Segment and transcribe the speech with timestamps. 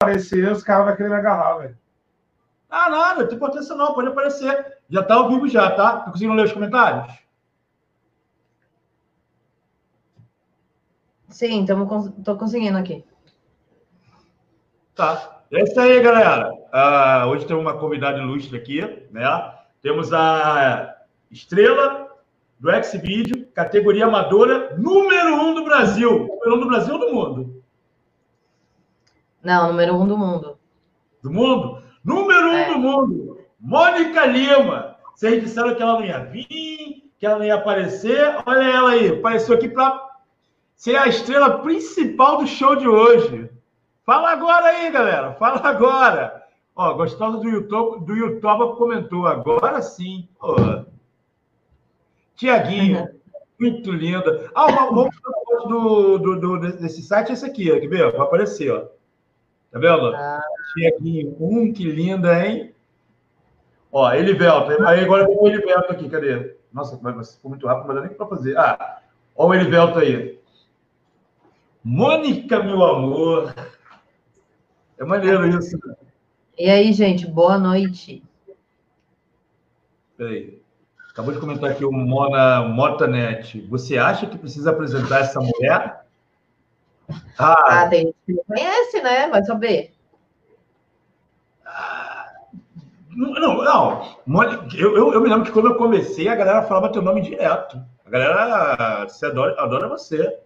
[0.00, 1.78] aparecer, os caras vão querer me agarrar, velho.
[2.68, 4.78] Ah, nada, não tem importância não, pode aparecer.
[4.88, 6.00] Já tá ao vivo já, tá?
[6.00, 7.14] Tá conseguindo ler os comentários?
[11.28, 13.04] Sim, tamo, tô conseguindo aqui.
[14.94, 15.42] Tá.
[15.50, 16.52] É isso aí, galera.
[16.52, 19.24] Uh, hoje temos uma convidada ilustre aqui, né?
[19.80, 20.96] Temos a
[21.30, 22.10] estrela
[22.58, 26.26] do X-Video, categoria amadora, número um do Brasil.
[26.26, 27.55] Número um do Brasil ou do mundo?
[29.46, 30.58] Não, número um do mundo.
[31.22, 31.80] Do mundo?
[32.04, 32.72] Número um é.
[32.72, 34.96] do mundo, Mônica Lima.
[35.14, 36.48] Vocês disseram que ela não ia vir,
[37.16, 38.42] que ela não ia aparecer.
[38.44, 40.04] Olha ela aí, apareceu aqui para
[40.74, 43.48] ser a estrela principal do show de hoje.
[44.04, 45.34] Fala agora aí, galera.
[45.34, 46.42] Fala agora.
[46.74, 49.28] Ó, gostosa do YouTube, do YouTube comentou.
[49.28, 50.28] Agora sim.
[52.34, 53.10] Tiaguinho,
[53.60, 54.50] muito linda.
[54.56, 55.10] Ah, uma, uma
[55.68, 57.78] do, do, do, desse site é esse aqui, ó.
[57.78, 58.10] Quer ver?
[58.10, 58.95] Vai aparecer, ó.
[59.70, 60.14] Tá vendo?
[60.14, 60.42] Ah.
[61.40, 62.74] Um, que linda, hein?
[63.90, 64.82] Ó, Elivelto.
[64.86, 66.56] Aí agora tem o Elivelto aqui, cadê?
[66.72, 68.56] Nossa, mas ficou muito rápido, mas não dá nem para fazer.
[68.58, 69.00] Ah,
[69.34, 70.38] ó o Elivelto aí.
[71.82, 73.54] Mônica, meu amor.
[74.98, 75.78] É maneiro isso.
[75.86, 75.94] Né?
[76.58, 78.22] E aí, gente, boa noite.
[80.16, 80.60] Peraí.
[81.10, 83.60] Acabou de comentar aqui o Mona Motanet.
[83.68, 86.05] Você acha que precisa apresentar essa mulher?
[87.38, 89.28] Ah, ah tem gente que não conhece, né?
[89.28, 89.94] Vai saber.
[93.16, 94.18] Não, não.
[94.76, 97.80] Eu, eu, eu, me lembro que quando eu comecei, a galera falava teu nome direto.
[98.04, 100.38] A galera se adora, adora você.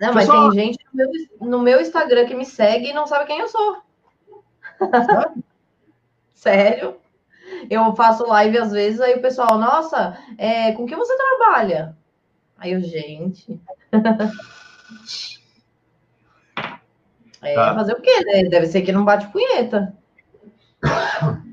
[0.00, 1.08] Não, mas tem gente no meu,
[1.40, 3.76] no meu, Instagram que me segue e não sabe quem eu sou.
[6.34, 6.96] Sério?
[7.68, 11.96] Eu faço live às vezes, aí o pessoal, nossa, é, com que você trabalha?
[12.56, 13.60] Aí eu, gente.
[17.42, 17.74] é, tá.
[17.74, 18.44] fazer o quê, né?
[18.44, 19.94] Deve ser que não bate punheta.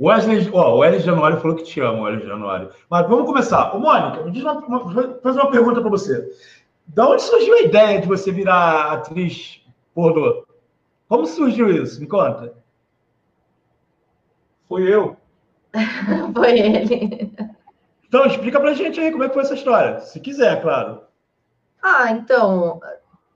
[0.00, 2.70] Wesley, ó, o Wesley Januário falou que te ama, o Wesley Januário.
[2.88, 3.74] Mas vamos começar.
[3.74, 6.30] Ô, Mônica, me diz uma, uma, vou fazer uma pergunta para você.
[6.86, 9.60] Da onde surgiu a ideia de você virar atriz
[9.94, 10.46] pornô?
[11.08, 12.00] Como surgiu isso?
[12.00, 12.54] Me conta.
[14.68, 15.16] Fui eu.
[16.34, 17.32] foi ele.
[18.06, 20.00] Então, explica pra gente aí como é que foi essa história.
[20.00, 21.02] Se quiser, claro.
[21.82, 22.80] Ah, então,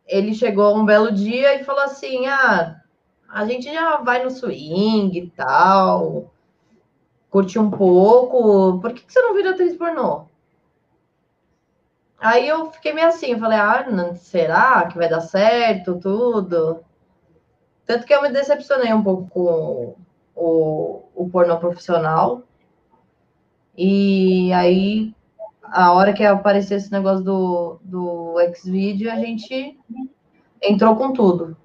[0.07, 2.81] ele chegou um belo dia e falou assim: ah,
[3.29, 6.33] a gente já vai no swing e tal
[7.33, 10.27] curti um pouco, por que, que você não vira atriz pornô?
[12.21, 16.85] Aí eu fiquei meio assim, falei, ah, não, será que vai dar certo, tudo?
[17.87, 19.97] Tanto que eu me decepcionei um pouco com
[20.37, 22.43] o, o pornô profissional.
[23.77, 25.15] E aí,
[25.73, 29.79] a hora que apareceu esse negócio do, do Xvideo, a gente
[30.63, 31.57] entrou com tudo.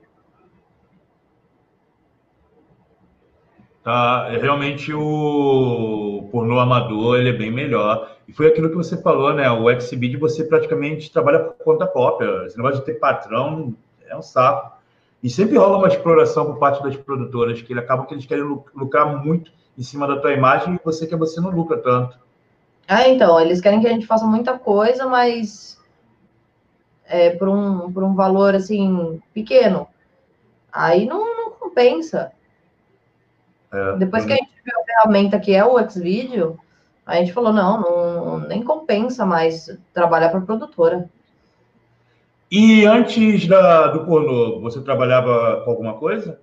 [3.84, 4.28] Tá?
[4.32, 8.18] É, realmente o pornô amador ele é bem melhor.
[8.28, 9.50] E foi aquilo que você falou, né?
[9.50, 12.46] O Xbid você praticamente trabalha por conta própria.
[12.46, 13.74] Esse negócio de ter patrão
[14.06, 14.78] é um saco.
[15.24, 18.44] E sempre rola uma exploração por parte das produtoras, que acabam que eles querem
[18.76, 22.20] lucrar muito em cima da tua imagem e você que você não lucra tanto.
[22.88, 25.78] É, então, eles querem que a gente faça muita coisa, mas
[27.06, 29.88] é, por, um, por um valor assim pequeno.
[30.72, 32.32] Aí não, não compensa.
[33.72, 36.58] É, Depois que a gente viu a ferramenta que é o Xvideo,
[37.06, 41.10] a gente falou, não, não nem compensa mais trabalhar para produtora.
[42.50, 46.40] E antes da, do pornô, você trabalhava com alguma coisa?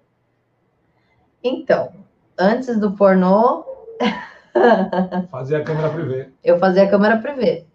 [1.43, 1.93] Então,
[2.39, 3.65] antes do pornô.
[5.31, 6.29] fazia a câmera privê.
[6.43, 7.67] Eu fazia a câmera privê.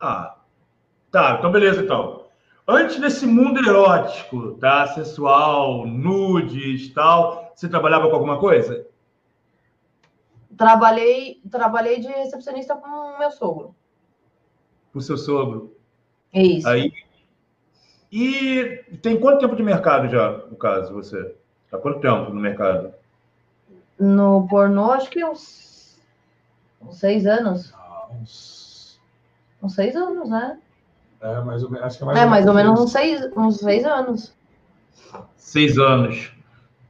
[0.00, 0.36] Ah,
[1.10, 2.26] tá, então beleza, então.
[2.68, 4.86] Antes desse mundo erótico, tá?
[4.88, 8.86] Sensual, nudes tal, você trabalhava com alguma coisa?
[10.56, 13.74] Trabalhei, trabalhei de recepcionista com o meu sogro.
[14.92, 15.76] Com o seu sogro?
[16.32, 16.66] Isso.
[16.66, 16.92] Aí,
[18.10, 21.36] e tem quanto tempo de mercado já, no caso, você?
[21.70, 22.94] Há quanto tempo no mercado?
[23.98, 25.98] No pornô, acho que uns,
[26.82, 27.72] uns seis anos.
[27.74, 29.00] Ah, uns...
[29.62, 30.58] uns seis anos, né?
[31.20, 33.56] É, mais ou, acho que é mais, é, ou, mais ou menos uns seis, uns
[33.56, 34.34] seis anos.
[35.36, 36.32] Seis anos.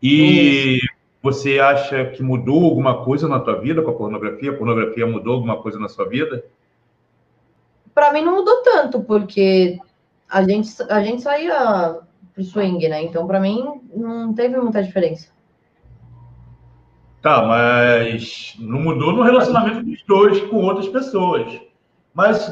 [0.02, 0.86] E Isso.
[1.22, 4.50] você acha que mudou alguma coisa na tua vida com a pornografia?
[4.50, 6.44] A pornografia mudou alguma coisa na sua vida?
[7.94, 9.78] Para mim não mudou tanto, porque
[10.28, 12.00] a gente, a gente saía
[12.34, 13.02] pro swing, né?
[13.04, 15.28] Então, para mim, não teve muita diferença.
[17.22, 21.60] Tá, mas não mudou no relacionamento dos dois com outras pessoas.
[22.14, 22.50] Mas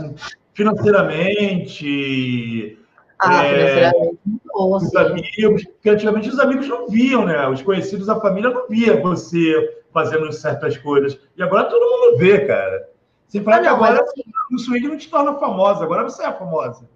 [0.53, 2.79] financeiramente.
[3.19, 3.55] Ah, é...
[3.55, 4.19] financeiramente.
[4.49, 7.47] Pô, os amigos, porque antigamente os amigos não viam, né?
[7.49, 11.19] Os conhecidos, a família não via você fazendo certas coisas.
[11.37, 12.89] E agora todo mundo vê, cara.
[13.29, 14.23] Sem falar Ah, que agora assim,
[14.53, 16.89] o swing não te torna famosa, agora você é famosa.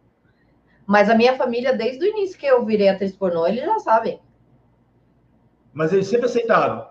[0.86, 4.20] mas a minha família, desde o início que eu virei atriz pornô, eles já sabem.
[5.72, 6.86] Mas eles sempre aceitaram.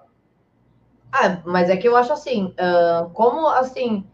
[1.19, 4.05] Ah, mas é que eu acho assim, ah, como assim,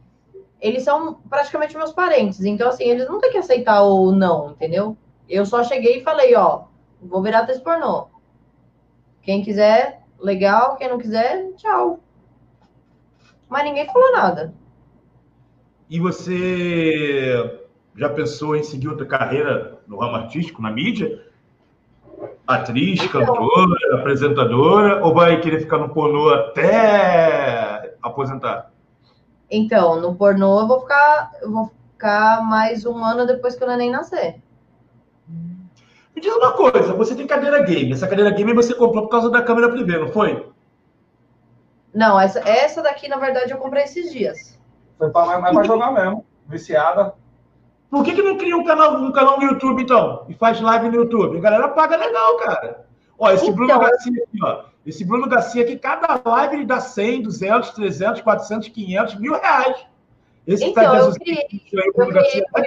[0.62, 4.96] eles são praticamente meus parentes, então assim, eles não têm que aceitar ou não, entendeu?
[5.28, 6.66] Eu só cheguei e falei, ó,
[7.02, 8.08] vou virar atriz pornô.
[9.22, 12.00] Quem quiser, legal, quem não quiser, tchau.
[13.50, 14.54] Mas ninguém falou nada.
[15.90, 17.60] E você
[17.96, 21.22] já pensou em seguir outra carreira no ramo artístico, na mídia?
[22.48, 23.25] Atriz, Então.
[23.25, 25.06] cantora, apresentadora?
[25.06, 28.72] Ou vai querer ficar no pornô até aposentar?
[29.50, 33.68] Então, no pornô eu vou ficar, eu vou ficar mais um ano depois que o
[33.68, 34.42] neném nascer.
[36.16, 37.92] Me diz uma coisa, você tem cadeira game.
[37.92, 40.48] Essa cadeira game você comprou por causa da câmera privê, não foi?
[41.94, 44.60] Não, essa, essa daqui, na verdade, eu comprei esses dias.
[44.98, 46.26] Foi pra, mas vai jogar mesmo.
[46.48, 47.14] Viciada.
[47.94, 50.25] Por que, que não cria um canal, um canal no YouTube, então?
[50.28, 51.38] E faz live no YouTube?
[51.38, 52.88] A galera paga legal, cara.
[53.19, 54.63] Ó, esse Então, Bruno Garcia aqui, ó.
[54.84, 59.86] Esse Bruno Garcia aqui, cada live ele dá 100, 200, 300, 400, 500, mil reais.
[60.48, 62.63] Esse que tá Então, eu Jesus criei, eu Bruno criei Garcia, tá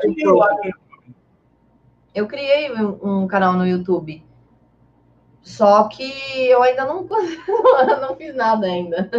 [2.14, 4.24] eu criei um, um canal no YouTube.
[5.42, 7.04] Só que eu ainda não,
[8.00, 9.10] não fiz nada ainda.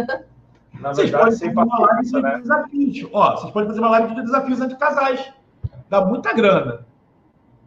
[0.72, 2.38] Na Vocês verdade, podem sem fazer uma live de né?
[2.38, 3.10] desafios.
[3.12, 5.37] Ó, vocês podem fazer uma live de desafios entre casais.
[5.88, 6.86] Dá muita grana.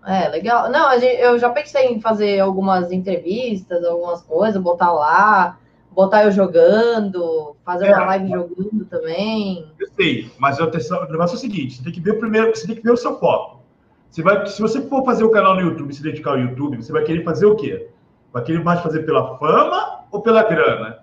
[0.06, 0.70] É, legal.
[0.70, 5.60] Não, eu já pensei em fazer algumas entrevistas, algumas coisas, botar lá,
[5.92, 7.96] botar eu jogando, fazer É.
[7.96, 9.72] uma live jogando também.
[9.80, 12.66] Eu sei, mas o negócio é o seguinte: você tem que ver o primeiro, você
[12.66, 13.62] tem que ver o seu foco.
[14.10, 16.92] Você vai, se você for fazer o canal no YouTube, se dedicar ao YouTube, você
[16.92, 17.90] vai querer fazer o quê?
[18.34, 21.00] Vai querer mais fazer pela fama ou pela grana?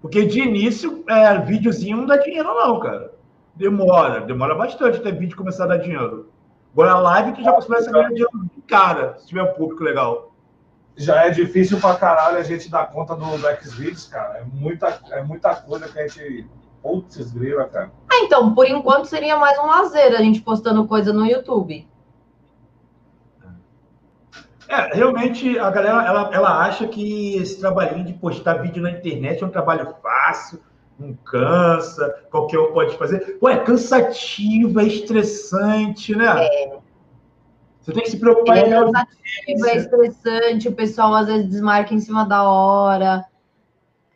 [0.00, 3.09] Porque de início, é, videozinho não dá dinheiro, não, cara.
[3.60, 6.30] Demora, demora bastante até vídeo começar a dar dinheiro.
[6.72, 9.84] Agora a live tu já começa a ganhar dinheiro de cara, se tiver um público
[9.84, 10.32] legal.
[10.96, 13.26] Já é difícil pra caralho a gente dar conta do,
[13.62, 14.38] Xvideos, cara.
[14.38, 16.48] É muita, é muita coisa que a gente.
[16.82, 17.92] Putz, grila, cara.
[18.10, 21.86] Ah, então, por enquanto seria mais um lazer a gente postando coisa no YouTube.
[24.70, 29.42] É, realmente a galera ela, ela acha que esse trabalhinho de postar vídeo na internet
[29.42, 30.62] é um trabalho fácil,
[31.00, 33.38] não cansa, qualquer um pode fazer.
[33.38, 36.26] Pô, é cansativo, é estressante, né?
[37.80, 41.94] Você tem que se preocupar É em cansativo, é estressante, o pessoal às vezes desmarca
[41.94, 43.24] em cima da hora.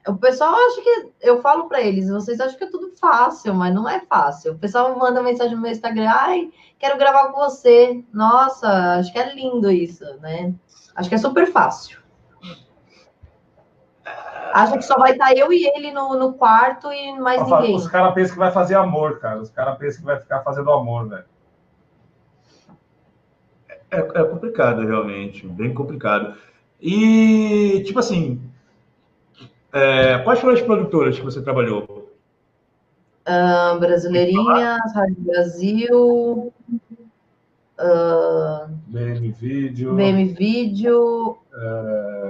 [0.06, 1.08] O pessoal acha que.
[1.22, 4.52] Eu falo pra eles, vocês acham que é tudo fácil, mas não é fácil.
[4.52, 8.04] O pessoal manda mensagem no meu Instagram, ai, quero gravar com você.
[8.12, 10.54] Nossa, acho que é lindo isso, né?
[10.94, 12.03] Acho que é super fácil.
[14.54, 17.74] Acha que só vai estar eu e ele no, no quarto e mais ninguém.
[17.74, 19.40] Os caras pensam que vai fazer amor, cara.
[19.40, 21.24] Os caras pensam que vai ficar fazendo amor, velho.
[23.90, 26.36] É, é complicado, realmente, bem complicado.
[26.80, 28.40] E, tipo assim,
[29.72, 32.14] é, quais foram as produtoras que você trabalhou?
[33.26, 36.52] Ah, Brasileirinhas, Rádio Brasil,
[37.76, 42.23] ah, BM Vídeo, BM Vídeo, é,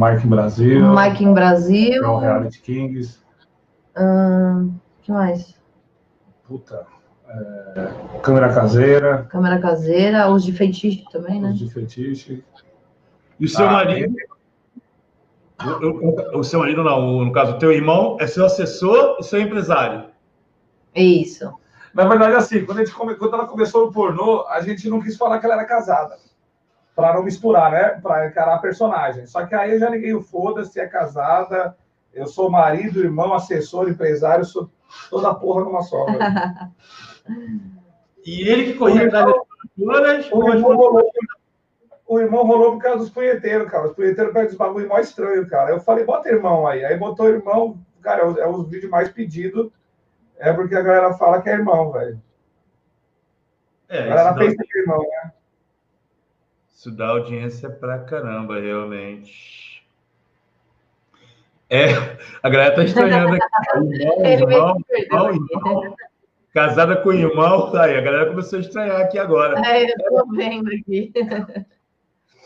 [0.00, 2.00] Mike Brasil, Mike em Brasil.
[2.02, 3.18] Pro Reality Kings.
[3.96, 4.64] ah,
[5.02, 5.54] que mais?
[6.46, 6.86] Puta.
[7.28, 11.50] é, câmera caseira, Câmera caseira, os de feitiço também, né?
[11.50, 12.42] os de fetiche.
[13.38, 14.14] E o seu Ah, marido?
[15.62, 19.22] O, o- o seu marido não, no caso, o teu irmão é seu assessor e
[19.22, 20.06] seu empresário.
[20.94, 21.52] Isso.
[21.94, 25.00] Na verdade, assim, quando, a gente come- quando ela começou no pornô, a gente não
[25.00, 26.16] quis falar que ela era casada.
[26.94, 28.00] Pra não misturar, né?
[28.02, 29.26] Pra encarar a personagem.
[29.26, 31.76] Só que aí eu já liguei o foda-se, é casada.
[32.12, 34.68] Eu sou marido, irmão, assessor, empresário, sou
[35.08, 36.04] toda porra numa só.
[38.24, 41.10] E ele que corria atrás das produtoras, O irmão, rolou,
[42.06, 43.86] o irmão rolou por causa dos punheteiros, cara.
[43.86, 45.70] Os punheteiros pegam os bagulho mó estranho, cara.
[45.70, 46.84] Eu falei, bota irmão aí.
[46.84, 49.72] Aí botou irmão, cara, é o, é o vídeo mais pedido.
[50.38, 52.20] É porque a galera fala que é irmão, velho.
[53.88, 55.32] É, A galera pensa que é irmão, né?
[56.80, 59.84] Isso dá audiência pra caramba, realmente.
[61.68, 61.88] É,
[62.42, 63.44] a galera tá estranhando aqui.
[64.24, 65.96] Irmão, irmão, irmão.
[66.54, 69.60] Casada com irmão, aí a galera começou a estranhar aqui agora.
[69.60, 71.12] É, eu tô vendo aqui.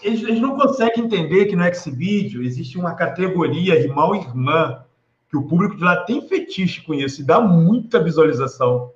[0.03, 4.85] Eles, eles não conseguem entender que no Xvideo existe uma categoria irmão e irmã,
[5.31, 8.93] que o público de lá tem fetiche com isso e dá muita visualização.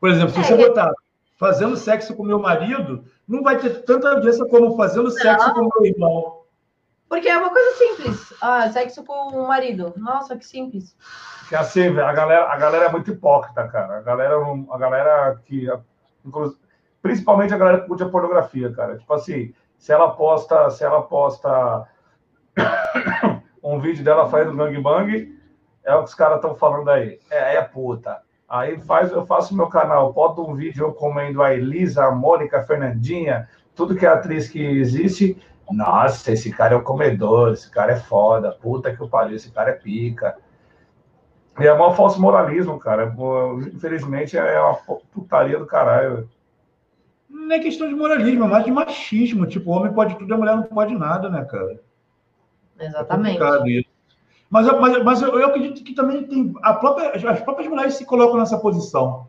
[0.00, 0.90] Por exemplo, se É, você que- botar
[1.36, 5.84] fazendo sexo com meu marido, não vai ter tanta audiência como fazendo sexo com meu
[5.84, 6.42] irmão.
[7.08, 8.34] Porque é uma coisa simples.
[8.40, 9.92] Ah, sexo com o marido.
[9.96, 10.96] Nossa, que simples.
[11.48, 13.98] Que assim, velho, a galera, a galera é muito hipócrita, cara.
[13.98, 14.36] A galera,
[14.70, 15.66] a galera que.
[17.02, 18.96] Principalmente a galera que curte a pornografia, cara.
[18.96, 21.86] Tipo assim, se ela posta, se ela posta
[23.62, 25.38] um vídeo dela fazendo gangbang,
[25.84, 27.20] é o que os caras estão falando aí.
[27.30, 28.22] É, é puta.
[28.52, 32.58] Aí faz, eu faço meu canal, boto um vídeo eu comendo a Elisa, a Mônica,
[32.58, 35.38] a Fernandinha, tudo que é atriz que existe.
[35.70, 39.50] Nossa, esse cara é o comedor, esse cara é foda, puta que o pariu, esse
[39.50, 40.36] cara é pica.
[41.58, 43.16] E é um falso moralismo, cara.
[43.72, 44.74] Infelizmente é uma
[45.10, 46.28] putaria do caralho.
[47.30, 49.46] Não é questão de moralismo, é mais de machismo.
[49.46, 51.80] Tipo, o homem pode tudo e a mulher não pode nada, né, cara?
[52.78, 53.42] Exatamente.
[53.42, 53.81] É
[54.52, 56.52] mas, mas, mas eu, eu, acredito que também tem.
[56.60, 59.26] A própria, as próprias mulheres se colocam nessa posição.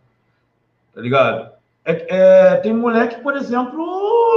[0.94, 1.54] Tá ligado?
[1.86, 3.78] É, é, tem mulher que, por exemplo,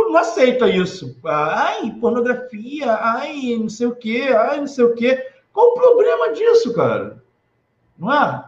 [0.09, 1.19] não aceita isso.
[1.25, 5.29] Ai, pornografia, ai, não sei o quê, ai, não sei o quê.
[5.53, 7.21] Qual o problema disso, cara?
[7.99, 8.45] Não é?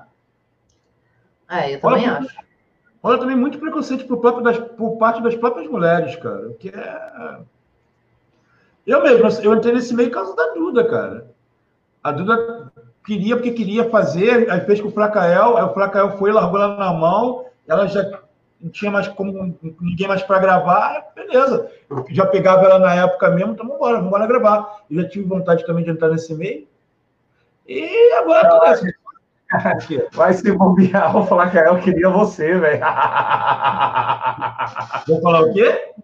[1.50, 2.36] É, eu também Olha, acho.
[3.02, 6.52] Olha também muito preconceito por, próprio das, por parte das próprias mulheres, cara.
[6.60, 7.40] Que é...
[8.86, 11.37] Eu mesmo, eu entrei nesse meio por causa da Duda, cara.
[12.02, 12.72] A Duda
[13.04, 16.76] queria porque queria fazer, aí fez com o Flacael, aí o Flacael foi, largou ela
[16.76, 18.20] na mão, ela já
[18.60, 21.70] não tinha mais como ninguém mais para gravar, beleza.
[21.88, 24.82] Eu já pegava ela na época mesmo, então vamos embora, vamos embora gravar.
[24.90, 26.66] Eu já tive vontade também de entrar nesse meio.
[27.66, 28.86] E agora tô nessa.
[30.12, 32.80] Vai se vou falar que eu queria você, velho.
[35.06, 35.94] Vou falar o quê?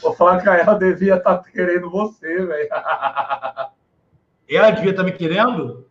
[0.00, 2.68] Vou falar que ela devia estar tá querendo você, velho.
[4.54, 5.86] Ela devia estar tá me querendo?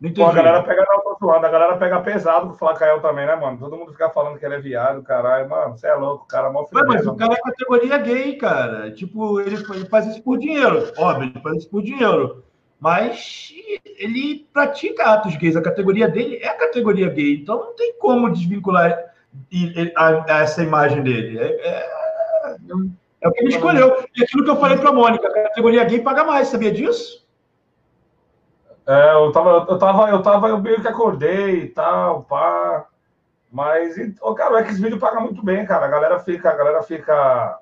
[0.00, 0.20] Não entendi.
[0.20, 3.26] Pô, a galera pega, não, tô zoando, a galera pega pesado com o Flacael também,
[3.26, 3.58] né, mano?
[3.58, 6.48] Todo mundo fica falando que ele é viado, caralho, mano, você é louco, o cara
[6.48, 6.86] é mó filho.
[6.86, 8.92] Mas o cara é categoria gay, cara.
[8.92, 10.92] Tipo, ele, ele faz isso por dinheiro.
[10.96, 12.44] Óbvio, ele faz isso por dinheiro.
[12.80, 13.52] Mas
[13.98, 15.56] ele pratica atos gays.
[15.56, 17.34] A categoria dele é a categoria gay.
[17.34, 18.96] Então não tem como desvincular
[20.28, 21.38] essa imagem dele.
[21.40, 22.56] É, é,
[23.20, 24.04] é o que ele escolheu.
[24.16, 27.26] E aquilo que eu falei para a Mônica, a categoria gay paga mais, sabia disso?
[28.86, 32.86] É, eu tava, eu tava, eu tava, eu meio que acordei e tal, pá.
[33.50, 35.86] Mas, oh, cara, o X-Video paga muito bem, cara.
[35.86, 37.58] A galera fica, a galera fica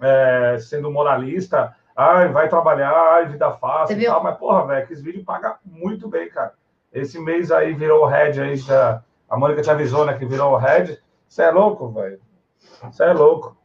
[0.00, 1.74] é, sendo moralista.
[1.96, 4.22] Ai, vai trabalhar, ai, vida fácil e tal.
[4.22, 6.52] Mas, porra, velho, X-Video paga muito bem, cara.
[6.92, 10.52] Esse mês aí virou o head aí, já, a Mônica te avisou, né, que virou
[10.52, 11.00] o head.
[11.28, 12.20] Você é louco, velho.
[12.82, 13.56] Você é louco.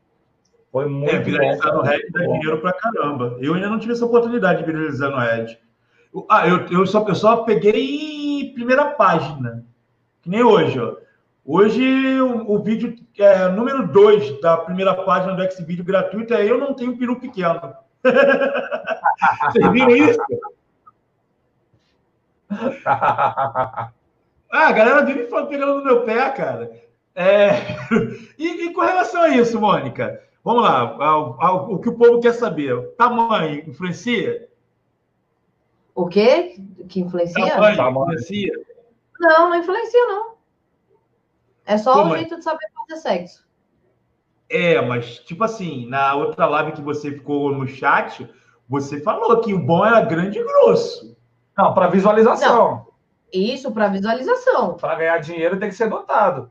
[0.72, 3.38] Foi muito é, viralizar no Red dá dinheiro pra caramba.
[3.40, 5.58] Eu ainda não tive essa oportunidade de viralizar no Red.
[6.30, 9.66] Ah, eu, eu, só, eu só peguei primeira página,
[10.22, 10.96] que nem hoje, ó.
[11.46, 16.60] Hoje o, o vídeo é, número 2 da primeira página do X-Vídeo gratuito é Eu
[16.60, 17.74] Não Tenho Peru Pequeno.
[19.52, 20.20] Vocês viram isso?
[22.86, 23.90] ah,
[24.52, 26.72] a galera vive pegando no meu pé, cara.
[27.16, 27.50] É...
[28.38, 32.20] E, e, com relação a isso, Mônica, vamos lá, ao, ao, o que o povo
[32.20, 32.92] quer saber.
[32.96, 34.48] Tamanho influencia?
[35.94, 36.56] O quê?
[36.88, 37.56] Que influencia?
[37.56, 38.54] Tamanho influencia?
[39.20, 40.34] Não, não influencia, não.
[41.66, 43.48] É só Como o jeito de saber fazer sexo.
[44.50, 48.28] É, mas, tipo assim, na outra live que você ficou no chat,
[48.68, 51.16] você falou que o bom era grande e grosso.
[51.56, 52.56] Não, para visualização.
[52.56, 52.88] Não.
[53.32, 54.78] Isso, para visualização.
[54.78, 56.50] Para ganhar dinheiro tem que ser dotado.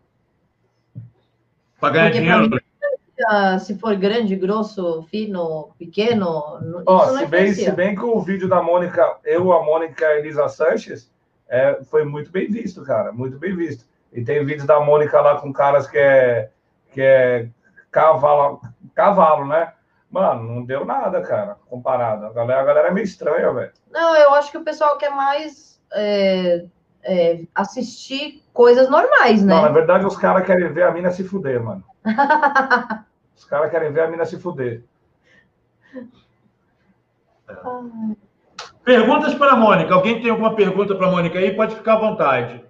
[1.80, 2.60] Para ganhar Porque dinheiro.
[3.60, 6.84] Se for grande, grosso, fino, pequeno.
[6.86, 10.18] Oh, se, bem, se bem que o vídeo da Mônica, eu, a Mônica e a
[10.18, 11.10] Elisa Sanches,
[11.48, 13.12] é, foi muito bem visto, cara.
[13.12, 13.84] Muito bem visto.
[14.12, 16.50] E tem vídeos da Mônica lá com caras que é,
[16.92, 17.48] que é
[17.90, 18.60] cavalo,
[18.94, 19.72] cavalo, né?
[20.10, 22.26] Mano, não deu nada, cara, comparado.
[22.26, 23.72] A galera, a galera é meio estranha, velho.
[23.90, 26.64] Não, eu acho que o pessoal quer mais é,
[27.02, 29.54] é, assistir coisas normais, né?
[29.54, 31.84] Não, na verdade, os caras querem ver a mina se fuder, mano.
[33.36, 34.82] Os caras querem ver a mina se fuder.
[38.84, 39.94] Perguntas para a Mônica.
[39.94, 41.54] Alguém tem alguma pergunta para a Mônica aí?
[41.54, 42.64] Pode ficar à vontade.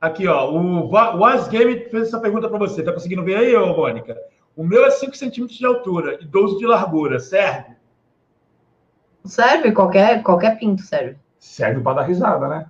[0.00, 0.50] Aqui, ó.
[0.50, 2.82] O Was Game fez essa pergunta para você.
[2.82, 4.16] Tá conseguindo ver aí, ô, Mônica?
[4.56, 7.20] O meu é 5 centímetros de altura e 12 de largura.
[7.20, 7.76] Serve?
[9.24, 9.72] Serve.
[9.72, 11.16] Qualquer, qualquer pinto serve.
[11.38, 12.66] Serve para dar risada, né?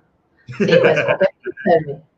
[0.57, 2.08] Sim, mas qualquer pinto serve.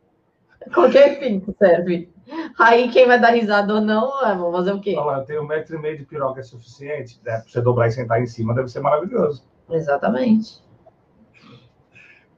[0.73, 2.11] Qualquer pinto serve.
[2.59, 4.95] Aí quem vai dar risada ou não, é, vou fazer o quê?
[4.97, 7.39] Olha lá, eu tenho um metro e meio de piroca é suficiente, né?
[7.39, 9.43] Pra você dobrar e sentar em cima, deve ser maravilhoso.
[9.69, 10.61] Exatamente.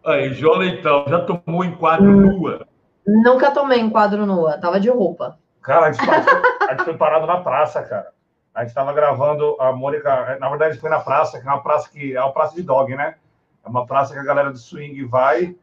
[0.06, 2.68] Aí, João Leitão, já tomou enquadro hum, nua?
[3.06, 5.38] Nunca tomei enquadro nua, tava de roupa.
[5.62, 8.12] Cara, a gente, a gente foi parado na praça, cara.
[8.54, 10.38] A gente estava gravando a Mônica.
[10.40, 12.56] Na verdade, a gente foi na praça, que é uma praça que é uma praça
[12.56, 13.16] de dog, né?
[13.66, 15.56] É uma praça que a galera do swing vai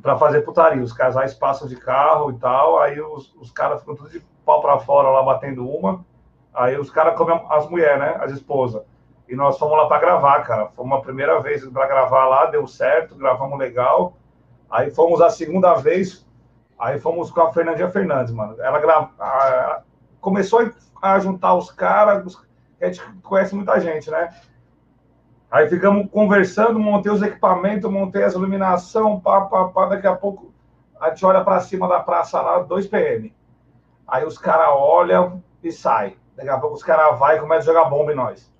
[0.00, 0.82] para fazer putaria.
[0.82, 4.60] Os casais passam de carro e tal, aí os, os caras ficam tudo de pau
[4.60, 6.04] para fora lá batendo uma.
[6.54, 8.16] Aí os caras comem as mulheres, né?
[8.20, 8.82] As esposas.
[9.28, 10.68] E nós fomos lá para gravar, cara.
[10.68, 14.14] Foi uma primeira vez para gravar lá, deu certo, gravamos legal.
[14.70, 16.26] Aí fomos a segunda vez,
[16.78, 18.60] aí fomos com a Fernandinha Fernandes, mano.
[18.60, 19.84] Ela grava,
[20.20, 20.70] começou
[21.00, 22.36] a juntar os caras,
[22.80, 24.34] a gente conhece muita gente, né?
[25.52, 29.84] Aí ficamos conversando, montei os equipamentos, montei as iluminação, pá, pá, pá.
[29.84, 30.50] Daqui a pouco
[30.98, 33.34] a gente olha para cima da praça lá, 2 PM.
[34.08, 36.16] Aí os caras olham e saem.
[36.34, 38.50] Daqui a pouco os caras vão e começam a jogar bomba em nós.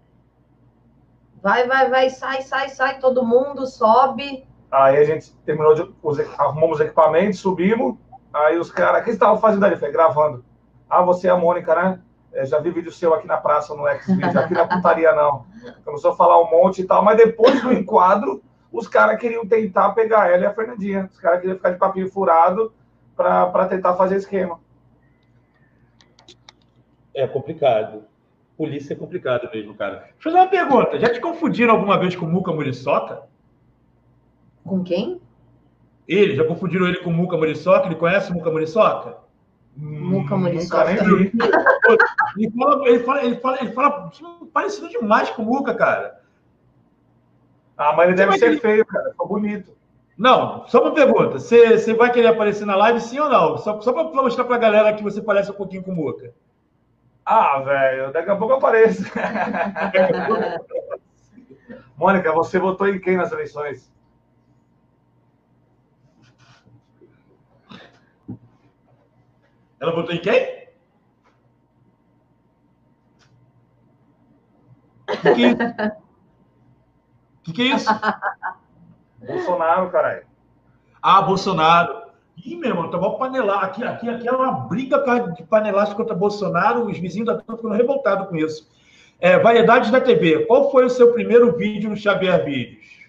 [1.43, 4.47] Vai, vai, vai, sai, sai, sai, todo mundo sobe.
[4.71, 5.91] Aí a gente terminou de.
[6.03, 7.97] Os, arrumamos os equipamentos, subimos.
[8.35, 9.01] Aí os caras.
[9.01, 9.79] O que você estava fazendo ali?
[9.79, 10.45] Foi gravando.
[10.91, 12.01] Ah, você é a Mônica, né?
[12.33, 15.45] É, já vi vídeo seu aqui na praça, no X-Video, aqui na putaria, não.
[15.85, 19.91] Começou a falar um monte e tal, mas depois do enquadro, os caras queriam tentar
[19.91, 21.11] pegar ela e a Fernandinha.
[21.13, 22.73] Os caras queriam ficar de papinho furado
[23.15, 24.59] para tentar fazer esquema.
[27.15, 28.05] É complicado.
[28.57, 29.97] Polícia é complicado mesmo, cara.
[29.97, 30.99] Deixa eu fazer uma pergunta.
[30.99, 33.25] Já te confundiram alguma vez com Muca Muriçoca?
[34.65, 35.21] Com quem?
[36.09, 37.87] Ele, já confundiram ele com Muca Muriçoca?
[37.87, 39.19] Ele conhece o Muca Muriçoca?
[39.77, 40.91] Nunca Muriçoca.
[42.37, 44.11] Ele fala, ele, fala, ele, fala, ele fala
[44.53, 46.21] parecido demais com o Muca, cara.
[47.77, 49.11] Ah, mas ele deve ser feio, cara.
[49.11, 49.73] Ficou bonito.
[50.17, 51.39] Não, só uma pergunta.
[51.39, 53.59] Você, você vai querer aparecer na live, sim ou não?
[53.59, 56.33] Só, só para mostrar para a galera que você parece um pouquinho com o Muca.
[57.25, 59.03] Ah, velho, daqui a pouco eu apareço.
[61.97, 63.92] Mônica, você votou em quem nas eleições?
[69.83, 70.63] Ela votou em quem?
[75.09, 75.91] O que, que, é
[77.43, 77.91] que, que é isso?
[79.19, 80.25] Bolsonaro, caralho.
[81.03, 82.13] Ah, Bolsonaro.
[82.37, 83.65] Ih, meu irmão, tá bom panelar.
[83.65, 84.99] Aqui, aqui, aqui é uma briga
[85.33, 86.87] de panelagem contra Bolsonaro.
[86.87, 88.71] Os vizinhos estão ficando revoltados com isso.
[89.19, 90.47] É, variedades da TV.
[90.47, 93.09] Qual foi o seu primeiro vídeo no Xavier Vídeos?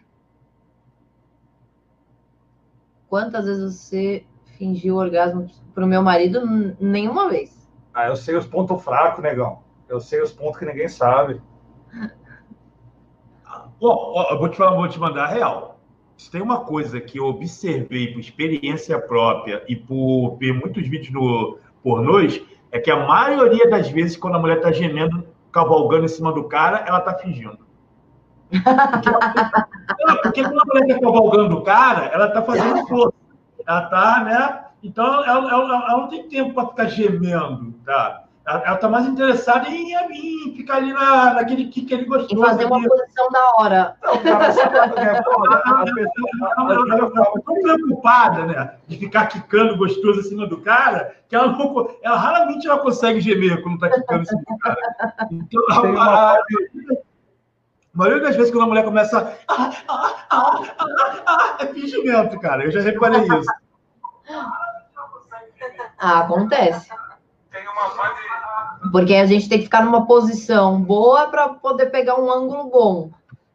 [3.08, 4.26] Quantas vezes você
[4.58, 6.42] fingiu orgasmo pro meu marido?
[6.80, 7.70] Nenhuma vez.
[7.94, 9.60] Ah, eu sei os pontos fracos, negão.
[9.88, 11.42] Eu sei os pontos que ninguém sabe.
[13.80, 15.80] Bom, eu vou te falar, vou te mandar a real.
[16.18, 21.12] Se tem uma coisa que eu observei por experiência própria e por ver muitos vídeos
[21.12, 26.08] no pornôs, é que a maioria das vezes, quando a mulher está gemendo, cavalgando em
[26.08, 27.60] cima do cara, ela está fingindo.
[28.50, 29.10] Porque,
[30.24, 33.14] porque quando a mulher está cavalgando o cara, ela está fazendo força.
[33.68, 34.66] Ela está, né?
[34.84, 38.24] Então, ela, ela, ela não tem tempo para ficar gemendo, tá?
[38.46, 42.38] Ela está mais interessada em, em, ficar ali na, naquele que, que ele gostou.
[42.38, 42.90] E fazer uma ali.
[42.90, 43.96] posição da hora.
[44.04, 44.54] Não, cara, ela
[47.08, 48.76] está tão preocupada, né?
[48.86, 53.22] De ficar quicando gostoso em cima do cara, que ela, não, ela raramente ela consegue
[53.22, 54.78] gemer quando está quicando em cima do cara.
[55.32, 56.44] Então, a, a, a,
[57.94, 59.38] maioria das vezes quando a mulher começa.
[59.48, 62.66] Ah, ah, ah, ah, ah, é fingimento, cara.
[62.66, 63.63] Eu já reparei isso.
[65.98, 66.90] Ah, acontece.
[68.92, 73.12] Porque a gente tem que ficar numa posição boa para poder pegar um ângulo bom.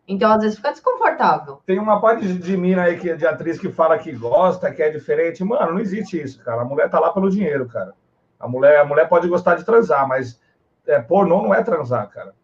[0.07, 1.61] Então, às vezes, fica desconfortável.
[1.67, 4.89] Tem uma parte de, mina aí, que, de atriz, que fala que gosta, que é
[4.89, 5.45] diferente.
[5.45, 6.63] Mano, não existe isso, cara.
[6.63, 7.93] A mulher tá lá pelo dinheiro, cara.
[8.41, 10.41] A mulher, a mulher pode gostar de transar, mas
[10.87, 12.35] é, pornô não é transar, cara.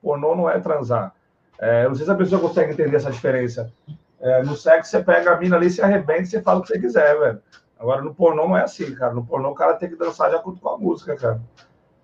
[0.00, 1.12] Pornô não é transar.
[1.58, 3.70] É, não sei se a pessoa consegue entender essa diferença.
[4.18, 6.68] É, no sexo, você pega a mina ali, se arrebenta e você fala o que
[6.68, 7.42] você quiser, velho.
[7.82, 9.12] Agora, no pornô não é assim, cara.
[9.12, 11.42] No pornô o cara tem que dançar de acordo com a música, cara.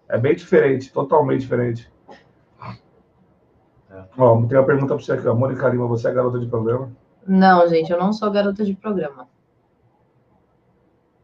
[0.09, 1.89] É bem diferente, totalmente diferente.
[3.89, 4.03] É.
[4.19, 5.37] Ó, tem uma pergunta para você aqui, ó.
[5.37, 6.91] Mônica Lima, você é garota de programa?
[7.25, 9.29] Não, gente, eu não sou garota de programa.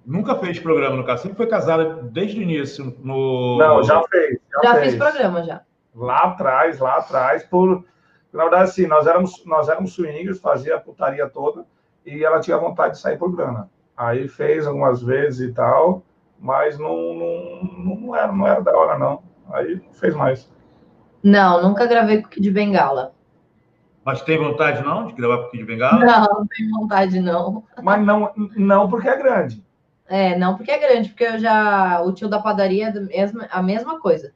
[0.06, 3.58] Nunca fez programa no caso, sempre foi casada desde o início no.
[3.58, 4.38] Não, já fez.
[4.52, 4.86] Já, já fez.
[4.86, 5.62] fiz programa, já.
[5.92, 7.84] Lá atrás, lá atrás, por.
[8.32, 11.64] Na verdade, assim, nós éramos, nós éramos swingers, fazia a putaria toda,
[12.06, 13.68] e ela tinha vontade de sair por grana.
[13.96, 16.02] Aí fez algumas vezes e tal,
[16.38, 19.22] mas não, não, não, era, não era da hora, não.
[19.52, 20.50] Aí não fez mais.
[21.22, 23.14] Não, nunca gravei com o Kid Bengala.
[24.04, 26.04] Mas tem vontade, não, de gravar com o Kid Bengala?
[26.04, 27.64] Não, não tem vontade, não.
[27.83, 29.64] Mas não, não porque é grande.
[30.07, 32.02] É, não porque é grande, porque eu já.
[32.02, 34.35] O tio da padaria é a mesma coisa.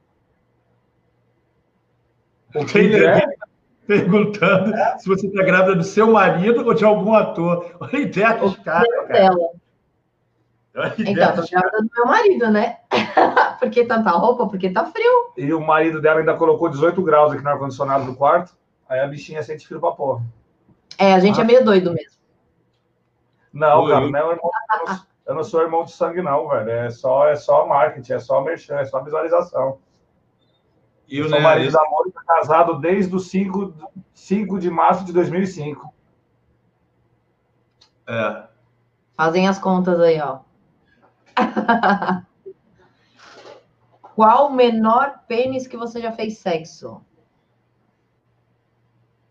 [2.55, 3.21] O que é?
[3.89, 4.99] Perguntando é.
[4.99, 7.75] se você está grávida do seu marido ou de algum ator.
[7.79, 8.87] Olha a ideia dos caras.
[9.07, 9.49] Dela.
[10.99, 12.77] Então, estou grávida do meu marido, né?
[13.59, 14.45] porque tanta roupa?
[14.47, 15.33] Porque tá frio.
[15.35, 18.55] E o marido dela ainda colocou 18 graus aqui no ar-condicionado do quarto.
[18.87, 20.23] Aí a bichinha sente frio pra porra.
[20.95, 21.43] É, a gente Ah.
[21.43, 22.19] é meio doido mesmo.
[23.51, 26.21] Não, Oi, cara, não é o irmão, eu não- eu não sou irmão de sangue,
[26.21, 26.69] não, velho.
[26.69, 29.79] É só, é só marketing, é só merchan, é só visualização.
[31.09, 33.73] Eu, sou né, marido da Mônica, casado desde o 5,
[34.13, 35.93] 5 de março de 2005.
[38.07, 38.49] é.
[39.17, 40.39] Fazem as contas aí, ó.
[44.15, 47.01] Qual o menor pênis que você já fez sexo?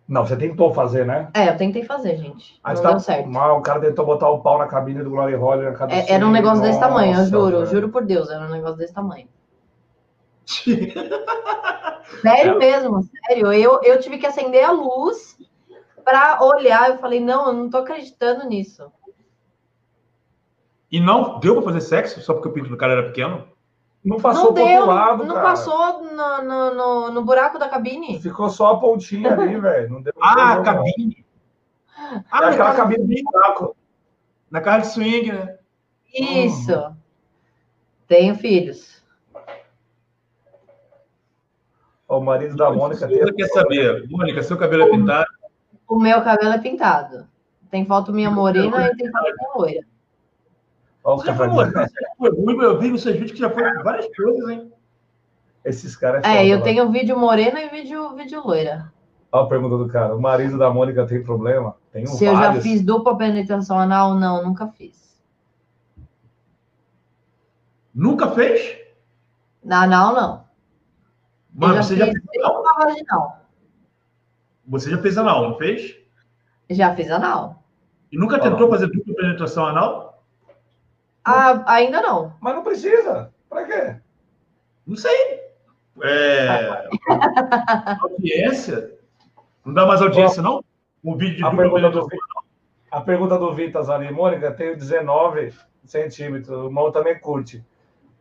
[0.06, 1.28] Não, você tentou fazer, né?
[1.34, 2.58] É, eu tentei fazer, gente.
[2.64, 3.28] Aí não você deu tá certo.
[3.28, 5.56] mal, o cara tentou botar o pau na cabine do Glory Hall.
[5.58, 8.46] na cabeça É, era um negócio desse tamanho, eu Nossa, juro, juro por Deus, era
[8.46, 9.28] um negócio desse tamanho.
[12.22, 12.58] Sério É.
[12.58, 13.52] mesmo, sério.
[13.52, 15.36] Eu, eu tive que acender a luz
[16.04, 16.90] para olhar.
[16.90, 18.90] Eu falei, não, eu não tô acreditando nisso.
[20.90, 23.46] E não deu pra fazer sexo só porque o pinto do cara era pequeno?
[24.02, 25.48] Não passou não pro deu, outro lado, não cara.
[25.48, 28.18] passou no, no, no, no buraco da cabine.
[28.22, 29.90] Ficou só a pontinha ali, velho.
[29.90, 31.24] Não deu Ah, a cabine.
[31.98, 32.24] não.
[32.30, 33.76] Ah, É na aquela cabine de buraco.
[34.50, 35.58] na casa de swing, né?
[36.14, 36.72] Isso.
[38.06, 38.97] Tenho filhos.
[42.08, 43.18] O marido da Mônica tem.
[43.18, 45.26] Você quer saber, Mônica, seu cabelo é pintado?
[45.86, 47.28] O meu cabelo é pintado.
[47.70, 49.80] Tem foto minha morena e tem foto minha loira.
[51.04, 51.34] Olha foi já
[52.18, 52.62] foi ruivo?
[52.62, 54.72] Eu vi nos seus vídeos que já foi várias coisas, hein?
[55.64, 56.64] Esses caras É, foda, eu lá.
[56.64, 58.90] tenho vídeo morena e vídeo, vídeo loira.
[59.30, 60.16] Olha a pergunta do cara.
[60.16, 61.76] O marido da Mônica tem problema?
[61.92, 62.64] Tem um Se eu já vários.
[62.64, 65.20] fiz dupla penetração anal, não, nunca fiz.
[67.94, 68.78] Nunca fez?
[69.62, 70.47] Na anal, não.
[71.58, 72.62] Mano, eu você já já fez anal?
[72.78, 73.40] vaginal.
[74.66, 75.96] Você já fez anal, não fez?
[76.70, 77.62] Já fiz anal.
[78.12, 78.40] E nunca Ah.
[78.40, 80.22] tentou fazer dupla penetração anal?
[81.24, 82.32] Ah, ainda não.
[82.40, 83.32] Mas não precisa.
[83.50, 83.96] Pra quê?
[84.86, 85.40] Não sei.
[86.02, 86.86] É...
[88.02, 88.92] audiência?
[89.64, 90.64] Não dá mais audiência, não?
[91.04, 92.42] Um vídeo de A dupla pergunta do, penetração.
[92.90, 95.52] a pergunta do Vitas ali, Mônica, tenho 19
[95.84, 97.64] centímetros, o irmão também curte.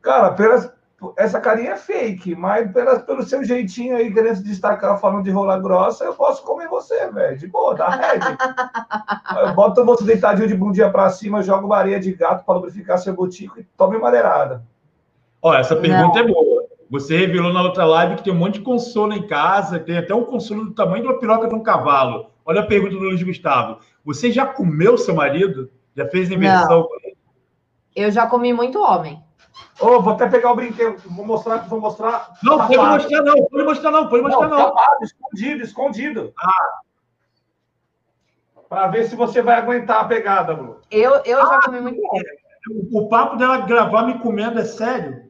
[0.02, 0.74] Cara, pelas,
[1.16, 5.30] essa carinha é fake, mas pelas, pelo seu jeitinho aí, querendo se destacar, falando de
[5.30, 8.26] rola grossa, eu posso comer você, velho, de boa, dá head.
[9.48, 12.98] Eu Bota você deitadinho de bundinha pra cima, joga uma areia de gato pra lubrificar
[12.98, 14.64] seu botico e tome madeirada.
[15.42, 16.66] Ó, essa pergunta é boa.
[16.90, 20.16] Você revelou na outra live que tem um monte de consolo em casa, tem até
[20.16, 22.32] um consolo do tamanho de uma piroca de um cavalo.
[22.46, 23.80] Olha a pergunta do Luiz Gustavo.
[24.04, 25.70] Você já comeu seu marido?
[25.96, 27.18] Já fez inversão com ele?
[27.96, 29.22] Eu já comi muito homem.
[29.80, 32.34] Ô, vou até pegar o brinquedo, vou mostrar, vou mostrar.
[32.44, 32.94] Não, pode Tapado.
[33.04, 34.58] mostrar não, pode mostrar não, pode mostrar não.
[34.58, 36.34] tapado, escondido, escondido.
[36.40, 36.80] Ah.
[38.68, 40.78] Pra ver se você vai aguentar a pegada, Bruno.
[40.92, 42.02] Eu, eu já comi muito.
[42.92, 45.28] O, o papo dela gravar me comendo é sério?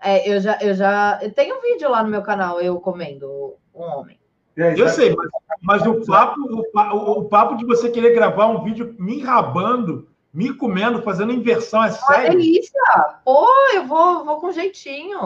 [0.00, 1.18] É, eu já, eu já.
[1.22, 4.18] Eu tenho um vídeo lá no meu canal, eu comendo um homem.
[4.58, 5.28] Aí, Eu sei, mas,
[5.60, 9.20] mas o, papo, o, pa- o- o papo de você querer gravar um vídeo me
[9.20, 12.32] rabando, me comendo, fazendo inversão é Uma sério?
[12.32, 12.82] delícia!
[13.24, 15.18] Pô, eu vou, vou com jeitinho.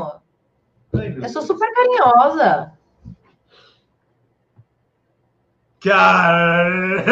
[0.95, 2.73] Ai, Eu sou super carinhosa.
[5.81, 7.03] Cara!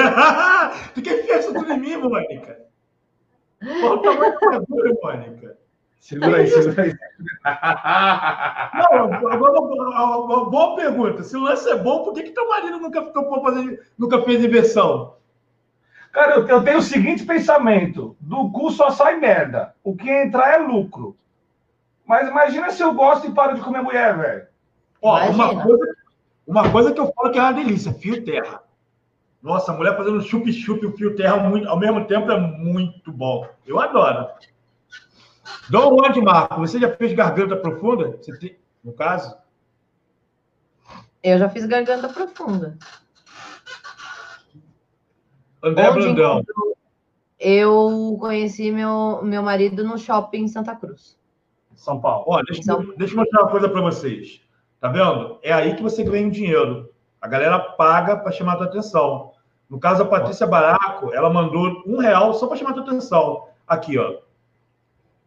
[0.95, 2.61] tu quer enfiar isso tudo em mim, Mônica?
[3.81, 4.61] Qual o tamanho da
[5.03, 5.59] Mônica?
[5.99, 6.95] Segura aí, segura aí.
[8.93, 11.25] Não, agora uma, uma boa pergunta.
[11.25, 15.17] Se o lance é bom, por que, que teu marido nunca, fazer, nunca fez inversão?
[16.19, 19.73] Cara, eu, eu tenho o seguinte pensamento: do cu só sai merda.
[19.85, 21.17] O que entrar é lucro.
[22.05, 24.47] Mas imagina se eu gosto e paro de comer mulher, velho.
[25.01, 25.97] Ó, uma coisa,
[26.45, 28.61] uma coisa que eu falo que é uma delícia, fio terra.
[29.41, 33.49] Nossa, a mulher fazendo chup-chup o fio terra muito- ao mesmo tempo é muito bom.
[33.65, 34.27] Eu adoro.
[35.71, 38.17] Dom Juan de Marco, você já fez garganta profunda?
[38.21, 39.37] Você tem, no caso?
[41.23, 42.77] Eu já fiz garganta profunda.
[45.63, 46.33] André Onde Brandão.
[46.41, 46.77] encontrou-
[47.39, 51.17] Eu conheci meu, meu marido no shopping em Santa Cruz.
[51.75, 52.25] São Paulo.
[52.27, 54.41] Ó, deixa, eu- deixa eu mostrar uma coisa para vocês.
[54.81, 55.39] Tá vendo?
[55.43, 56.91] É aí que você ganha um dinheiro.
[57.21, 59.33] A galera paga para chamar a tua atenção.
[59.69, 63.45] No caso, a Patrícia Baraco, ela mandou um real só para chamar a tua atenção.
[63.67, 64.17] Aqui, ó.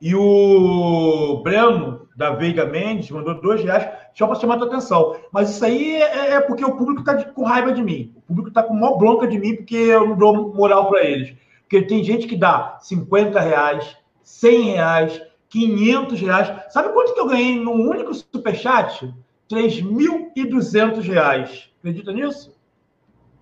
[0.02, 5.16] E o Breno, da Veiga Mendes, mandou dois reais só para chamar a tua atenção.
[5.32, 8.14] Mas isso aí é, é porque o público está com raiva de mim.
[8.18, 11.36] O público está com maior bronca de mim porque eu não dou moral para eles.
[11.62, 16.54] Porque tem gente que dá 50 reais, 100 reais, 500 reais.
[16.70, 19.14] Sabe quanto que eu ganhei num único superchat?
[19.50, 21.70] 3.200 reais.
[21.80, 22.54] Acredita nisso?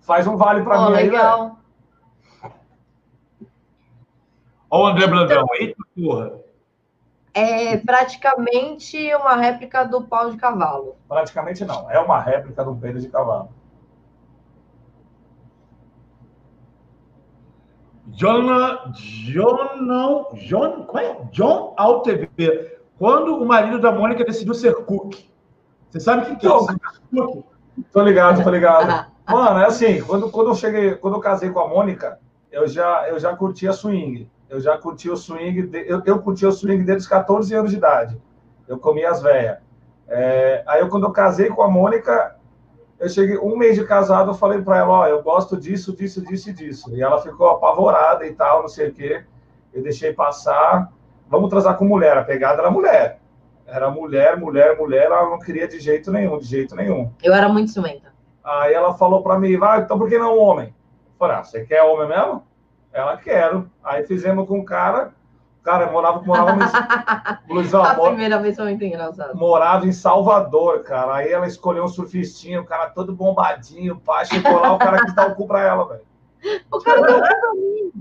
[0.00, 1.12] Faz um vale pra Pô, mim aí, velho.
[1.12, 1.60] legal.
[4.70, 5.44] Ó o André Brandão.
[5.58, 6.32] Eita porra.
[7.32, 10.96] É praticamente uma réplica do pau de cavalo.
[11.08, 11.90] Praticamente não.
[11.90, 13.50] É uma réplica do pênis de cavalo.
[18.08, 18.92] John,
[19.32, 21.16] John, John, qual é?
[21.30, 22.78] John AlTV.
[22.98, 25.16] Quando o marido da Mônica decidiu ser cook.
[25.88, 27.44] Você sabe o que é cook?
[27.92, 29.10] Tô ligado, tô ligado.
[29.28, 32.18] Mano, é assim, quando, quando eu cheguei, quando eu casei com a Mônica,
[32.50, 34.28] eu já, eu já curtia swing.
[34.50, 37.70] Eu já curti o swing, de, eu, eu curti o swing desde os 14 anos
[37.70, 38.20] de idade.
[38.66, 39.58] Eu comia as velhas.
[40.08, 42.36] É, aí, eu, quando eu casei com a Mônica,
[42.98, 46.20] eu cheguei um mês de casado, eu falei para ela, ó, eu gosto disso, disso,
[46.20, 46.94] disso e disso.
[46.96, 49.24] E ela ficou apavorada e tal, não sei o quê.
[49.72, 50.92] Eu deixei passar.
[51.28, 52.18] Vamos transar com mulher.
[52.18, 53.20] A pegada era mulher.
[53.64, 55.04] Era mulher, mulher, mulher.
[55.04, 57.08] Ela não queria de jeito nenhum, de jeito nenhum.
[57.22, 58.12] Eu era muito ciumenta.
[58.42, 60.66] Aí ela falou para mim, vai, então por que não homem?
[60.66, 62.42] Eu falei, ah, você quer homem mesmo?
[62.92, 63.70] Ela quero.
[63.82, 65.12] Aí fizemos com o cara.
[65.60, 67.52] O cara morava, morava em...
[67.52, 69.36] Luizão, A primeira vez foi muito engraçado.
[69.36, 71.16] Morava em Salvador, cara.
[71.16, 75.14] Aí ela escolheu um surfistinho, o cara todo bombadinho, pá, chegou lá, o cara quis
[75.14, 76.62] dar o cu pra ela, velho.
[76.72, 77.92] O cara deu o cu pra mim.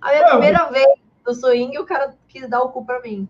[0.00, 0.86] Aí a primeira vez
[1.26, 3.28] no swing, o cara quis dar o cu pra mim.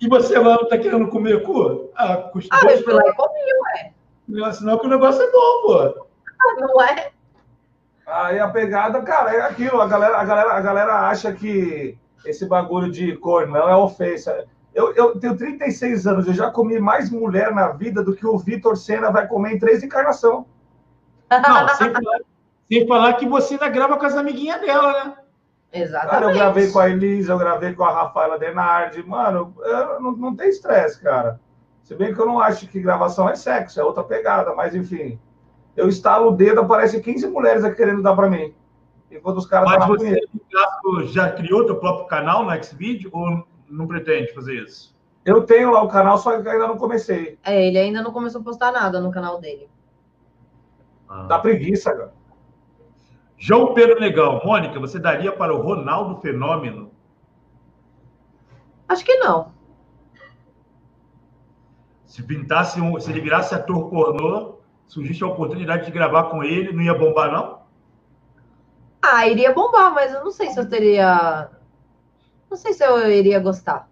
[0.00, 1.90] E você lá não tá querendo comer cu?
[1.94, 3.92] Ah, custa ah eu fui lá e comi,
[4.34, 4.52] ué.
[4.52, 6.06] Senão que o negócio é bom, pô.
[6.58, 7.12] Não é?
[8.06, 9.80] Aí a pegada, cara, é aquilo.
[9.80, 14.46] A galera, a galera, a galera acha que esse bagulho de cor não é ofensa.
[14.74, 18.38] Eu, eu tenho 36 anos, eu já comi mais mulher na vida do que o
[18.38, 20.46] Vitor Senna vai comer em três encarnação.
[21.30, 22.18] Não, sem falar,
[22.70, 25.14] sem falar que você ainda grava com as amiguinhas dela, né?
[25.72, 26.10] Exatamente.
[26.10, 29.02] Cara, eu gravei com a Elisa, eu gravei com a Rafaela Denardi.
[29.02, 29.54] Mano,
[30.00, 31.40] não, não tem estresse, cara.
[31.82, 35.18] Se bem que eu não acho que gravação é sexo, é outra pegada, mas enfim
[35.76, 38.54] eu estalo o dedo, aparece 15 mulheres aqui querendo dar para mim.
[39.10, 43.46] Enquanto os caras Mas você, no caso, já criou teu próprio canal no Xvideo ou
[43.68, 44.96] não pretende fazer isso?
[45.24, 47.38] Eu tenho lá o canal, só que ainda não comecei.
[47.44, 49.68] É, ele ainda não começou a postar nada no canal dele.
[51.08, 51.24] Ah.
[51.24, 52.12] Dá preguiça, cara.
[53.38, 56.92] João Pedro Negão, Mônica, você daria para o Ronaldo Fenômeno?
[58.88, 59.52] Acho que não.
[62.06, 64.58] Se pintasse um, se ele virasse ator pornô,
[64.92, 67.62] surgisse a oportunidade de gravar com ele, não ia bombar, não?
[69.00, 71.50] Ah, iria bombar, mas eu não sei se eu teria.
[72.50, 73.88] Não sei se eu iria gostar.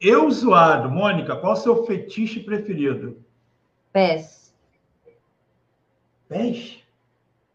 [0.00, 3.24] Eu zoado, Mônica, qual o seu fetiche preferido?
[3.92, 4.52] Pés.
[6.28, 6.82] Pés?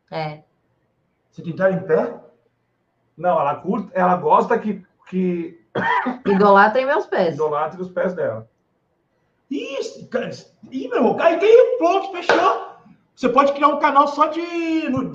[0.09, 0.41] É.
[1.29, 2.17] Você tentar em pé?
[3.17, 4.81] Não, ela curta, ela gosta que.
[5.09, 5.61] que...
[6.25, 7.35] Idolatrem meus pés.
[7.35, 8.49] Idolatrem os pés dela.
[9.49, 10.09] Isso,
[10.71, 12.73] Ih, meu irmão, aí tem pronto, fechou.
[13.15, 14.41] Você pode criar um canal só de.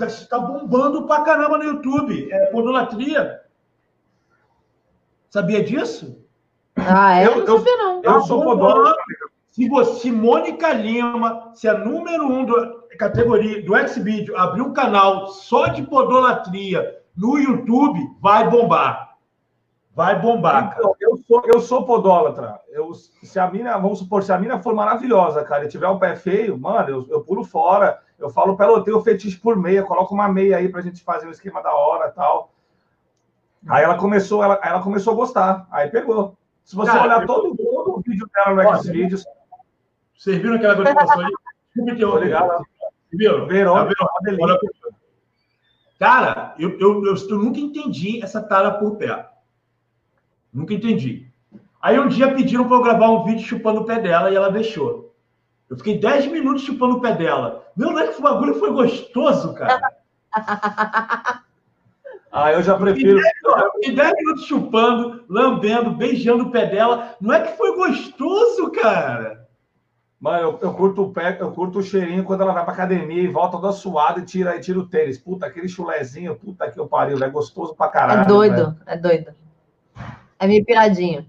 [0.05, 2.31] Está bombando pra caramba no YouTube.
[2.31, 3.41] É podolatria.
[5.29, 6.25] Sabia disso?
[6.75, 7.27] Ah, é?
[7.27, 7.95] Eu, não sabia, não.
[7.97, 8.95] Eu, eu tá sou podólatra.
[9.47, 14.73] Se você, se Mônica Lima, se a número um da categoria do Xvideo abrir um
[14.73, 19.08] canal só de podolatria no YouTube, vai bombar.
[19.95, 22.59] Vai bombar, então, eu sou, eu sou podólatra.
[22.69, 25.99] Eu, se a mina, vamos supor, se a mina for maravilhosa, cara, e tiver um
[25.99, 27.99] pé feio, mano, eu, eu pulo fora.
[28.17, 31.03] Eu falo pra ela, eu tenho fetiche por meia, coloca uma meia aí pra gente
[31.03, 32.51] fazer um esquema da hora e tal.
[33.67, 35.67] Aí ela começou, ela, ela começou a gostar.
[35.71, 36.37] Aí pegou.
[36.63, 39.25] Se você cara, olhar todo, todo o vídeo dela no Xvideos.
[40.17, 41.33] Vocês viram aquela notificação ali?
[41.75, 42.65] Desculpa, ligado.
[43.11, 43.47] Viram?
[43.47, 43.95] Verônica.
[45.97, 49.28] Tá cara, eu, eu, eu, eu nunca entendi essa tara por pé.
[50.53, 51.27] Nunca entendi.
[51.81, 54.51] Aí um dia pediram para eu gravar um vídeo chupando o pé dela e ela
[54.51, 55.13] deixou.
[55.69, 57.63] Eu fiquei 10 minutos chupando o pé dela.
[57.75, 59.93] Meu, não é que o bagulho foi gostoso, cara.
[62.31, 63.19] ah, eu já prefiro.
[63.75, 67.15] Fiquei 10 minutos chupando, lambendo, beijando o pé dela.
[67.21, 69.47] Não é que foi gostoso, cara.
[70.19, 73.21] Mano, eu, eu, curto o pé, eu curto o cheirinho quando ela vai pra academia
[73.21, 75.17] e volta toda suada e tira, e tira o tênis.
[75.17, 78.21] Puta, aquele chulezinho, puta que eu pariu, é gostoso pra caralho.
[78.21, 79.31] É doido, é doido.
[80.39, 81.25] É meio piradinho.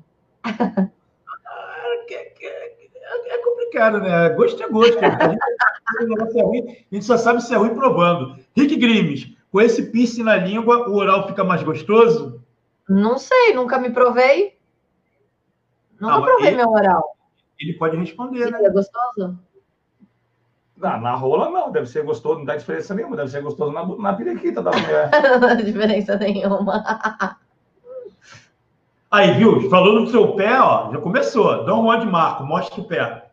[3.27, 4.29] É complicado, né?
[4.31, 4.99] Gosto é gosto.
[4.99, 8.38] A gente só sabe se é ruim provando.
[8.57, 12.40] Rick Grimes, com esse piercing na língua, o oral fica mais gostoso?
[12.88, 14.57] Não sei, nunca me provei.
[16.01, 17.16] Nunca não, provei ele, meu oral.
[17.59, 18.59] Ele pode responder, né?
[18.62, 19.38] É gostoso?
[20.77, 21.70] Na, na rola, não.
[21.70, 23.16] Deve ser gostoso, não dá diferença nenhuma.
[23.16, 25.11] Deve ser gostoso na, na periquita da mulher.
[25.23, 26.83] não dá diferença nenhuma.
[29.11, 29.68] Aí, viu?
[29.68, 31.64] Falando do seu pé, ó, já começou.
[31.64, 33.31] Dá um monte de marco, mostra o pé.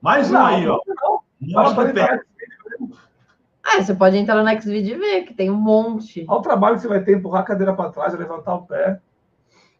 [0.00, 0.78] Mais um aí, ó.
[1.40, 2.20] Mostra o pé.
[3.64, 6.24] Ah, você pode entrar no Xvideo e ver, que tem um monte.
[6.28, 9.00] Olha o trabalho que você vai ter, empurrar a cadeira para trás, levantar o pé.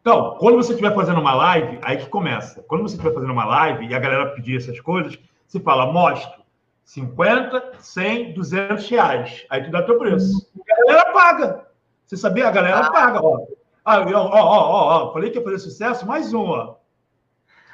[0.01, 2.65] Então, quando você estiver fazendo uma live, aí que começa.
[2.65, 6.43] Quando você estiver fazendo uma live e a galera pedir essas coisas, você fala, mostro
[6.87, 9.45] 50, 100, 200 reais.
[9.51, 10.49] Aí tu dá teu preço.
[10.61, 11.67] A galera paga.
[12.07, 12.49] Você sabia?
[12.49, 12.91] A galera ah.
[12.91, 13.21] paga.
[13.23, 13.45] Ó.
[13.85, 16.77] Ah, ó, ó, ó, ó, falei que ia fazer sucesso, mais um, ó.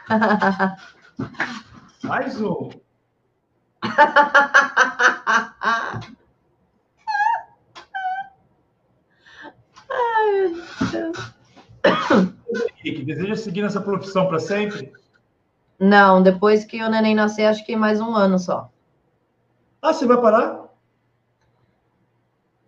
[2.03, 2.70] mais um.
[9.90, 11.35] Ai, meu Deus.
[12.85, 14.92] Henrique, deseja seguir nessa profissão para sempre?
[15.79, 18.72] Não, depois que o neném nascer, acho que mais um ano só.
[19.83, 20.62] Ah, você vai parar?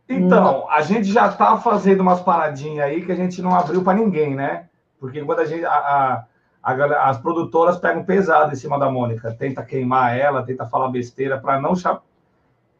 [0.08, 3.96] Então, a gente já tá fazendo umas paradinhas aí que a gente não abriu para
[3.98, 4.68] ninguém, né?
[4.98, 5.64] Porque quando a gente.
[5.64, 6.26] A, a,
[6.62, 11.38] a, as produtoras pegam pesado em cima da Mônica, tenta queimar ela, tenta falar besteira
[11.38, 11.72] para não.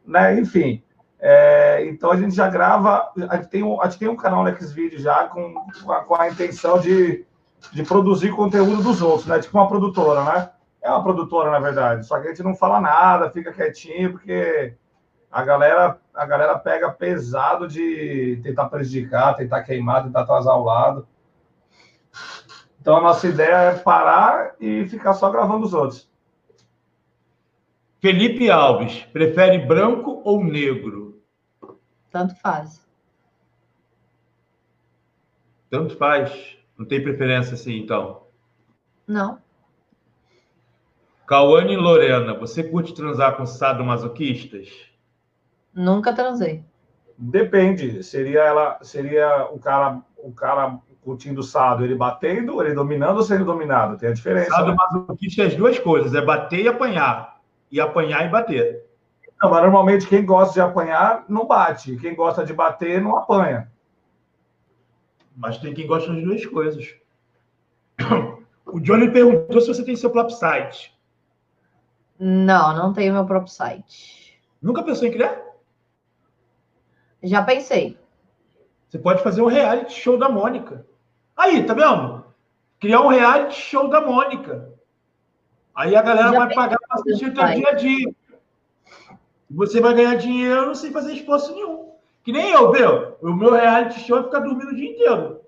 [0.05, 0.39] Né?
[0.39, 0.83] Enfim.
[1.19, 4.43] É, então a gente já grava, a gente tem um, a gente tem um canal
[4.43, 7.25] no Xvideo já com, com a, com, a, intenção de,
[7.71, 9.39] de produzir conteúdo dos outros, né?
[9.39, 10.49] Tipo uma produtora, né?
[10.85, 14.75] É uma produtora, na verdade, só que a gente não fala nada, fica quietinho, porque
[15.31, 21.07] a galera, a galera pega pesado de tentar prejudicar, tentar queimar, tentar atrasar o lado.
[22.79, 26.07] Então a nossa ideia é parar e ficar só gravando os outros.
[27.99, 31.19] Felipe Alves, prefere branco ou negro?
[32.11, 32.87] Tanto faz.
[35.67, 36.59] Tanto faz.
[36.77, 38.27] Não tem preferência assim, então?
[39.07, 39.43] Não.
[41.27, 44.69] Cauane e Lorena, você curte transar com sadomasoquistas?
[45.73, 46.63] Nunca transei.
[47.17, 48.03] Depende.
[48.03, 53.45] Seria ela, seria o cara, o cara curtindo sado, ele batendo, ele dominando ou sendo
[53.45, 53.97] dominado?
[53.97, 54.49] Tem a diferença.
[54.51, 55.49] Sadomasoquista né?
[55.49, 57.39] é as duas coisas, é bater e apanhar
[57.71, 58.85] e apanhar e bater.
[59.41, 63.71] Não, mas normalmente quem gosta de apanhar não bate, quem gosta de bater não apanha.
[65.35, 66.95] Mas tem quem gosta das duas coisas.
[68.67, 70.94] O Johnny perguntou se você tem seu próprio site.
[72.19, 74.39] Não, não tenho meu próprio site.
[74.61, 75.41] Nunca pensou em criar?
[77.21, 77.99] Já pensei.
[78.87, 80.85] Você pode fazer um reality show da Mônica.
[81.35, 82.23] Aí, tá vendo?
[82.79, 84.71] Criar um reality show da Mônica.
[85.75, 88.15] Aí a galera Já vai pagar para assistir o teu dia a dia.
[89.51, 91.91] Você vai ganhar dinheiro sem fazer esforço nenhum.
[92.23, 93.15] Que nem eu, viu?
[93.21, 95.41] O meu reality show é ficar dormindo o dia inteiro.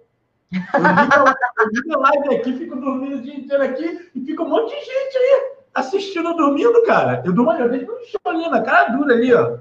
[0.51, 4.69] Eu ligo a live aqui, fico dormindo o dia inteiro aqui e fica um monte
[4.69, 7.21] de gente aí assistindo, dormindo, cara.
[7.23, 9.59] Eu dou uma olhada no cholinho, na cara dura ali, ó.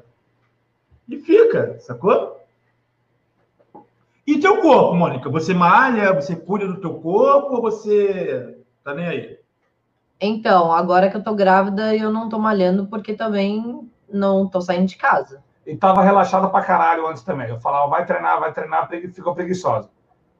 [1.08, 2.40] E fica, sacou?
[4.26, 5.28] E teu corpo, Mônica?
[5.30, 9.38] Você malha, você cuida do teu corpo ou você tá nem aí?
[10.18, 14.86] Então, agora que eu tô grávida, eu não tô malhando porque também não tô saindo
[14.86, 15.44] de casa.
[15.66, 17.50] E tava relaxada pra caralho antes também.
[17.50, 19.90] Eu falava, vai treinar, vai treinar, ficou preguiçosa.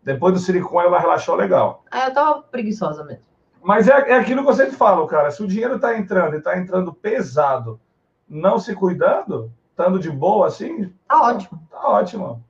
[0.03, 1.85] Depois do silicone, ela relaxou legal.
[1.93, 3.26] É, eu tava preguiçosa mesmo.
[3.67, 5.29] Mas é, é aquilo que eu sempre falo, cara.
[5.33, 7.81] Se o dinheiro tá entrando e tá entrando pesado,
[8.29, 10.95] não se cuidando, estando de boa assim.
[11.09, 11.61] Tá ótimo.
[11.69, 12.45] Tá ótimo.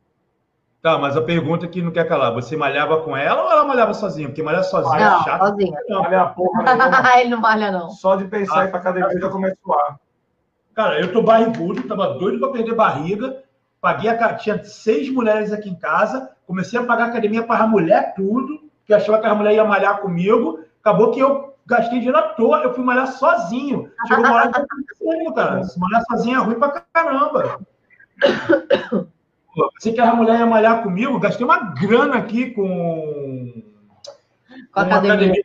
[0.83, 3.95] Tá, mas a pergunta que não quer calar, você malhava com ela ou ela malhava
[3.95, 4.29] sozinha?
[4.29, 5.47] Porque malhar sozinha não, é chato.
[5.47, 5.79] Sozinha.
[5.89, 6.65] Não, malha porra
[7.19, 7.89] Ele não malha, não.
[7.89, 9.99] Só de pensar ah, em ir pra academia já começa a suar.
[10.75, 13.43] Cara, eu tô barrigudo, tava doido pra perder barriga.
[13.81, 18.13] Paguei a tinha seis mulheres aqui em casa, comecei a pagar academia para a mulher
[18.15, 20.66] tudo, que achava que a mulher ia malhar comigo.
[20.87, 23.91] Acabou que eu gastei dinheiro à toa, eu fui malhar sozinho.
[24.07, 25.65] Chegou uma hora que eu não cara.
[25.65, 27.59] Se malhar sozinho é ruim pra caramba.
[29.75, 33.65] Você que a mulher ia malhar comigo, gastei uma grana aqui com.
[34.71, 35.15] Com a academia.
[35.15, 35.43] academia.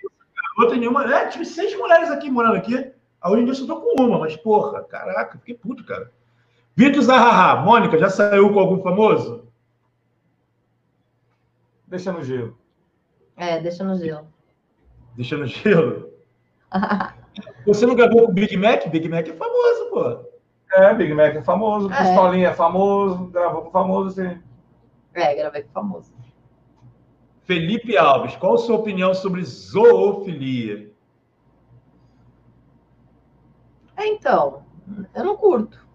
[0.59, 1.11] Outra nenhuma.
[1.11, 2.93] É, tive seis mulheres aqui morando aqui.
[3.25, 6.11] Hoje em dia eu só tô com uma, mas porra, caraca, fiquei puto, cara.
[6.75, 9.47] Vitor Zahaha, Mônica, já saiu com algum famoso?
[11.87, 12.55] Deixa no gelo.
[13.35, 14.27] É, deixa no gelo.
[15.15, 16.11] Deixa no gelo?
[17.65, 18.87] Você não gravou com o Big Mac?
[18.87, 20.31] Big Mac é famoso, pô.
[20.73, 21.97] É, Big Mac é famoso, é.
[21.97, 24.41] Pistolinha é famoso, gravou com famoso, sim.
[25.13, 26.13] É, gravei com famoso.
[27.43, 30.91] Felipe Alves, qual a sua opinião sobre zoofilia?
[33.97, 34.63] É, então,
[35.13, 35.85] eu não curto.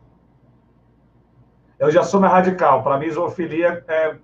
[1.79, 2.83] Eu já sou mais radical.
[2.83, 4.17] Para mim, zoofilia é,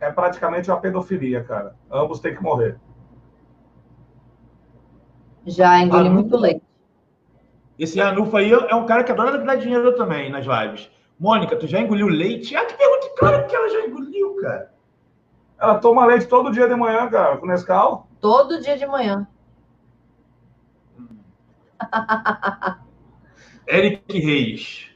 [0.00, 1.74] é praticamente uma pedofilia, cara.
[1.90, 2.78] Ambos têm que morrer.
[5.46, 6.62] Já engoli ah, muito leite.
[7.78, 10.90] Esse Anufa aí é um cara que adora dar dinheiro também nas lives.
[11.18, 12.54] Mônica, tu já engoliu leite?
[12.54, 14.72] Ah, que pergunta claro que ela já engoliu, cara.
[15.58, 18.08] Ela toma leite todo dia de manhã, cara, com Nescau?
[18.20, 19.26] Todo dia de manhã.
[23.66, 24.90] Eric Reis.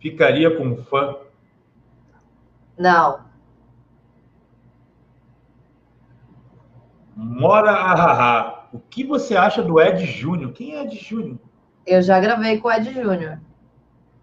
[0.00, 1.16] ficaria com um fã?
[2.78, 3.29] Não.
[7.22, 8.64] Mora Ahaha.
[8.72, 10.52] O que você acha do Ed Júnior?
[10.52, 11.38] Quem é Ed Júnior?
[11.86, 13.38] Eu já gravei com o Ed Júnior.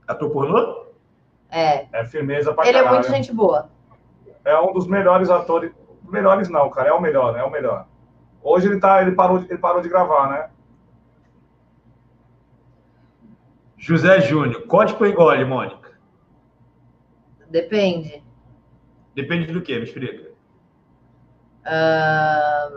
[0.07, 0.85] Ator pornô?
[1.49, 1.85] É.
[1.93, 3.01] É firmeza pra Ele é caralho.
[3.01, 3.69] muito gente boa.
[4.43, 5.71] É um dos melhores atores.
[6.09, 6.89] Melhores não, cara.
[6.89, 7.39] É o melhor, né?
[7.39, 7.85] É o melhor.
[8.41, 10.49] Hoje ele, tá, ele, parou, de- ele parou de gravar, né?
[13.77, 14.63] José Júnior.
[14.67, 15.91] Código engole, Mônica?
[17.49, 18.23] Depende.
[19.13, 20.26] Depende do que, me explica.
[21.67, 22.69] Ah,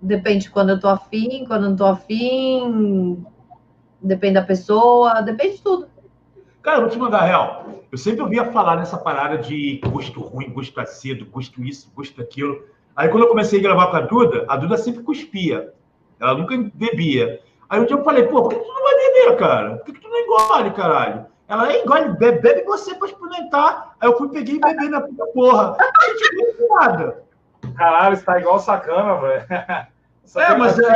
[0.00, 3.24] depende de quando eu tô afim, quando eu não tô afim.
[4.00, 5.88] Depende da pessoa, depende de tudo.
[6.62, 7.66] Cara, eu vou te mandar real.
[7.90, 12.62] Eu sempre ouvia falar nessa parada de gosto ruim, gosto azedo, gosto isso, gosto aquilo.
[12.94, 15.72] Aí quando eu comecei a gravar com a Duda, a Duda sempre cuspia.
[16.20, 17.40] Ela nunca bebia.
[17.68, 19.76] Aí um dia eu falei, pô, por que tu não vai beber, cara?
[19.76, 21.26] Por que tu não engole, caralho?
[21.48, 23.96] Ela, é, engole, bebe, bebe você pra experimentar.
[23.98, 25.76] Aí eu fui, peguei e bebi na puta porra.
[26.18, 27.24] Gente nada.
[27.80, 29.46] Caralho, você tá igual o Sacana, velho.
[30.36, 30.94] É, mas é,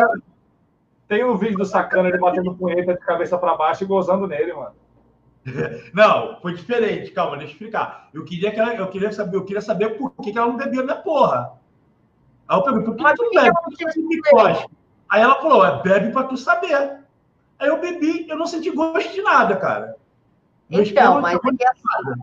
[1.09, 4.53] Tem um vídeo do Sacana ele batendo punheta de cabeça pra baixo e gozando nele,
[4.53, 4.75] mano.
[5.93, 7.11] Não, foi diferente.
[7.11, 8.11] Calma, deixa eu explicar.
[8.15, 10.57] Eu queria, que ela, eu queria saber, eu queria saber por que, que ela não
[10.57, 11.55] bebia minha porra.
[12.47, 13.49] Aí eu perguntei, por que Mas tu bebe?
[13.49, 14.77] ela Por que tu tinha me cospe?
[15.09, 17.01] Aí ela falou, é, bebe pra tu saber.
[17.59, 19.97] Aí eu bebi, eu não senti gosto de nada, cara.
[20.71, 22.21] Meu Então, mas é assim,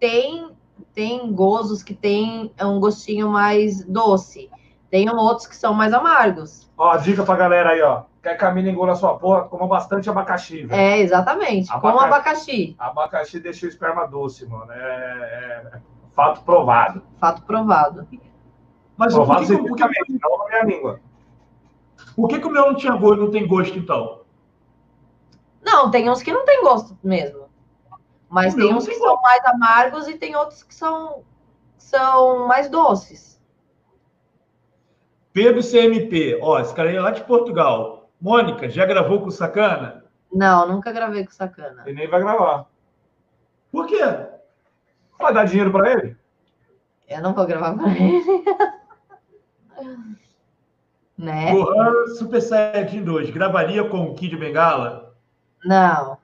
[0.00, 0.56] tem,
[0.94, 4.50] tem gozos que tem um gostinho mais doce.
[4.90, 6.70] Tem outros que são mais amargos.
[6.76, 8.02] Ó, dica pra galera aí, ó.
[8.22, 9.42] Quer que a mina engula sua porra?
[9.42, 10.80] Coma bastante abacaxi, velho.
[10.80, 11.68] É, exatamente.
[11.68, 12.04] Com Abacaxi.
[12.04, 12.76] abacaxi.
[12.78, 14.72] Abacaxi deixa o esperma doce, mano.
[14.72, 15.80] É, é
[16.12, 17.02] fato provado.
[17.20, 18.06] Fato provado.
[18.96, 21.00] Mas por Provado que, que, por, que, cientificamente, não na minha língua.
[22.16, 24.22] por que, que o meu não tinha gosto, não tem gosto, então?
[25.62, 27.37] Não, tem uns que não tem gosto mesmo.
[28.28, 31.24] Mas O tem uns que tem são mais amargos e tem outros que são,
[31.76, 33.40] são mais doces.
[35.32, 38.10] Pedro CMP, ó, esse cara aí é lá de Portugal.
[38.20, 40.04] Mônica, já gravou com o Sacana?
[40.32, 41.84] Não, nunca gravei com sacana.
[41.86, 42.66] E nem vai gravar.
[43.72, 44.00] Por quê?
[45.18, 46.16] Vai dar dinheiro pra ele?
[47.08, 48.44] Eu não vou gravar com ele.
[51.16, 51.52] né?
[51.52, 55.14] Gohan Super Saiyajin 2, gravaria com o Kid Bengala?
[55.64, 56.18] Não.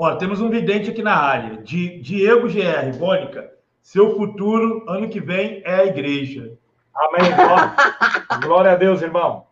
[0.00, 1.56] Ó, temos um vidente aqui na área.
[1.62, 3.50] Di- Diego GR, Mônica,
[3.82, 6.56] seu futuro ano que vem é a igreja.
[6.94, 7.30] Amém.
[7.34, 7.74] Glória,
[8.46, 9.46] Glória a Deus, irmão.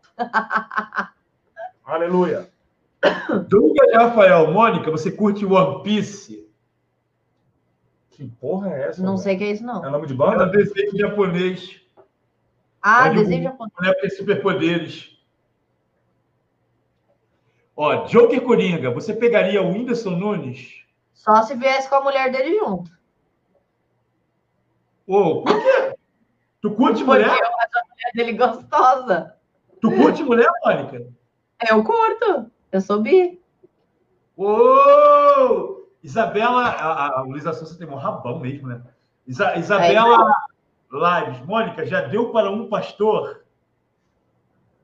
[1.85, 2.49] Aleluia.
[3.49, 6.47] Douglas Rafael, Mônica, você curte One Piece?
[8.11, 9.03] Que porra é essa?
[9.03, 9.23] Não velho?
[9.23, 9.85] sei o que é isso, não.
[9.85, 10.47] É nome de É um banda?
[10.47, 11.81] desenho japonês,
[12.83, 13.73] Ah, Onde desenho o- japonês.
[13.79, 15.16] mulher tem superpoderes.
[17.77, 20.83] Ó, Joker Coringa, você pegaria o Whindersson Nunes?
[21.13, 22.91] Só se viesse com a mulher dele junto.
[25.07, 25.95] Ô, por quê?
[26.63, 27.29] Tu curte Porque mulher?
[27.29, 29.37] eu acho a mulher dele gostosa.
[29.81, 31.07] Tu curte mulher, Mônica?
[31.69, 32.51] Eu curto.
[32.73, 33.41] Eu sou bi.
[34.37, 35.85] Ô!
[36.03, 38.81] Isabela, a, a Luísa Souza tem um rabão mesmo, né?
[39.27, 40.33] Isa- Isabela
[40.93, 43.45] Lives, Mônica, já deu para um pastor?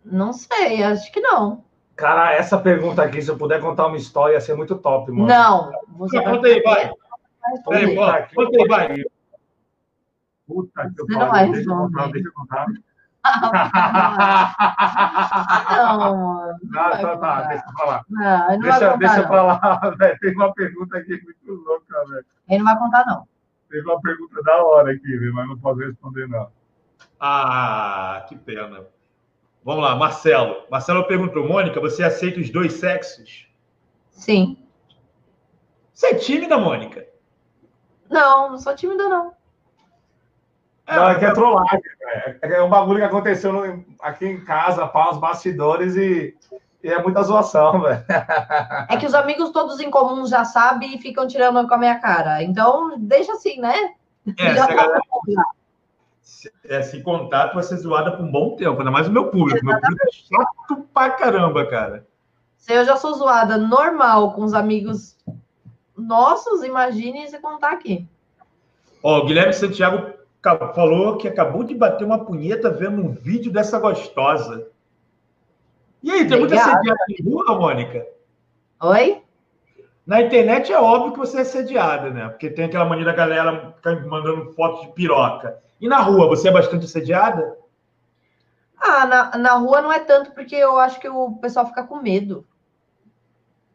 [0.04, 1.64] Não sei, acho que não.
[2.02, 5.28] Cara, essa pergunta aqui, se eu puder contar uma história, ia ser muito top, mano.
[5.28, 5.70] Não.
[5.98, 6.88] Você Não, conta aí, vai.
[7.62, 7.94] conta aí,
[8.66, 8.88] vai.
[8.88, 9.08] pariu.
[10.48, 11.52] Puta que Você não vai pariu.
[11.52, 12.12] Deixa eu contar, responder.
[12.12, 12.66] deixa eu contar.
[15.70, 16.58] Não, mano.
[16.64, 18.04] Não Ah, vai tá, tá, deixa eu falar.
[18.10, 19.28] Não, ele não vai Deixa, contar, deixa não.
[19.28, 20.18] pra lá, velho.
[20.18, 22.24] Tem uma pergunta aqui muito louca, velho.
[22.48, 23.28] Ele não vai contar, não.
[23.70, 26.48] Teve uma pergunta da hora aqui, velho, mas não posso responder, não.
[27.20, 28.86] Ah, que pena.
[29.64, 30.64] Vamos lá, Marcelo.
[30.70, 33.46] Marcelo perguntou, Mônica, você aceita os dois sexos?
[34.10, 34.56] Sim.
[35.92, 37.06] Você é tímida, Mônica?
[38.10, 39.32] Não, não sou tímida, não.
[40.86, 41.80] não, é que é trollagem,
[42.40, 42.54] velho.
[42.54, 46.36] É um bagulho que aconteceu no- aqui em casa, pá, os bastidores e,
[46.82, 48.04] e é muita zoação, velho.
[48.88, 51.98] É que os amigos todos em comum já sabem e ficam tirando com a minha
[52.00, 52.42] cara.
[52.42, 53.94] Então, deixa assim, né?
[54.38, 55.42] É, já tá galera, bom, já.
[56.22, 59.64] Se, é, tu vai ser zoada por um bom tempo, ainda mais o meu público.
[59.64, 62.06] Meu público é chato pra caramba, cara.
[62.56, 65.18] Se eu já sou zoada normal com os amigos
[65.96, 68.06] nossos, imagine se contar aqui.
[69.02, 70.12] Ó, o Guilherme Santiago
[70.74, 74.68] falou que acabou de bater uma punheta vendo um vídeo dessa gostosa.
[76.02, 78.06] E aí, tem muita sediada em rua, Mônica?
[78.80, 79.22] Oi?
[80.04, 82.28] Na internet é óbvio que você é sediada, né?
[82.28, 83.74] Porque tem aquela mania da galera
[84.08, 85.62] mandando fotos de piroca.
[85.82, 87.58] E na rua, você é bastante assediada?
[88.78, 92.00] Ah, na, na rua não é tanto, porque eu acho que o pessoal fica com
[92.00, 92.46] medo.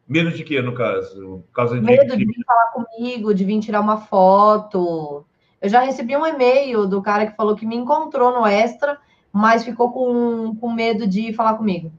[0.08, 1.44] Medo de quê, no caso?
[1.52, 1.82] Causa de...
[1.82, 5.26] Medo de vir falar comigo, de vir tirar uma foto.
[5.60, 8.98] Eu já recebi um e-mail do cara que falou que me encontrou no Extra,
[9.30, 11.92] mas ficou com, com medo de falar comigo.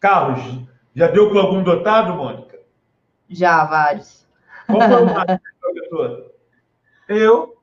[0.00, 2.58] Carlos, já deu com algum dotado, Mônica?
[3.28, 4.26] Já, vários.
[4.66, 5.40] Qual foi o mais
[7.08, 7.59] Eu.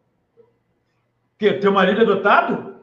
[1.37, 2.77] Que, teu marido é dotado?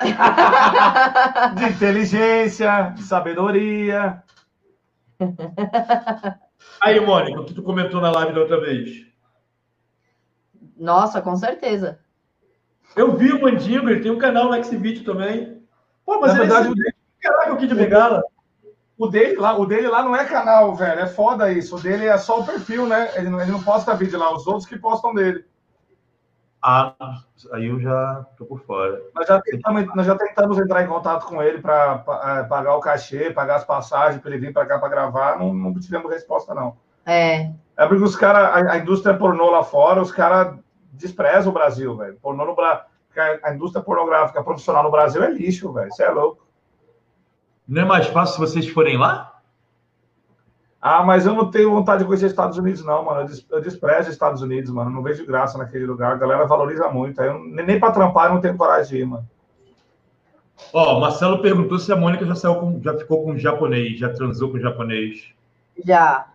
[1.56, 4.22] de inteligência, de sabedoria.
[6.80, 9.06] Aí, Mônica, o que tu comentou na live da outra vez?
[10.76, 12.00] Nossa, com certeza.
[12.96, 15.62] Eu vi o Mandingo, ele tem um canal no Xvideo também.
[16.04, 16.92] Pô, mas na verdade, é...
[17.20, 18.24] caraca, o Kid Bengala.
[18.96, 21.00] O dele, lá, o dele lá não é canal, velho.
[21.00, 21.76] É foda isso.
[21.76, 23.10] O dele é só o perfil, né?
[23.16, 25.44] Ele não, ele não posta vídeo lá, os outros que postam dele.
[26.62, 26.94] Ah,
[27.52, 29.00] aí eu já tô por fora.
[29.14, 32.80] Nós já tentamos, nós já tentamos entrar em contato com ele para é, pagar o
[32.80, 35.38] cachê, pagar as passagens para ele vir para cá para gravar.
[35.38, 36.76] Não, não tivemos resposta, não.
[37.06, 37.50] É.
[37.76, 40.58] É porque os caras, a, a, indústria pornô lá fora, os caras
[40.92, 42.18] desprezam o Brasil, velho.
[42.20, 42.84] Pornô no Brasil.
[43.42, 45.88] A indústria pornográfica profissional no Brasil é lixo, velho.
[45.88, 46.46] Isso é louco.
[47.66, 49.29] Não é mais fácil se vocês forem lá?
[50.80, 53.30] Ah, mas eu não tenho vontade de conhecer Estados Unidos, não, mano.
[53.50, 54.90] Eu desprezo Estados Unidos, mano.
[54.90, 56.12] Não vejo graça naquele lugar.
[56.12, 57.20] A galera valoriza muito.
[57.20, 59.28] Eu, nem para trampar eu não tenho coragem de ir, mano.
[60.72, 64.10] Ó, oh, Marcelo perguntou se a Mônica já saiu com, já ficou com japonês, já
[64.10, 65.34] transou com japonês.
[65.84, 66.28] Já.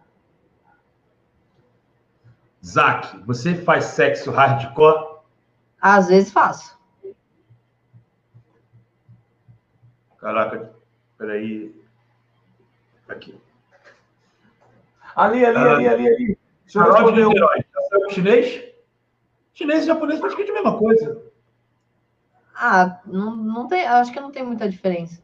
[2.63, 5.15] Zac, você faz sexo hardcore?
[5.79, 6.77] Às vezes faço.
[10.19, 10.71] Caraca,
[11.17, 11.73] peraí.
[13.07, 13.44] Aqui.
[15.15, 16.37] Ali, ali, ah, ali, ali, ali.
[16.65, 18.09] Deixa eu responder um...
[18.09, 18.63] Chinês?
[19.53, 21.21] Chinês e japonês praticamente a mesma coisa.
[22.55, 25.21] Ah, não, não tem, acho que não tem muita diferença.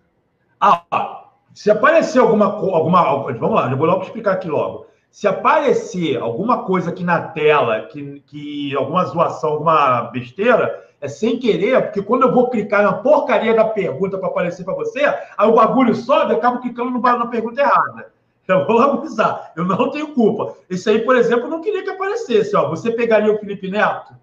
[0.60, 4.86] Ah, se aparecer alguma alguma vamos lá, eu vou logo explicar aqui logo.
[5.10, 11.38] Se aparecer alguma coisa aqui na tela, que, que alguma zoação, alguma besteira, é sem
[11.38, 15.50] querer, porque quando eu vou clicar na porcaria da pergunta para aparecer para você, aí
[15.50, 18.14] o bagulho sobe, eu acabo clicando na pergunta errada.
[18.60, 20.56] Eu vou avisar, eu não tenho culpa.
[20.70, 22.56] Esse aí, por exemplo, eu não queria que aparecesse.
[22.56, 22.70] Ó.
[22.70, 24.14] Você pegaria o Felipe Neto?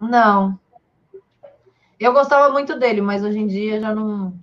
[0.00, 0.58] Não.
[1.98, 4.34] Eu gostava muito dele, mas hoje em dia já não.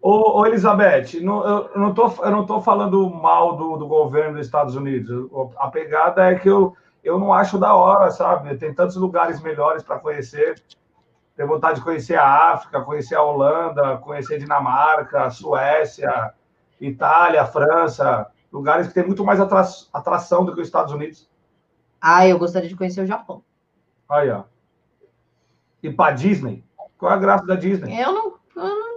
[0.00, 4.36] Ô, ô Elizabeth, não, eu, não tô, eu não estou falando mal do, do governo
[4.36, 5.30] dos Estados Unidos.
[5.56, 8.56] A pegada é que eu, eu não acho da hora, sabe?
[8.56, 10.62] Tem tantos lugares melhores para conhecer.
[11.36, 16.32] Tenho vontade de conhecer a África, conhecer a Holanda, conhecer a Dinamarca, a Suécia,
[16.88, 21.28] Itália, França, lugares que tem muito mais atra atração do que os Estados Unidos.
[22.00, 23.42] Ah, eu gostaria de conhecer o Japão.
[24.08, 24.44] Aí, ó.
[25.82, 26.64] E para Disney?
[26.98, 28.00] Qual é a graça da Disney?
[28.00, 28.34] Eu não.
[28.56, 28.94] Eu não...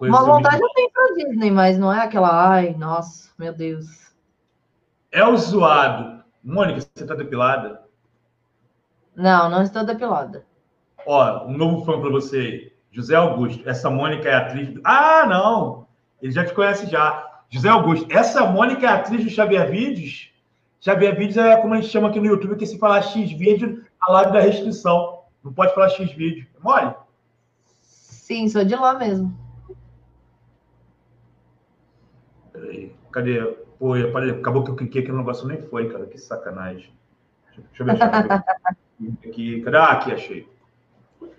[0.00, 2.50] Uma vontade eu tenho para Disney, mas não é aquela.
[2.50, 4.12] Ai, nossa, meu Deus.
[5.10, 6.22] É o zoado.
[6.44, 7.82] Mônica, você tá depilada?
[9.16, 10.46] Não, não estou depilada.
[11.04, 12.72] Ó, um novo fã para você.
[12.98, 13.62] José Augusto.
[13.68, 14.70] Essa Mônica é atriz.
[14.70, 14.80] Do...
[14.82, 15.86] Ah, não!
[16.20, 17.44] Ele já te conhece já.
[17.48, 18.08] José Augusto.
[18.10, 20.32] Essa Mônica é atriz do Xavier Vídeos.
[20.80, 23.84] Xavier Vídeos é como a gente chama aqui no YouTube, que se falar X vídeo,
[24.00, 25.22] a live da restrição.
[25.44, 26.44] Não pode falar X vídeo.
[26.56, 26.92] É mole?
[27.62, 29.32] Sim, sou de lá mesmo.
[32.52, 33.42] Peraí, cadê?
[33.78, 36.04] Pô, acabou que eu cliquei aqui no negócio nem foi, cara.
[36.06, 36.92] Que sacanagem.
[37.56, 38.02] Deixa eu ver.
[39.28, 39.60] aqui.
[39.62, 39.76] Cadê?
[39.76, 40.48] Ah, aqui, achei.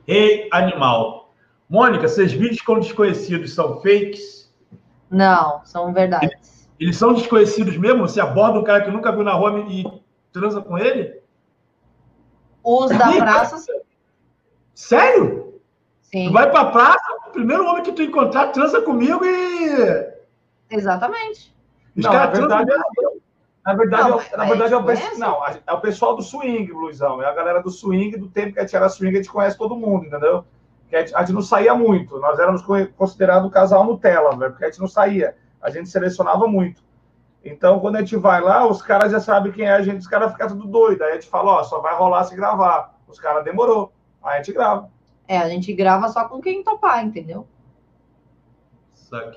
[0.07, 1.28] Rei Animal.
[1.69, 4.51] Mônica, seus vídeos com desconhecidos são fakes?
[5.09, 6.67] Não, são verdades.
[6.79, 8.07] Eles são desconhecidos mesmo?
[8.07, 9.85] Você aborda um cara que nunca viu na rua e
[10.31, 11.21] transa com ele?
[12.63, 13.63] Os da praça.
[14.73, 15.59] Sério?
[16.01, 16.27] Sim.
[16.27, 20.09] Tu vai pra praça, o primeiro homem que tu encontrar transa comigo e.
[20.71, 21.53] Exatamente.
[21.95, 22.77] Os não, na verdade, é,
[23.65, 26.71] na verdade, não, é, na verdade é, o, é não, é o pessoal do swing,
[26.71, 27.21] Luizão.
[27.21, 29.57] É a galera do swing, do tempo que a gente era swing, a gente conhece
[29.57, 30.45] todo mundo, entendeu?
[30.89, 32.17] Que a gente não saía muito.
[32.19, 32.63] Nós éramos
[32.97, 35.35] considerados o casal Nutella, velho, porque a gente não saía.
[35.61, 36.83] A gente selecionava muito.
[37.45, 40.07] Então, quando a gente vai lá, os caras já sabem quem é a gente, os
[40.07, 41.03] caras ficam tudo doido.
[41.03, 42.95] Aí a gente fala, ó, só vai rolar se gravar.
[43.07, 43.93] Os caras demorou.
[44.23, 44.89] Aí a gente grava.
[45.27, 47.47] É, a gente grava só com quem topar, entendeu?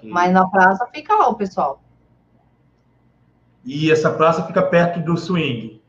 [0.03, 1.83] Mas na praça fica lá o pessoal.
[3.65, 5.82] E essa praça fica perto do swing.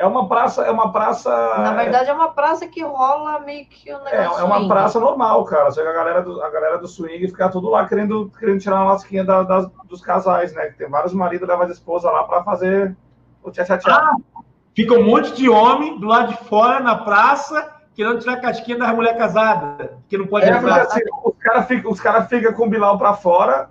[0.00, 1.30] É uma praça, é uma praça.
[1.58, 4.38] Na verdade, é uma praça que rola meio que o um negócio.
[4.38, 5.70] É, é uma praça normal, cara.
[5.70, 8.92] Chega a galera do, a galera do swing fica tudo lá querendo, querendo tirar uma
[8.92, 10.68] lasquinha da, das, dos casais, né?
[10.68, 12.96] Que tem vários maridos levam as esposas lá para fazer
[13.42, 14.10] o tchá tchá tchá.
[14.10, 14.42] Ah,
[14.74, 18.78] fica um monte de homem do lado de fora na praça querendo tirar a casquinha
[18.78, 20.80] da mulher casada, que não pode É, entrar.
[20.80, 23.68] assim, os caras ficam cara fica com o Bilal pra fora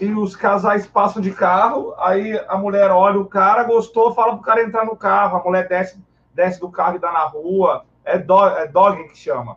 [0.00, 4.44] e os casais passam de carro, aí a mulher olha o cara, gostou, fala pro
[4.44, 6.02] cara entrar no carro, a mulher desce,
[6.34, 7.84] desce do carro e dá na rua.
[8.04, 9.56] É, do, é dogging que chama.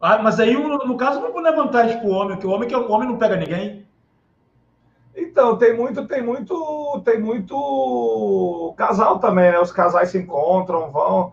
[0.00, 2.76] Ah, mas aí, no, no caso, não é vantagem pro homem, porque o homem, que
[2.76, 3.86] o homem não pega ninguém.
[5.16, 9.58] Então, tem muito, tem muito, tem muito casal também, né?
[9.58, 11.32] Os casais se encontram, vão.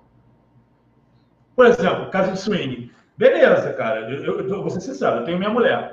[1.56, 2.92] Por exemplo, casa de swing.
[3.18, 4.10] Beleza, cara.
[4.10, 5.93] Eu, eu, eu vou ser sincero, eu tenho minha mulher.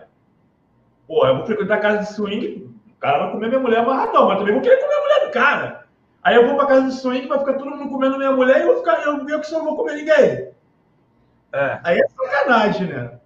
[1.10, 4.28] Pô, eu vou frequentar a casa de swing, o cara vai comer minha mulher amarradão,
[4.28, 5.86] mas também vou querer comer a mulher do cara.
[6.22, 8.60] Aí eu vou pra casa de swing, vai ficar todo mundo comendo minha mulher e
[8.60, 10.52] eu vou ficar, eu, eu que só não vou comer ninguém.
[11.52, 11.80] É.
[11.82, 13.18] Aí é sacanagem, né?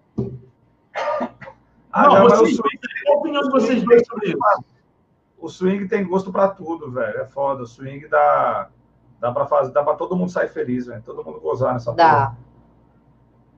[1.93, 4.65] Ah, não, vocês, o swing, qual a opinião de vocês dois sobre isso?
[5.39, 7.21] o swing tem gosto pra tudo, velho.
[7.21, 7.65] É foda.
[7.65, 8.71] O swing dá,
[9.21, 11.03] dá pra fazer, dá pra todo mundo sair feliz, velho.
[11.03, 12.09] Todo mundo gozar nessa porra.
[12.09, 12.37] Dá.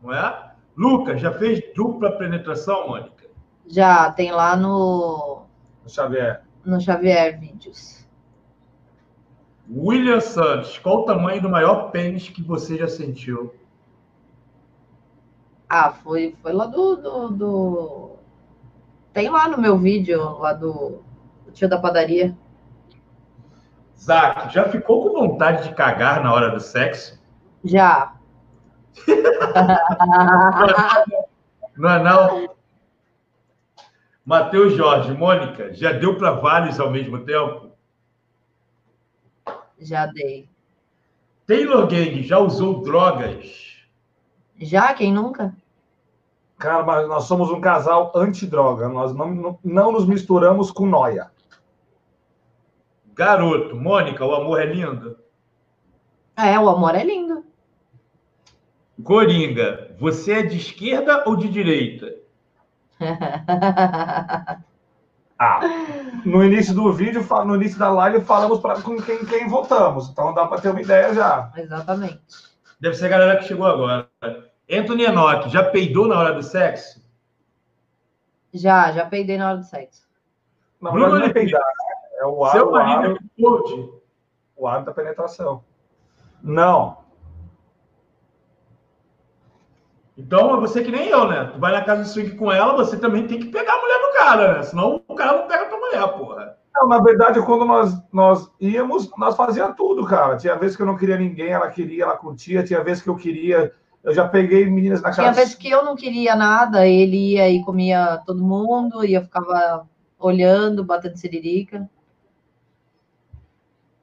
[0.03, 0.51] Não é?
[0.77, 3.26] Lucas, já fez dupla penetração, Mônica?
[3.69, 5.43] Já tem lá no,
[5.87, 6.43] Xavier.
[6.65, 8.07] no Xavier Vídeos.
[9.69, 13.53] William Santos, qual o tamanho do maior pênis que você já sentiu?
[15.69, 18.11] Ah, foi, foi lá do, do, do-
[19.13, 21.03] Tem lá no meu vídeo, lá do,
[21.45, 22.37] do tio da padaria.
[23.99, 27.21] Zac, já ficou com vontade de cagar na hora do sexo?
[27.65, 28.15] Já.
[31.77, 32.56] Não é não?
[34.27, 37.71] Matheus Jorge, Mônica, já deu para vários ao mesmo tempo?
[39.79, 40.49] Já dei.
[41.47, 43.87] Taylor Gang já usou drogas?
[44.59, 44.93] Já?
[44.95, 45.55] Quem nunca?
[46.59, 48.89] Cara, mas nós somos um casal antidroga.
[48.89, 51.31] Nós não, não, não nos misturamos com noia.
[53.15, 55.17] Garoto, Mônica, o amor é lindo?
[56.37, 57.45] É, o amor é lindo.
[59.05, 62.26] Coringa, você é de esquerda ou de direita?
[65.39, 65.61] Ah,
[66.25, 70.09] no início do vídeo, no início da live, falamos pra, com quem, quem votamos.
[70.09, 71.53] Então dá para ter uma ideia já.
[71.55, 72.23] Exatamente.
[72.81, 74.09] Deve ser a galera que chegou agora.
[74.71, 77.05] Anthony Enoch, já peidou na hora do sexo?
[78.53, 80.07] Já, já peidei na hora do sexo.
[80.81, 81.97] Na Bruno verdade, não é peidar, né?
[82.19, 83.17] É o ar, Seu o ar, é
[84.57, 85.63] o ar da penetração.
[86.43, 86.97] Não.
[90.17, 91.51] Então, é você que nem eu, né?
[91.53, 93.99] Tu vai na casa de swing com ela, você também tem que pegar a mulher
[94.01, 94.63] do cara, né?
[94.63, 96.57] Senão o cara não pega a tua mulher, porra.
[96.75, 100.37] Não, na verdade, quando nós, nós íamos, nós fazia tudo, cara.
[100.37, 102.65] Tinha vezes que eu não queria ninguém, ela queria, ela curtia.
[102.65, 103.73] Tinha vezes que eu queria.
[104.03, 105.41] Eu já peguei meninas na Tinha casa.
[105.41, 109.87] vezes que eu não queria nada, ele ia e comia todo mundo, e eu ficava
[110.19, 111.89] olhando, batendo siririca.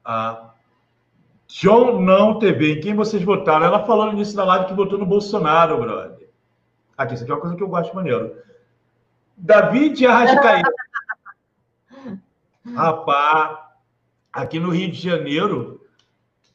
[0.04, 0.53] Ah.
[1.60, 3.66] John Não TV, em quem vocês votaram?
[3.66, 6.28] Ela falou no início da live que votou no Bolsonaro, brother.
[6.98, 8.36] Aqui, isso aqui é uma coisa que eu gosto maneiro.
[9.36, 10.72] David Arrascaeta.
[12.74, 13.58] Rapaz,
[14.32, 15.80] aqui no Rio de Janeiro,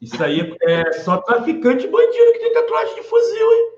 [0.01, 3.71] isso aí é só traficante bandido que tem tatuagem de fuzil, hein?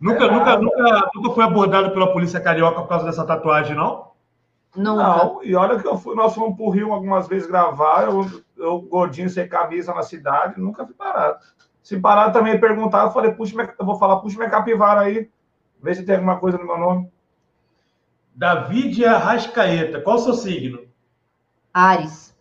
[0.00, 4.12] Nunca, É nunca, nunca, nunca foi abordado pela polícia carioca por causa dessa tatuagem, não?
[4.76, 5.02] Nunca.
[5.02, 8.24] Não, e olha que eu fui, nós fomos pro Rio algumas vezes gravar, eu,
[8.60, 11.38] eu gordinho sem camisa na cidade, nunca fui parado.
[11.82, 15.30] Se parar também perguntar, eu falei, puxa, eu vou falar, puxa minha capivara aí,
[15.82, 17.10] vê se tem alguma coisa no meu nome.
[18.34, 20.86] David Arrascaeta, qual o seu signo?
[21.72, 22.36] Ares.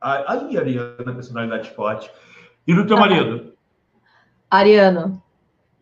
[0.00, 2.10] Ai, ai, Ariana, personalidade forte.
[2.66, 3.54] E do teu marido?
[4.50, 5.22] Ariano.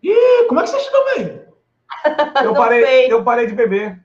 [0.03, 1.43] Ih, como é que vocês estão bem?
[2.45, 4.05] Eu parei, eu parei de beber.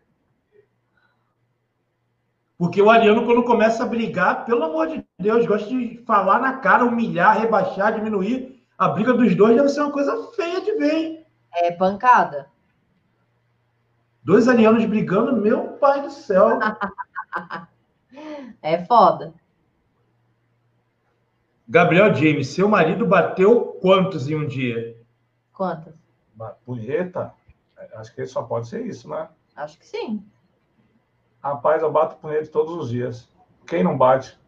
[2.63, 6.59] Porque o Ariano, quando começa a brigar, pelo amor de Deus, gosta de falar na
[6.59, 8.63] cara, humilhar, rebaixar, diminuir.
[8.77, 11.25] A briga dos dois deve ser uma coisa feia de ver, hein?
[11.51, 12.49] É pancada.
[14.23, 16.57] Dois arianos brigando, meu pai do céu.
[18.61, 19.33] É foda.
[21.67, 24.95] Gabriel James, seu marido bateu quantos em um dia?
[25.51, 25.95] Quantas?
[26.33, 27.33] Mas, Punheta?
[27.95, 29.27] Acho que só pode ser isso, né?
[29.53, 30.23] Acho que sim.
[31.43, 33.29] Rapaz, eu bato punheta todos os dias.
[33.67, 34.39] Quem não bate?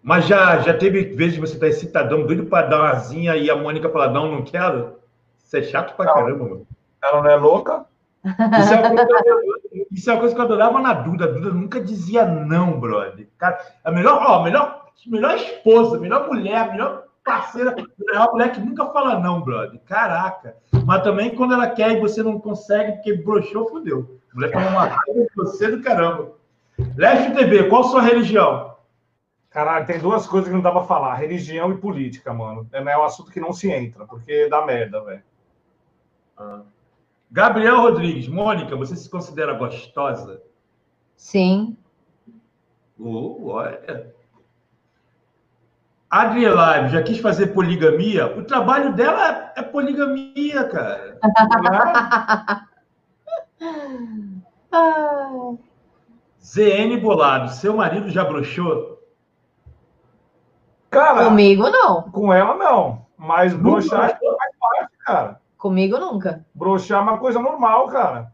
[0.00, 3.50] Mas já, já teve vezes de você estar excitadão, doido pra dar uma asinha e
[3.50, 4.98] a Mônica falar, não, não quero?
[5.36, 6.14] Isso é chato pra Não.
[6.14, 6.66] caramba, mano.
[7.02, 7.86] Ela não é louca?
[8.24, 9.42] Isso é, uma coisa que eu adorava,
[9.90, 11.24] isso é uma coisa que eu adorava na Duda.
[11.24, 13.28] A Duda nunca dizia não, brother.
[13.36, 17.76] Cara, a melhor, ó, a melhor, a melhor esposa, a melhor mulher, a melhor parceira
[18.10, 19.78] é uma mulher que nunca fala não, brother.
[19.84, 20.56] Caraca.
[20.84, 24.18] Mas também quando ela quer e você não consegue, porque broxou, fudeu.
[24.32, 26.32] A mulher toma uma raiva de você do caramba.
[26.96, 28.76] Leste TV, qual sua religião?
[29.50, 32.66] Caralho, tem duas coisas que não dá pra falar: religião e política, mano.
[32.72, 35.22] É, é um assunto que não se entra, porque dá merda, velho.
[37.30, 40.42] Gabriel Rodrigues, Mônica, você se considera gostosa?
[41.16, 41.76] Sim.
[42.98, 44.14] Oh, olha.
[46.10, 48.26] Adrielaive, já quis fazer poligamia?
[48.38, 51.18] O trabalho dela é poligamia, cara.
[56.42, 58.98] ZN Bolado, seu marido já broxou?
[60.90, 62.10] Cara, Comigo não.
[62.10, 63.06] com ela não.
[63.16, 65.40] Mas broxar faz parte, cara.
[65.58, 66.46] Comigo nunca.
[66.54, 68.32] Broxar é uma coisa normal, cara.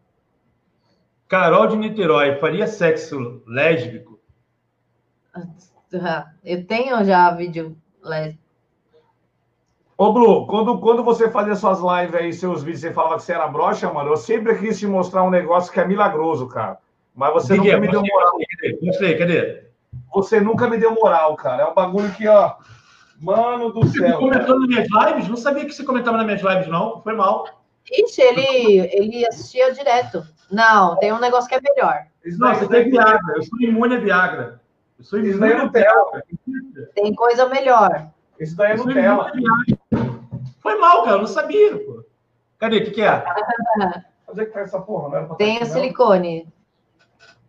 [1.27, 4.21] Carol de Niterói, faria sexo lésbico?
[5.35, 5.43] Ah,
[6.45, 8.43] Eu tenho já vídeo lésbico.
[9.97, 13.33] Ô, Blue, quando, quando você fazia suas lives aí, seus vídeos, você falava que você
[13.33, 16.79] era broxa, mano, eu sempre quis te mostrar um negócio que é milagroso, cara.
[17.15, 18.33] Mas você que nunca me deu moral.
[18.83, 19.65] Mostrei, cadê?
[20.13, 21.63] Você nunca me deu moral, cara.
[21.63, 22.55] É um bagulho que, ó.
[23.21, 24.19] Mano do Você céu.
[24.19, 24.19] cara.
[24.19, 25.29] comentou nas minhas lives?
[25.29, 27.01] Não sabia que você comentava nas minhas lives, não.
[27.03, 27.47] Foi mal.
[27.91, 30.27] Ixi, ele, ele assistia direto.
[30.51, 32.07] Não, tem um negócio que é melhor.
[32.39, 33.35] Não, você tem Viagra.
[33.37, 34.61] Eu sou imune a Viagra.
[34.99, 35.83] Eu sou Isso imune daí a não tem.
[35.83, 36.91] Viagra.
[36.95, 38.09] Tem coisa melhor.
[38.39, 39.33] isso daí é sou Nutella.
[39.33, 40.15] Viagra.
[40.61, 41.17] Foi mal, cara.
[41.17, 42.05] Eu não sabia, pô.
[42.59, 42.79] Cadê?
[42.79, 43.25] O que, que é?
[44.29, 45.09] Onde é que tá essa porra?
[45.09, 45.81] Não era pra Tem tá a aqui, não?
[45.81, 46.55] silicone.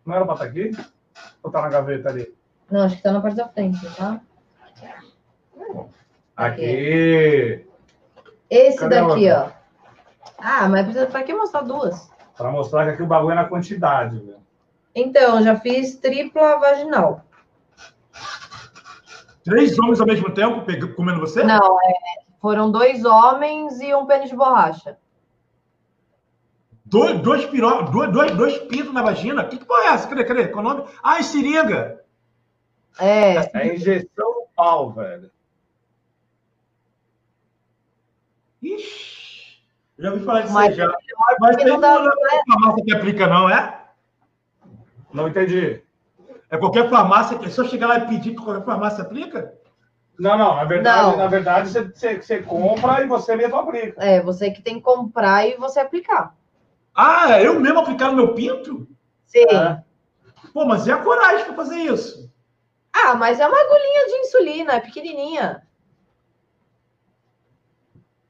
[0.04, 0.70] Não era pra estar aqui?
[1.42, 2.34] Ou tá na gaveta ali?
[2.70, 4.20] Não, acho que tá na parte da frente, tá?
[6.36, 7.64] Aqui.
[8.50, 9.48] Esse Cadê daqui, ó.
[10.38, 12.10] Ah, mas precisa pra que mostrar duas?
[12.36, 14.36] Pra mostrar que aqui o bagulho é na quantidade, velho.
[14.94, 17.22] Então, já fiz tripla vaginal.
[19.46, 21.42] Três homens ao mesmo tempo comendo você?
[21.44, 21.94] Não, é,
[22.40, 24.98] foram dois homens e um pênis de borracha.
[26.84, 27.82] Dois, dois, piro...
[27.90, 29.44] dois, dois, dois pintos na vagina?
[29.44, 30.08] Que, que porra é essa?
[30.08, 30.24] Cadê?
[30.24, 30.48] Cadê?
[30.48, 30.84] Qual o nome?
[31.02, 32.00] Ah, é seringa.
[32.98, 35.30] É, É injeção no pau, velho.
[38.62, 39.60] Ixi.
[39.98, 40.92] Já ouvi falar disso Mas- já.
[41.40, 43.80] Mas tem não dá- não é farmácia que aplica, não, é?
[45.12, 45.82] Não entendi.
[46.48, 47.50] É qualquer farmácia que.
[47.50, 49.54] Se eu chegar lá e pedir que qualquer farmácia aplica?
[50.18, 50.56] Não, não.
[50.56, 51.16] Na verdade, Não.
[51.16, 54.02] na verdade você, você, você compra e você mesmo aplica.
[54.02, 56.34] é, você que tem que comprar e você aplicar.
[56.94, 58.88] Ah, eu mesmo aplicar no meu pinto?
[59.26, 59.44] Sim.
[59.50, 59.82] É.
[60.54, 62.32] Pô, mas e a coragem pra fazer isso?
[62.92, 65.66] Ah, mas é uma agulhinha de insulina, é pequenininha.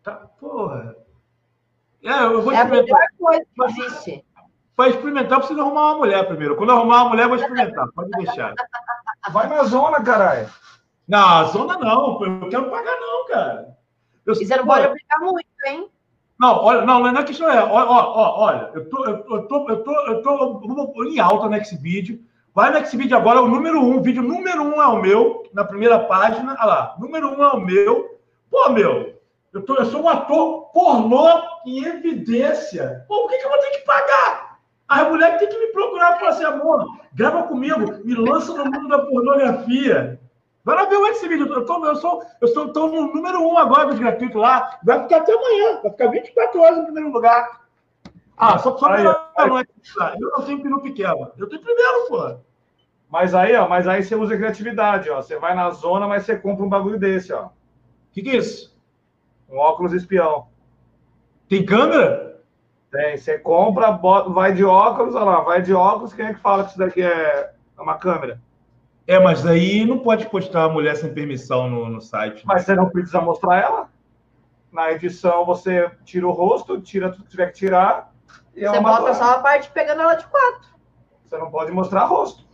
[0.02, 0.96] Tá, porra.
[2.02, 4.25] É, eu vou É a melhor coisa que existe.
[4.76, 6.54] Para experimentar, eu preciso arrumar uma mulher primeiro.
[6.54, 7.86] Quando eu arrumar uma mulher, eu vou experimentar.
[7.94, 8.52] Pode deixar.
[9.30, 10.48] Vai na zona, caralho.
[11.08, 12.22] Não, zona não.
[12.22, 13.76] Eu não quero pagar, não, cara.
[14.26, 15.88] Eu, você não pode aplicar muito, hein?
[16.38, 17.62] Não, olha, não, não é questão é.
[17.62, 21.64] Ó, olha, eu tô, eu, tô- eu tô, eu tô, eu tô, em alta no
[21.64, 22.20] Xvideo.
[22.54, 25.64] Vai no Xvideo agora, o número um, o vídeo número um é o meu, na
[25.64, 26.52] primeira página.
[26.58, 28.18] Olha lá, número um é o meu.
[28.50, 29.14] Pô, meu,
[29.54, 31.26] eu, tô, eu sou um ator pornô
[31.64, 33.04] em evidência.
[33.08, 34.25] Pô, por que, que eu vou ter que pagar?
[34.88, 38.64] A mulher tem que me procurar e falar assim, amor, grava comigo, me lança no
[38.64, 40.20] mundo da pornografia.
[40.66, 41.46] Vai lá ver o Xvideo.
[41.46, 44.78] Eu, tô, eu, sou, eu sou, tô no número um agora dos gratuitos lá.
[44.82, 45.80] Vai ficar até amanhã.
[45.80, 47.60] Vai ficar 24 horas no primeiro lugar.
[48.36, 49.64] Ah, só, só Aí, não é
[50.20, 51.30] Eu não tenho peru pequeno.
[51.38, 52.36] Eu tenho primeiro, pô.
[53.08, 55.22] Mas aí, ó, mas aí você usa criatividade, ó.
[55.22, 57.44] Você vai na zona, mas você compra um bagulho desse, ó.
[57.44, 57.50] O
[58.10, 58.76] que, que é isso?
[59.48, 60.48] Um óculos espião.
[61.48, 62.25] Tem câmera?
[62.96, 66.40] Tem, você compra, bota, vai de óculos, olha lá, vai de óculos, quem é que
[66.40, 68.40] fala que isso daqui é uma câmera?
[69.06, 72.42] É, mas aí não pode postar a mulher sem permissão no, no site.
[72.46, 73.88] Mas você não precisa mostrar ela.
[74.72, 78.12] Na edição você tira o rosto, tira tudo que tiver que tirar.
[78.54, 80.68] E é Você uma bota só a parte pegando ela de quatro.
[81.24, 82.44] Você não pode mostrar rosto.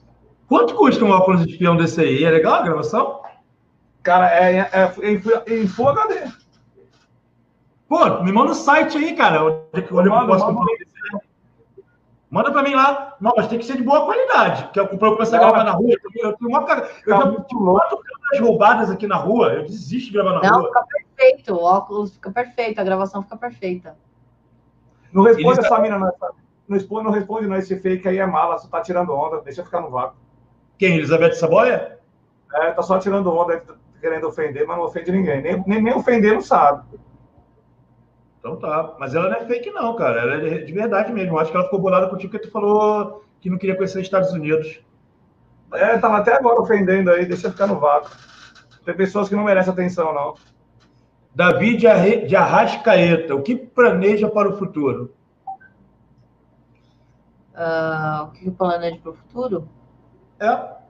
[0.49, 2.25] Quanto custa um óculos de espião desse aí?
[2.25, 3.23] É legal a gravação?
[4.03, 6.42] Cara, é, é, é em, Full- em Full HD.
[7.93, 9.45] Pô, me manda o site aí, cara.
[9.45, 9.59] Onde,
[9.93, 10.61] onde eu Manda, posso manda.
[12.31, 13.15] comprar pra mim lá.
[13.21, 14.71] Não, mas tem que ser de boa qualidade.
[14.73, 15.91] Que eu, pra eu começar a Não, gravar na rua.
[15.91, 16.89] Eu tenho, eu uma cara.
[17.07, 19.53] Eu Tá já tive quatro câmeras roubadas aqui na rua.
[19.53, 20.69] Eu desisto de gravar na Não, rua.
[20.69, 21.55] fica perfeito.
[21.55, 23.95] O óculos fica perfeito, a gravação fica perfeita.
[25.13, 26.07] Não responde Eles- essa mina, não.
[26.67, 27.57] Não responde, não responde, não.
[27.57, 30.17] Esse fake aí é mala, você tá tirando onda, deixa eu ficar no vácuo.
[30.79, 30.97] Quem?
[30.97, 31.99] Elizabeth Saboia?
[32.55, 35.43] É, tá só tirando onda, tá querendo ofender, mas não ofende ninguém.
[35.43, 36.85] Nem, nem, nem ofender não sabe.
[38.43, 38.97] Então tá.
[38.99, 40.21] Mas ela não é fake, não, cara.
[40.21, 41.35] Ela é de verdade mesmo.
[41.35, 44.05] Eu acho que ela ficou bolada contigo porque tu falou que não queria conhecer os
[44.05, 44.81] Estados Unidos.
[45.73, 48.11] É, tava até agora ofendendo aí, deixa eu ficar no vácuo.
[48.85, 50.35] Tem pessoas que não merecem atenção, não.
[51.33, 52.27] Davi de, Arre...
[52.27, 55.15] de Arrascaeta, o que planeja para o futuro?
[57.55, 59.69] Ah, o que eu planejo para o futuro?
[60.41, 60.83] É.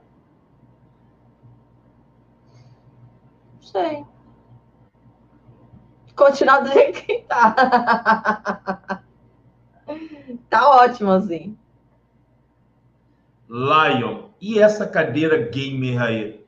[3.61, 4.05] sei.
[6.17, 9.01] Continuar do jeito que tá.
[10.49, 11.57] tá ótimo, assim.
[13.49, 16.45] Lion, e essa cadeira gamer aí?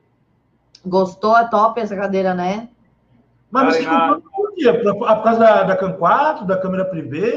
[0.85, 1.37] Gostou?
[1.37, 2.69] É top essa cadeira, né?
[3.51, 4.73] Mas você comprou por quê?
[4.73, 7.35] Por causa da, da Cam 4, da câmera privê?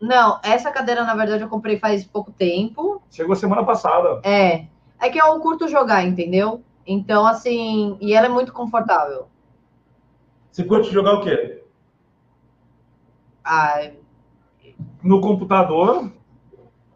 [0.00, 3.00] Não, essa cadeira, na verdade, eu comprei faz pouco tempo.
[3.10, 4.20] Chegou semana passada.
[4.22, 4.66] É.
[5.00, 6.62] É que eu curto jogar, entendeu?
[6.86, 9.26] Então, assim, e ela é muito confortável.
[10.56, 11.62] Você curte jogar o quê?
[13.44, 13.90] Ah,
[15.02, 16.10] No computador,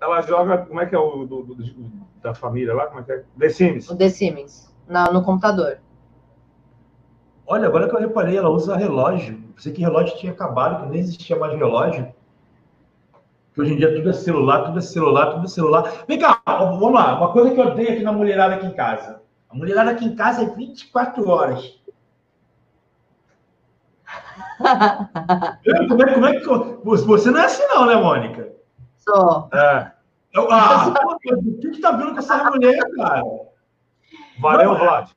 [0.00, 0.64] ela joga.
[0.64, 1.92] Como é que é o do, do-
[2.22, 2.86] da família lá?
[2.86, 3.24] Como é que é?
[3.38, 3.90] The Sims.
[3.90, 4.74] o The Sims.
[4.88, 5.76] Na, no computador.
[7.46, 9.38] Olha, agora que eu reparei, ela usa relógio.
[9.54, 12.10] Pensei que relógio tinha acabado, que nem existia mais relógio.
[13.52, 16.04] Que hoje em dia tudo é celular, tudo é celular, tudo é celular.
[16.08, 17.18] Vem cá, vamos lá.
[17.18, 19.20] Uma coisa que eu odeio aqui na mulherada aqui em casa.
[19.50, 21.78] A mulherada aqui em casa é 24 horas.
[25.64, 26.46] Eu, Como é, como é que.
[27.06, 28.52] Você não é assim, não, né, Mônica?
[28.98, 29.48] Só.
[29.52, 29.92] É.
[30.32, 33.22] Eu, ah, pô, o que, que tá vendo com essa mulher, cara?
[34.38, 34.78] Valeu, Não, é.
[34.78, 35.10] Vlad.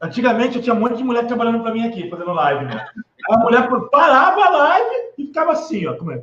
[0.00, 2.86] Antigamente eu tinha um monte de mulher trabalhando para mim aqui, fazendo live, né?
[3.30, 5.96] A mulher parava a live e ficava assim, ó.
[5.96, 6.22] Como é?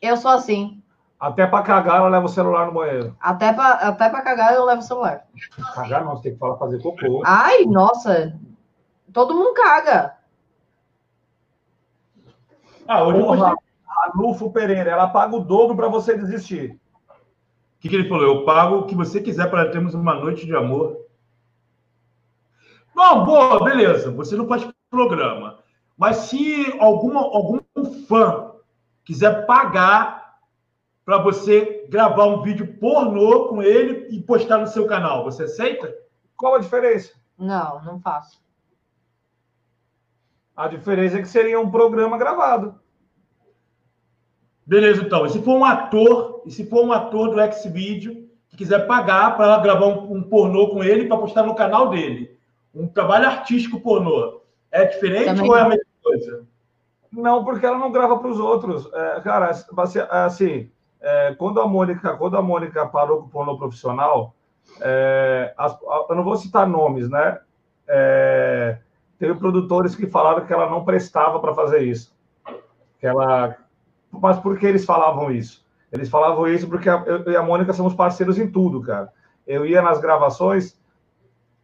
[0.00, 0.82] Eu sou assim.
[1.18, 3.16] Até pra cagar, ela leva o celular no banheiro.
[3.20, 5.24] Até pra, até pra cagar eu levo o celular.
[5.74, 7.22] Cagar não, você tem que falar fazer cocô.
[7.24, 8.34] Ai, nossa.
[9.12, 10.14] Todo mundo caga.
[12.86, 13.54] Ah, hoje Porra.
[14.04, 16.78] Anulfo Pereira, ela paga o dobro pra você desistir.
[17.08, 18.24] O que, que ele falou?
[18.24, 21.06] Eu pago o que você quiser para termos uma noite de amor.
[22.94, 24.10] Não, boa, beleza.
[24.12, 25.58] Você não faz programa.
[25.96, 27.60] Mas se alguma, algum
[28.06, 28.52] fã
[29.04, 30.36] quiser pagar
[31.04, 35.94] para você gravar um vídeo pornô com ele e postar no seu canal, você aceita?
[36.36, 37.12] Qual a diferença?
[37.38, 38.40] Não, não faço.
[40.56, 42.74] A diferença é que seria um programa gravado.
[44.66, 45.26] Beleza, então.
[45.26, 49.36] E se for um ator, e se for um ator do Xvideo que quiser pagar
[49.36, 52.36] para gravar um, um pornô com ele para postar no canal dele,
[52.74, 54.40] um trabalho artístico pornô,
[54.72, 56.46] é diferente Também ou é a mesma coisa?
[57.12, 58.90] Não, porque ela não grava para os outros.
[58.92, 59.50] É, cara,
[60.10, 64.34] assim, é, quando a Mônica, quando a Mônica parou com o pornô profissional,
[64.80, 67.38] é, as- a- eu não vou citar nomes, né?
[67.86, 68.78] É,
[69.18, 72.14] teve produtores que falaram que ela não prestava para fazer isso.
[72.98, 73.56] Que ela,
[74.10, 75.64] mas por que eles falavam isso?
[75.92, 79.12] Eles falavam isso porque eu e a Mônica somos parceiros em tudo, cara.
[79.46, 80.78] Eu ia nas gravações,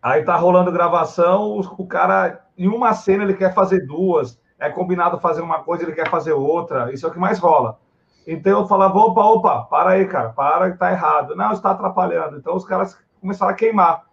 [0.00, 5.18] aí tá rolando gravação, o cara, em uma cena, ele quer fazer duas, é combinado
[5.18, 7.78] fazer uma coisa, ele quer fazer outra, isso é o que mais rola.
[8.26, 11.34] Então eu falava, opa, opa, para aí, cara, para que tá errado.
[11.34, 12.36] Não, está atrapalhando.
[12.36, 14.04] Então os caras começaram a queimar.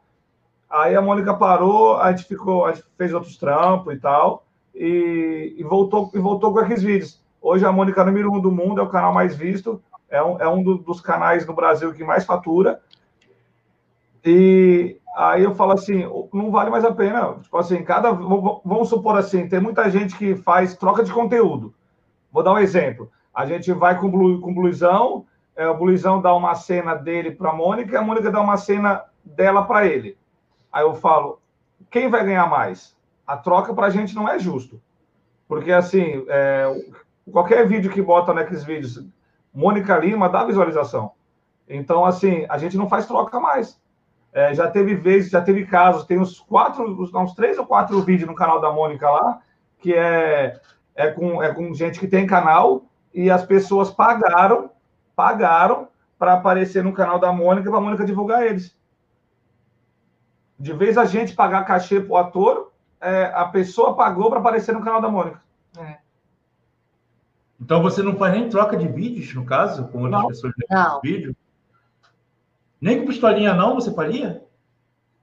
[0.70, 4.46] Aí a Mônica parou, a gente ficou, a gente fez outros trampos e tal,
[4.76, 7.24] e, e voltou, e voltou com aqueles vídeos.
[7.42, 10.40] Hoje a Mônica é número um do mundo, é o canal mais visto, é um,
[10.40, 12.80] é um do- dos canais no Brasil que mais fatura.
[14.24, 16.04] E aí eu falo assim,
[16.34, 17.36] não vale mais a pena.
[17.42, 18.12] Tipo assim, cada.
[18.12, 21.74] Vamos supor assim, tem muita gente que faz troca de conteúdo.
[22.32, 23.10] Vou dar um exemplo.
[23.34, 27.32] A gente vai com Blu- com o Bluizão, é, o Bluizão dá uma cena dele
[27.32, 30.18] para a Mônica, a Mônica dá uma cena dela para ele.
[30.72, 31.42] Aí eu falo,
[31.90, 32.96] quem vai ganhar mais?
[33.26, 34.82] A troca para a gente não é justo.
[35.48, 36.68] Porque, assim, é,
[37.32, 39.04] qualquer vídeo que bota naqueles vídeos,
[39.54, 41.12] Mônica Lima dá visualização.
[41.68, 43.80] Então, assim, a gente não faz troca mais.
[44.32, 48.30] É, já teve vezes, já teve casos, tem uns quatro, uns três ou quatro vídeos
[48.30, 49.40] no canal da Mônica lá,
[49.80, 50.60] que é,
[50.96, 54.70] é, com, é com gente que tem canal e as pessoas pagaram,
[55.16, 58.78] pagaram para aparecer no canal da Mônica para a Mônica divulgar eles.
[60.60, 64.84] De vez a gente pagar cachê pro ator, é, a pessoa pagou para aparecer no
[64.84, 65.42] canal da Mônica.
[67.60, 70.28] Então você não faz nem troca de vídeos, no caso, com outras Não.
[70.28, 70.96] pessoas Não.
[70.96, 71.36] no vídeo?
[72.82, 74.44] Nem com pistolinha, não, você faria?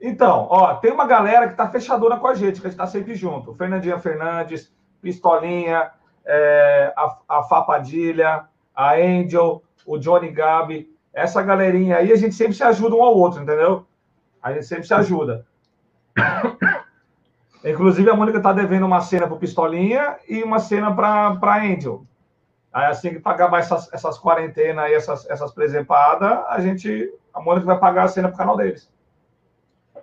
[0.00, 2.86] Então, ó, tem uma galera que tá fechadora com a gente, que a gente tá
[2.86, 3.54] sempre junto.
[3.54, 4.70] Fernandinha Fernandes,
[5.00, 5.90] Pistolinha,
[6.24, 10.94] é, a, a Fapadilha, a Angel, o Johnny Gabi.
[11.14, 13.86] Essa galerinha aí, a gente sempre se ajuda um ao outro, entendeu?
[14.46, 15.44] A gente sempre se ajuda.
[17.64, 22.06] Inclusive, a Mônica tá devendo uma cena pro Pistolinha e uma cena pra, pra Angel.
[22.72, 27.40] Aí, assim que pagar mais essas, essas quarentenas aí, essas, essas presepadas, a gente, a
[27.40, 28.88] Mônica vai pagar a cena pro canal deles.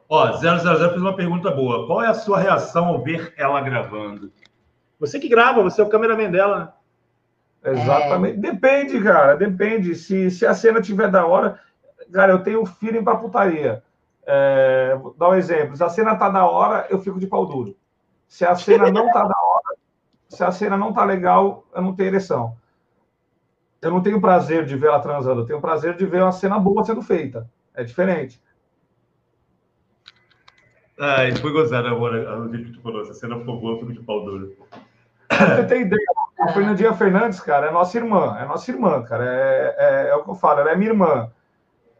[0.10, 1.88] Ó, 000 fez uma pergunta boa.
[1.88, 4.30] Qual é a sua reação ao ver ela gravando?
[5.00, 6.76] Você que grava, você é o cameraman dela,
[7.64, 7.72] né?
[7.72, 8.40] Exatamente.
[8.40, 9.96] Depende, cara, depende.
[9.96, 11.62] Se, se a cena tiver da hora.
[12.12, 13.82] Cara, eu tenho feeling pra putaria.
[14.26, 15.76] É, vou dar um exemplo.
[15.76, 17.76] Se a cena tá da hora, eu fico de pau duro.
[18.28, 19.78] Se a cena não tá da hora,
[20.30, 22.58] se a cena não tá legal, eu não tenho ereção.
[23.82, 26.58] Eu não tenho prazer de ver ela transando, eu tenho prazer de ver uma cena
[26.58, 27.50] boa sendo feita.
[27.76, 28.42] É diferente.
[31.00, 33.02] Ah, foi gozado agora o vídeo que tu falou.
[33.02, 34.56] Essa cena ficou boa, eu fico de pau duro.
[35.30, 36.02] Você tem ideia?
[36.40, 38.38] A Fernandinha Fernandes, cara, é nossa irmã.
[38.40, 39.26] É nossa irmã, cara.
[39.26, 41.32] É, é, é o que eu falo, ela é minha irmã.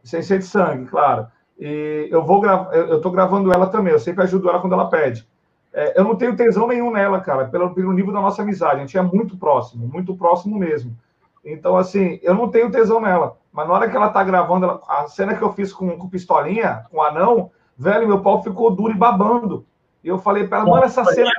[0.02, 1.26] Sem ser de sangue, claro.
[1.58, 3.92] E eu vou gravar, eu tô gravando ela também.
[3.92, 5.26] Eu sempre ajudo ela quando ela pede.
[5.72, 8.76] É, eu não tenho tesão nenhum nela, cara, pelo, pelo nível da nossa amizade.
[8.76, 10.96] A gente é muito próximo, muito próximo mesmo.
[11.44, 13.36] Então, assim, eu não tenho tesão nela.
[13.52, 16.08] Mas na hora que ela tá gravando, ela, a cena que eu fiz com, com
[16.08, 19.66] pistolinha, com anão, velho, meu pau ficou duro e babando.
[20.02, 21.30] E eu falei pra ela, mano, essa cena.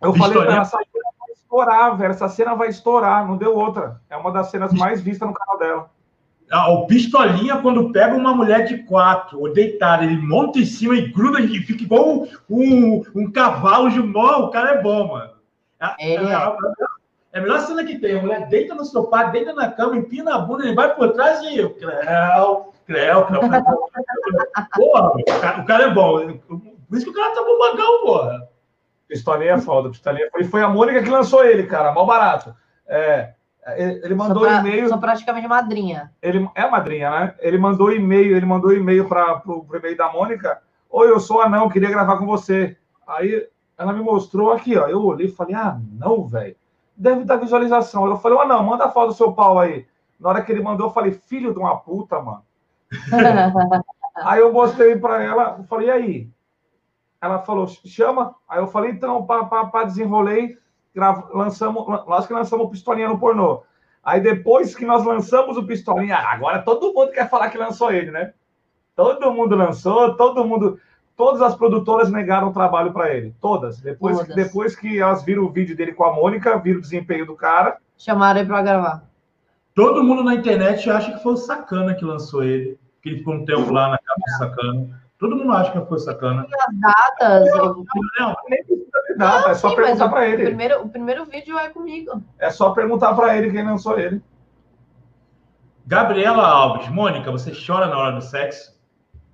[0.00, 2.10] Eu falei pra ela, essa cena vai estourar, velho.
[2.10, 4.00] Essa cena vai estourar, não deu outra.
[4.08, 5.90] É uma das cenas mais vistas no canal dela.
[6.52, 11.08] O pistolinha, quando pega uma mulher de quatro, ou deitada, ele monta em cima e
[11.08, 15.30] gruda e fica igual um, um, um cavalo de mó, o cara é bom, mano.
[15.80, 16.24] É, é, é,
[17.32, 18.18] é, a melhor cena que tem.
[18.18, 21.40] A mulher deita no sofá, deita na cama, empina a bunda, ele vai por trás
[21.42, 21.68] e.
[21.68, 23.26] Creu, creu, creu.
[24.74, 25.12] Porra,
[25.60, 26.36] o cara é bom.
[26.48, 28.48] Por isso que o cara tá bombagão, porra.
[29.06, 29.90] Pistolinha é foda.
[29.90, 31.92] Pistolinha foi, foi a Mônica que lançou ele, cara.
[31.92, 32.54] Mal barato.
[32.88, 33.34] É.
[33.66, 34.88] Ele mandou pra, e-mail.
[34.88, 36.10] Sou praticamente madrinha.
[36.22, 37.34] Ele é madrinha, né?
[37.40, 40.60] Ele mandou e-mail, ele mandou e-mail para o e-mail da Mônica.
[40.88, 42.76] Oi, eu sou anão, queria gravar com você.
[43.06, 43.46] Aí
[43.76, 44.88] ela me mostrou aqui, ó.
[44.88, 46.56] Eu olhei e falei, ah, não, velho.
[46.96, 48.06] Deve dar visualização.
[48.06, 49.86] Eu falei, ah, não, manda a foto do seu pau aí.
[50.18, 52.42] Na hora que ele mandou, eu falei, filho de uma puta, mano.
[54.16, 56.30] aí eu mostrei para ela, falei, e aí?
[57.20, 58.34] Ela falou, chama.
[58.48, 60.58] Aí eu falei, então, para desenrolei
[60.98, 63.62] lançamos, nós que lançamos o Pistolinha no pornô.
[64.02, 68.10] Aí depois que nós lançamos o Pistolinha, agora todo mundo quer falar que lançou ele,
[68.10, 68.32] né?
[68.96, 70.78] Todo mundo lançou, todo mundo,
[71.16, 73.80] todas as produtoras negaram o trabalho para ele, todas.
[73.80, 74.34] Depois, todas.
[74.34, 77.78] depois que elas viram o vídeo dele com a Mônica, viram o desempenho do cara,
[77.96, 79.10] chamaram ele para gravar.
[79.74, 83.34] Todo mundo na internet acha que foi o Sacana que lançou ele, que ele ficou
[83.34, 85.00] um tempo lá na casa do Sacana.
[85.18, 86.46] Todo mundo acha que foi Sacana.
[86.68, 87.84] As datas, eu...
[88.18, 90.44] não, nem nada, não, é só sim, perguntar para ele.
[90.44, 92.22] Primeiro, o primeiro vídeo é comigo.
[92.38, 94.22] É só perguntar para ele quem lançou ele.
[95.86, 98.78] Gabriela Alves, Mônica, você chora na hora do sexo?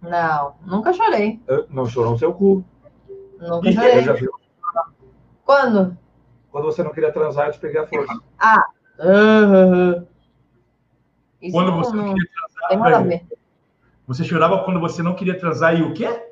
[0.00, 1.40] Não, nunca chorei.
[1.46, 2.64] Eu, não chorou no seu cu.
[3.40, 4.02] Nunca chorei.
[4.02, 4.14] Já...
[5.44, 5.96] Quando?
[6.50, 8.18] Quando você não queria transar, eu te peguei a força.
[8.38, 8.64] Ah.
[8.98, 10.06] Uh,
[11.52, 12.68] quando você não, não queria transar.
[12.68, 13.26] Tem nada a ver.
[14.06, 16.25] Você chorava quando você não queria transar e o quê?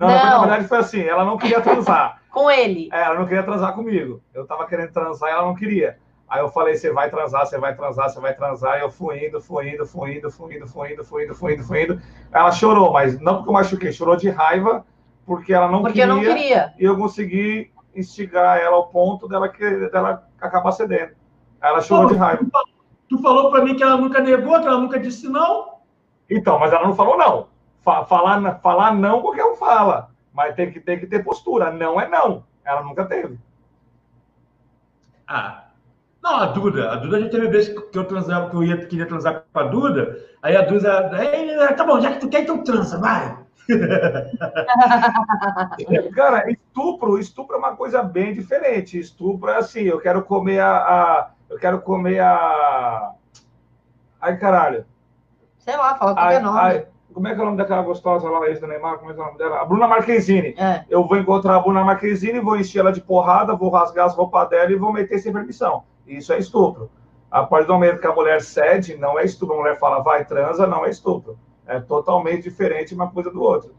[0.00, 0.16] Não, não.
[0.16, 2.22] na verdade foi assim, ela não queria transar.
[2.32, 2.88] Com ele.
[2.92, 4.22] É, ela não queria transar comigo.
[4.32, 5.98] Eu tava querendo transar e ela não queria.
[6.28, 8.78] Aí eu falei, você vai transar, você vai transar, você vai transar.
[8.78, 11.54] E eu fui indo, fui indo, fui indo, fui indo, fui indo, fui indo, fui
[11.54, 12.00] indo, fui indo.
[12.32, 14.86] Ela chorou, mas não porque eu machuquei, chorou de raiva,
[15.26, 16.14] porque ela não porque queria.
[16.14, 16.74] Porque eu não queria.
[16.78, 21.10] E eu consegui instigar ela ao ponto dela, que, dela acabar cedendo.
[21.60, 22.46] Ela chorou Pô, de raiva.
[23.08, 25.80] Tu falou para mim que ela nunca negou, que ela nunca disse não?
[26.30, 27.48] Então, mas ela não falou não.
[27.82, 30.10] Falar, falar não, qualquer um fala.
[30.32, 31.70] Mas tem que, tem que ter postura.
[31.70, 32.44] Não é não.
[32.64, 33.38] Ela nunca teve.
[35.26, 35.64] Ah.
[36.22, 36.92] Não, a Duda.
[36.92, 39.58] A Duda a gente teve vezes que eu transava, que eu ia, queria transar com
[39.58, 40.18] a Duda.
[40.42, 41.10] Aí a Duda.
[41.16, 43.38] Aí, tá bom, já que tu quer, então transa, vai.
[46.14, 48.98] Cara, estupro, estupro é uma coisa bem diferente.
[48.98, 53.12] Estupro é assim, eu quero comer a, a eu quero comer a.
[54.20, 54.86] Ai, caralho.
[55.58, 56.60] Sei lá, fala qualquer nome.
[56.60, 58.98] Ai, como é que é o nome daquela gostosa lá, ex do Neymar?
[58.98, 59.60] Como é que é o nome dela?
[59.60, 60.54] A Bruna Marquezine.
[60.56, 60.84] É.
[60.88, 64.48] Eu vou encontrar a Bruna Marquezine, vou encher ela de porrada, vou rasgar as roupas
[64.48, 65.84] dela e vou meter sem permissão.
[66.06, 66.90] Isso é estupro.
[67.30, 69.54] A partir do momento que a mulher cede, não é estupro.
[69.54, 71.38] A mulher fala, vai, transa, não é estupro.
[71.66, 73.74] É totalmente diferente uma coisa do outro.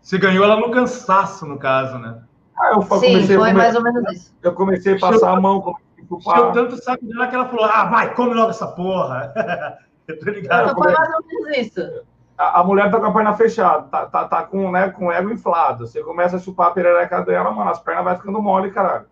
[0.00, 2.22] Você ganhou ela no cansaço, no caso, né?
[2.56, 4.34] Ah, eu Sim, comecei, foi mais ou menos isso.
[4.42, 5.60] Eu comecei a passar a mão.
[6.08, 9.32] Comecei tanto saco dela que ela falou, ah, vai, come logo essa porra.
[10.18, 10.74] Tô ligado.
[10.74, 12.04] Foi mais ou menos isso.
[12.36, 15.12] A, a, mulher tá com a perna fechada, tá, tá, tá com, né, com o
[15.12, 15.86] ego inflado.
[15.86, 19.04] Você começa a chupar a perereca dela, mano, as pernas vai ficando mole, caralho.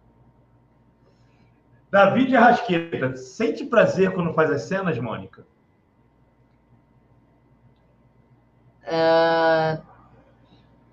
[1.90, 5.46] David Arrasqueta, sente prazer quando faz as cenas, Mônica?
[8.84, 9.82] Uh,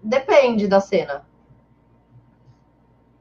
[0.04, 1.26] depende da cena.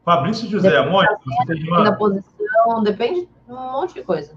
[0.05, 4.37] Fabrício José, depende Mônica, você tem de Da posição, depende de um monte de coisa.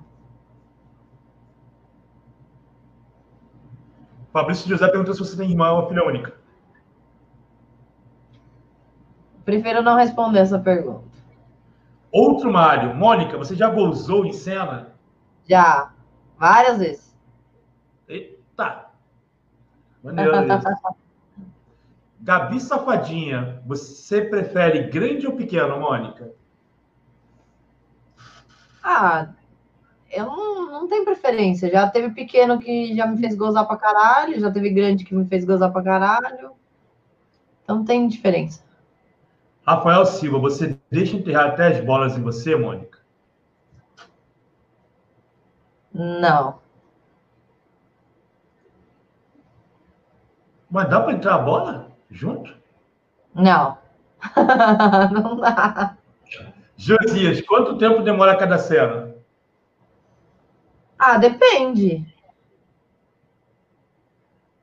[4.38, 6.32] Fabrício José perguntou se você tem irmã ou filha única.
[9.44, 11.08] Prefiro não responder essa pergunta.
[12.12, 12.94] Outro Mário.
[12.94, 14.94] Mônica, você já gozou em cena?
[15.50, 15.92] Já.
[16.38, 17.18] Várias vezes.
[18.08, 18.92] Eita.
[20.04, 20.96] Maneiro isso.
[22.22, 26.32] Gabi Safadinha, você prefere grande ou pequeno, Mônica?
[28.84, 29.30] Ah,
[30.18, 31.70] eu não, não tenho preferência.
[31.70, 35.26] Já teve pequeno que já me fez gozar pra caralho, já teve grande que me
[35.26, 36.52] fez gozar pra caralho.
[37.64, 38.64] Então tem diferença.
[39.66, 43.00] Rafael Silva, você deixa enterrar até as bolas em você, Mônica?
[45.94, 46.60] Não.
[50.70, 52.56] Mas dá para entrar a bola junto?
[53.34, 53.78] Não.
[55.12, 55.98] não dá.
[56.76, 59.07] Josias, quanto tempo demora cada cena?
[60.98, 62.06] Ah, depende.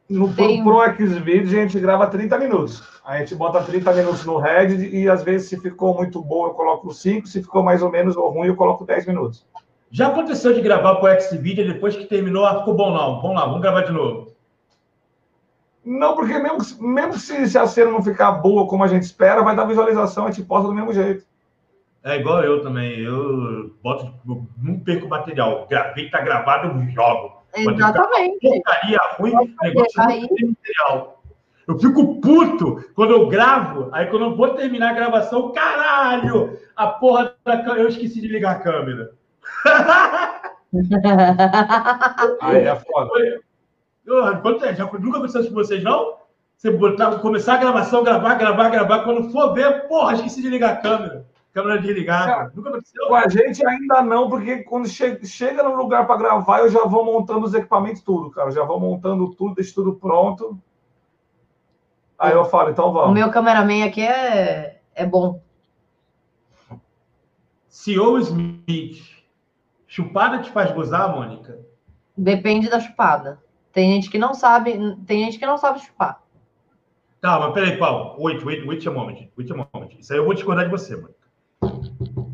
[0.08, 0.62] No Tem...
[0.62, 2.82] Pro Xvideos a gente grava 30 minutos.
[3.04, 6.54] A gente bota 30 minutos no Reddit e às vezes se ficou muito bom eu
[6.54, 9.46] coloco 5, se ficou mais ou menos ou ruim eu coloco 10 minutos.
[9.90, 13.20] Já aconteceu de gravar pro Xvideo depois que terminou, ah, ficou bom não.
[13.20, 14.34] Vamos lá, vamos gravar de novo.
[15.84, 19.42] Não, porque mesmo, mesmo se, se a cena não ficar boa como a gente espera,
[19.42, 21.26] vai dar visualização, a gente posta do mesmo jeito.
[22.04, 23.00] É igual eu também.
[23.00, 24.12] Eu boto,
[24.58, 25.66] não perco material.
[25.68, 27.42] Gravei, tá gravado, eu jogo.
[27.56, 28.46] Exatamente.
[28.46, 29.32] Porcaria ruim,
[29.62, 30.20] negócio aí...
[30.20, 31.22] material.
[31.66, 36.88] Eu fico puto quando eu gravo, aí quando eu vou terminar a gravação, caralho, a
[36.88, 39.12] porra da eu esqueci de ligar a câmera.
[42.42, 43.10] aí é foda.
[44.04, 44.22] Eu,
[44.76, 46.18] já, nunca aconteceu isso com vocês, não?
[46.54, 50.74] Você botar, começar a gravação, gravar, gravar, gravar, quando for ver, porra, esqueci de ligar
[50.74, 51.24] a câmera
[51.54, 52.52] câmera desligada.
[52.54, 53.06] Nunca aconteceu?
[53.06, 56.84] Com a gente ainda não, porque quando che chega no lugar para gravar, eu já
[56.84, 58.50] vou montando os equipamentos tudo, cara.
[58.50, 60.58] já vou montando tudo, deixo tudo pronto.
[62.18, 63.10] Aí eu falo, então vamos.
[63.10, 65.40] O meu cameraman aqui é, é bom.
[67.68, 69.14] CEO Smith.
[69.86, 71.60] Chupada te faz gozar, Mônica?
[72.16, 73.40] Depende da chupada.
[73.72, 74.72] Tem gente que não sabe,
[75.06, 76.20] tem gente que não sabe chupar.
[77.20, 78.22] Tá, mas peraí, Paulo.
[78.22, 79.28] Wait, wait, wait a moment.
[79.36, 79.96] Wait a moment.
[79.98, 81.23] Isso aí eu vou discordar de você, Mônica.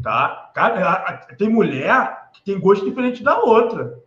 [0.02, 0.50] Tá?
[0.54, 3.98] Cara, tem mulher que tem gosto diferente da outra.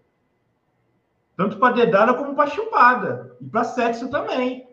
[1.36, 3.36] Tanto para dedada como para chupada.
[3.42, 4.68] E para sexo também.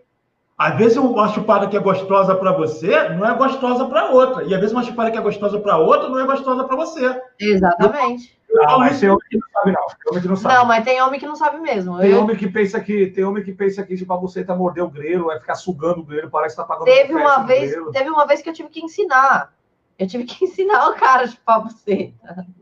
[0.57, 4.45] Às vezes uma chupada que é gostosa para você não é gostosa para outra.
[4.45, 7.19] E às vezes uma chupada que é gostosa para outra não é gostosa para você.
[7.39, 8.39] Exatamente.
[8.53, 9.87] Não, mas tem homem que não sabe, não.
[9.87, 10.55] Tem homem que não sabe.
[10.55, 11.99] Não, mas tem homem que não sabe mesmo.
[11.99, 12.21] Tem Eu...
[12.21, 15.27] homem que pensa que tem homem que pensa que tipo, você tá morder o grelo,
[15.27, 18.43] vai ficar sugando o grelo, parece que tá pagando Teve uma vez, teve uma vez
[18.43, 19.53] que eu tive que ensinar.
[20.01, 22.15] Eu tive que ensinar o cara a chupar você.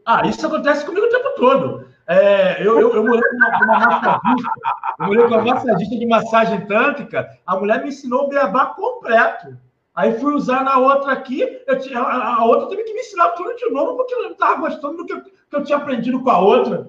[0.05, 1.89] Ah, isso acontece comigo o tempo todo.
[2.07, 4.51] É, eu, eu, eu morei com uma, uma massagista,
[4.99, 9.57] eu morei com uma massagista de massagem tântrica, a mulher me ensinou o beabá completo.
[9.95, 13.55] Aí fui usar na outra aqui, eu, a, a, outra teve que me ensinar tudo
[13.57, 16.39] de novo, porque eu não estava gostando do que, que eu tinha aprendido com a
[16.39, 16.89] outra.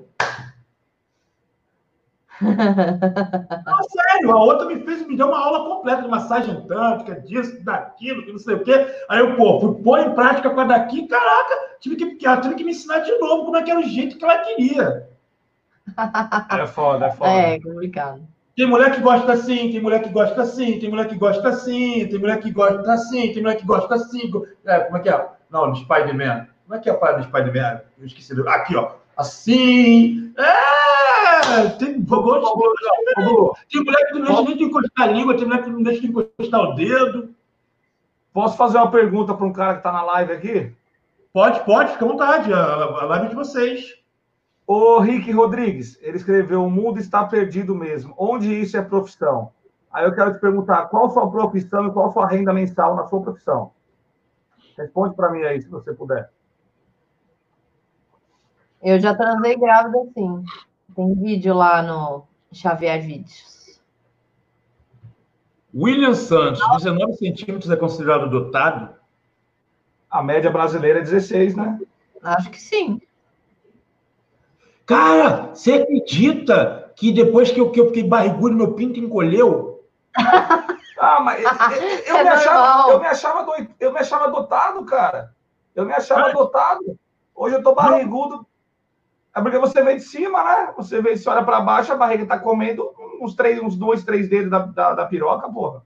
[2.41, 7.63] Não, sério, a outra me fez, me deu uma aula completa de massagem tântrica, disso,
[7.63, 8.87] daquilo, que não sei o quê.
[9.09, 12.55] Aí eu, pô, fui pôr em prática com a daqui, caraca, tive que, ela teve
[12.55, 15.09] que me ensinar de novo como é que era o jeito que ela queria.
[16.51, 17.31] É foda, é foda.
[17.31, 18.21] É, complicado.
[18.55, 22.05] Tem mulher que gosta assim, tem mulher que gosta assim, tem mulher que gosta assim,
[22.07, 24.31] tem mulher que gosta assim, tem mulher que gosta assim.
[24.65, 25.27] É, como é que é?
[25.49, 26.47] Não, no Spider-Man.
[26.65, 27.81] Como é que é a parada do Spider-Man?
[27.97, 28.33] Eu esqueci.
[28.47, 28.91] Aqui, ó.
[29.17, 30.31] Assim.
[30.37, 30.88] É!
[31.77, 32.03] Tem,
[33.69, 36.01] tem mulher que não deixa nem de encostar a língua, tem mulher que não deixa
[36.01, 37.35] de encostar o dedo.
[38.33, 40.75] Posso fazer uma pergunta para um cara que está na live aqui?
[41.33, 42.53] Pode, pode, fica à vontade.
[42.53, 43.99] A, a live é de vocês.
[44.65, 48.13] O Rick Rodrigues, ele escreveu: O mundo está perdido mesmo.
[48.17, 49.51] Onde isso é profissão?
[49.91, 53.21] Aí eu quero te perguntar: qual sua profissão e qual sua renda mensal na sua
[53.21, 53.71] profissão?
[54.77, 56.29] Responde para mim aí, se você puder.
[58.81, 60.43] Eu já transei grávida, sim.
[60.95, 63.79] Tem vídeo lá no Xavier Vídeos.
[65.73, 68.95] William Santos, 19 centímetros é considerado dotado?
[70.09, 71.79] A média brasileira é 16, né?
[72.23, 72.99] Acho que sim.
[74.85, 79.85] Cara, você acredita que depois que eu, que eu fiquei barrigudo, meu pinto encolheu?
[80.17, 84.83] ah, mas eu, eu, é me achava, eu, me achava do, eu me achava dotado,
[84.85, 85.31] cara.
[85.75, 86.97] Eu me achava dotado.
[87.35, 88.45] Hoje eu tô barrigudo,
[89.39, 90.73] é porque você vê de cima, né?
[90.77, 92.91] Você vê, se olha para baixo, a barriga tá comendo
[93.21, 95.83] uns, três, uns dois, três dedos da, da, da piroca, porra.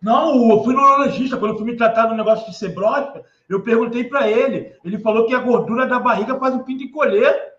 [0.00, 3.22] Não, eu fui no urologista, quando eu fui me tratar do negócio de ser broxa,
[3.48, 4.74] eu perguntei para ele.
[4.84, 7.50] Ele falou que a gordura da barriga faz o pinto encolher.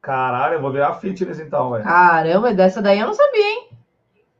[0.00, 1.82] Caralho, eu vou ver a fitness então, velho.
[1.82, 3.68] Caramba, dessa daí eu não sabia, hein?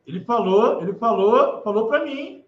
[0.06, 2.44] Ele falou, ele falou, falou para mim.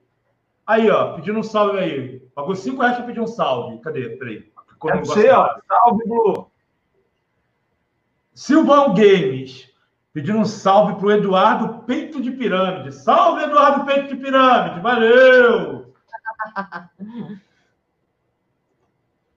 [0.67, 2.21] Aí, ó, pedindo um salve aí.
[2.35, 3.79] Pagou cinco reais pra pedir um salve.
[3.79, 4.11] Cadê?
[4.11, 4.53] Peraí.
[4.85, 5.59] É você, ó.
[5.67, 6.51] Salve, Blue.
[8.35, 9.75] Silvão Games.
[10.13, 12.93] Pedindo um salve para o Eduardo Peito de Pirâmide.
[12.93, 14.81] Salve, Eduardo Peito de Pirâmide!
[14.81, 15.95] Valeu!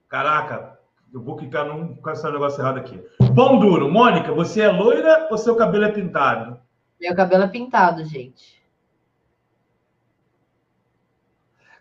[0.07, 0.79] Caraca,
[1.13, 2.97] eu vou clicar num, com esse negócio errado aqui.
[3.35, 3.91] Pão duro.
[3.91, 6.59] Mônica, você é loira ou seu cabelo é pintado?
[6.99, 8.59] Meu cabelo é pintado, gente.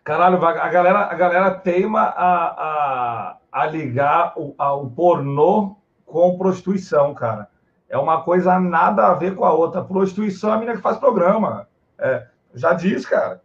[0.04, 6.38] Caralho, a galera, a galera teima a, a, a ligar o, a, o pornô com
[6.38, 7.48] prostituição, cara.
[7.88, 9.82] É uma coisa nada a ver com a outra.
[9.82, 11.68] Prostituição é a menina que faz programa.
[11.98, 13.42] É, já diz, cara.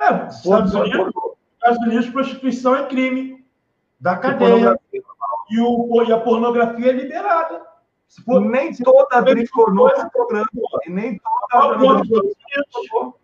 [0.00, 1.12] É, Estados Unidos,
[1.54, 3.44] Estados Unidos, prostituição é crime
[4.00, 4.78] da cadeia.
[5.50, 7.62] E, o, e a pornografia é liberada.
[8.24, 10.48] For, nem toda atriz pornô é programa.
[10.86, 11.20] E nem
[11.50, 13.14] toda pornô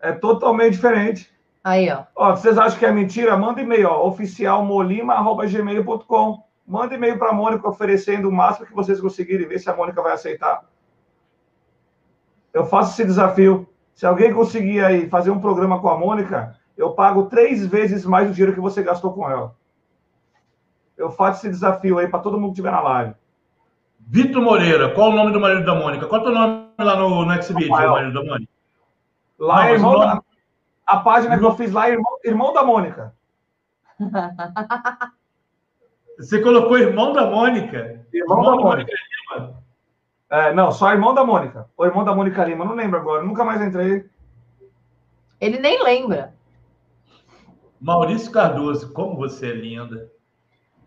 [0.00, 1.32] é totalmente diferente.
[1.66, 2.04] Aí, ó.
[2.14, 3.36] Ó, vocês acham que é mentira?
[3.36, 6.44] Manda e-mail, ó, oficialmolima.gmail.com.
[6.64, 10.00] Manda e-mail para a Mônica oferecendo o máximo que vocês conseguirem, ver se a Mônica
[10.00, 10.62] vai aceitar.
[12.54, 13.68] Eu faço esse desafio.
[13.92, 18.30] Se alguém conseguir aí fazer um programa com a Mônica, eu pago três vezes mais
[18.30, 19.56] o dinheiro que você gastou com ela.
[20.96, 23.12] Eu faço esse desafio aí para todo mundo que estiver na live.
[23.98, 26.06] Vitor Moreira, qual o nome do marido da Mônica?
[26.06, 28.52] Qual é o nome lá no, no Xvideo, marido da Mônica?
[29.36, 30.06] Lá, Não, irmão nome...
[30.06, 30.22] da...
[30.86, 33.14] A página que eu fiz lá é irmão, irmão da Mônica.
[36.18, 38.06] Você colocou irmão da Mônica?
[38.12, 38.92] Irmão, irmão da, Mônica.
[39.30, 39.66] Mônica
[40.28, 41.68] é, não, só irmão da Mônica.
[41.76, 44.08] O irmão da Mônica Lima, não lembro agora, nunca mais entrei.
[45.40, 46.34] Ele nem lembra.
[47.80, 50.10] Maurício Cardoso, como você é linda.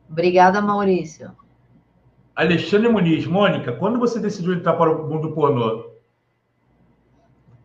[0.09, 1.31] Obrigada, Maurício.
[2.35, 5.91] Alexandre Muniz, Mônica, quando você decidiu entrar para o mundo pornô?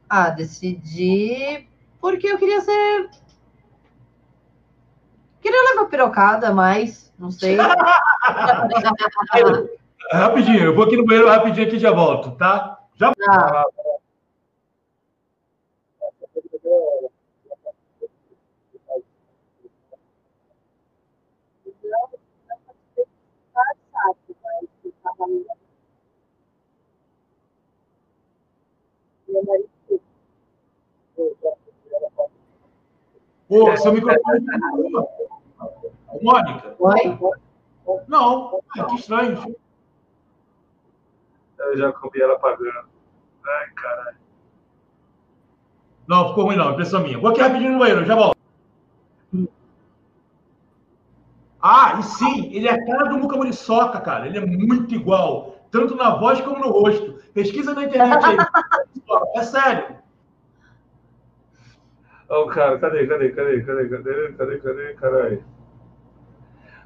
[0.08, 1.66] Ah, decidi
[2.04, 3.08] porque eu queria ser.
[5.40, 7.56] Queria levar pirocada, mas não sei.
[10.12, 12.78] rapidinho, eu vou aqui no banheiro rapidinho aqui já volto, tá?
[12.96, 13.64] Já ah.
[33.54, 34.44] Pô, seu microfone.
[36.20, 36.74] Mônica?
[36.80, 37.18] Oi?
[38.08, 39.56] Não, é, que estranho.
[41.58, 42.88] Eu já comi ela pagando.
[43.46, 44.16] Ai, caralho.
[46.08, 47.18] Não, ficou ruim não, impressão minha.
[47.18, 48.36] Vou aqui rapidinho no banheiro, já volto.
[51.62, 54.26] Ah, e sim, ele é a cara do Muca Muriçoca, cara.
[54.26, 57.22] Ele é muito igual, tanto na voz como no rosto.
[57.32, 58.36] Pesquisa na internet aí.
[59.36, 60.03] é sério.
[62.36, 65.44] Oh, cara, cadê, cadê, cadê, cadê, cadê, cadê, cadê, caralho?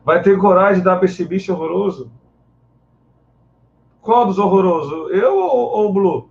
[0.04, 2.12] Vai ter coragem de dar pra esse bicho horroroso?
[4.02, 5.10] Qual dos horrorosos?
[5.10, 6.28] Eu ou, o Blue?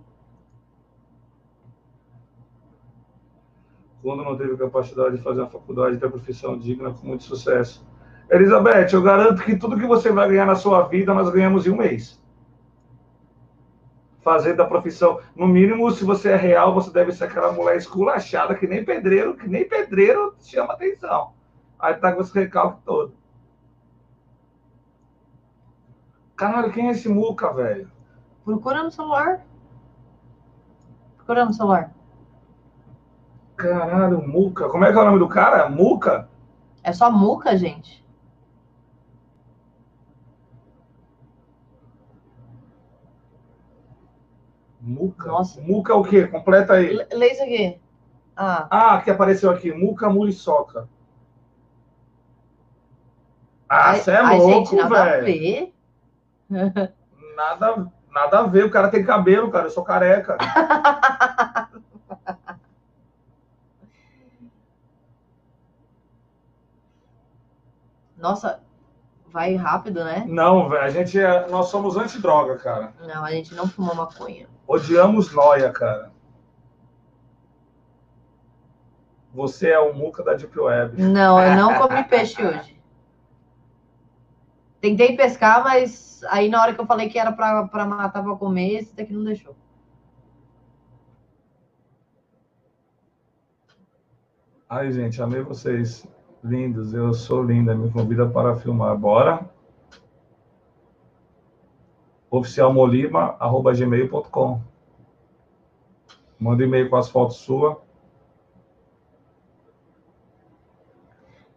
[4.02, 7.84] Quando não teve capacidade de fazer uma faculdade ter profissão digna com muito sucesso.
[8.30, 11.70] Elizabeth, eu garanto que tudo que você vai ganhar na sua vida, nós ganhamos em
[11.70, 12.22] um mês
[14.28, 15.20] fazer da profissão.
[15.34, 19.34] No mínimo, se você é real, você deve ser aquela mulher esculachada, que nem pedreiro,
[19.34, 21.32] que nem pedreiro chama atenção.
[21.78, 23.14] Aí tá com esse recalque todo.
[26.36, 27.90] Caralho, quem é esse Muca, velho?
[28.44, 29.40] Procura no celular.
[31.16, 31.90] Procura no celular.
[33.56, 34.68] Caralho, Muca.
[34.68, 35.70] Como é que é o nome do cara?
[35.70, 36.28] Muca?
[36.82, 38.06] É só Muca, gente.
[44.88, 45.28] Muca?
[45.28, 45.60] Nossa.
[45.60, 46.26] Muca o quê?
[46.26, 47.06] Completa aí.
[47.12, 47.78] Lê isso aqui.
[48.34, 48.66] Ah.
[48.70, 49.70] ah, que apareceu aqui.
[49.70, 50.88] Muca Muriçoca.
[53.68, 55.72] Ah, você é louco, velho.
[57.36, 58.64] Nada, nada a ver.
[58.64, 59.66] O cara tem cabelo, cara.
[59.66, 60.38] Eu sou careca.
[68.16, 68.60] Nossa,
[69.30, 70.24] vai rápido, né?
[70.26, 70.82] Não, velho.
[70.82, 72.92] A gente é, nós somos antidroga, cara.
[73.00, 74.48] Não, a gente não fuma maconha.
[74.66, 76.12] Odiamos noia, cara.
[79.32, 81.00] Você é o muca da Deep Web.
[81.00, 82.78] Não, eu não comi peixe hoje.
[84.80, 88.80] Tentei pescar, mas aí na hora que eu falei que era para matar para comer,
[88.80, 89.56] esse daqui não deixou.
[94.68, 96.06] Ai, gente, amei vocês.
[96.42, 97.74] Lindos, eu sou linda.
[97.74, 98.96] Me convida para filmar.
[98.96, 99.48] Bora?
[102.30, 104.60] oficialmolima.gmail.com.
[106.38, 107.76] Manda e-mail com as fotos suas.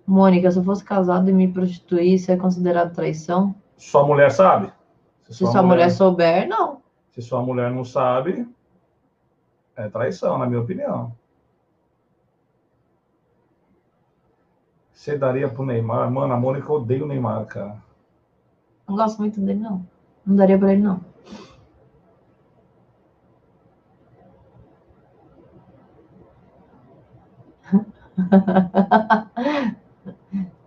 [0.07, 3.53] Mônica, se eu fosse casado e me prostituir, isso é considerado traição?
[3.77, 4.73] Sua mulher sabe?
[5.23, 5.67] Se, Se sua mulher...
[5.67, 6.81] mulher souber, não.
[7.11, 8.47] Se sua mulher não sabe,
[9.75, 11.13] é traição, na minha opinião.
[15.01, 16.11] Você daria pro Neymar?
[16.11, 17.75] Mano, a Mônica odeia o Neymar, cara.
[18.87, 19.83] Não gosto muito dele, não.
[20.23, 21.03] Não daria pra ele, não.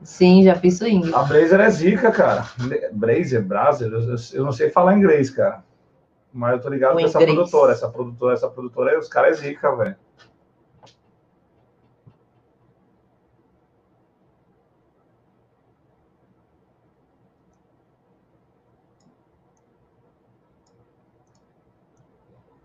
[0.02, 1.14] Sim, já fiz swing.
[1.14, 2.44] A Brazer é zica, cara.
[2.92, 3.92] Brazer, Brazer,
[4.32, 5.62] eu, não sei falar inglês, cara.
[6.32, 7.70] Mas eu tô ligado com essa produtora.
[7.70, 9.94] Essa produtora, essa produtora, os caras é zica, velho.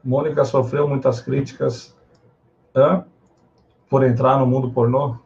[0.10, 1.96] Mônica sofreu muitas críticas
[2.76, 3.06] hã?
[3.88, 5.18] por entrar no mundo pornô?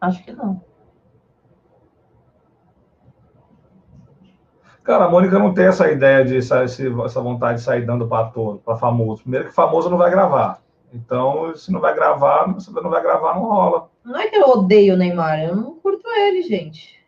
[0.00, 0.62] Acho que não.
[4.84, 8.58] Cara, a Mônica não tem essa ideia de essa vontade de sair dando para ator,
[8.58, 9.22] para famoso.
[9.22, 10.60] Primeiro que famoso não vai gravar.
[10.92, 13.90] Então, se não vai gravar, se não vai gravar, não rola.
[14.04, 17.01] Não é que eu odeio o Neymar, eu não curto ele, gente.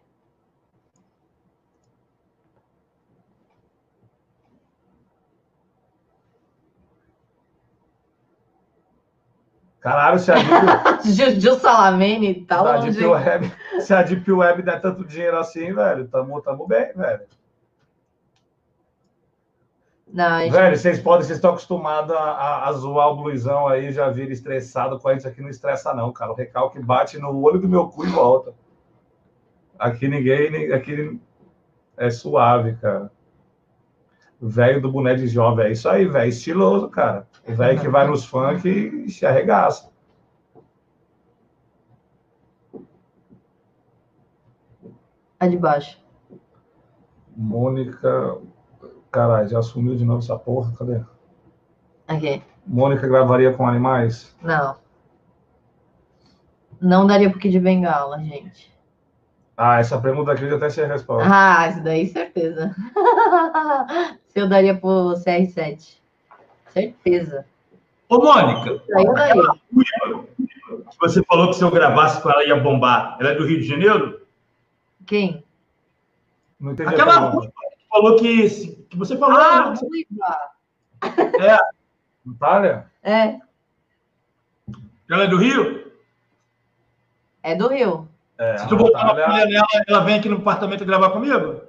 [9.84, 11.12] Caralho, se a Deep...
[11.12, 12.90] Juju Salamene tá longe.
[12.90, 17.20] Deep Web, se a Deep Web der tanto dinheiro assim, velho, tamo, tamo bem, velho.
[20.10, 20.52] Não, gente...
[20.52, 24.32] Velho, vocês podem, vocês estão acostumados a, a, a, zoar o blusão aí, já viram
[24.32, 26.32] estressado com a gente aqui, não estressa não, cara.
[26.32, 28.54] O recalque bate no olho do meu cu e volta.
[29.78, 31.20] Aqui ninguém, aqui
[31.98, 33.12] é suave, cara.
[34.46, 37.26] Velho do boné de jovem, é isso aí, velho, estiloso, cara.
[37.48, 39.90] O velho que vai nos funk e se arregaça.
[45.40, 45.98] A de baixo.
[47.34, 48.36] Mônica.
[49.10, 51.00] Caralho, já sumiu de novo essa porra, cadê?
[52.06, 52.42] Aqui.
[52.66, 54.36] Mônica gravaria com animais?
[54.42, 54.76] Não.
[56.78, 58.70] Não daria pro Kid Bengala, gente.
[59.56, 61.30] Ah, essa pergunta aqui eu já até sei a resposta.
[61.32, 62.76] Ah, isso daí certeza.
[64.34, 65.98] Eu daria pro CR7.
[66.68, 67.46] Certeza.
[68.08, 73.30] Ô, Mônica, aquela que você falou que se eu gravasse com ela ia bombar, ela
[73.30, 74.20] é do Rio de Janeiro?
[75.06, 75.44] Quem?
[76.58, 78.48] Não entendi aquela ruiva que falou que,
[78.88, 79.38] que você falou.
[79.38, 79.76] Ah, né?
[79.80, 80.38] ruiva.
[81.40, 81.58] É.
[82.24, 82.86] Natália?
[83.02, 83.38] É.
[85.10, 85.92] Ela é do Rio?
[87.42, 88.08] É do Rio.
[88.38, 91.63] É, Se tu botar uma nela, ela vem aqui no apartamento gravar comigo?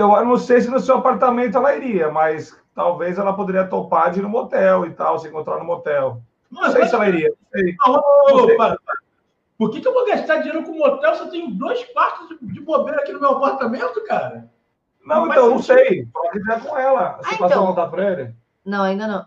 [0.00, 4.20] Eu não sei se no seu apartamento ela iria, mas talvez ela poderia topar de
[4.20, 6.22] ir no motel e tal, se encontrar no motel.
[6.50, 7.28] Não, não sei se ela iria.
[7.28, 7.76] Não sei.
[7.86, 8.76] Não.
[9.58, 12.60] Por que, que eu vou gastar dinheiro com motel se eu tenho dois quartos de
[12.60, 14.50] bobeira aqui no meu apartamento, cara?
[15.04, 16.06] Não, não então, não sei.
[16.06, 17.18] Pode ir com ela.
[17.18, 17.64] Você ah, passou então.
[17.64, 18.34] a contar para ele?
[18.64, 19.26] Não, ainda não.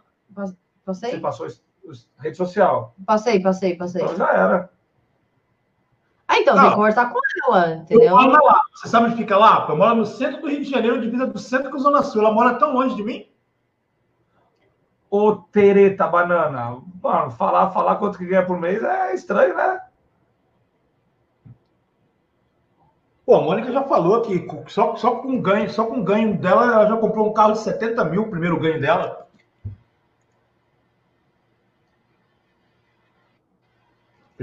[0.83, 1.11] Passei?
[1.11, 1.47] Você passou
[2.17, 2.95] rede social?
[3.05, 4.01] Passei, passei, passei.
[4.01, 4.69] Então já era.
[6.33, 8.07] Ah, então, tem que conversar com ela, entendeu?
[8.07, 8.61] Eu moro lá.
[8.73, 9.67] Você sabe onde fica lá?
[9.69, 12.21] Eu moro no centro do Rio de Janeiro, divisa do centro com a Zona Sul.
[12.21, 13.27] Ela mora tão longe de mim?
[15.11, 19.79] Ô, Tereta Banana, mano, falar, falar quanto que ganha por mês é estranho, né?
[23.23, 26.87] Pô, a Mônica já falou que só, só com ganho, só com ganho dela, ela
[26.87, 29.22] já comprou um carro de 70 mil, o primeiro ganho dela.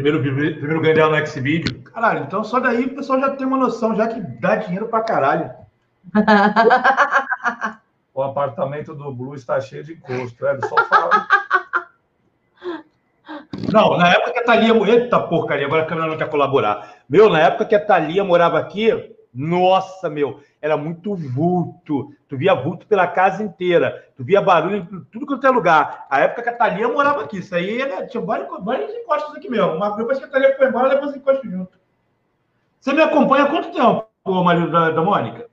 [0.01, 1.83] Primeiro, primeiro ganho dela no Xvideo.
[1.83, 5.03] Caralho, então só daí o pessoal já tem uma noção, já que dá dinheiro pra
[5.03, 5.51] caralho.
[8.15, 11.27] o apartamento do Blue está cheio de encosto, é só fala.
[13.71, 14.75] Não, na época que a Thalia...
[14.89, 16.95] Eita porcaria, agora a câmera não quer colaborar.
[17.09, 18.91] Meu, na época que a Thalia morava aqui,
[19.33, 22.13] nossa, meu, era muito vulto.
[22.29, 24.09] Tu via vulto pela casa inteira.
[24.17, 26.07] Tu via barulho em tudo quanto é lugar.
[26.11, 27.39] A época que a Thalia morava aqui.
[27.39, 29.79] Isso aí né, tinha vários, vários encostos aqui mesmo.
[29.79, 31.79] Mas depois que a Thalia foi embora, levou os encostos junto.
[32.81, 35.49] Você me acompanha há quanto tempo, o marido da, da Mônica?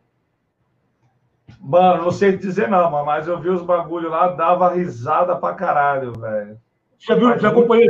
[1.59, 6.13] Mano, não sei dizer não, mas eu vi os bagulho lá, dava risada pra caralho,
[6.13, 6.57] velho.
[6.97, 7.85] Já viu, já acompanhou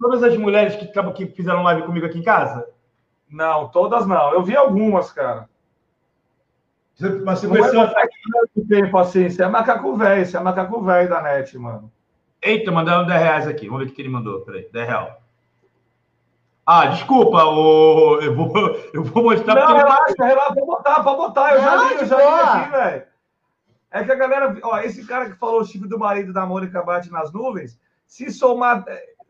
[0.00, 2.66] todas as mulheres que, que fizeram live comigo aqui em casa?
[3.32, 4.32] Não, todas não.
[4.32, 5.48] Eu vi algumas, cara.
[7.24, 7.94] Mas você conheceu é
[8.54, 9.28] muito tempo assim.
[9.28, 11.90] Você é macaco velho, você é macaco velho da net, mano.
[12.40, 13.68] Eita, mandaram 10 reais aqui.
[13.68, 14.42] Vamos ver o que ele mandou.
[14.42, 15.14] Peraí, 10 reais.
[16.64, 18.20] Ah, desculpa, o...
[18.20, 18.52] eu, vou,
[18.92, 19.54] eu vou mostrar.
[19.54, 20.28] Não, relaxa, ele...
[20.28, 21.54] relaxa, pode botar, pode botar.
[21.54, 23.02] Eu não, já li, eu já li aqui, velho.
[23.90, 26.82] É que a galera, ó, esse cara que falou o chifre do marido da Mônica
[26.82, 28.84] bate nas nuvens, se somar,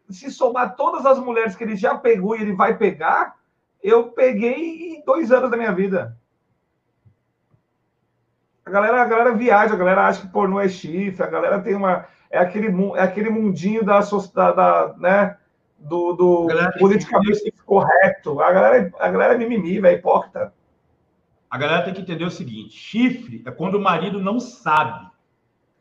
[0.08, 3.34] se somar todas as mulheres que ele já pegou e ele vai pegar,
[3.82, 6.16] eu peguei em dois anos da minha vida.
[8.64, 11.74] A galera, a galera viaja, a galera acha que pornô é chifre, a galera tem
[11.74, 12.06] uma.
[12.30, 15.36] É aquele, é aquele mundinho da, da, da né,
[15.78, 16.46] do, do
[16.78, 17.62] politicamente que...
[17.64, 18.40] correto.
[18.40, 20.52] A galera, a galera é mimimi, velho, hipócrita.
[21.50, 25.10] A galera tem que entender o seguinte: chifre é quando o marido não sabe.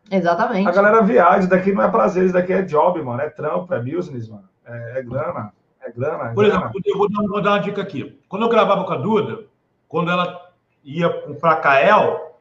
[0.10, 0.68] Exatamente.
[0.68, 3.22] A galera viaja, daqui não é prazer, isso daqui é job, mano.
[3.22, 4.50] É trampo, é business, mano.
[4.66, 5.54] É, é grana.
[5.82, 6.34] É grana.
[6.34, 8.20] Por exemplo, eu vou dar, vou dar, uma dica aqui.
[8.30, 9.46] Quando eu gravava com a Duda,
[9.88, 10.52] quando ela
[10.84, 12.38] ia para Cael,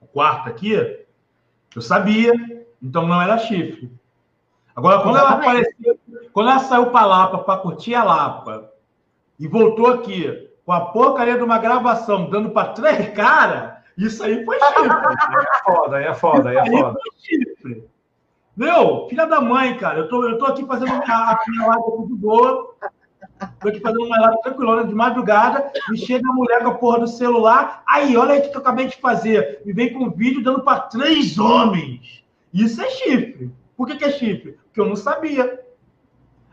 [0.00, 0.74] o quarto aqui,
[1.74, 2.32] eu sabia,
[2.82, 3.92] então não era chifre.
[4.74, 5.98] Agora, quando ela apareceu,
[6.32, 8.72] quando ela saiu para Lapa para curtir a Lapa
[9.38, 14.44] e voltou aqui com a porcaria de uma gravação dando para três caras, isso aí
[14.44, 14.88] foi chifre.
[14.88, 16.98] é foda, é foda, é foda.
[17.00, 17.93] Foi chifre.
[18.56, 22.14] Meu, filha da mãe, cara, eu tô, eu tô aqui fazendo uma, minha live de
[22.14, 22.74] boa.
[23.60, 27.00] Tô aqui fazendo uma live tranquilona de madrugada e chega a mulher com a porra
[27.00, 27.82] do celular.
[27.86, 29.60] Aí, olha aí o que eu acabei de fazer.
[29.66, 32.24] E vem com um vídeo dando para três homens.
[32.52, 33.50] Isso é chifre.
[33.76, 34.52] Por que, que é chifre?
[34.52, 35.60] Porque eu não sabia.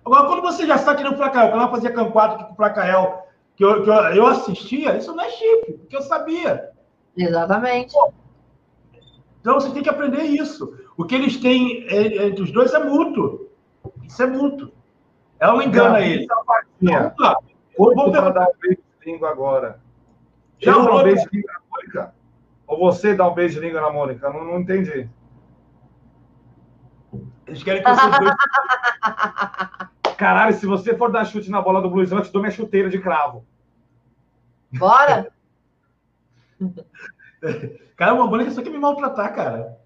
[0.03, 2.53] Agora, quando você já sabe que no Flacael, quando ela fazia Cam 4 aqui com
[2.53, 6.71] o Flacael, que, eu, que eu, eu assistia, isso não é chifre, porque eu sabia.
[7.15, 7.95] Exatamente.
[9.39, 10.80] Então você tem que aprender isso.
[11.01, 13.49] O que eles têm é, entre os dois é mútuo.
[14.03, 14.71] Isso é mútuo.
[15.39, 16.27] Ela não engana não, ele.
[16.79, 17.11] Não.
[17.75, 19.81] Vou dar um beijo de língua agora.
[20.59, 22.13] Já Eu um beijo de língua na Mônica?
[22.67, 24.29] Ou você dá um beijo de língua na Mônica?
[24.29, 25.09] Não, não entendi.
[27.47, 28.35] Eles querem que vocês dois.
[30.17, 32.91] Caralho, se você for dar chute na bola do Bluesão, eu te dou minha chuteira
[32.91, 33.43] de cravo.
[34.71, 35.33] Bora!
[37.97, 39.80] cara, uma Mônica só quer me maltratar, cara.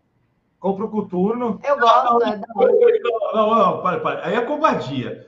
[0.66, 1.60] Compra o coturno.
[1.64, 2.14] Eu gosto.
[2.14, 4.26] Não, não, não, não, para, para.
[4.26, 5.28] Aí é covardia.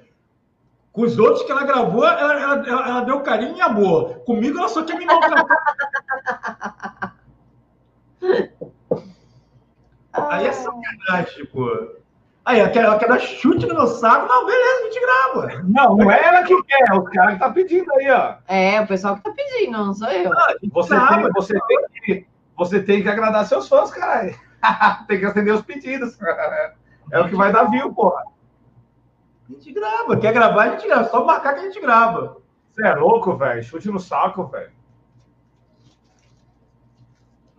[0.91, 4.23] Com os outros que ela gravou, ela, ela, ela, deu carinho e amor.
[4.25, 5.45] Comigo, ela só quer me maltratar.
[10.11, 11.69] Aí é sacanagem, pô.
[12.43, 14.27] Aí, ela quer, ela quer dar chute no meu saco.
[14.27, 15.63] Não, beleza, a gente grava.
[15.65, 18.37] Não, não é ela que quer, o cara que tá pedindo aí, ó.
[18.47, 20.33] É, o pessoal que tá pedindo, não sou eu.
[20.33, 22.27] Ah, você, grava, tem, você, tem que,
[22.57, 24.46] você tem que agradar seus fãs, caralho.
[25.07, 26.17] tem que atender os pedidos.
[27.09, 28.21] É o que vai dar view, porra.
[29.49, 30.17] A gente grava.
[30.17, 31.07] Quer gravar, a gente grava.
[31.07, 32.35] Só marcar que a gente grava.
[32.69, 33.63] Você é louco, velho.
[33.63, 34.71] Chute no saco, velho.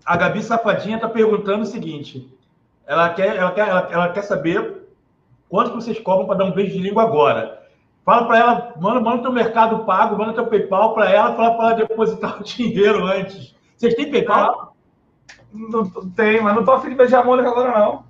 [0.04, 2.30] A Gabi Safadinha tá perguntando o seguinte:
[2.86, 4.86] ela quer, ela quer, ela, ela quer saber
[5.48, 7.62] quanto vocês cobram para dar um beijo de língua agora.
[8.04, 11.66] Fala para ela, manda, manda teu mercado pago, manda teu PayPal para ela, fala para
[11.66, 13.54] ela depositar o dinheiro antes.
[13.76, 14.74] Vocês têm PayPal?
[15.52, 18.04] Não, tem, mas não tô afim de beijar a Mônica agora, não.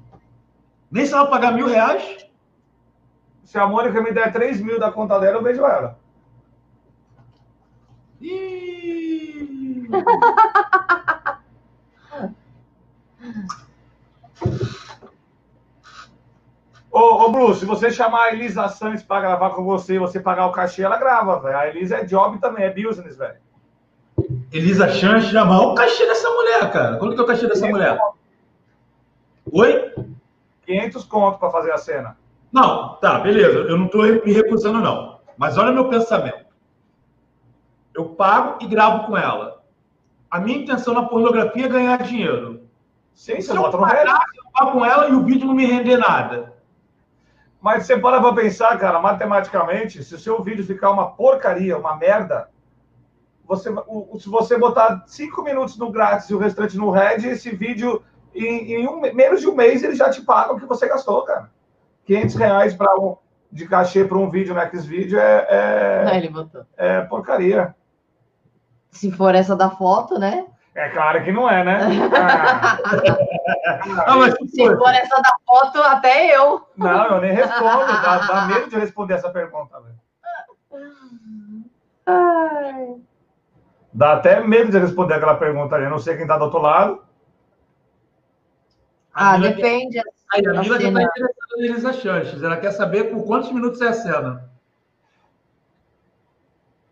[0.90, 2.26] Nem se ela pagar mil reais?
[3.44, 5.98] Se a Mônica me der 3 mil da conta dela, eu beijo ela.
[8.20, 9.88] Ih!
[16.90, 20.18] Ô, ô, Bruce, se você chamar a Elisa Santos para gravar com você e você
[20.18, 21.56] pagar o cachê, ela grava, velho.
[21.56, 23.36] A Elisa é job também, é business, velho.
[24.52, 26.96] Elisa Santos chamar o cachê dessa mulher, cara.
[26.96, 27.98] Quanto que é o cachê dessa mulher?
[27.98, 28.18] Conto.
[29.52, 29.94] Oi?
[30.66, 32.16] 500 conto para fazer a cena.
[32.52, 33.58] Não, tá, beleza.
[33.58, 35.18] Eu não estou me recusando, não.
[35.36, 36.46] Mas olha meu pensamento.
[37.94, 39.62] Eu pago e gravo com ela.
[40.30, 42.62] A minha intenção na pornografia é ganhar dinheiro.
[43.14, 46.54] Sim, bota no pagar, eu com ela e o vídeo não me render nada.
[47.60, 51.96] Mas você para pra pensar, cara, matematicamente, se o seu vídeo ficar uma porcaria, uma
[51.96, 52.48] merda,
[53.48, 57.50] você, o, se você botar cinco minutos no grátis e o restante no red, esse
[57.50, 58.04] vídeo,
[58.34, 61.22] em, em um, menos de um mês, ele já te paga o que você gastou,
[61.22, 61.50] cara.
[62.04, 63.16] 500 reais pra um,
[63.50, 66.62] de cachê para um vídeo no Xvideo é, é, Não, ele botou.
[66.76, 67.74] é porcaria.
[68.90, 70.46] Se for essa da foto, né?
[70.74, 71.78] É claro que não é, né?
[73.66, 74.12] Ah.
[74.12, 76.66] ah, mas se for essa da foto, até eu.
[76.76, 77.86] Não, eu nem respondo.
[77.86, 79.96] Dá, dá medo de responder essa pergunta, velho.
[83.98, 85.82] Dá até medo de responder aquela pergunta ali.
[85.82, 87.02] Eu não sei quem está do outro lado.
[89.12, 89.98] Ah, depende.
[90.32, 92.40] Aí, a Mila já está interessada neles a chances.
[92.40, 94.48] Ela quer saber por quantos minutos é a cena.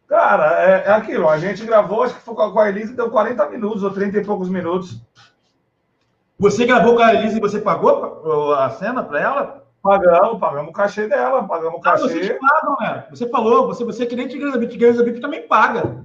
[0.08, 1.28] Cara, é, é, aquilo.
[1.28, 4.24] A gente gravou, acho que foi com a Elisa, deu 40 minutos ou 30 e
[4.24, 5.00] poucos minutos.
[6.40, 9.66] Você gravou com a Elisa e você pagou a cena para ela?
[9.80, 12.02] Pagamos, pagamos o cachê dela, pagamos o cachê.
[12.02, 13.06] Ah, vocês pagam, né?
[13.10, 16.04] Você falou, você, você é que nem Tigresa VIP, Tigresa VIP também paga.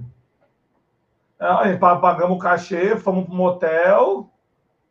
[1.78, 4.30] Pagamos o cachê, fomos para um motel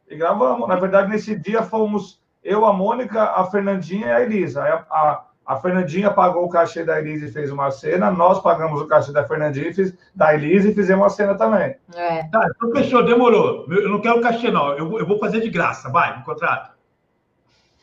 [0.09, 0.67] e gravamos.
[0.67, 4.63] Na verdade, nesse dia fomos eu, a Mônica, a Fernandinha e a Elisa.
[4.63, 8.81] A, a, A Fernandinha pagou o cachê da Elise e fez uma cena, nós pagamos
[8.81, 11.75] o cachê da Fernandinha e fiz, da Elise e fizemos uma cena também.
[11.95, 12.23] É.
[12.29, 13.65] Tá, então fechou, demorou.
[13.69, 14.71] Eu não quero cachê, não.
[14.77, 15.89] Eu, vou- eu vou fazer de graça.
[15.89, 16.71] Vai, me contrata.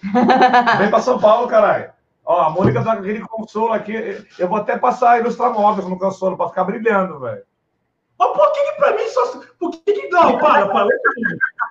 [0.79, 1.91] Vem pra São Paulo, caralho.
[2.25, 4.25] Ó, a Mônica tá com aquele consolo aqui.
[4.39, 7.43] Eu vou até passar a ilustrar móveis no consolo pra ficar brilhando, velho.
[8.19, 9.41] Mas por que, que pra mim só.
[9.59, 10.39] Por que, que não?
[10.39, 10.89] Para, para.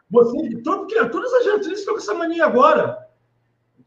[0.10, 3.06] Você, todo, que- todas as atrizes estão com essa mania agora.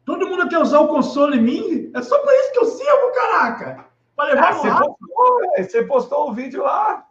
[0.04, 1.90] Todo mundo quer usar o console em mim.
[1.94, 3.86] É só pra isso que eu sirvo, caraca.
[4.16, 5.70] Pra levar Ah, você, postou, velho.
[5.70, 7.06] você postou o vídeo lá.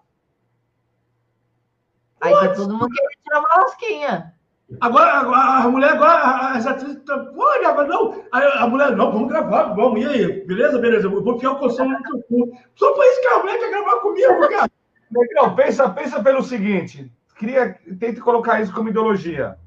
[2.22, 4.34] Aí tá todo mundo querendo tirar uma lasquinha.
[4.82, 7.34] Agora, agora, a mulher, agora, as atrizes estão.
[7.36, 8.24] Olha, agora não.
[8.32, 10.00] Aí a mulher, não, vamos gravar, vamos.
[10.02, 10.46] E aí?
[10.46, 11.08] Beleza, beleza.
[11.08, 12.52] Eu vou enfiar o console no teu cu.
[12.76, 14.70] Só por isso que a mulher quer gravar comigo, cara.
[15.11, 19.57] Negão, pensa, pensa pelo seguinte: cria, tente colocar isso como ideologia.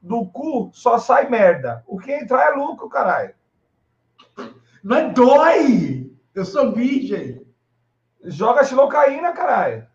[0.00, 1.82] Do cu só sai merda.
[1.86, 3.34] O que entrar é lucro, caralho.
[4.82, 6.12] Mas dói.
[6.34, 7.44] Eu sou virgem.
[8.24, 9.86] Joga xilocaína, caralho.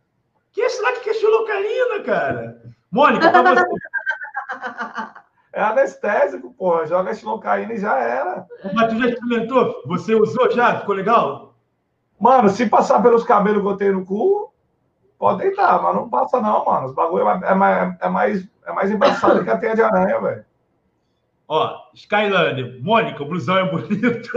[0.51, 2.61] Que será que é xilocaína, cara?
[2.91, 3.65] Mônica, pra você.
[5.53, 6.85] É anestésico, porra.
[6.85, 8.47] Joga xilocaína e já era.
[8.73, 9.83] Mas tu já experimentou?
[9.85, 10.79] Você usou já?
[10.79, 11.55] Ficou legal?
[12.17, 14.50] Mano, se passar pelos cabelos que eu tenho no cu,
[15.21, 16.87] pode deitar, mas não passa não, mano.
[16.87, 20.19] Os bagulho é, é mais, é, mais, é mais embaçado que a teia de aranha,
[20.19, 20.45] velho.
[21.47, 24.29] Ó, Skylander, Mônica, o blusão é bonito.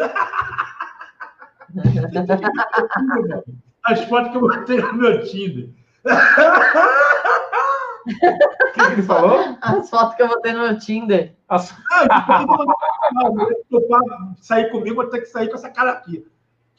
[3.86, 5.70] As fotos que eu botei no meu Tinder.
[8.04, 9.56] O que, que ele falou?
[9.62, 11.34] As fotos que eu botei no meu Tinder.
[11.48, 12.44] As- Ah,
[13.70, 16.26] eu sair comigo, vou ter que sair com essa cara aqui.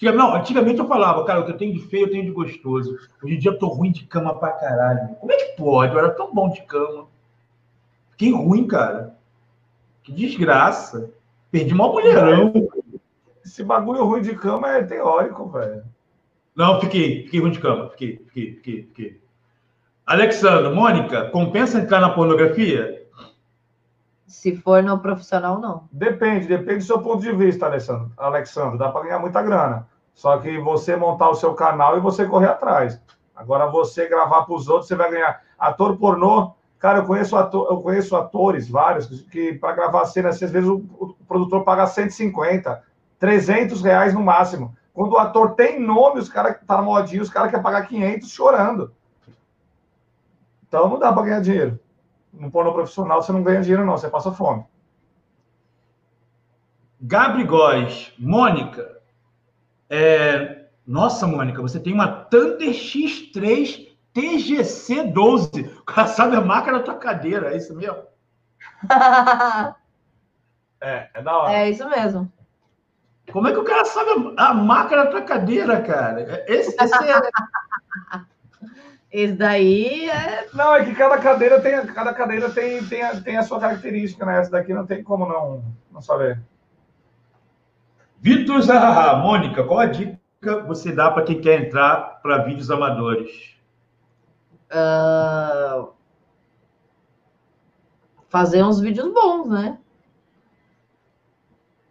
[0.02, 2.98] Não, antigamente eu falava, cara, o que eu tenho de feio, eu tenho de gostoso.
[3.24, 5.16] Hoje em dia eu tô ruim de cama pra caralho.
[5.16, 5.94] Como é que pode?
[5.94, 7.08] Eu era tão bom de cama.
[8.12, 9.16] Fiquei ruim, cara.
[10.04, 11.12] Que desgraça.
[11.50, 12.52] Perdi uma mulherão.
[13.44, 15.84] Esse bagulho ruim de cama é teórico, velho.
[16.56, 17.90] Não, fiquei, fiquei ruim de cama.
[17.90, 19.22] Fiquei, fiquei, fiquei, fiquei.
[20.06, 23.05] Alexandre, Mônica, compensa entrar na pornografia?
[24.26, 25.88] Se for no profissional, não.
[25.92, 28.12] Depende, depende do seu ponto de vista, Alessandro.
[28.18, 28.78] Alexandre.
[28.78, 29.88] Dá para ganhar muita grana.
[30.14, 33.00] Só que você montar o seu canal e você correr atrás.
[33.36, 35.42] Agora, você gravar para os outros, você vai ganhar.
[35.60, 40.46] Ator pornô, cara, eu conheço, ator, eu conheço atores, vários, que para gravar cena, assim,
[40.46, 42.82] às vezes o, o produtor paga 150,
[43.20, 44.76] 300 reais no máximo.
[44.94, 48.30] Quando o ator tem nome, os caras tá na modinha, os caras querem pagar 500
[48.30, 48.94] chorando.
[50.68, 51.80] Então não dá para ganhar dinheiro.
[52.40, 54.66] No pornô profissional você não ganha dinheiro, não, você passa fome.
[57.02, 59.00] Gabri Góes, Mônica.
[59.90, 65.62] é, Nossa, Mônica, você tem uma Thunder X3 TGC 12.
[65.80, 68.04] O cara sabe a marca da tua cadeira, é isso mesmo?
[70.82, 71.54] É, é da hora.
[71.54, 72.32] é isso mesmo.
[73.32, 76.44] Como é que o cara sabe a, a marca da tua cadeira, cara?
[76.48, 77.22] Esse, esse é...
[79.18, 80.50] Esse daí é.
[80.54, 84.26] Não, é que cada cadeira tem, cada cadeira tem, tem, a, tem a sua característica,
[84.26, 84.42] né?
[84.42, 86.42] Essa daqui não tem como não, não saber.
[88.20, 90.20] Vitor Zahaha, Mônica, qual a dica
[90.68, 93.56] você dá para quem quer entrar para vídeos amadores?
[94.70, 95.88] ah,
[98.28, 99.78] fazer uns vídeos bons, né?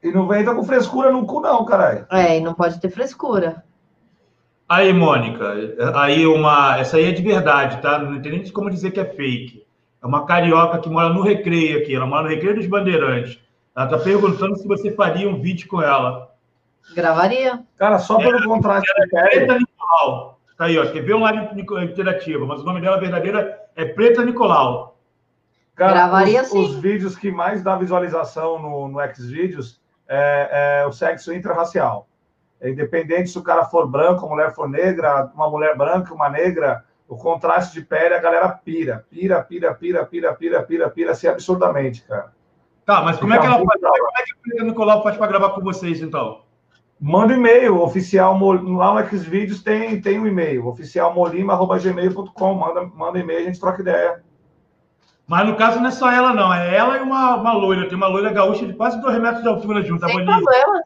[0.02, 2.06] E não vem com frescura no cu, não, caralho.
[2.10, 3.64] É, e não pode ter frescura.
[4.68, 5.52] Aí, Mônica,
[5.94, 6.78] aí uma.
[6.78, 7.98] Essa aí é de verdade, tá?
[7.98, 9.64] Não tem nem como dizer que é fake.
[10.02, 13.38] É uma carioca que mora no Recreio aqui, ela mora no Recreio dos Bandeirantes.
[13.76, 16.30] Ela tá perguntando se você faria um vídeo com ela.
[16.94, 17.62] Gravaria.
[17.76, 19.28] Cara, só pelo contraste de pele.
[19.28, 20.40] Preta Nicolau.
[20.56, 20.86] Tá aí, ó.
[20.86, 21.48] TV online
[21.82, 24.98] interativa, mas o nome dela verdadeira é Preta Nicolau.
[25.74, 26.64] Cara, Gravaria os, sim.
[26.64, 32.06] os vídeos que mais dá visualização no, no Xvideos é, é o sexo intrarracial.
[32.60, 36.28] É independente se o cara for branco, a mulher for negra, uma mulher branca, uma
[36.28, 39.04] negra, o contraste de pele, a galera pira.
[39.10, 42.32] Pira, pira, pira, pira, pira, pira, pira, assim, absurdamente, cara.
[42.84, 43.64] Tá, mas como é que ela hora.
[43.64, 46.42] Como é que a Nicolau faz para gravar com vocês, então?
[47.00, 53.40] Manda um e-mail, oficial, lá no Xvideos tem, tem um e-mail, oficialmolima.gmail.com, manda, manda e-mail,
[53.40, 54.22] a gente troca ideia.
[55.26, 56.52] Mas no caso não é só ela, não.
[56.52, 57.88] É ela e uma, uma loira.
[57.88, 60.82] Tem uma loira gaúcha de quase dois metros de altura junto, a Sem problema.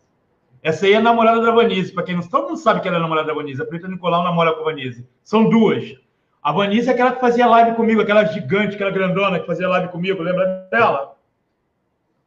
[0.63, 1.93] Essa aí é a namorada da Vanise.
[1.93, 3.63] Para quem não todo mundo sabe que ela é namorada da Vanise.
[3.63, 5.07] A Preta Nicolau namora com a Vanise.
[5.23, 5.97] São duas.
[6.43, 9.89] A Vanise é aquela que fazia live comigo, aquela gigante, aquela grandona que fazia live
[9.89, 10.23] comigo.
[10.23, 11.17] Lembra dela?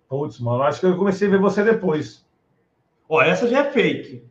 [0.07, 2.25] Putz, mano, acho que eu comecei a ver você depois.
[3.07, 4.25] Ó, essa já é fake.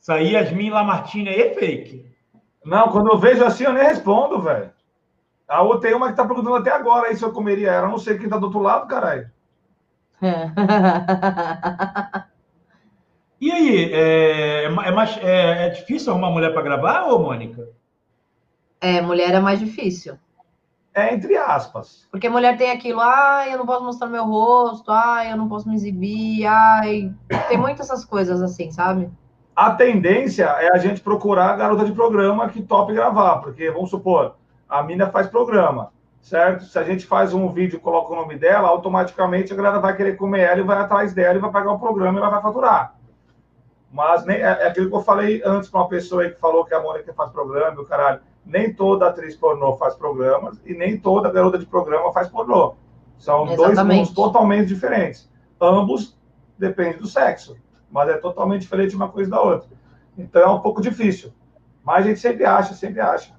[0.00, 2.06] Isso aí, Yasmin Lamartine aí é fake.
[2.64, 4.70] Não, quando eu vejo assim, eu nem respondo, velho.
[5.48, 7.86] A outra tem uma que tá perguntando até agora aí se eu comeria ela.
[7.86, 9.30] Eu não sei quem tá do outro lado, caralho.
[13.40, 17.68] E aí, é, é, mais, é, é difícil arrumar mulher para gravar, ô Mônica?
[18.80, 20.18] É, mulher é mais difícil.
[20.94, 22.08] É entre aspas.
[22.10, 25.68] Porque mulher tem aquilo, ai, eu não posso mostrar meu rosto, ai, eu não posso
[25.68, 27.12] me exibir, ai.
[27.48, 29.10] Tem muitas essas coisas assim, sabe?
[29.54, 33.90] A tendência é a gente procurar a garota de programa que tope gravar, porque vamos
[33.90, 34.36] supor,
[34.66, 35.92] a mina faz programa,
[36.22, 36.64] certo?
[36.64, 39.94] Se a gente faz um vídeo e coloca o nome dela, automaticamente a galera vai
[39.94, 42.40] querer comer ela e vai atrás dela e vai pagar o programa e ela vai
[42.40, 42.95] faturar.
[43.96, 46.66] Mas nem, é, é aquilo que eu falei antes para uma pessoa aí que falou
[46.66, 50.74] que a Mônica faz programa e o caralho nem toda atriz pornô faz programas e
[50.74, 52.74] nem toda garota de programa faz pornô.
[53.16, 53.74] São Exatamente.
[53.74, 55.30] dois mundos totalmente diferentes.
[55.58, 56.14] Ambos
[56.58, 57.56] dependem do sexo,
[57.90, 59.70] mas é totalmente diferente uma coisa da outra.
[60.18, 61.32] Então é um pouco difícil.
[61.82, 63.34] Mas a gente sempre acha, sempre acha.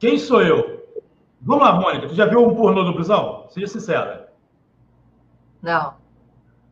[0.00, 0.84] Quem sou eu?
[1.40, 2.08] Vamos lá, Mônica.
[2.08, 3.46] Tu já viu um pornô do prisão?
[3.50, 4.32] Seja sincera.
[5.62, 5.97] Não.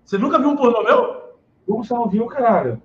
[0.07, 1.35] Você nunca viu um pornô meu?
[1.67, 2.81] Como você não viu, caralho?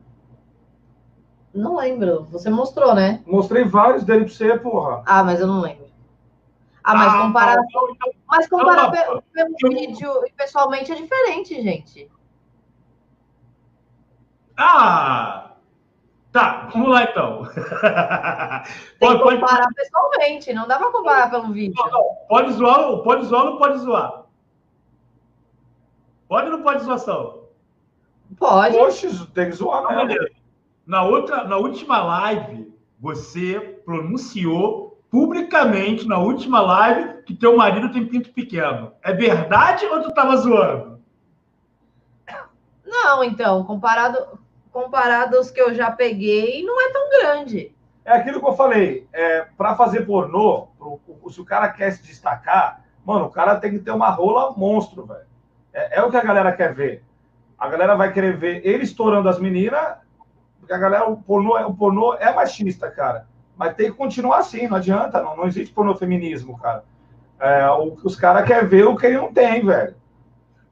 [1.54, 2.24] Não lembro.
[2.32, 3.22] Você mostrou, né?
[3.28, 5.04] Mostrei vários dele pra você, porra.
[5.06, 5.86] Ah, mas eu não lembro.
[6.84, 7.96] Ah, mas ah, comparar, não, não,
[8.28, 9.70] mas comparar não, pelo, pelo eu...
[9.70, 12.10] vídeo e pessoalmente é diferente, gente.
[14.58, 15.52] Ah!
[16.32, 17.44] Tá, vamos lá então.
[19.00, 19.76] Que comparar pode...
[19.76, 21.76] pessoalmente, não dá pra comparar pelo vídeo.
[22.28, 24.24] Pode zoar, pode zoar ou não pode zoar?
[26.32, 27.42] Pode ou não pode zoação?
[28.40, 28.78] Pode.
[28.78, 30.30] Poxa, tem que zoar mesmo.
[30.88, 38.08] Na, outra, na última live, você pronunciou publicamente na última live que teu marido tem
[38.08, 38.94] pinto pequeno.
[39.04, 41.02] É verdade ou tu tava zoando?
[42.86, 44.40] Não, então, comparado,
[44.72, 47.76] comparado aos que eu já peguei, não é tão grande.
[48.06, 49.06] É aquilo que eu falei.
[49.12, 50.70] É, para fazer pornô,
[51.30, 55.06] se o cara quer se destacar, mano, o cara tem que ter uma rola monstro,
[55.06, 55.30] velho.
[55.74, 57.04] É, é, o que a galera quer ver.
[57.58, 59.98] A galera vai querer ver ele estourando as meninas
[60.72, 63.28] porque a galera, o pornô, o pornô é machista, cara.
[63.58, 66.84] Mas tem que continuar assim, não adianta, não, não existe pornô feminismo, cara.
[67.40, 67.68] É,
[68.04, 69.96] os caras querem ver o que ele não tem, velho.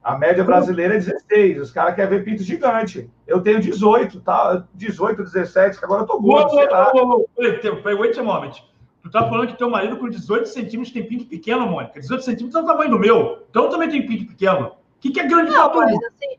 [0.02, 3.10] A média brasileira é 16, os caras querem ver pinto gigante.
[3.28, 4.64] Eu tenho 18, tá?
[4.74, 6.92] 18, 17, que agora eu tô gordo, sei lá.
[7.38, 8.54] Wait a moment.
[9.02, 12.00] Tu tá falando que teu marido com 18 centímetros tem pinto pequeno, Mônica.
[12.00, 13.46] 18 centímetros é o tamanho do meu.
[13.50, 14.72] Então também tenho pinto pequeno.
[15.00, 16.38] O que, que é grande não, mas, assim,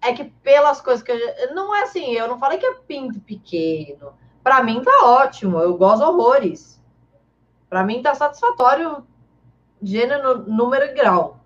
[0.00, 1.54] é que pelas coisas que eu.
[1.54, 4.14] Não é assim, eu não falei que é pinto pequeno.
[4.42, 6.82] Para mim tá ótimo, eu gosto horrores.
[7.68, 9.06] Para mim tá satisfatório
[9.82, 11.38] gênero, número e grau.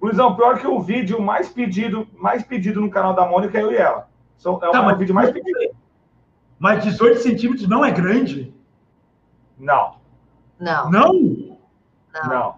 [0.00, 3.72] Luizão, pior que o vídeo mais pedido, mais pedido no canal da Mônica é eu
[3.72, 4.08] e ela.
[4.38, 5.74] É tá, o vídeo mais pedido.
[6.60, 8.54] Mas 18 centímetros não é grande?
[9.58, 9.96] Não.
[10.60, 10.88] Não.
[10.88, 11.12] Não?
[11.12, 12.28] Não.
[12.28, 12.57] não.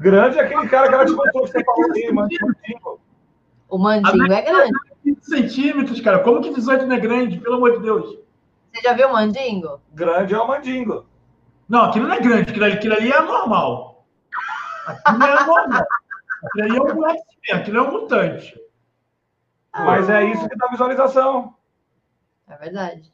[0.00, 2.28] Grande é aquele cara que ela te contou que você falou ali, mas
[3.68, 4.72] o mandingo é grande.
[5.04, 6.20] 20 centímetros, cara.
[6.20, 7.38] Como que 18 não é grande?
[7.38, 8.18] Pelo amor de Deus.
[8.72, 9.78] Você já viu o mandingo?
[9.92, 11.04] Grande é o mandingo.
[11.68, 12.50] Não, aquilo não é grande.
[12.50, 14.06] Aquilo ali, aquilo ali é normal.
[14.86, 15.86] Aquilo é normal.
[16.44, 18.60] aquilo ali é um moleque, aquilo é um mutante.
[19.74, 21.54] Mas é isso que dá visualização.
[22.48, 23.12] É verdade.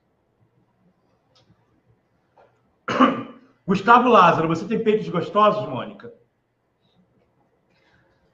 [3.67, 6.15] Gustavo Lázaro, você tem peitos gostosos, Mônica?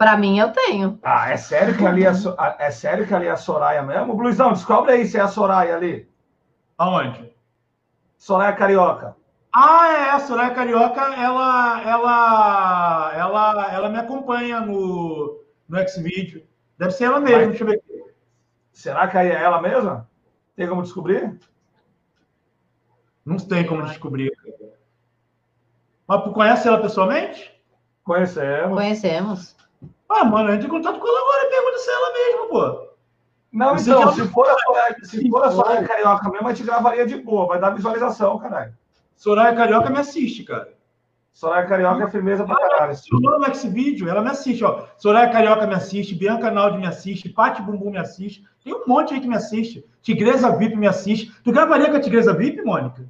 [0.02, 0.98] Para mim, eu tenho.
[1.00, 2.34] Ah, é sério que ali é, so...
[2.58, 4.20] é sério que ali é a Soraya mesmo?
[4.20, 6.10] Luizão, descobre aí se é a Soraya ali.
[6.76, 7.32] Aonde?
[8.18, 9.14] Soraya Carioca.
[9.54, 16.42] Ah, é, a Soraya Carioca, ela, ela, ela, ela me acompanha no, no Xvideo.
[16.76, 18.04] Deve ser ela mesma, Mas, deixa eu ver aqui.
[18.72, 20.10] Será que aí é ela mesma?
[20.56, 21.38] Tem como descobrir?
[23.24, 24.32] Não tem como descobrir.
[26.08, 27.52] Mas conhece ela pessoalmente?
[28.02, 28.74] Conhecemos.
[28.76, 29.61] Conhecemos.
[30.14, 32.93] Ah, mano, entra em contato com ela agora e pergunta se é ela mesma, pô.
[33.52, 36.66] Não, Você então, se for, a Soraya, se for a Soraya Carioca mesmo, a gente
[36.66, 38.74] gravaria de boa, vai dar visualização, caralho.
[39.16, 40.72] Soraya Carioca me assiste, cara.
[41.32, 42.94] Soraya Carioca é firmeza pra caralho.
[43.24, 44.86] Ela no X-Video, ela me assiste, ó.
[44.98, 48.44] Soraya Carioca me assiste, Bianca Naldi me assiste, Pati Bumbum me assiste.
[48.62, 49.84] Tem um monte aí que me assiste.
[50.02, 51.32] Tigresa VIP me assiste.
[51.43, 53.06] Tu gravaria com a Tigresa VIP, Mônica?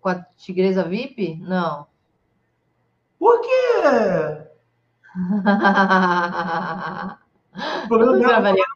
[0.00, 1.36] Com a Tigresa VIP?
[1.40, 1.86] Não.
[3.18, 4.45] Por quê?
[7.84, 8.66] O, problema dela,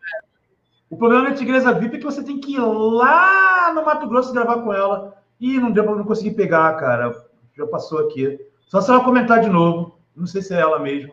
[0.89, 4.33] o problema da Tigresa VIP é que você tem que ir lá no Mato Grosso
[4.33, 5.17] gravar com ela.
[5.39, 7.15] E não deu para não conseguir pegar, cara.
[7.57, 8.39] Já passou aqui.
[8.67, 9.99] Só se ela comentar de novo.
[10.17, 11.13] Não sei se é ela mesmo.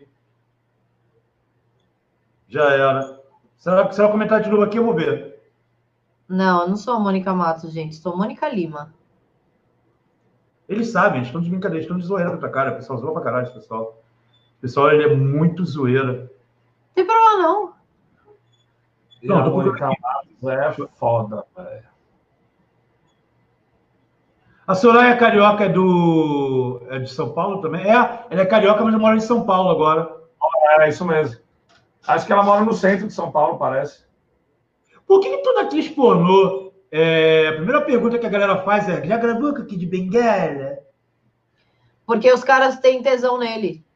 [2.47, 3.21] Já era.
[3.57, 5.41] Se ela, se ela comentar de novo aqui, eu vou ver.
[6.27, 7.95] Não, eu não sou a Mônica Matos, gente.
[7.95, 8.93] Sou Mônica Lima.
[10.67, 12.71] Eles sabem, eles estão de brincadeira, eles estão de zoeira pra cara.
[12.71, 14.01] O pessoal zoa pra caralho pessoal.
[14.57, 16.31] O pessoal, ele é muito zoeira.
[16.95, 17.73] Tem problema não.
[19.23, 21.87] Não, tô Mônica Matos é foda, velho.
[24.67, 26.81] A Soraya Carioca é do.
[26.89, 27.83] É de São Paulo também?
[27.83, 27.93] É,
[28.29, 30.13] ela é carioca, mas mora em São Paulo agora.
[30.79, 31.39] É isso mesmo.
[32.05, 34.05] Acho que ela mora no centro de São Paulo, parece.
[35.07, 36.73] Por que, que toda atriz pornô.
[36.91, 40.79] é, a primeira pergunta que a galera faz é: já gravou com aqui de Bengala?
[42.05, 43.86] Porque os caras têm tesão nele.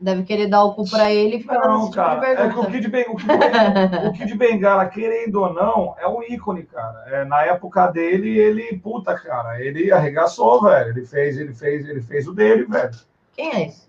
[0.00, 2.28] Deve querer dar o cu pra ele e ficar Não, tipo de cara.
[2.28, 2.66] É que o.
[2.66, 3.38] Kid, Ben- o, Kid Ben-
[4.08, 7.04] o Kid Bengala, querendo ou não, é um ícone, cara.
[7.08, 10.90] É, na época dele, ele, puta, cara, ele arregaçou, velho.
[10.90, 12.92] Ele fez, ele fez, ele fez o dele, velho.
[13.32, 13.88] Quem é esse?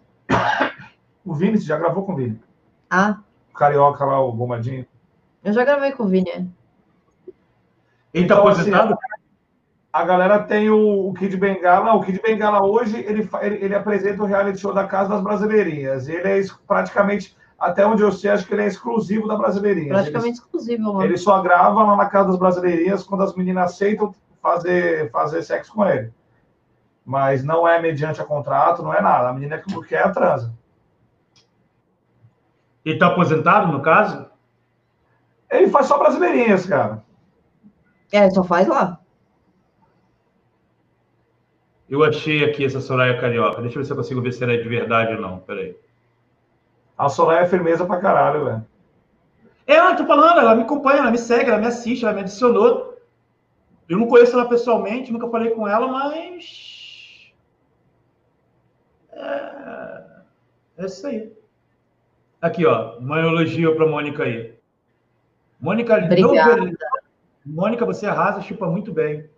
[1.24, 2.40] O Vini, você já gravou com o Vini?
[2.90, 3.20] Ah,
[3.52, 4.86] O carioca lá, o bombadinho.
[5.44, 6.30] eu já gravei com o Vini.
[6.32, 6.44] é.
[8.12, 8.98] Ele tá Então, assim, aposentado?
[9.92, 11.94] A galera tem o, o Kid Bengala.
[11.94, 16.08] O Kid Bengala hoje ele, ele, ele apresenta o reality show da Casa das Brasileirinhas.
[16.08, 19.90] Ele é praticamente, até onde eu sei, acho que ele é exclusivo da Brasileirinhas.
[19.90, 21.04] Praticamente exclusivo, Ele, mano.
[21.04, 25.74] ele só grava lá na Casa das Brasileirinhas quando as meninas aceitam fazer, fazer sexo
[25.74, 26.14] com ele.
[27.04, 29.30] Mas não é mediante a contrato, não é nada.
[29.30, 30.54] A menina que quer a transa.
[32.86, 34.28] Ele tá aposentado, no caso?
[35.50, 37.04] Ele faz só brasileirinhas, cara.
[38.12, 38.99] É, só faz lá.
[41.90, 43.62] Eu achei aqui essa Soraya Carioca.
[43.62, 45.40] Deixa eu ver se eu consigo ver se ela é de verdade ou não.
[45.40, 45.76] Peraí.
[46.98, 48.66] A Soraya é firmeza pra caralho, velho.
[49.66, 52.22] É, eu tô falando, ela me acompanha, ela me segue, ela me assiste, ela me
[52.22, 52.98] adicionou.
[53.88, 57.34] Eu não conheço ela pessoalmente, nunca falei com ela, mas.
[59.12, 60.04] É,
[60.78, 61.32] é isso aí.
[62.42, 64.54] Aqui, ó, uma elogio pra Mônica aí.
[65.60, 66.56] Mônica, Obrigada.
[66.56, 66.74] não-
[67.46, 69.30] Mônica, você arrasa, chupa muito bem.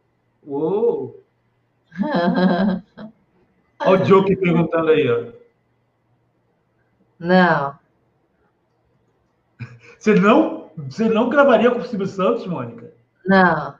[0.45, 1.20] Uou!
[3.85, 5.31] Olha o Joke perguntando aí, ó.
[7.19, 7.79] Não.
[9.97, 12.91] Você não, você não gravaria com o Silvio Santos, Mônica?
[13.25, 13.75] Não.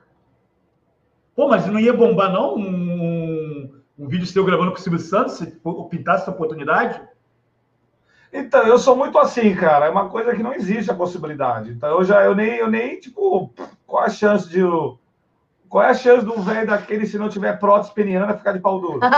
[1.34, 2.54] Pô, mas não ia bombar, não?
[2.54, 5.46] Um, um, um vídeo seu gravando com o Silvio Santos, se
[5.90, 7.00] pintasse essa oportunidade?
[8.32, 9.86] Então, eu sou muito assim, cara.
[9.86, 11.70] É uma coisa que não existe a possibilidade.
[11.70, 13.52] Então, eu já, eu nem, eu nem, tipo,
[13.86, 14.60] qual a chance de.
[14.60, 14.98] eu-
[15.72, 18.78] Qual é a chance do velho daquele, se não tiver prótese peniana, ficar de pau
[18.78, 19.00] duro?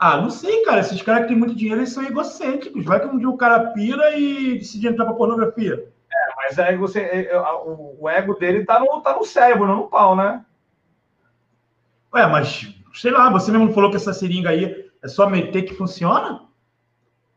[0.00, 0.78] Ah, não sei, cara.
[0.78, 2.84] Esses caras que têm muito dinheiro, eles são egocêntricos.
[2.84, 5.92] Vai que um dia o cara pira e decide entrar pra pornografia.
[6.36, 7.00] Mas aí você.
[7.00, 10.44] é, é, o ego dele tá no, tá no cérebro, não no pau, né?
[12.14, 15.74] Ué, mas, sei lá, você mesmo falou que essa seringa aí é só meter que
[15.74, 16.42] funciona?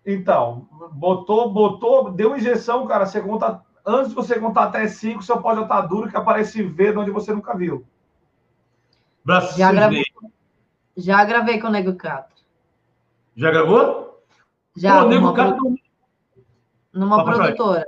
[0.06, 3.08] Então, botou, botou, deu injeção, cara.
[3.08, 3.60] Você conta.
[3.86, 6.98] Antes de você contar até cinco, seu pau já tá duro que aparece V de
[6.98, 7.86] onde você nunca viu.
[9.26, 10.04] Braço Já gravei.
[10.98, 12.36] Já gravei com o Nego Cato.
[13.36, 14.24] Já gravou?
[14.76, 15.76] Já, Pô, o Nego numa, Catra, produ-
[16.94, 17.40] numa Jorge.
[17.56, 17.86] produtora.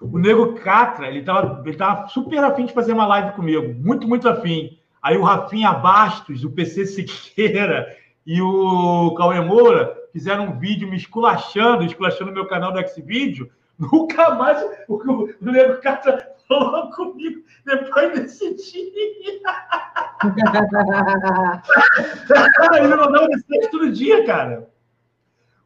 [0.00, 3.74] o Nego Catra, ele tava, ele tava super afim de fazer uma live comigo.
[3.74, 4.78] Muito, muito afim.
[5.02, 7.94] Aí o Rafinha Bastos, o PC Siqueira
[8.24, 13.50] e o Cauê Moura fizeram um vídeo me esculachando, esculachando meu canal do Xvideo.
[13.78, 19.40] Nunca mais o, o, o Nego Catra falou comigo depois desse dia.
[22.74, 24.70] Ele me mandava mensagem todo dia, cara.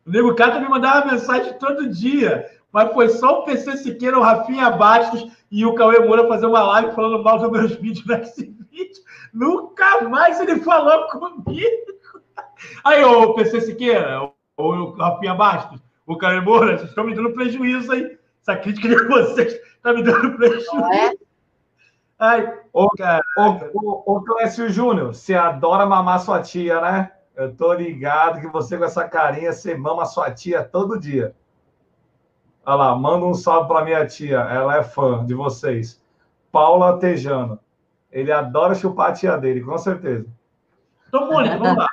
[0.07, 2.51] O Nego Catra me mandava mensagem todo dia.
[2.73, 6.63] Mas foi só o PC Siqueira, o Rafinha Bastos e o Cauê Moura fazer uma
[6.63, 9.03] live falando mal dos meus vídeos nesse vídeo.
[9.33, 11.87] Nunca mais ele falou comigo.
[12.85, 17.33] Aí, ô PC Siqueira, ô, ô Rafinha Bastos, o Cauê Moura, vocês estão me dando
[17.33, 18.17] prejuízo aí.
[18.41, 20.75] Essa crítica de vocês está me dando prejuízo.
[20.75, 21.13] Não é?
[22.19, 23.23] Ai, Ô, cara.
[23.39, 27.11] Ô, ô, ô Clécio Júnior, você adora mamar sua tia, né?
[27.35, 31.35] Eu tô ligado que você com essa carinha, você mama sua tia todo dia.
[32.67, 36.03] Olha lá, manda um salve pra minha tia, ela é fã de vocês.
[36.53, 37.59] Paula Tejano.
[38.13, 40.27] Ele adora chupar a tia dele, com certeza.
[41.09, 41.89] Então, Mônica, vamos lá.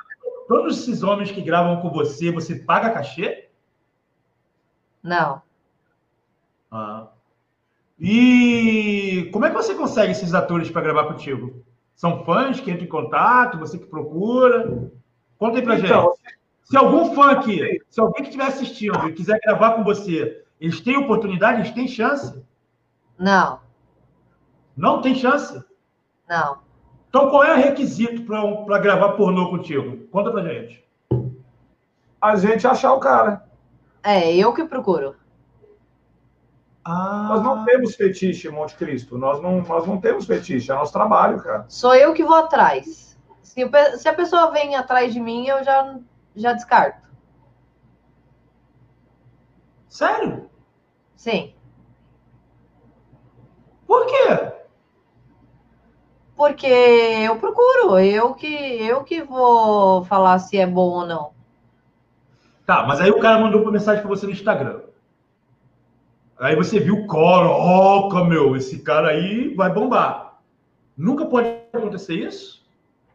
[0.50, 3.48] Todos esses homens que gravam com você, você paga cachê?
[5.04, 5.42] Não.
[6.72, 7.08] Ah.
[8.00, 11.64] E como é que você consegue esses atores para gravar contigo?
[11.96, 14.90] São fãs que entram em contato, você que procura?
[15.38, 16.38] Conta aí pra Então, gente.
[16.64, 20.80] Se algum fã aqui, se alguém que estiver assistindo e quiser gravar com você, eles
[20.80, 22.42] têm oportunidade, eles têm chance?
[23.20, 23.60] Não.
[24.76, 25.64] Não tem chance?
[26.28, 26.60] Não.
[27.10, 30.08] Então qual é o requisito para gravar pornô contigo?
[30.08, 30.84] Conta pra gente.
[32.20, 33.46] a gente achar o cara.
[34.04, 35.16] É, eu que procuro.
[36.86, 39.18] Ah, Nós não temos fetiche, Monte Cristo.
[39.18, 41.66] Nós não, nós não temos fetiche, é nosso trabalho, cara.
[41.70, 43.18] Sou eu que vou atrás.
[43.42, 43.62] Se,
[43.98, 45.98] se a pessoa vem atrás de mim, eu já,
[46.36, 47.08] já descarto.
[49.88, 50.50] Sério?
[51.16, 51.54] Sim.
[53.88, 54.52] Por quê?
[56.36, 61.34] Porque eu procuro, eu que eu que vou falar se é bom ou não.
[62.66, 64.80] Tá, mas aí o cara mandou uma mensagem para você no Instagram.
[66.40, 70.40] Aí você viu, coroca, meu, esse cara aí vai bombar.
[70.98, 72.64] Nunca pode acontecer isso?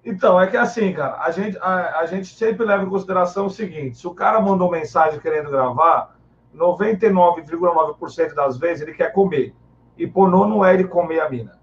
[0.04, 3.50] Então, é que assim, cara, a gente, a, a gente sempre leva em consideração o
[3.50, 6.16] seguinte: se o cara mandou mensagem querendo gravar,
[6.56, 9.54] 99,9% das vezes ele quer comer.
[9.96, 11.58] E pornô não é ele comer a mina.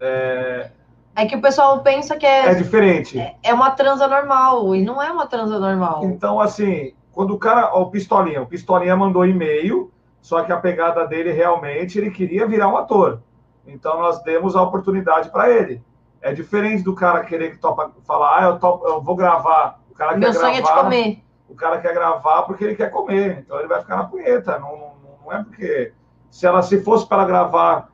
[0.00, 0.70] É,
[1.14, 3.18] É que o pessoal pensa que é é, diferente.
[3.42, 6.04] é uma transa normal, e não é uma transa normal.
[6.04, 7.70] Então, assim, quando o cara.
[7.72, 8.42] Ó, o Pistolinha.
[8.42, 13.20] O Pistolinha mandou e-mail, só que a pegada dele realmente, ele queria virar um ator.
[13.66, 15.82] Então, nós demos a oportunidade para ele.
[16.20, 19.80] É diferente do cara querer que topa, falar, ah, eu, topo, eu vou gravar.
[19.90, 20.76] O cara Meu quer sonho é gravar.
[20.76, 21.24] te comer.
[21.48, 23.38] O cara quer gravar porque ele quer comer.
[23.38, 24.58] Então, ele vai ficar na punheta.
[24.58, 24.92] Não, não,
[25.24, 25.92] não é porque.
[26.30, 27.90] Se ela se fosse para gravar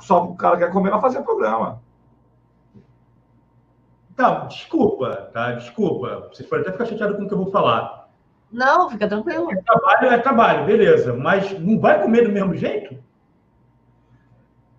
[0.00, 1.80] só o cara quer comer, ela fazia programa.
[4.16, 5.52] Tá, desculpa, tá?
[5.52, 6.28] Desculpa.
[6.32, 8.05] Você pode até ficar chateado com o que eu vou falar.
[8.50, 9.48] Não, fica tranquilo.
[9.64, 11.12] Trabalho é trabalho, beleza.
[11.12, 12.96] Mas não vai comer do mesmo jeito?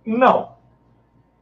[0.05, 0.55] Não.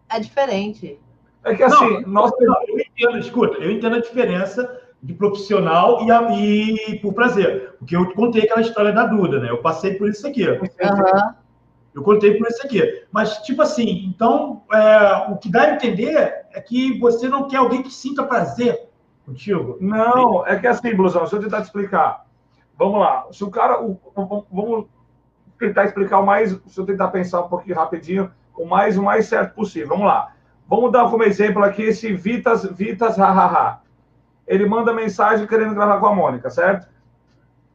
[0.09, 0.99] É diferente.
[1.43, 6.03] É que assim, Não, nós não, eu entendo, escuta, eu entendo a diferença de profissional
[6.03, 7.75] e, a- e por prazer.
[7.77, 9.49] Porque eu contei aquela história da Duda, né?
[9.51, 10.43] Eu passei por isso aqui.
[10.47, 11.35] Aham.
[11.93, 13.03] Eu contei por isso aqui.
[13.11, 17.57] Mas, tipo assim, então, é, o que dá a entender é que você não quer
[17.57, 18.84] alguém que sinta prazer
[19.25, 19.77] contigo.
[19.81, 22.25] Não, é que assim, Blusão, deixa eu tentar te explicar.
[22.77, 23.25] Vamos lá.
[23.31, 23.81] Se o cara.
[23.81, 24.85] o- o- vamos
[25.57, 26.51] tentar explicar o mais.
[26.67, 29.89] Se eu tentar pensar um pouquinho rapidinho, o mais, o mais certo possível.
[29.89, 30.31] Vamos lá.
[30.67, 33.81] Vamos dar como exemplo aqui esse Vitas, Vitas, hahaha.
[34.47, 36.87] Ele manda mensagem querendo gravar com a Mônica, certo?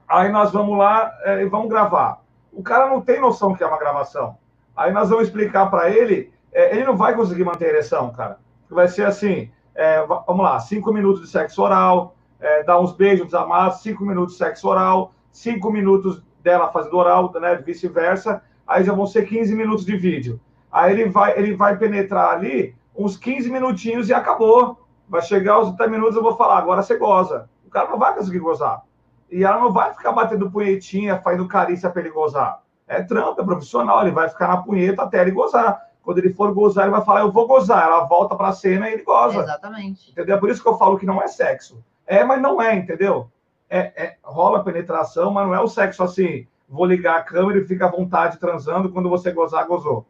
[0.08, 2.20] Aí nós vamos lá é, e vamos gravar.
[2.52, 4.36] O cara não tem noção que é uma gravação.
[4.76, 8.38] Aí nós vamos explicar para ele, é, ele não vai conseguir manter a ereção, cara.
[8.68, 9.50] Vai ser assim,
[9.80, 13.80] é, va- vamos lá, cinco minutos de sexo oral, é, dar uns beijos dos amados,
[13.80, 19.06] cinco minutos de sexo oral, cinco minutos dela fazendo oral, né, vice-versa, aí já vão
[19.06, 20.38] ser 15 minutos de vídeo.
[20.70, 24.86] Aí ele vai, ele vai penetrar ali uns 15 minutinhos e acabou.
[25.08, 27.48] Vai chegar aos 30 minutos, eu vou falar, agora você goza.
[27.66, 28.82] O cara não vai conseguir gozar.
[29.30, 32.62] E ela não vai ficar batendo punhetinha, fazendo carícia para ele gozar.
[32.86, 35.80] É trampo, é profissional, ele vai ficar na punheta até ele gozar.
[36.02, 37.84] Quando ele for gozar, ele vai falar, eu vou gozar.
[37.84, 39.40] Ela volta para a cena e ele goza.
[39.40, 40.10] Exatamente.
[40.10, 40.36] Entendeu?
[40.36, 41.82] É por isso que eu falo que não é sexo.
[42.06, 43.30] É, mas não é, entendeu?
[43.68, 46.46] É, é- rola penetração, mas não é o sexo assim.
[46.68, 48.90] Vou ligar a câmera e fica à vontade transando.
[48.90, 50.06] Quando você gozar, gozou.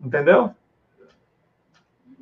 [0.00, 0.54] Entendeu?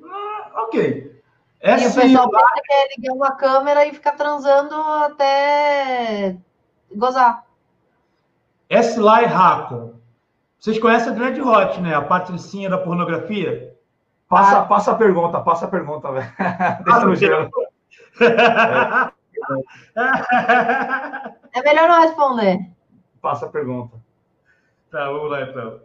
[0.05, 1.23] Ah, ok.
[1.61, 6.37] E Essa o pessoal pensa que é ligar uma câmera e ficar transando até
[6.95, 7.45] gozar.
[8.71, 9.98] Sly Racon.
[10.59, 11.95] Vocês conhecem a Dread Hot, né?
[11.95, 13.75] A patricinha da pornografia?
[14.29, 14.65] Passa, Ah.
[14.65, 16.33] passa a pergunta, passa a pergunta, velho.
[16.39, 17.51] Ah, Deixa no gelo.
[21.55, 22.71] É melhor não responder.
[23.23, 23.97] Passa a pergunta.
[24.91, 25.81] Tá, vamos lá então.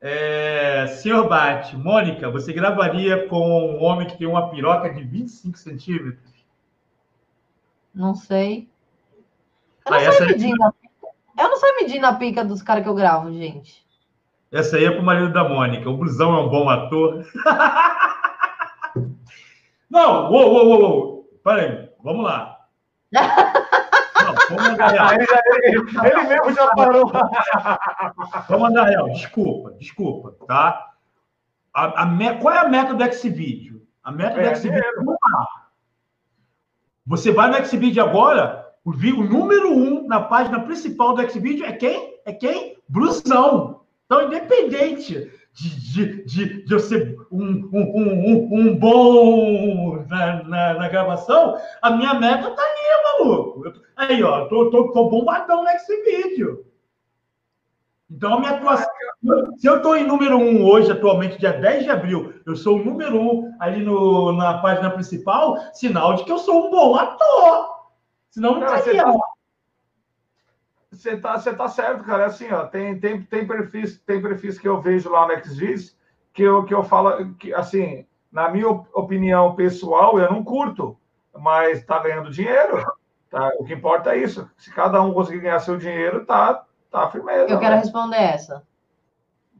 [0.00, 5.58] É, senhor Bate, Mônica, você gravaria com um homem que tem uma piroca de 25
[5.58, 6.44] centímetros?
[7.94, 8.68] Não sei.
[9.86, 11.06] Eu não Ah, sei medindo a pica.
[11.38, 13.84] Eu não sei medindo a pica dos caras que eu gravo, gente.
[14.50, 15.88] Essa aí é pro marido da Mônica.
[15.90, 17.24] O Brusão é um bom ator.
[19.90, 21.30] Não, uou, uou, uou, uou.
[21.44, 22.58] Peraí, vamos lá.
[23.12, 25.12] Não, vamos andar real.
[25.12, 25.26] Ele,
[25.72, 27.10] ele- mesmo já parou.
[28.48, 29.08] Vamos andar real.
[29.10, 30.92] Desculpa, desculpa, tá?
[31.72, 33.82] A, a me- Qual é a meta do Xvideo?
[34.02, 35.68] A meta do É, Xvideo é bombar.
[37.06, 41.72] Você vai no Xvideo agora, o, o número um na página principal do Xvideo é
[41.72, 42.18] quem?
[42.26, 42.76] É quem?
[42.88, 43.77] Brusão.
[44.10, 50.74] Então, independente de, de, de, de eu ser um, um, um, um- bom na, na,
[50.74, 53.70] na gravação, a minha meta tá ali, maluco.
[53.70, 56.64] Tô- Aí, ó, tô, tô, tô bombadão no Xvideo.
[58.10, 58.86] Então, a minha atuação.
[59.58, 62.84] Se eu estou em número um hoje, atualmente, dia 10 de abril, eu sou o
[62.84, 67.74] número um ali no, na página principal, sinal de que eu sou um bom ator.
[68.30, 69.02] Senão não você estaria.
[69.02, 69.12] tá,
[70.98, 72.24] você tá, você tá certo, cara.
[72.24, 75.96] É assim, ó, tem, tem, tem, perfis, tem perfis que eu vejo lá no Xvideos
[76.32, 80.96] que eu, que eu falo que, assim, na minha op- opinião pessoal, eu não curto,
[81.36, 82.84] mas tá ganhando dinheiro.
[83.30, 83.52] Tá?
[83.58, 84.48] O que importa é isso.
[84.56, 87.52] Se cada um conseguir ganhar seu dinheiro, tá, tá firmeza.
[87.52, 87.80] Eu quero né?
[87.80, 88.62] responder essa.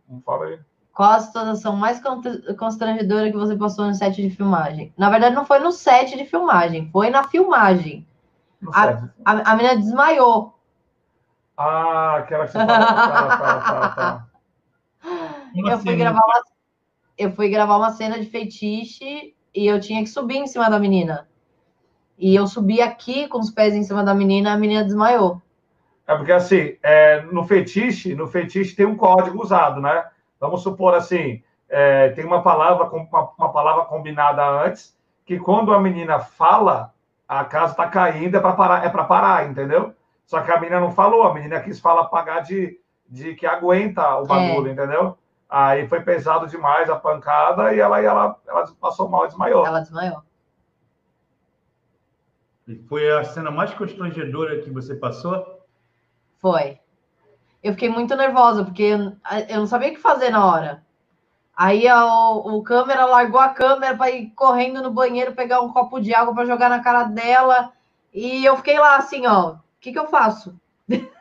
[0.09, 0.59] Não fala aí.
[0.95, 2.01] Qual a situação mais
[2.59, 4.93] constrangedora que você passou no set de filmagem?
[4.97, 8.07] Na verdade, não foi no set de filmagem, foi na filmagem.
[8.61, 8.71] Sei.
[9.25, 10.58] A, a menina desmaiou.
[11.59, 12.79] Ah, aquela que você fala.
[12.79, 14.27] Tá, tá, tá, tá.
[15.57, 16.43] Eu assim, fui, gravar uma,
[17.19, 19.35] eu fui gravar uma cena de feitiço e
[19.67, 21.29] eu tinha que subir em cima da menina.
[22.17, 25.43] E eu subi aqui com os pés em cima da menina, a menina desmaiou.
[26.07, 30.05] É porque assim, é, no fetiche, no fetiche tem um código usado, né?
[30.39, 35.81] Vamos supor assim, é, tem uma palavra, uma, uma palavra combinada antes, que quando a
[35.81, 36.95] menina fala,
[37.27, 39.93] a casa está caindo, é para parar, é para parar, entendeu?
[40.29, 42.79] Só que a menina não falou, a menina quis falar pagar de,
[43.09, 45.19] de que aguenta o bagulho, entendeu?
[45.49, 49.67] Aí foi pesado demais a pancada e ela, e ela, ela passou mal e desmaiou.
[49.67, 50.23] Ela desmaiou.
[52.89, 55.63] Foi a cena mais constrangedora que você passou?
[56.39, 56.79] Foi.
[57.63, 59.17] Eu fiquei muito nervosa, porque eu,
[59.59, 60.85] não sabia o que fazer na hora.
[61.57, 65.73] Aí a- o, o câmera largou a câmera para ir correndo no banheiro, pegar um
[65.73, 67.73] copo de água para jogar na cara dela.
[68.15, 70.55] E eu fiquei lá assim, ó, que, que eu faço?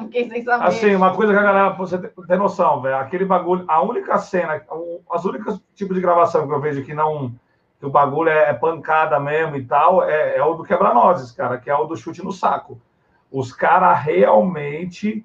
[0.00, 0.64] fiquei sem saber.
[0.64, 3.82] Assim, uma coisa que a galera, pra você ter ter noção, velho, aquele bagulho, a
[3.82, 4.62] única cena,
[5.10, 7.34] as únicas tipos de gravação que eu vejo que não,
[7.78, 11.58] que o bagulho é, é pancada mesmo e tal, é, é o do quebra-nozes, cara,
[11.58, 12.80] que é o do chute no saco.
[13.30, 15.24] Os caras realmente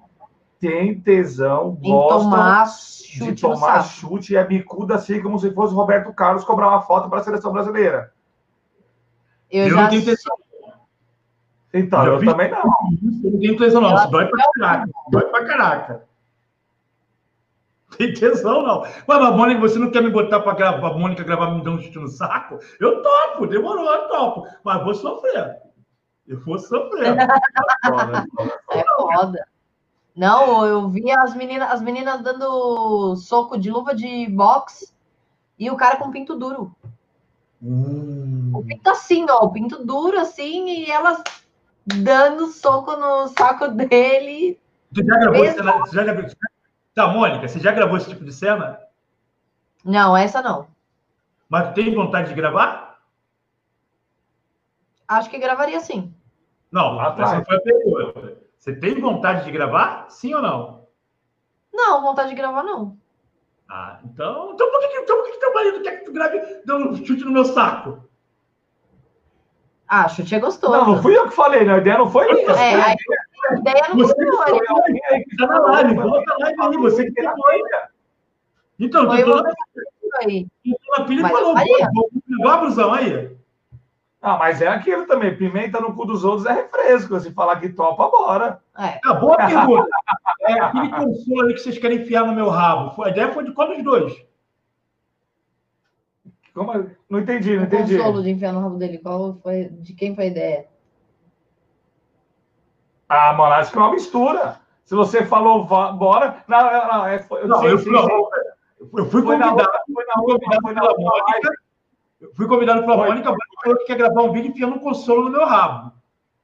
[0.60, 5.72] têm tesão, em gostam tomar de tomar chute e é bicuda assim, como se fosse
[5.72, 8.12] o Roberto Carlos cobrar uma foto para a seleção brasileira.
[9.50, 10.36] Eu, Eu já não tenho intenção.
[11.78, 12.26] Então, eu vi.
[12.26, 12.58] também não.
[13.24, 13.94] Eu não tenho tesão, não.
[13.94, 14.90] Isso dói pra caraca.
[15.10, 16.06] Dói pra caraca.
[17.96, 18.80] Tem tesão, não.
[18.80, 21.78] Mas, mas Mônica, você não quer me botar pra, gravar, pra Mônica gravar me dando
[21.78, 22.58] um chute no saco?
[22.80, 24.46] Eu topo, demorou, eu topo.
[24.64, 25.56] Mas vou sofrer.
[26.26, 27.14] Eu vou sofrer.
[28.72, 29.46] É foda.
[30.14, 34.90] Não, eu vi as meninas, as meninas dando soco de luva de boxe
[35.58, 36.74] e o cara com pinto duro.
[37.62, 38.50] Hum.
[38.54, 41.22] O pinto assim, ó, o pinto duro assim, e elas
[41.86, 44.58] dando soco no saco dele.
[44.92, 45.56] Você já gravou Mesmo?
[45.58, 45.78] cena?
[45.78, 46.30] Você já gravou...
[46.94, 48.80] Tá, Mônica, você já gravou esse tipo de cena?
[49.84, 50.66] Não, essa não.
[51.48, 52.98] Mas tem vontade de gravar?
[55.06, 56.12] Acho que gravaria sim.
[56.72, 57.32] Não, Lá essa atrás.
[57.38, 58.42] não foi a pergunta.
[58.58, 60.06] Você tem vontade de gravar?
[60.10, 60.86] Sim ou não?
[61.72, 62.96] Não, vontade de gravar, não.
[63.68, 66.62] Ah, então, então por que, então por que, que teu marido quer que tu grave
[66.64, 68.05] dando um chute no meu saco?
[69.88, 70.72] Ah, chute é gostoso.
[70.72, 71.74] Não, não fui eu que falei, né?
[71.74, 72.50] A ideia não foi minha.
[72.50, 72.96] É, aí
[73.50, 75.08] a ideia não Você foi que minha.
[75.08, 77.24] foi Tá na live, volta a live aí, você que tem
[78.80, 79.48] Então, Foi tu eu na
[80.20, 80.46] aí.
[81.06, 83.36] pilha e falou, vou levar a brusão aí.
[84.20, 85.36] Ah, mas é aquilo também.
[85.36, 87.20] Pimenta no cu dos outros é refresco.
[87.20, 88.60] Se falar que topa, bora.
[88.76, 88.98] É.
[89.04, 89.88] Ah, boa pergunta.
[90.40, 93.52] É, aquele consolo ali que vocês querem enfiar no meu rabo, a ideia foi de
[93.52, 94.12] qual dos dois?
[96.56, 96.86] Como é?
[97.10, 97.98] Não entendi, não O entendi.
[97.98, 98.96] consolo de enfiar no rabo dele.
[98.96, 100.66] Qual foi, de quem foi a ideia?
[103.08, 104.58] Ah, mano, acho que é uma mistura.
[104.84, 106.42] Se você falou, vá- bora.
[106.48, 107.06] Não, não, não.
[107.06, 108.08] É, foi, Não, sim, eu fui, sim.
[108.96, 109.56] eu fui convidado,
[109.94, 111.30] foi na fui outra, convidado foi na pela outra Mônica.
[111.32, 111.48] live.
[112.20, 113.08] eu fui convidado pela Foi.
[113.08, 115.92] Mônica, a Mônica falou que quer gravar um vídeo enfiando um consolo no meu rabo.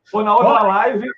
[0.05, 0.63] Foi na outra Olha.
[0.69, 1.09] live.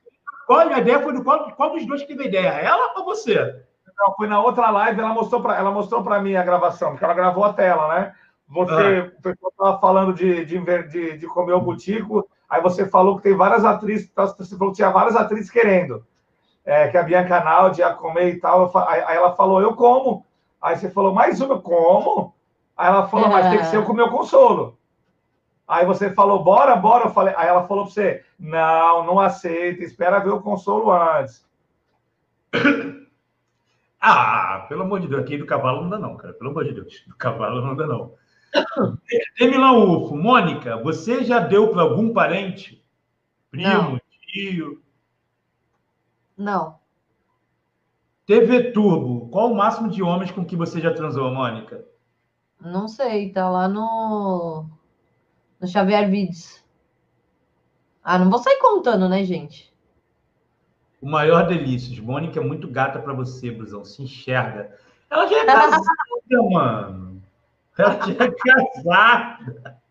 [0.47, 2.49] Qual a ideia foi do qual, qual dos dois que teve a ideia?
[2.49, 3.65] Ela ou você?
[3.99, 7.05] Não, foi na outra live, ela mostrou para ela mostrou para mim a gravação, porque
[7.05, 8.15] ela gravou a tela, né?
[8.55, 9.19] Você Ah.
[9.19, 13.25] o pessoal estava falando de, de, de, de comer o butico, aí você falou que
[13.25, 16.07] tem várias atrizes, tá, você falou que tinha várias atrizes querendo,
[16.65, 18.71] é, que a Bianca Naldi ia comer e tal.
[18.87, 20.25] Aí, aí ela falou, eu como.
[20.63, 22.33] Aí você falou, mais uma, eu como?
[22.77, 24.79] Aí ela falou, mas tem que ser eu com o meu consolo.
[25.67, 27.07] Aí você falou, bora, bora.
[27.07, 31.45] Eu falei, aí ela falou para você, não, não aceita, espera ver o consolo antes.
[34.07, 36.35] Ah, pelo amor de Deus, aqui do cavalo não dá não, cara.
[36.35, 38.13] Pelo amor de Deus, do cavalo não dá não.
[39.39, 42.85] Demilão Ufo, Mônica, você já deu para algum parente?
[43.51, 44.01] Primo, Não.
[44.33, 44.83] tio?
[46.37, 46.79] Não.
[48.27, 51.85] TV Turbo, qual o máximo de homens com que você já transou, Mônica?
[52.61, 54.67] Não sei, tá lá no,
[55.61, 56.65] no Xavier Vides.
[58.03, 59.73] Ah, não vou sair contando, né, gente?
[61.01, 61.99] O maior delícias.
[61.99, 63.85] Mônica é muito gata para você, Brusão.
[63.85, 64.75] Se enxerga.
[65.11, 65.85] Ela já é casada,
[66.51, 67.14] mano.
[67.77, 69.83] Ela é casada.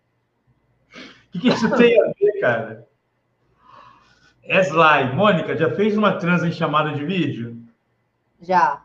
[1.27, 2.87] O que, que isso tem a ver, cara?
[4.43, 7.61] Eslai, Mônica, já fez uma transa em chamada de vídeo?
[8.41, 8.83] Já.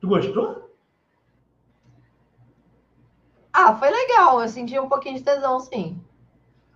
[0.00, 0.70] Tu gostou?
[3.52, 4.40] Ah, foi legal.
[4.40, 6.00] Eu senti um pouquinho de tesão, sim.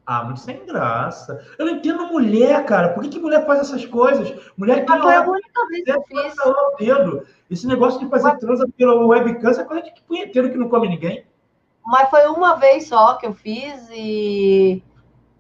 [0.07, 1.43] Ah, muito sem graça.
[1.59, 2.91] Eu não entendo mulher, cara.
[2.91, 4.35] Por que, que mulher faz essas coisas?
[4.57, 6.35] Mulher tem Mas foi a única vez que eu fiz.
[6.39, 7.27] o dedo.
[7.51, 11.25] Esse negócio de fazer transa pela webcam é coisa de punheteiro que não come ninguém.
[11.87, 14.83] Mas foi uma vez só que eu fiz e.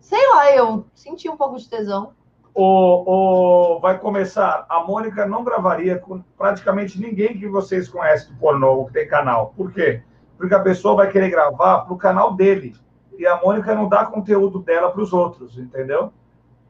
[0.00, 2.12] Sei lá, eu senti um pouco de tesão.
[2.54, 4.64] o, o, vai começar.
[4.68, 9.52] A Mônica não gravaria com praticamente ninguém que vocês conhecem do pornô, que tem canal.
[9.56, 10.02] Por quê?
[10.38, 12.74] Porque a pessoa vai querer gravar para o canal dele.
[13.18, 16.12] E a Mônica não dá conteúdo dela para os outros, entendeu?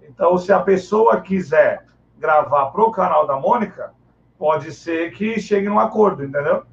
[0.03, 1.87] Então, se a pessoa quiser
[2.19, 3.93] gravar para o canal da Mônica,
[4.39, 6.65] pode ser que chegue num acordo, entendeu?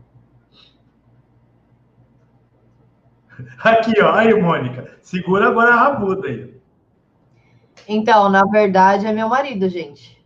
[3.64, 4.14] Aqui, ó.
[4.14, 4.98] Aí, Mônica.
[5.02, 6.62] Segura agora a rabuda aí.
[7.88, 10.21] Então, na verdade, é meu marido, gente.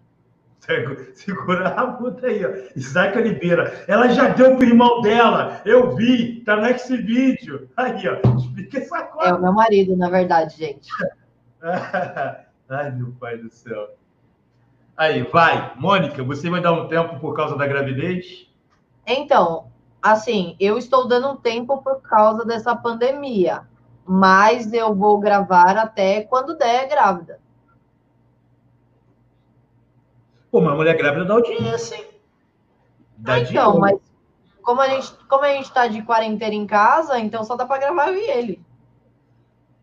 [1.14, 2.50] Segura a puta aí, ó.
[2.76, 3.86] Isaac Oliveira.
[3.88, 5.62] Ela já deu pro irmão dela.
[5.66, 7.70] Eu vi, tá nesse vídeo.
[7.78, 8.38] Aí, ó.
[8.38, 9.32] Explica essa coisa.
[9.32, 10.90] É o meu marido, na verdade, gente.
[12.70, 13.90] Ai, meu pai do céu.
[14.98, 15.74] Aí, vai.
[15.76, 18.48] Mônica, você vai dar um tempo por causa da gravidez?
[19.06, 19.68] Então,
[20.02, 23.62] assim, eu estou dando um tempo por causa dessa pandemia.
[24.08, 27.40] Mas eu vou gravar até quando der grávida.
[30.56, 32.06] Pô, uma mulher grávida dá audiência, hein?
[33.18, 34.00] Dá então, mas
[34.62, 37.82] como a gente como a gente tá de quarentena em casa, então só dá para
[37.82, 38.66] gravar eu e ele.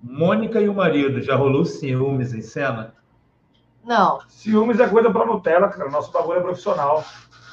[0.02, 2.94] Mônica e o marido, já rolou ciúmes em cena?
[3.84, 4.20] Não.
[4.28, 5.90] Ciúmes é coisa para Nutella, cara.
[5.90, 7.04] Nosso bagulho é profissional.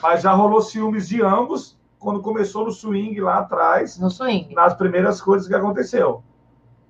[0.02, 4.00] Mas já rolou ciúmes de ambos quando começou no swing lá atrás.
[4.00, 4.56] No swing.
[4.56, 6.24] Nas primeiras coisas que aconteceu.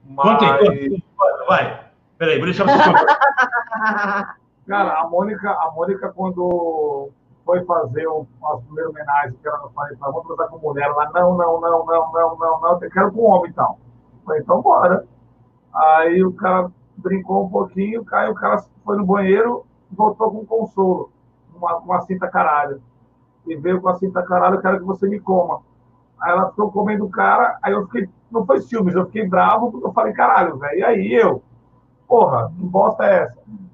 [0.06, 0.38] Mas...
[0.38, 1.04] Contei,
[1.48, 1.90] vai.
[2.20, 4.36] Peraí, vou deixar você
[4.70, 7.10] Cara, a Mônica, a Mônica quando
[7.44, 11.10] foi fazer o nosso primeiro homenagem, que ela não falou, vamos transar com mulher, ela,
[11.12, 13.78] não, não, não, não, não, não, não, eu quero com homem, então.
[14.14, 15.08] Eu falei, então bora.
[15.74, 20.46] Aí o cara brincou um pouquinho, caiu, o cara foi no banheiro, voltou com um
[20.46, 21.10] consolo,
[21.56, 22.80] uma, uma cinta caralho.
[23.48, 25.62] E veio com a cinta caralho, eu quero que você me coma.
[26.22, 29.72] Aí ela ficou comendo o cara, aí eu fiquei, não foi ciúmes, eu fiquei bravo,
[29.72, 31.42] porque eu falei, caralho, velho, e aí eu?
[32.08, 33.69] Porra, que bosta é essa?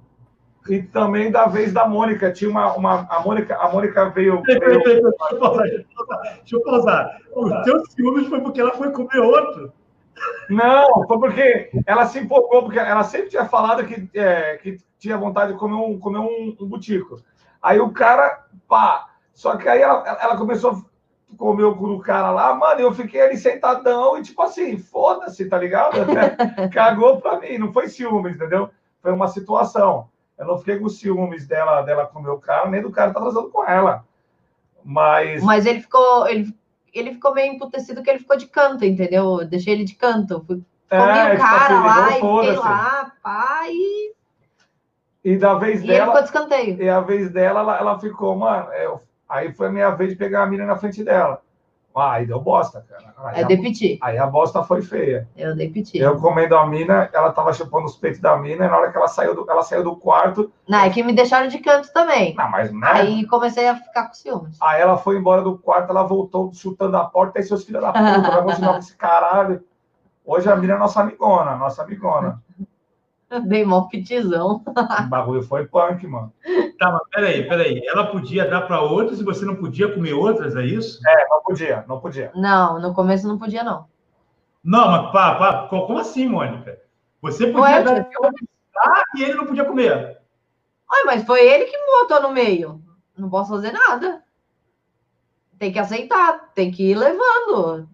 [0.67, 2.31] E também da vez da Mônica.
[2.31, 2.73] Tinha uma.
[2.73, 4.41] uma a, Mônica, a Mônica veio.
[4.45, 4.83] veio...
[4.83, 5.63] Deixa eu pausar.
[5.63, 7.17] Deixa eu pausar.
[7.33, 9.71] O teu ciúmes foi porque ela foi comer outro.
[10.49, 15.17] Não, foi porque ela se empolgou, porque ela sempre tinha falado que, é, que tinha
[15.17, 17.17] vontade de comer um, comer um, um butico.
[17.61, 19.09] Aí o cara, pá.
[19.33, 22.93] Só que aí ela, ela começou a comer o cu do cara lá, mano, eu
[22.93, 25.97] fiquei ali sentadão e tipo assim, foda-se, tá ligado?
[26.73, 28.69] Cagou pra mim, não foi ciúmes, entendeu?
[29.01, 30.09] Foi uma situação.
[30.37, 33.21] Eu não fiquei com ciúmes dela, dela com o meu cara, nem do cara tá
[33.21, 34.05] trazendo com ela.
[34.83, 35.43] Mas.
[35.43, 36.27] Mas ele ficou.
[36.27, 36.53] Ele,
[36.93, 39.41] ele ficou meio emputecido que ele ficou de canto, entendeu?
[39.41, 40.43] Eu deixei ele de canto.
[40.45, 43.73] Fui, é, comi o tipo cara assim, lá e fiquei lá, pai.
[45.23, 45.97] E da vez e dela.
[45.97, 46.83] Ele ficou de escanteio.
[46.83, 48.71] E a vez dela, ela, ela ficou, mano.
[48.73, 51.41] Eu, aí foi a minha vez de pegar a mina na frente dela.
[51.95, 53.13] Ah, aí deu bosta, cara.
[53.17, 55.29] Aí é de Aí a bosta foi feia.
[55.37, 55.97] Eu dei piti.
[55.97, 58.97] Eu comendo a mina, ela tava chupando os peitos da mina, e na hora que
[58.97, 60.51] ela saiu do, ela saiu do quarto.
[60.67, 62.35] Não, é que me deixaram de canto também.
[62.35, 62.87] Não, mas né?
[62.91, 64.57] Aí comecei a ficar com ciúmes.
[64.61, 67.93] Aí ela foi embora do quarto, ela voltou chutando a porta, e seus filhos da
[67.93, 69.63] puta, vai continuar com esse caralho.
[70.25, 72.43] Hoje a mina é nossa amigona, nossa amigona.
[73.47, 74.63] Dei mó pitizão.
[74.65, 76.31] O bagulho foi punk, mano.
[76.79, 77.81] Tá, mas peraí, peraí.
[77.85, 80.99] Ela podia dar para outros e você não podia comer outras, é isso?
[81.07, 82.31] É, não podia, não podia.
[82.35, 83.87] Não, no começo não podia, não.
[84.63, 86.79] Não, mas pá, pá, como assim, Mônica?
[87.21, 88.09] Você podia Ué, dar
[88.77, 90.19] ah, e ele não podia comer.
[90.91, 92.81] Ai, mas foi ele que me botou no meio.
[93.17, 94.23] Não posso fazer nada.
[95.57, 97.87] Tem que aceitar, tem que ir levando.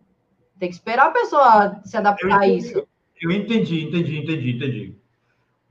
[0.59, 2.85] Tem que esperar a pessoa se adaptar a isso.
[3.21, 5.00] Eu entendi, entendi, entendi, entendi.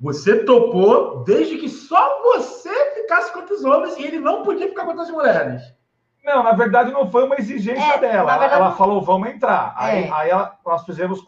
[0.00, 4.84] Você topou desde que só você ficasse com os homens e ele não podia ficar
[4.84, 5.62] com outras mulheres.
[6.24, 8.30] Não, na verdade não foi uma exigência é, dela.
[8.30, 8.54] Verdade...
[8.54, 9.74] Ela, falou, vamos entrar.
[9.78, 9.84] É.
[9.84, 11.20] Aí, aí ela, nós fizemos.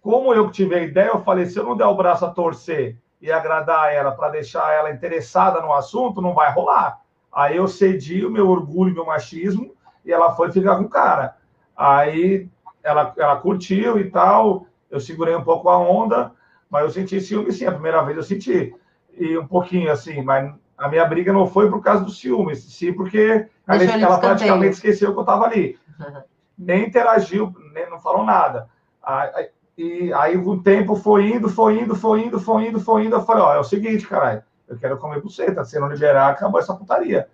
[0.00, 2.98] Como eu tive a ideia, eu falei: se eu não der o braço a torcer
[3.20, 7.00] e agradar ela para deixar ela interessada no assunto, não vai rolar.
[7.32, 9.74] Aí eu cedi o meu orgulho, meu machismo,
[10.04, 11.36] e ela foi ficar com o cara.
[11.76, 12.48] Aí
[12.82, 14.66] ela, ela curtiu e tal.
[14.90, 16.32] Eu segurei um pouco a onda.
[16.70, 17.66] Mas eu senti ciúme, sim.
[17.66, 18.74] A primeira vez eu senti.
[19.16, 22.92] E um pouquinho, assim, mas a minha briga não foi por causa do ciúme, sim
[22.92, 25.78] porque ela, praticamente esqueceu que eu estava ali.
[25.98, 26.22] Uhum.
[26.56, 28.68] Nem interagiu, nem, não falou nada.
[29.02, 33.16] Aí, e aí o tempo foi indo, foi indo, foi indo, foi indo, foi indo.
[33.16, 35.64] Eu falei, ó, é o seguinte, caralho, eu quero comer buceta.
[35.64, 37.28] Se não liberar, acabou essa putaria.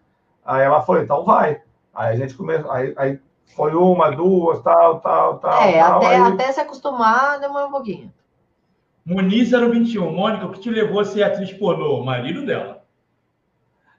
[0.44, 1.62] Aí ela falou, então vai.
[1.94, 3.20] Aí a gente começou, aí, aí
[3.56, 5.62] foi uma, duas, tal, tal, tal.
[5.62, 6.20] É, tal, até, aí...
[6.20, 8.12] até se acostumar demora um pouquinho.
[9.04, 10.10] Muniz 021.
[10.12, 12.00] Mônica, o que te levou a ser atriz pornô?
[12.00, 12.84] O marido dela.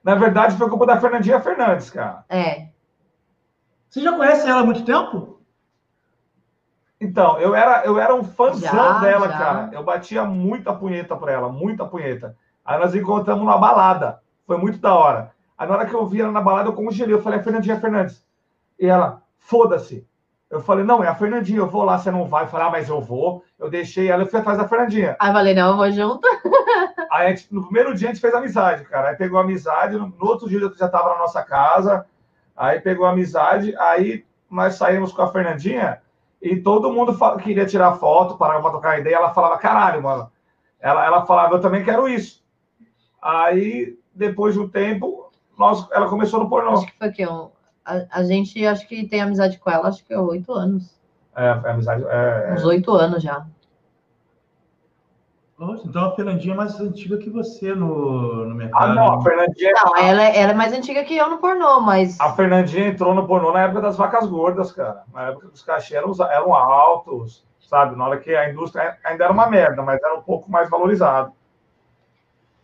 [0.03, 2.23] Na verdade, foi culpa da Fernandinha Fernandes, cara.
[2.29, 2.67] É.
[3.89, 5.39] Você já conhece ela há muito tempo?
[6.99, 9.37] Então, eu era, eu era um fãzão já, dela, já.
[9.37, 9.69] cara.
[9.71, 12.35] Eu batia muita punheta pra ela, muita punheta.
[12.63, 14.21] Aí nós encontramos numa balada.
[14.47, 15.31] Foi muito da hora.
[15.57, 17.13] Aí na hora que eu vi ela na balada, eu congelei.
[17.13, 18.25] Eu falei, é Fernandinha Fernandes.
[18.79, 20.07] E ela, foda-se.
[20.55, 22.47] Eu falei, não, é a Fernandinha, eu vou lá, você não vai.
[22.47, 23.43] Falei, ah, mas eu vou.
[23.59, 25.17] Eu deixei ela, eu fui atrás da Fernandinha.
[25.19, 26.25] Aí eu falei, não, eu vou junto.
[27.11, 29.09] Aí gente, no primeiro dia a gente fez amizade, cara.
[29.09, 32.05] Aí pegou amizade, no, no outro dia eu já tava na nossa casa.
[32.55, 36.01] Aí pegou amizade, aí nós saímos com a Fernandinha
[36.41, 39.17] e todo mundo queria tirar foto, pra tocar ideia.
[39.17, 40.31] Ela falava, caralho, mano.
[40.79, 42.41] Ela, ela falava, eu também quero isso.
[43.21, 45.29] Aí, depois de um tempo,
[45.59, 46.75] nós, ela começou no pornô.
[46.75, 47.49] Acho que foi que um,
[47.85, 50.99] a, a, gente acho que tem amizade com ela, acho que é oito anos.
[51.35, 52.03] É, é amizade.
[52.03, 53.45] É, é, Uns oito anos já.
[55.57, 58.91] Nossa, então a Fernandinha é mais antiga que você no, no mercado.
[58.91, 59.71] Ah, não, a Fernandinha.
[59.73, 62.19] Não, ela, é, ela é mais antiga que eu no pornô, mas.
[62.19, 65.03] A Fernandinha entrou no pornô na época das vacas gordas, cara.
[65.13, 67.95] Na época que os cachês eram, eram altos, sabe?
[67.95, 71.31] Na hora que a indústria ainda era uma merda, mas era um pouco mais valorizado.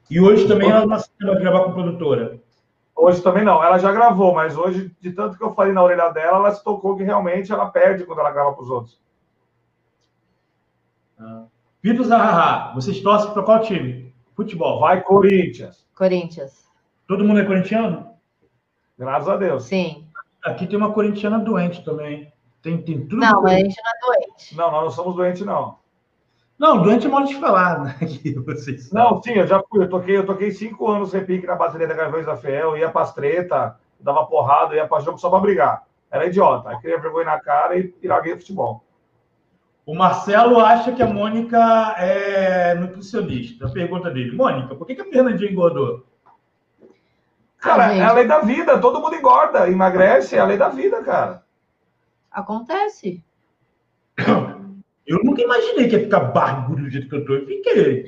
[0.09, 2.41] E hoje também ela não vai gravar com produtora?
[2.95, 3.63] Hoje também não.
[3.63, 6.63] Ela já gravou, mas hoje, de tanto que eu falei na orelha dela, ela se
[6.63, 8.99] tocou que realmente ela perde quando ela grava para os outros.
[11.19, 11.45] Ah.
[11.81, 14.13] Vitor Zahaha, vocês torcem para qual time?
[14.35, 14.79] Futebol.
[14.79, 15.85] Vai, Corinthians.
[15.95, 16.65] Corinthians.
[17.07, 18.11] Todo mundo é corintiano?
[18.97, 19.63] Graças a Deus.
[19.63, 20.07] Sim.
[20.43, 22.31] Aqui tem uma corintiana doente também.
[22.61, 23.17] Tem, tem tudo.
[23.17, 24.55] Não, a gente não é doente.
[24.55, 25.80] Não, nós não somos doentes, não.
[26.61, 27.95] Não, doente é modo de falar, né?
[28.45, 29.83] Vocês não, sim, eu já fui.
[29.83, 33.13] Eu toquei, eu toquei cinco anos repique na bateria da Gaviões da Fiel, ia as
[33.15, 35.83] treta, dava porrada, ia para jogo só para brigar.
[36.11, 36.69] Era idiota.
[36.69, 38.85] Aí queria vergonha na cara e, larguei futebol.
[39.87, 41.57] O Marcelo acha que a Mônica
[41.97, 43.65] é nutricionista.
[43.65, 46.05] A pergunta dele, Mônica, por que, que a Fernandinha engordou?
[47.57, 50.69] Cara, ah, é a lei da vida, todo mundo engorda, emagrece, é a lei da
[50.69, 51.43] vida, cara.
[52.31, 53.23] Acontece.
[55.11, 57.33] Eu nunca imaginei que ia ficar barbudo do jeito que eu tô.
[57.33, 58.05] Eu fiquei.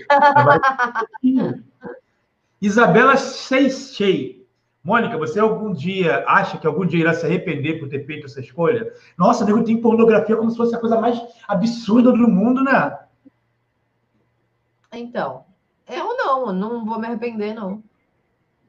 [2.62, 4.48] Isabela Seixei.
[4.82, 8.40] Mônica, você algum dia acha que algum dia irá se arrepender por ter feito essa
[8.40, 8.94] escolha?
[9.18, 12.98] Nossa, nego tem pornografia como se fosse a coisa mais absurda do mundo, né?
[14.94, 15.46] Então,
[15.90, 17.84] eu não, não vou me arrepender, não.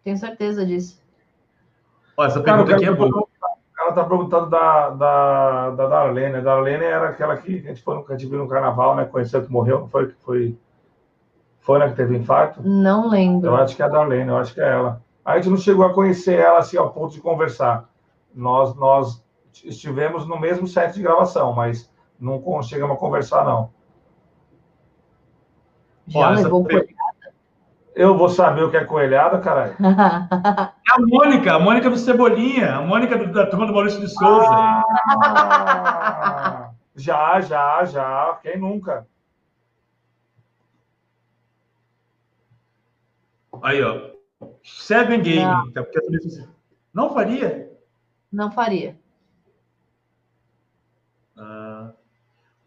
[0.02, 1.00] Tenho certeza disso.
[2.16, 3.23] Ó, essa pergunta Cara, aqui é boa
[3.84, 6.36] ela tá perguntando da, da, da Darlene.
[6.36, 9.04] A Darlene era aquela que a gente, foi no, a gente viu no carnaval, né?
[9.04, 10.08] Conheceu que morreu, não foi?
[10.08, 10.58] Que foi,
[11.60, 11.88] foi, né?
[11.88, 12.62] Que teve infarto?
[12.62, 13.50] Não lembro.
[13.50, 15.02] Eu acho que é a Darlene, eu acho que é ela.
[15.24, 17.88] A gente não chegou a conhecer ela assim ao ponto de conversar.
[18.34, 19.24] Nós, nós
[19.64, 23.70] estivemos no mesmo set de gravação, mas não chegamos a conversar, não.
[26.06, 26.93] Já Olha, levou essa...
[27.94, 29.76] Eu vou saber o que é coelhada, caralho.
[30.86, 34.08] É a Mônica, a Mônica do Cebolinha, a Mônica do, da turma do Maurício de
[34.08, 34.46] Souza.
[34.48, 34.84] Ah,
[36.94, 38.38] já, já, já.
[38.42, 39.06] Quem nunca?
[43.62, 44.10] Aí, ó.
[44.62, 45.42] Seven Game.
[45.42, 45.84] Não, tá,
[46.92, 47.72] não faria?
[48.30, 48.96] Não faria.
[51.36, 51.90] Ah.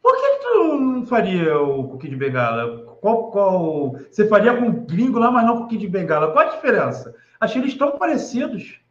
[0.02, 2.87] Por que tu não faria o cookie de bengala?
[3.02, 3.92] Qual, qual...
[4.12, 6.32] Você faria com gringo lá, mas não com o Kid Bengala.
[6.32, 7.16] Qual a diferença?
[7.40, 8.82] Achei eles tão parecidos.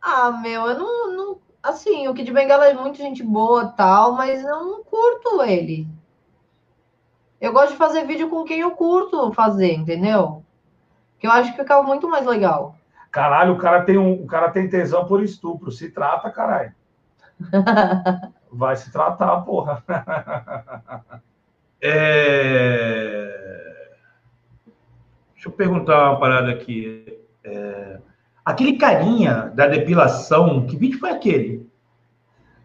[0.00, 1.38] Ah, meu, eu não, não.
[1.62, 5.86] Assim, o Kid Bengala é muito gente boa tal, mas eu não curto ele.
[7.40, 10.42] Eu gosto de fazer vídeo com quem eu curto fazer, entendeu?
[11.18, 12.76] Que eu acho que fica muito mais legal.
[13.10, 15.70] Caralho, o cara tem um, o cara tem tesão por estupro.
[15.70, 16.74] Se trata, caralho.
[18.50, 19.82] Vai se tratar, porra.
[21.86, 23.28] É...
[25.34, 27.20] Deixa eu perguntar uma parada aqui.
[27.44, 27.98] É...
[28.42, 31.70] Aquele carinha da depilação, que vídeo foi aquele?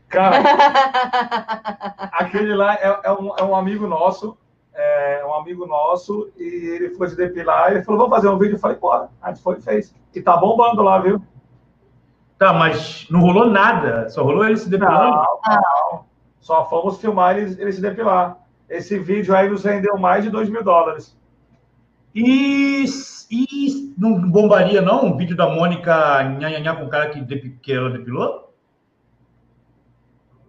[0.07, 0.37] Cara,
[2.13, 4.37] aquele lá é, é, um, é, um, amigo nosso,
[4.73, 8.37] é um amigo nosso, e ele foi se depilar, e ele falou, vamos fazer um
[8.37, 9.09] vídeo, eu falei, bora.
[9.21, 9.93] A gente foi e fez.
[10.15, 11.21] E tá bombando lá, viu?
[12.37, 15.11] Tá, mas não rolou nada, só rolou ele se depilando?
[15.11, 16.05] Não, não.
[16.39, 18.37] Só fomos filmar ele, ele se depilar.
[18.69, 21.17] Esse vídeo aí nos rendeu mais de 2 mil dólares.
[22.13, 22.85] E,
[23.31, 27.89] e não bombaria, não, um vídeo da Mônica nhanhanhá com o cara que, que ela
[27.89, 28.53] depilou?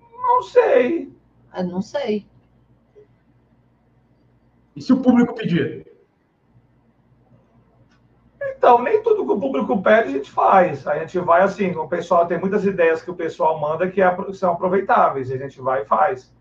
[0.01, 1.13] Não sei.
[1.57, 2.27] Eu não sei.
[4.77, 5.87] E se o público pedir?
[8.57, 10.87] Então, nem tudo que o público pede a gente faz.
[10.87, 14.33] A gente vai assim, o pessoal tem muitas ideias que o pessoal manda que é
[14.33, 15.31] são aproveitáveis.
[15.31, 16.33] A gente vai e faz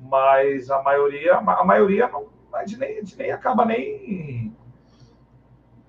[0.00, 4.56] mas a maioria, a maioria não, a gente nem, a gente nem acaba nem.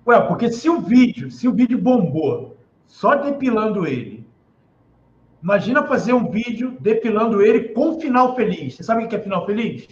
[0.06, 2.56] Ué, porque se o vídeo, se o vídeo bombou
[2.86, 4.26] só depilando ele,
[5.42, 8.76] imagina fazer um vídeo depilando ele com final feliz.
[8.76, 9.88] Você sabe o que é final feliz?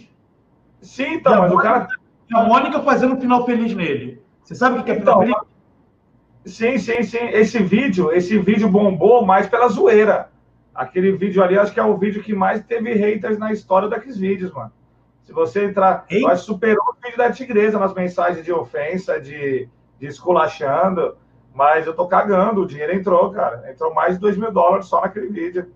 [0.81, 1.87] Sim, então, mas Mônica, o cara.
[2.33, 4.21] A Mônica fazendo um final feliz nele.
[4.43, 5.51] Você sabe o que é Então, pedofilia?
[6.45, 7.25] Sim, sim, sim.
[7.29, 10.31] Esse vídeo, esse vídeo bombou mais pela zoeira.
[10.73, 14.17] Aquele vídeo ali, acho que é o vídeo que mais teve haters na história daqueles
[14.17, 14.71] vídeos, mano.
[15.23, 16.23] Se você entrar, Ei.
[16.23, 19.67] que superou o vídeo da Tigresa nas mensagens de ofensa, de,
[19.99, 21.15] de esculachando,
[21.53, 23.69] mas eu tô cagando, o dinheiro entrou, cara.
[23.71, 25.71] Entrou mais de 2 mil dólares só naquele vídeo.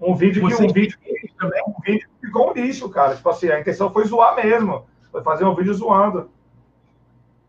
[0.00, 1.62] Um vídeo que Você um vídeo que também?
[1.66, 3.16] um vídeo que ficou um lixo, cara.
[3.16, 4.86] Tipo assim, a intenção foi zoar mesmo.
[5.10, 6.30] Foi fazer um vídeo zoando.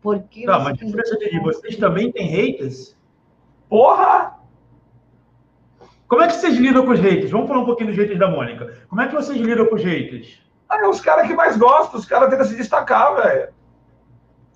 [0.00, 2.96] Porque Tá, você mas quis- diferença de vocês também têm haters?
[3.68, 4.39] Porra!
[6.10, 7.30] Como é que vocês lidam com os haters?
[7.30, 8.76] Vamos falar um pouquinho dos haters da Mônica.
[8.88, 10.42] Como é que vocês lidam com os haters?
[10.68, 13.50] Ah, é os caras que mais gostam, os caras tentam se destacar, velho.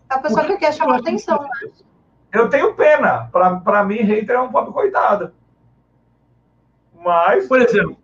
[0.09, 1.71] a pessoa que quer chamar atenção, né?
[2.33, 3.29] Eu tenho pena.
[3.31, 5.33] Pra, pra mim, hater é um pobre coitado.
[6.93, 7.99] Mas, Por exemplo,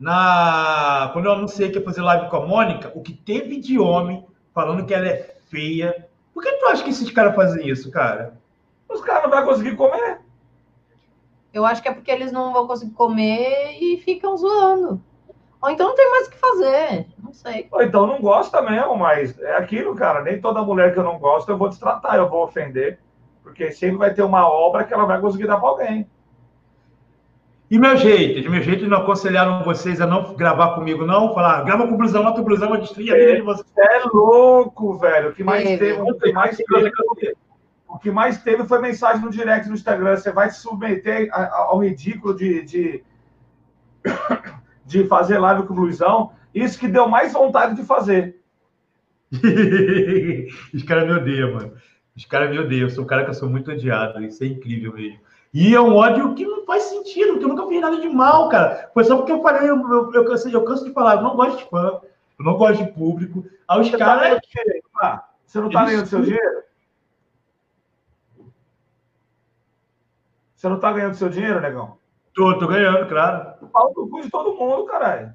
[0.00, 1.10] na...
[1.12, 4.26] quando eu anunciei que ia fazer live com a Mônica, o que teve de homem
[4.54, 6.08] falando que ela é feia.
[6.32, 8.38] Por que tu acha que esses caras fazem isso, cara?
[8.88, 10.20] os caras não vão conseguir comer.
[11.52, 15.00] Eu acho que é porque eles não vão conseguir comer e ficam zoando.
[15.60, 17.06] Ou então não tem mais o que fazer.
[17.22, 17.66] Não sei.
[17.70, 20.22] Ou então não gosta mesmo, mas é aquilo, cara.
[20.22, 22.98] Nem toda mulher que eu não gosto eu vou destratar, eu vou ofender.
[23.42, 26.08] Porque sempre vai ter uma obra que ela vai conseguir dar pra alguém.
[27.70, 28.46] E meus haters?
[28.46, 31.34] Meus haters não aconselharam vocês a não gravar comigo, não?
[31.34, 33.66] Falar, grava com o blusão lá, teu blusão vai destruir a vida de vocês.
[33.76, 35.30] É louco, velho.
[35.30, 36.92] O que mais teve, o que mais teve,
[37.88, 40.16] o que mais teve foi mensagem no direct no Instagram.
[40.16, 43.04] Você vai se submeter ao ridículo de, de,
[44.84, 46.32] de fazer live com o Luizão.
[46.54, 48.36] Isso que deu mais vontade de fazer.
[50.74, 51.72] Os caras me odeiam, mano.
[52.16, 52.82] Os caras me odeiam.
[52.88, 54.22] Eu sou um cara que eu sou muito odiado.
[54.22, 55.20] Isso é incrível mesmo.
[55.52, 58.48] E é um ódio que não faz sentido, porque eu nunca fiz nada de mal,
[58.50, 58.90] cara.
[58.92, 61.34] Foi só porque eu falei, eu, eu, eu, canso, eu canso de falar, eu não
[61.36, 62.00] gosto de fã,
[62.38, 63.44] eu não gosto de público.
[63.66, 64.38] Aí os tá caras.
[65.00, 66.67] ah, Você não tá Eles- ganhando seu dinheiro?
[70.58, 71.98] Você não tá ganhando seu dinheiro, negão?
[72.34, 73.68] Tô, tô ganhando, claro.
[73.68, 75.32] Pau no cu de todo mundo, caralho.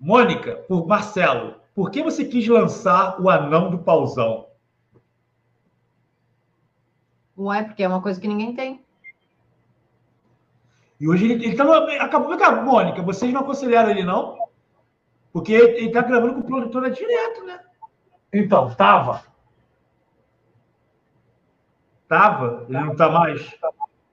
[0.00, 4.46] Mônica, por Marcelo, por que você quis lançar o anão do pauzão?
[7.36, 8.82] Ué, porque é uma coisa que ninguém tem.
[10.98, 11.64] E hoje ele, ele tá.
[12.02, 14.48] Acabou, vem cá, Mônica, vocês não aconselharam ele, não?
[15.30, 17.60] Porque ele, ele tá gravando com o produtor direto, né?
[18.32, 19.22] Então, tava.
[22.14, 23.44] Tava, ele não tá mais.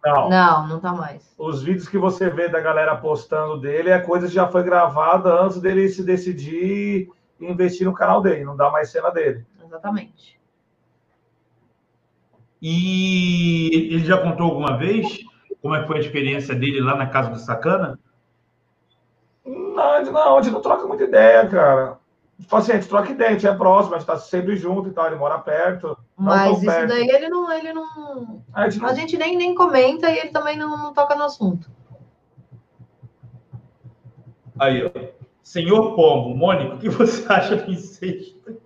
[0.04, 0.28] Não.
[0.28, 1.36] Não, não tá mais.
[1.38, 5.40] Os vídeos que você vê da galera postando dele é coisa que já foi gravada
[5.40, 8.44] antes dele se decidir e investir no canal dele.
[8.44, 9.46] Não dá mais cena dele.
[9.64, 10.42] Exatamente.
[12.60, 15.20] E ele já contou alguma vez
[15.62, 18.00] como é que foi a experiência dele lá na casa do Sacana?
[19.46, 22.00] Não, a gente não, a gente não troca muita ideia, cara.
[22.42, 24.90] Tipo assim, a gente troca ideia, a gente é próximo, a gente tá sempre junto
[24.90, 25.98] e tal, ele mora perto.
[26.18, 26.90] Mas isso perto.
[26.90, 28.44] daí ele não, ele não.
[28.54, 31.24] A gente não A gente nem, nem comenta e ele também não, não toca no
[31.24, 31.70] assunto.
[34.60, 34.92] Aí, ó.
[35.44, 38.62] Senhor Pombo, Mônica, o que você acha do incesto?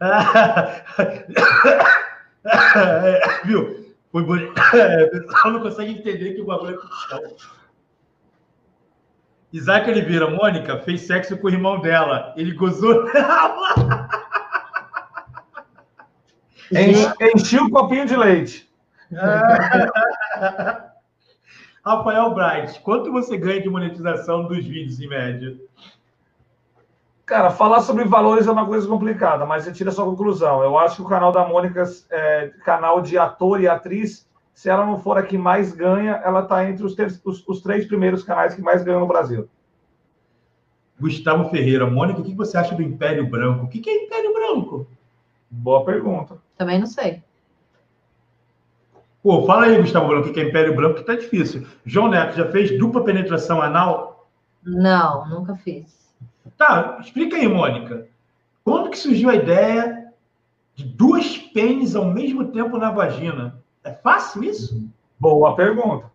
[2.42, 3.94] É, Viu?
[4.10, 4.54] Foi bonito.
[4.74, 6.80] É, o pessoal não consegue entender que o bagulho
[7.12, 7.59] é.
[9.52, 12.32] Isaac Oliveira, Mônica, fez sexo com o irmão dela.
[12.36, 13.04] Ele gozou
[16.72, 18.70] enchi o copinho de leite.
[21.84, 25.56] Rafael Bright, quanto você ganha de monetização dos vídeos em média?
[27.26, 30.62] Cara, falar sobre valores é uma coisa complicada, mas você tira a sua conclusão.
[30.62, 34.28] Eu acho que o canal da Mônica é canal de ator e atriz.
[34.60, 37.62] Se ela não for a que mais ganha, ela está entre os, ter- os- os
[37.62, 39.48] três primeiros canais que mais ganham no Brasil.
[41.00, 43.64] Gustavo Ferreira, Mônica, o que você acha do Império Branco?
[43.64, 44.86] O que é Império Branco?
[45.50, 46.36] Boa pergunta.
[46.58, 47.22] Também não sei.
[49.22, 51.66] Pô, fala aí, Gustavo Branco, o que é Império Branco, que tá difícil.
[51.86, 54.28] João Neto, já fez dupla penetração anal?
[54.62, 56.14] Não, nunca fiz.
[56.58, 58.06] Tá, explica aí, Mônica.
[58.62, 60.12] Quando que surgiu a ideia
[60.74, 63.58] de duas pênis ao mesmo tempo na vagina?
[63.84, 64.88] É fácil isso?
[65.18, 66.10] Boa pergunta.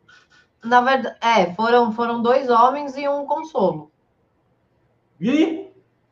[0.63, 3.91] Na verdade, é, foram, foram dois homens e um consolo.
[5.19, 5.67] E?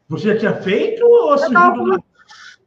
[0.08, 2.04] Você já tinha feito ou surgiu tava do nada?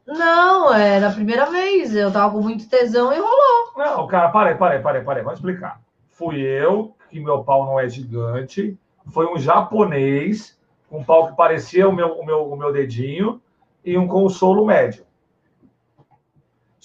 [0.05, 1.95] Não, era a primeira vez.
[1.95, 3.73] Eu tava com muito tesão e rolou.
[3.77, 5.23] Não, cara, parei, parei, parei, parei.
[5.23, 5.81] Vamos explicar.
[6.09, 8.77] Fui eu, que meu pau não é gigante.
[9.07, 10.57] Foi um japonês,
[10.89, 13.41] com um pau que parecia o meu, o meu, o meu dedinho,
[13.83, 15.05] e um consolo médio.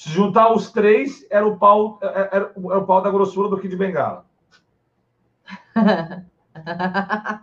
[0.02, 3.76] Se juntar os três, era o pau, era, era o pau da grossura do Kid
[3.76, 4.26] Bengala.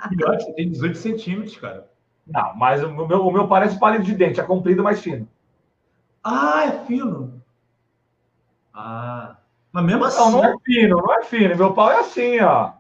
[0.10, 1.90] Pior, você tem 18 centímetros, cara.
[2.28, 5.26] Não, mas o meu, o meu parece palito de dente, é comprido, mais fino.
[6.22, 7.42] Ah, é fino.
[8.74, 9.38] Ah.
[9.72, 10.20] Mas mesmo assim.
[10.20, 11.56] Não, não é fino, não é fino.
[11.56, 12.74] Meu pau é assim, ó.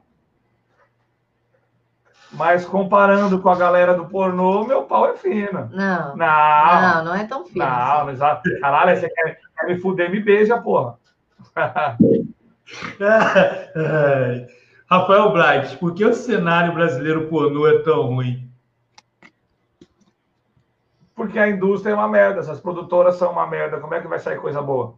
[2.33, 5.69] Mas comparando com a galera do pornô, meu pau é fino.
[5.71, 6.17] Não.
[6.17, 7.65] Não, Não, não é tão fino.
[7.65, 8.11] não, assim.
[8.11, 8.59] exato.
[8.59, 10.97] Caralho, você quer me fuder, me beija, porra.
[14.89, 18.49] Rafael Bright, por que o cenário brasileiro pornô é tão ruim?
[21.15, 23.79] Porque a indústria é uma merda, essas produtoras são uma merda.
[23.79, 24.95] Como é que vai sair coisa boa?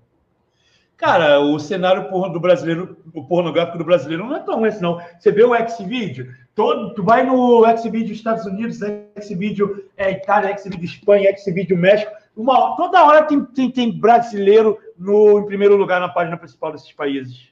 [0.96, 5.02] Cara, o cenário do brasileiro, o pornográfico do brasileiro não é tão esse, não.
[5.20, 8.78] Você vê o Xvideo, todo, tu vai no Xvideo Estados Unidos,
[9.20, 15.40] Xvideo é, Itália, Xvideo Espanha, Xvideo México, uma, toda hora tem, tem, tem brasileiro no,
[15.40, 17.52] em primeiro lugar na página principal desses países.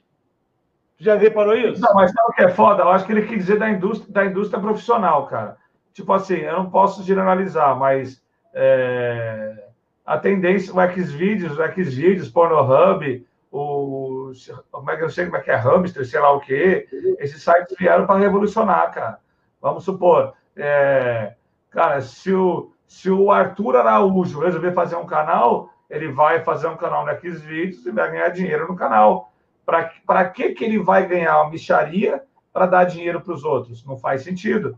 [0.98, 1.80] Já reparou isso?
[1.80, 2.82] Não, mas sabe o que é foda?
[2.82, 5.56] Eu acho que ele quis dizer da indústria, da indústria profissional, cara.
[5.92, 9.64] Tipo assim, eu não posso generalizar, mas é,
[10.04, 14.32] a tendência, o Xvideos, o Xvideos, Pornhub, o.
[14.70, 16.86] Como é que eu sei como é que é hamster, sei lá o quê.
[17.18, 19.18] Esses sites vieram para revolucionar, cara.
[19.60, 21.34] Vamos supor, é,
[21.70, 26.76] cara, se o, se o Arthur Araújo resolver fazer um canal, ele vai fazer um
[26.76, 29.32] canal no Xvideos e vai ganhar dinheiro no canal.
[29.64, 32.20] Para que, que ele vai ganhar uma micharia
[32.52, 33.86] para dar dinheiro para os outros?
[33.86, 34.76] Não faz sentido.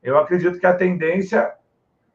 [0.00, 1.52] Eu acredito que a tendência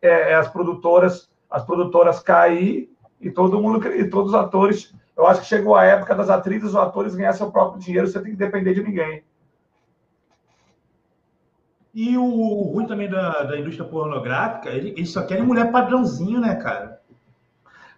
[0.02, 2.90] é, é as produtoras as produtoras cair
[3.20, 4.95] e todo mundo e todos os atores.
[5.15, 8.22] Eu acho que chegou a época das atrizes os atores ganhar seu próprio dinheiro, você
[8.22, 9.26] tem que depender de ninguém.
[11.94, 12.24] E o,
[12.74, 16.99] ruim também da, da indústria pornográfica, ele- eles só querem mulher padrãozinho, né, cara?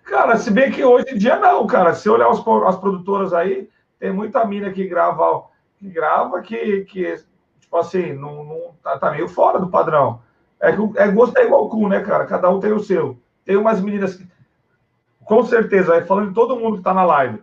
[0.03, 1.93] Cara, se bem que hoje em dia não, cara.
[1.93, 3.69] Se olhar os, as produtoras aí,
[3.99, 5.45] tem muita mina que grava,
[5.77, 7.15] que grava que, que
[7.59, 10.21] tipo assim, não, não tá, tá meio fora do padrão.
[10.59, 12.25] É, que é gosto é igual cu, né, cara?
[12.25, 13.17] Cada um tem o seu.
[13.43, 14.27] Tem umas meninas que,
[15.23, 17.41] com certeza, falando de todo mundo que tá na live,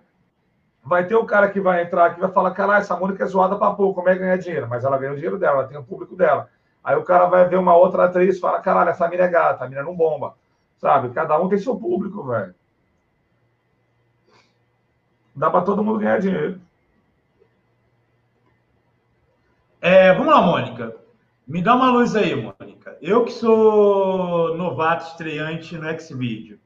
[0.84, 3.56] vai ter o cara que vai entrar que vai falar, caralho, essa Mônica é zoada
[3.56, 4.68] pra pouco, como é que ganha dinheiro?
[4.68, 6.48] Mas ela ganha o dinheiro dela, ela tem o público dela.
[6.82, 9.64] Aí o cara vai ver uma outra atriz e fala, caralho, essa mina é gata,
[9.64, 10.34] a mina não bomba.
[10.78, 11.10] Sabe?
[11.10, 12.54] Cada um tem seu público, velho.
[15.34, 16.60] Dá pra todo mundo ganhar dinheiro.
[19.80, 20.96] É, vamos lá, Mônica.
[21.46, 22.98] Me dá uma luz aí, Mônica.
[23.00, 26.58] Eu que sou novato estreante no Xvideo.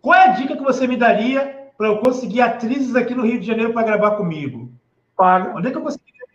[0.00, 3.40] Qual é a dica que você me daria para eu conseguir atrizes aqui no Rio
[3.40, 4.72] de Janeiro para gravar comigo?
[5.16, 5.56] Paga.
[5.56, 6.26] Onde é que eu conseguiria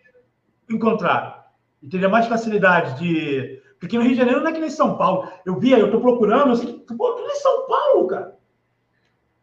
[0.70, 1.52] encontrar?
[1.82, 3.60] E teria mais facilidade de.
[3.80, 5.28] Porque no Rio de Janeiro não é que nem São Paulo.
[5.44, 6.94] Eu vi, aí, eu tô procurando, eu sei que.
[6.94, 8.38] Pô, tudo em São Paulo, cara.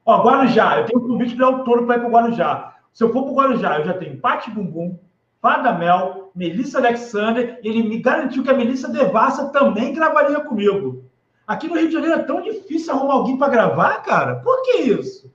[0.05, 2.75] Ó, Guarujá, eu tenho um convite do autor para ir para Guarujá.
[2.93, 4.97] Se eu for para Guarujá, eu já tenho Pati Bumbum,
[5.41, 11.03] Fada Mel, Melissa Alexander, e ele me garantiu que a Melissa Devassa também gravaria comigo.
[11.45, 14.35] Aqui no Rio de Janeiro é tão difícil arrumar alguém para gravar, cara?
[14.37, 15.31] Por que isso?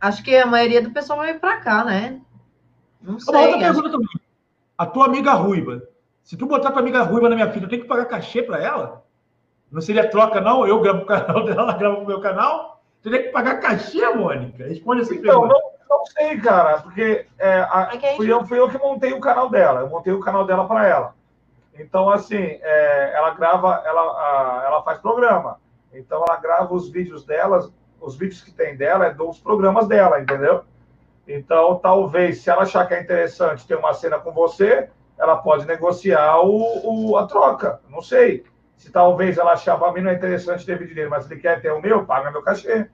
[0.00, 2.20] Acho que a maioria do pessoal vai pra cá, né?
[3.02, 3.34] Não Uma sei.
[3.34, 4.08] outra acho- pergunta também.
[4.78, 5.82] A tua amiga ruiva.
[6.22, 8.62] Se tu botar tua amiga ruiva na minha filha, eu tenho que pagar cachê para
[8.62, 9.04] ela?
[9.70, 10.66] Não seria troca, não?
[10.66, 12.82] Eu gravo o canal dela, ela grava o meu canal?
[13.02, 14.64] Teria que pagar cachê, Mônica?
[14.64, 15.54] Responde essa Então, pergunta.
[15.88, 18.78] não, não sei, cara, porque é, a- É a gente- fui, eu, fui eu que
[18.78, 19.80] montei o canal dela.
[19.80, 21.14] Eu montei o canal dela para ela.
[21.78, 25.58] Então, assim, é, ela grava, ela, a- ela faz programa.
[25.92, 27.70] Então, ela grava os vídeos delas,
[28.00, 30.64] os vídeos que tem dela é dos programas dela, entendeu?
[31.28, 35.66] Então, talvez, se ela achar que é interessante ter uma cena com você, ela pode
[35.66, 37.80] negociar o, o- a troca.
[37.88, 38.44] Não sei.
[38.76, 41.60] Se talvez ela achar, para mim não é interessante ter vídeo dele, mas ele quer
[41.60, 42.88] ter o meu, paga meu cachê.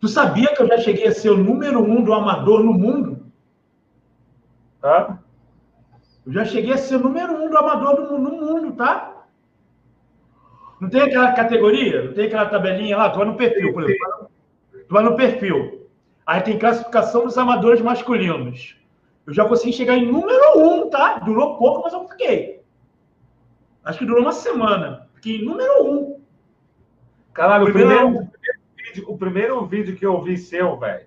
[0.00, 3.26] Tu sabia que eu já cheguei a ser o número um do amador no mundo?
[4.80, 5.18] Tá?
[6.26, 9.19] Eu já cheguei a ser o número um do amador do, mu- no mundo, tá?
[10.80, 12.04] Não tem aquela categoria?
[12.04, 13.10] Não tem aquela tabelinha lá?
[13.10, 14.30] Tu vai no perfil, por exemplo.
[14.72, 15.88] Tu vai no perfil.
[16.26, 18.76] Aí tem classificação dos amadores masculinos.
[19.26, 21.18] Eu já consegui chegar em número um, tá?
[21.18, 22.62] Durou pouco, mas eu fiquei.
[23.84, 25.06] Acho que durou uma semana.
[25.14, 26.20] Fiquei em número um.
[27.32, 31.06] Caralho, o Primeiro- primeiro, o primeiro vídeo, o primeiro vídeo que eu vi seu, velho,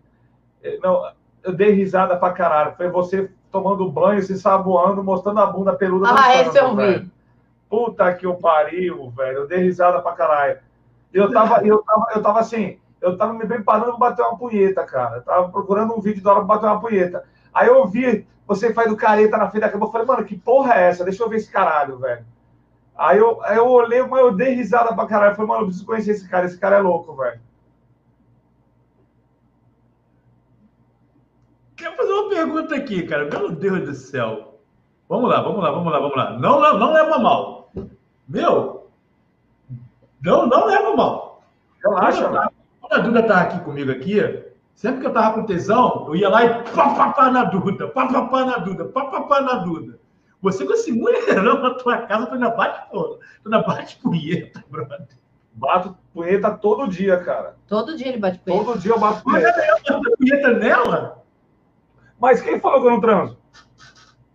[0.81, 1.11] não,
[1.43, 2.75] eu dei risada pra caralho.
[2.77, 6.07] Foi você tomando banho, se saboando, mostrando a bunda peluda.
[6.17, 7.11] Ah, esse eu vi.
[7.73, 9.39] Puta que o pariu, velho.
[9.39, 10.59] Eu dei risada pra caralho.
[11.11, 14.85] Eu tava, eu tava, eu tava assim, eu tava me preparando pra bater uma punheta,
[14.85, 15.15] cara.
[15.15, 17.23] Eu tava procurando um vídeo da hora pra bater uma punheta.
[17.51, 19.87] Aí eu vi você faz do careta na frente da cama.
[19.87, 21.03] Eu falei, mano, que porra é essa?
[21.03, 22.23] Deixa eu ver esse caralho, velho.
[22.95, 25.31] Aí eu, aí eu olhei, mas eu dei risada pra caralho.
[25.31, 26.45] Eu falei, mano, eu preciso conhecer esse cara.
[26.45, 27.41] Esse cara é louco, velho.
[31.75, 33.25] Quero fazer uma pergunta aqui, cara.
[33.25, 34.59] Meu Deus do céu.
[35.09, 36.37] Vamos lá, vamos lá, vamos lá, vamos lá.
[36.37, 37.62] Não, não, não leva mal.
[38.34, 38.89] Meu,
[40.23, 41.43] Não, não leva mal.
[41.84, 42.51] Relaxa, Quando,
[42.81, 44.43] quando a Duda tava aqui comigo aqui,
[44.73, 47.88] sempre que eu tava com tesão, eu ia lá e pá, pá, pá na Duda,
[47.89, 49.99] pá, pá, pá na Duda, pá, pá, pá na Duda.
[50.41, 55.07] Você com esse mulherão na tua casa, tu ainda bate, tu ainda bate punheta, brother.
[55.53, 57.55] Bato punheta todo dia, cara.
[57.68, 58.65] Todo dia ele bate punheta.
[58.65, 59.61] Todo dia eu bato Mas punheta.
[59.61, 61.23] ela bate punheta nela?
[62.19, 63.38] Mas quem falou que eu não transo?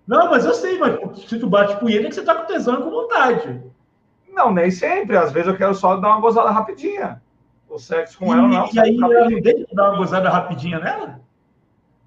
[0.07, 2.79] Não, mas eu sei, mas se tu bate punheta é que você tá com tesão
[2.79, 3.63] e com vontade.
[4.39, 5.17] Não, nem sempre.
[5.17, 7.21] Às vezes eu quero só dar uma gozada rapidinha.
[7.69, 8.57] O sexo com ela não.
[8.57, 9.31] é um E, e aí ela rapidinho.
[9.37, 11.21] não deixa dar uma gozada rapidinha nela?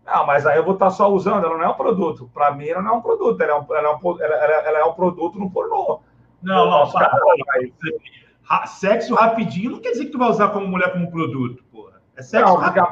[0.06, 2.30] Ah, mas aí eu vou estar só usando, ela não é um produto.
[2.34, 4.80] Pra mim, ela não é um produto, ela é um, ela é um, ela, ela-
[4.80, 6.00] é um produto no pornô.
[6.42, 7.10] Não, não, Os para.
[7.10, 7.24] caras-
[8.44, 12.02] Ra- Sexo rapidinho não quer dizer que tu vai usar como mulher como produto, porra.
[12.18, 12.88] É sexo Não, rápido.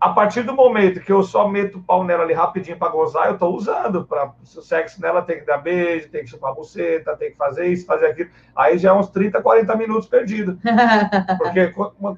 [0.00, 3.28] A, partir- do momento que eu só meto o pau nela ali rapidinho pra gozar,
[3.28, 4.04] eu tô usando.
[4.06, 7.30] Pra, se o sexo nela tem que dar beijo, tem que chupar a buceta, tem
[7.30, 8.30] que fazer isso, fazer aquilo.
[8.54, 10.56] Aí já é uns 30, 40 minutos perdidos.
[11.38, 11.68] Porque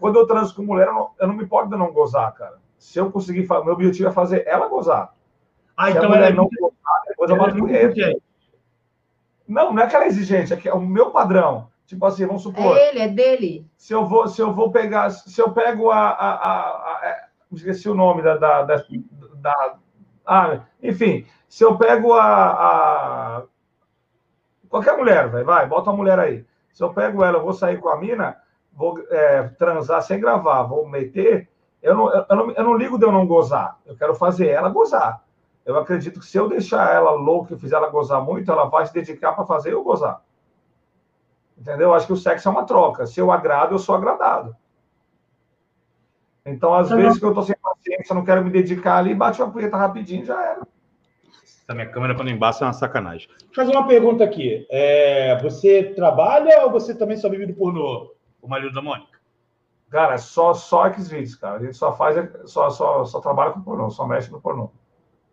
[0.01, 2.57] quando eu transo com mulher, eu não, eu não me importo de não gozar, cara.
[2.79, 5.13] Se eu conseguir, meu objetivo é fazer ela gozar.
[5.77, 7.85] Ah, Se a então mulher ela é não muito, gozar, depois eu é bato punheta.
[7.87, 8.23] exigente.
[9.47, 11.69] Não, não é que ela é exigente, é que é o meu padrão.
[11.87, 13.67] Tipo assim, vamos supor, É ele, é dele.
[13.77, 17.28] se eu vou, se eu vou pegar, se eu pego a, a, a- a- é,
[17.53, 18.77] esqueci o nome da, da, da,
[19.37, 19.77] da-
[20.27, 23.43] ah, enfim, se eu pego a, a-
[24.69, 26.45] qualquer mulher, vai, vai, bota uma mulher aí.
[26.73, 28.37] Se eu pego ela, eu vou sair com a mina,
[28.73, 31.49] vou é, transar sem gravar, vou meter,
[31.83, 34.69] eu não, eu, não, eu não ligo de eu não gozar, eu quero fazer ela
[34.69, 35.23] gozar.
[35.65, 38.87] Eu acredito que se eu deixar ela louca e fizer ela gozar muito, ela vai
[38.87, 40.23] se dedicar para fazer eu gozar.
[41.57, 41.93] Entendeu?
[41.93, 43.07] Acho que o sexo é uma troca.
[43.07, 44.57] Se eu agrado, eu sou agradado.
[46.49, 49.41] Então, às Tá vezes que eu tô sem paciência, não quero me dedicar ali, bate
[49.43, 50.67] uma punheta rapidinho, já era.
[51.45, 53.29] Essa minha câmera quando embaça é uma sacanagem.
[53.29, 54.67] Deixa eu fazer uma pergunta aqui.
[54.71, 58.13] É, você trabalha ou você também só vive do pornô?
[58.41, 59.19] O marido da Mônica?
[59.91, 61.57] Cara, é só, só Xvideos, cara.
[61.57, 62.17] A gente só faz,
[62.47, 64.71] só, só, só trabalha com pornô, só mexe no pornô.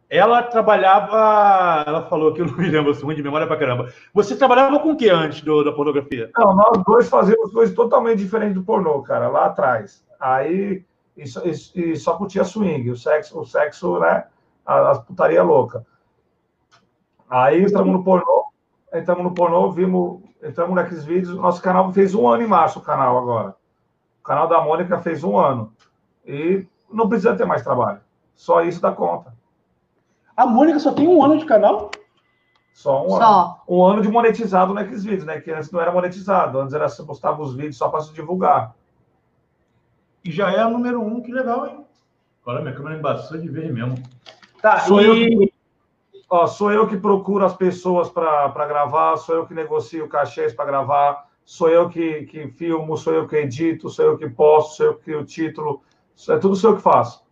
[0.10, 1.84] Ela trabalhava.
[1.88, 3.90] Ela falou que eu não me lembro, eu sou ruim de memória pra caramba.
[4.14, 6.30] Você trabalhava com o que antes do- da pornografia?
[6.38, 10.06] Não, nós dois fazíamos coisas totalmente diferentes do pornô, cara, lá atrás.
[10.20, 10.84] Aí,
[11.16, 14.26] e só, e- e só curtia swing, o sexo, o sexo, né?
[14.66, 15.86] a- As putaria louca.
[17.30, 18.46] Aí entramos no pornô,
[18.94, 21.36] entramos no pornô, vimos, entramos naqueles vídeos.
[21.36, 23.56] Nosso canal fez um ano em março, o canal agora.
[24.20, 25.74] O canal da Mônica fez um ano.
[26.26, 28.00] E não precisa ter mais trabalho.
[28.36, 29.34] Só isso dá conta.
[30.36, 31.90] A Mônica só tem um ano de canal?
[32.74, 33.26] Só um ano.
[33.26, 33.64] Só.
[33.70, 35.40] Um ano de monetizado naqueles vídeos, né?
[35.40, 36.60] Que antes não era monetizado.
[36.60, 38.76] Antes era você postava os vídeos só para se divulgar.
[40.26, 41.86] E já é a número um, que legal, hein?
[42.42, 43.96] Agora minha câmera embaçou de vez mesmo.
[44.62, 45.14] Tá, Sou e- eu
[45.48, 45.54] que-
[46.28, 50.66] Ó, sou eu que procuro as pessoas para gravar, sou eu que negocio cachês para
[50.66, 54.86] gravar, sou eu que, que filmo, sou eu que edito, sou eu que posto, sou
[54.88, 55.84] eu que crio o título,
[56.28, 57.24] é tudo sou eu que faço.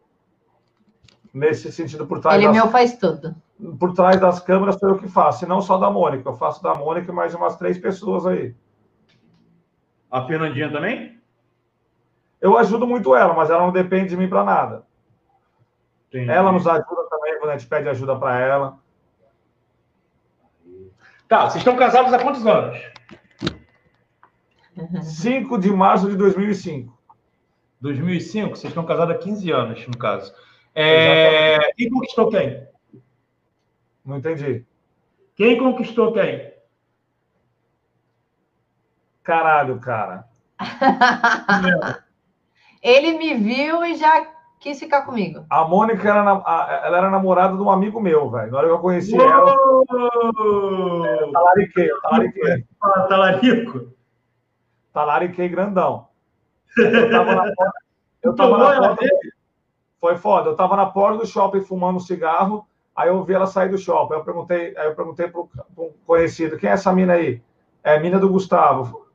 [1.34, 3.36] Nesse sentido, por trás, Ele das, meu faz tudo.
[3.80, 6.61] por trás das câmeras, sou eu que faço, e não só da Mônica, eu faço
[6.61, 8.53] da Mônica e mais umas três pessoas aí.
[10.11, 11.12] A Fernandinha também?
[12.44, 14.84] Eu ajudo muito ela, mas ela não depende de mim para nada.
[16.11, 16.30] Tem.
[16.30, 18.80] Ela nos ajuda também quando a gente pede ajuda para ela.
[21.26, 22.78] Tá, vocês estão casados há quantos anos?
[25.22, 26.94] 5 de março de 2005.
[27.80, 28.57] 2005?
[28.57, 30.36] Vocês estão casados há 15 anos, no caso.
[30.76, 31.72] É...
[31.78, 32.68] Quem conquistou quem?
[34.06, 34.65] Não entendi.
[35.34, 36.52] Quem conquistou quem?
[39.24, 40.28] Caralho, cara.
[42.84, 44.28] Ele me viu e já
[44.60, 45.46] quis ficar comigo.
[45.50, 48.52] A Mônica era, na- a- ela era namorada de um amigo meu, velho.
[48.52, 51.32] Na hora que eu conheci ela, Uou!
[51.32, 52.66] talariquei, eu talariquei.
[52.80, 53.88] Fala, Talarico.
[54.92, 56.08] Talariquei grandão.
[56.78, 57.72] Eu tava na porta.
[58.22, 59.06] Eu tava Tomou na ela porta
[60.00, 60.50] foi foda.
[60.50, 62.66] Eu tava na porta do shopping fumando um cigarro.
[62.96, 64.14] Aí eu vi ela sair do shopping.
[64.14, 67.42] Aí eu perguntei, aí eu perguntei pro, pro conhecido: quem é essa mina aí?
[67.84, 69.08] É mina do Gustavo.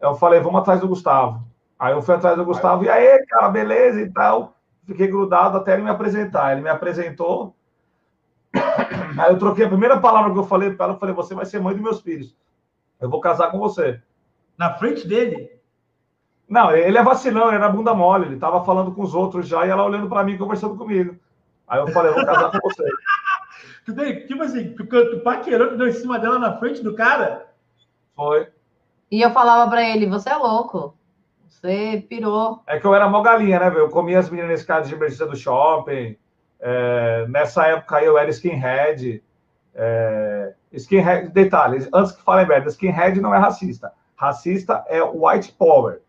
[0.00, 1.40] Eu falei: vamos atrás do Gustavo.
[1.82, 2.84] Aí eu fui atrás do Gustavo.
[2.84, 4.56] E aí, cara, beleza e tal.
[4.86, 6.52] Fiquei grudado até ele me apresentar.
[6.52, 7.56] Ele me apresentou.
[9.18, 10.94] Aí eu troquei a primeira palavra que eu falei para ela.
[10.94, 12.36] Eu falei: você vai ser mãe dos meus filhos.
[13.00, 14.00] Eu vou casar com você.
[14.56, 15.50] Na frente dele.
[16.48, 19.66] Não, ele é vacilão, ele era bunda mole, ele tava falando com os outros já
[19.66, 21.16] e ela olhando para mim, conversando comigo.
[21.66, 22.84] Aí eu falei, eu vou casar com você.
[23.84, 27.52] Tu tem, tipo assim, tu, tu paquerando deu em cima dela na frente do cara.
[28.14, 28.46] Foi.
[29.10, 30.96] E eu falava pra ele: você é louco.
[31.62, 32.60] Você pirou.
[32.66, 33.82] É que eu era mó galinha, né, velho?
[33.82, 36.16] Eu comia as meninas nesse caso de emergência do shopping.
[36.58, 39.22] É, nessa época eu era skinhead.
[39.72, 43.92] É, skinhead, detalhe, antes que falem merda, skinhead não é racista.
[44.16, 46.00] Racista é white power.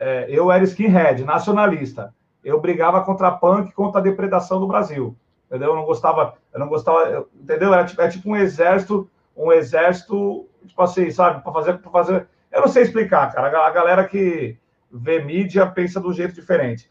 [0.00, 2.12] É, eu era skinhead, nacionalista.
[2.44, 5.16] Eu brigava contra a punk, contra a depredação do Brasil.
[5.46, 5.68] Entendeu?
[5.68, 7.72] Eu não gostava, eu não gostava, eu, entendeu?
[7.72, 12.28] Era tipo, é tipo um exército, um exército, tipo assim, sabe, para fazer, para fazer.
[12.52, 13.66] Eu não sei explicar, cara.
[13.66, 14.58] A galera que
[14.90, 16.90] vê mídia pensa de um jeito diferente.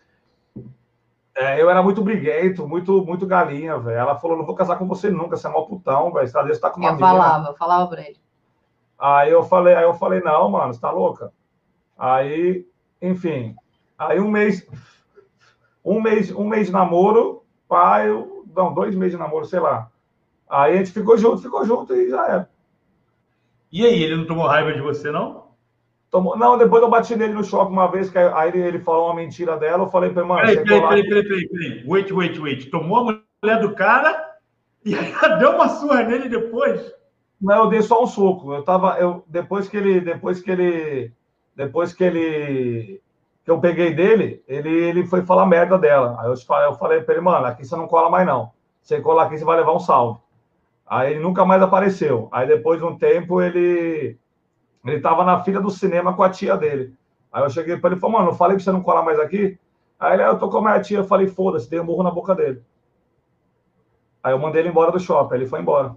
[1.36, 3.98] É, eu era muito briguento, muito, muito galinha, velho.
[3.98, 6.28] Ela falou: não vou casar com você nunca, você é mó putão, velho.
[6.28, 8.20] Você tá com uma Eu falava, eu falava pra ele.
[9.00, 11.34] Aí eu falei, aí eu falei, não, mano, você tá louca?
[11.98, 12.68] Aí,
[13.02, 13.56] enfim,
[13.98, 14.68] aí um mês,
[15.84, 18.10] um mês, um mês de namoro, pai,
[18.56, 19.90] não, dois meses de namoro, sei lá.
[20.48, 22.50] Aí a gente ficou junto, ficou junto e já era.
[23.72, 25.41] E aí, ele não tomou raiva de você, não?
[26.12, 29.06] Tomou, não, depois eu bati nele no shopping uma vez, que aí ele, ele falou
[29.06, 30.42] uma mentira dela, eu falei pra ele, mano...
[30.42, 32.70] Peraí, peraí, peraí, peraí, peraí, peraí, wait, wait, wait.
[32.70, 34.36] Tomou a mulher do cara
[34.86, 36.94] e aí deu uma surra nele depois?
[37.42, 38.54] Não, eu dei só um soco.
[38.54, 41.14] Eu tava, eu depois que ele, depois que ele,
[41.56, 43.02] depois que ele,
[43.46, 46.18] que eu peguei dele, ele, ele foi falar merda dela.
[46.20, 48.52] Aí eu, eu falei para ele, mano, aqui você não cola mais não.
[48.82, 50.20] Você colar aqui, você vai levar um salve.
[50.86, 52.28] Aí ele nunca mais apareceu.
[52.32, 54.18] Aí depois de um tempo ele,
[54.86, 56.96] ele tava na fila do cinema com a tia dele.
[57.32, 59.20] Aí eu cheguei para ele e falei, mano, não falei que você não colar mais
[59.20, 59.58] aqui?
[60.00, 62.04] Aí ele, ah, eu tô com a minha tia, eu falei, foda-se, dei um burro
[62.04, 62.64] na boca dele.
[64.24, 65.96] Aí eu mandei ele embora do shopping, ele foi embora.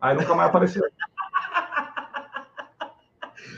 [0.00, 0.82] Aí nunca mais apareceu.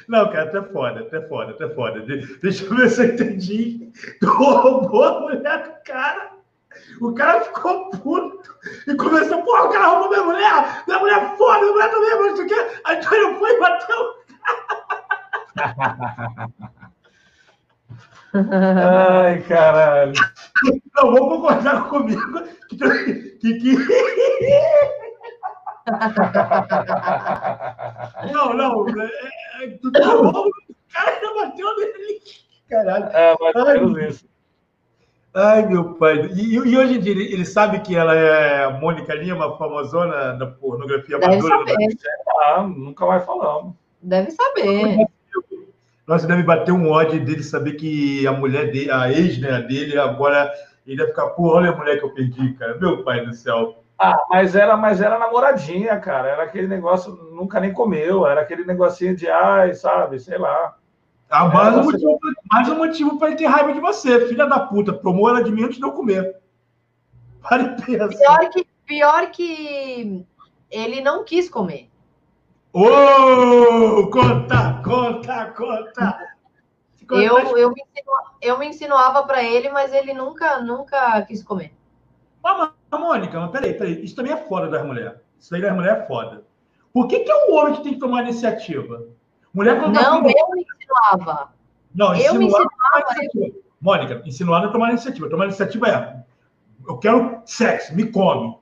[0.09, 2.01] Não, cara, até foda, até foda, até foda.
[2.01, 3.93] Deixa eu ver se eu entendi.
[4.21, 6.38] Tu roubou a mulher do cara.
[7.01, 8.43] O cara ficou puto
[8.87, 12.21] e começou, porra, o cara roubou minha mulher, minha mulher é foda, minha mulher também,
[12.21, 12.81] mas o quê?
[12.85, 14.19] Aí ele foi e bateu
[18.35, 20.13] Ai, caralho.
[20.95, 22.77] Não, vou concordar comigo que,
[23.39, 23.77] que, que...
[28.33, 28.87] não, não.
[29.01, 29.11] É,
[29.65, 30.51] é, tu tá bom, o
[30.93, 32.21] cara já bateu nele.
[32.69, 33.07] Caralho.
[33.07, 33.55] É, mas
[34.15, 34.29] isso.
[35.35, 36.31] Ai, meu pai.
[36.35, 40.47] E, e, hoje em dia, ele, ele, sabe que ela é Mônica Lima, famosona da
[40.47, 41.59] pornografia deve madura?
[41.59, 41.87] Saber.
[42.45, 43.75] Ah, nunca mais falamos.
[44.03, 45.07] Deve saber.
[46.07, 49.99] Nossa, deve bater um ódio dele saber que a mulher dele, a ex né, dele,
[49.99, 50.51] agora
[50.87, 52.79] ele vai ficar, pô, olha a mulher que eu perdi, cara.
[52.79, 53.83] Meu pai do céu.
[53.99, 56.29] Ah, mas era, mas era namoradinha, cara.
[56.29, 58.27] Era aquele negócio, nunca nem comeu.
[58.27, 60.77] Era aquele negocinho de, ai, sabe, sei lá.
[61.29, 62.19] Ah, mais, um motivo,
[62.51, 64.93] mais um motivo para ele ter raiva de você, filha da puta.
[64.93, 66.37] Tomou ela de mim antes de eu comer.
[67.43, 68.09] Para e pensa.
[68.09, 70.27] Pior que, pior que
[70.71, 71.91] ele não quis comer.
[72.73, 76.29] Ô, oh, conta, conta, conta.
[77.11, 77.83] Eu, eu, me
[78.43, 81.75] eu me insinuava para ele, mas ele nunca, nunca quis comer.
[82.43, 84.05] Mas, Mônica, mas peraí, peraí.
[84.05, 85.19] Isso também é foda das mulheres.
[85.39, 86.45] Isso daí das mulheres é foda.
[86.93, 89.07] Por que, que é o homem que tem que tomar iniciativa?
[89.53, 91.53] Mulher quando Não, tá eu me insinuava.
[91.95, 92.69] Não, eu me insinuava.
[93.81, 95.31] Mônica, insinuar não é tomar iniciativa.
[95.31, 96.19] Tomar iniciativa é
[96.89, 98.57] eu quero sexo, me come.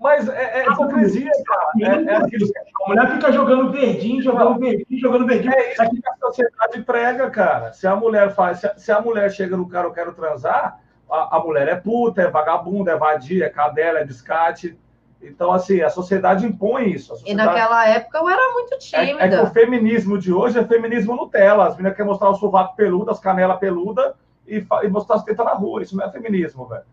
[0.00, 1.70] Mas é, é hipocrisia, cara.
[1.80, 2.48] É, é aquilo.
[2.84, 5.52] A mulher fica jogando verdinho, jogando verdinho, jogando verdinho.
[5.52, 7.72] É isso que a sociedade prega, cara.
[7.72, 10.80] Se a mulher faz, se a, se a mulher chega no cara, eu quero transar,
[11.10, 14.78] a, a, mulher é puta, é vagabunda, é vadia, é cadela, é descate.
[15.26, 17.16] Então, assim, a sociedade impõe isso.
[17.16, 17.30] Sociedade...
[17.30, 19.22] E naquela época eu era muito tímida.
[19.22, 21.66] É, é, que o feminismo de hoje é feminismo Nutella.
[21.66, 24.14] As meninas querem mostrar o sovaco peludo, as canelas peludas
[24.46, 25.82] e, e, mostrar as tetas na rua.
[25.82, 26.84] Isso não é feminismo, velho.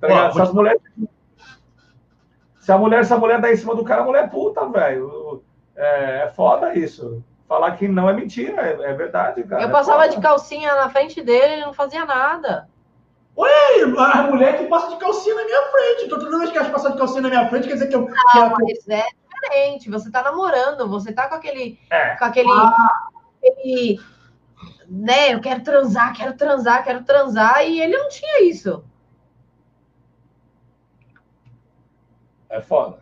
[0.00, 0.82] Tá se, as mulheres...
[2.60, 4.66] se a mulher, se a mulher dá em cima do cara, a mulher é puta,
[4.68, 5.42] velho.
[5.76, 7.22] É, é foda isso.
[7.48, 9.62] Falar que não é mentira, é, é verdade, cara.
[9.62, 12.68] Eu é passava de calcinha na frente dele e não fazia nada.
[13.36, 16.04] Ué, a mulher que passa de calcinha na minha frente.
[16.04, 18.02] Então, toda vez que elas passam de calcinha na minha frente, quer dizer que eu.
[18.02, 19.90] Não, que mas é diferente.
[19.90, 21.78] Você tá namorando, você tá com aquele.
[21.90, 22.16] É.
[22.16, 23.08] Com aquele, ah.
[23.38, 24.00] aquele.
[24.88, 28.84] Né, eu quero transar, quero transar, quero transar, e ele não tinha isso.
[32.48, 32.98] É foda.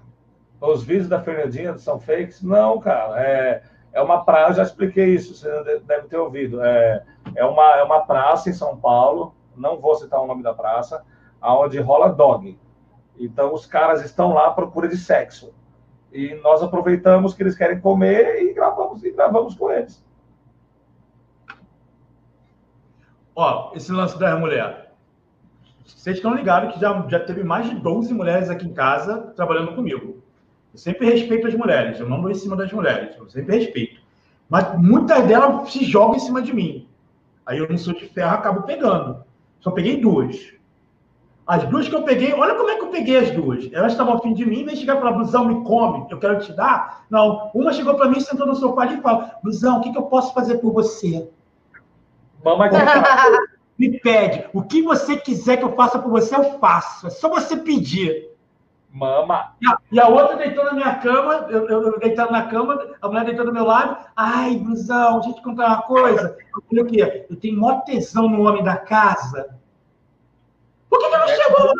[0.60, 2.40] Os vídeos da Fernandinha são fakes?
[2.40, 3.20] Não, cara.
[3.20, 3.62] É,
[3.92, 6.62] é uma praça, já expliquei isso, você deve ter ouvido.
[6.62, 7.04] É,
[7.34, 11.04] é, uma, é uma praça em São Paulo não vou citar o nome da praça,
[11.40, 12.58] aonde rola dog.
[13.18, 15.52] Então os caras estão lá à procura de sexo.
[16.12, 20.04] E nós aproveitamos que eles querem comer e gravamos e gravamos com eles.
[23.34, 24.92] Ó, esse lance da mulher.
[25.86, 29.74] Vocês estão ligados que já, já teve mais de 12 mulheres aqui em casa trabalhando
[29.74, 30.22] comigo.
[30.72, 34.00] Eu sempre respeito as mulheres, eu não vou em cima das mulheres, eu sempre respeito.
[34.48, 36.88] Mas muitas delas se jogam em cima de mim.
[37.44, 39.24] Aí eu não sou de ferro, acabo pegando.
[39.62, 40.52] Só peguei duas.
[41.46, 43.68] As duas que eu peguei, olha como é que eu peguei as duas.
[43.72, 47.04] Elas estavam afim de mim, vem chegar para Blusão, me come, eu quero te dar.
[47.10, 50.04] Não, uma chegou para mim, sentou no sofá e falou: Blusão, o que, que eu
[50.04, 51.28] posso fazer por você?
[52.44, 52.70] Mamãe
[53.78, 54.48] me pede.
[54.52, 57.06] O que você quiser que eu faça por você, eu faço.
[57.06, 58.31] É só você pedir.
[58.92, 59.54] Mama.
[59.60, 62.94] E a, e a outra deitou na minha cama, eu, eu, eu deitado na cama,
[63.00, 64.06] a mulher deitou do meu lado.
[64.14, 66.36] Ai, Brusão, deixa eu te contar uma coisa.
[66.54, 67.26] Eu falei o quê?
[67.30, 69.58] Eu tenho maior tesão no homem da casa.
[70.90, 71.72] Por que, que não chegou lá?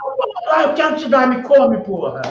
[0.49, 2.23] Ah, eu quero te dar, me come, porra.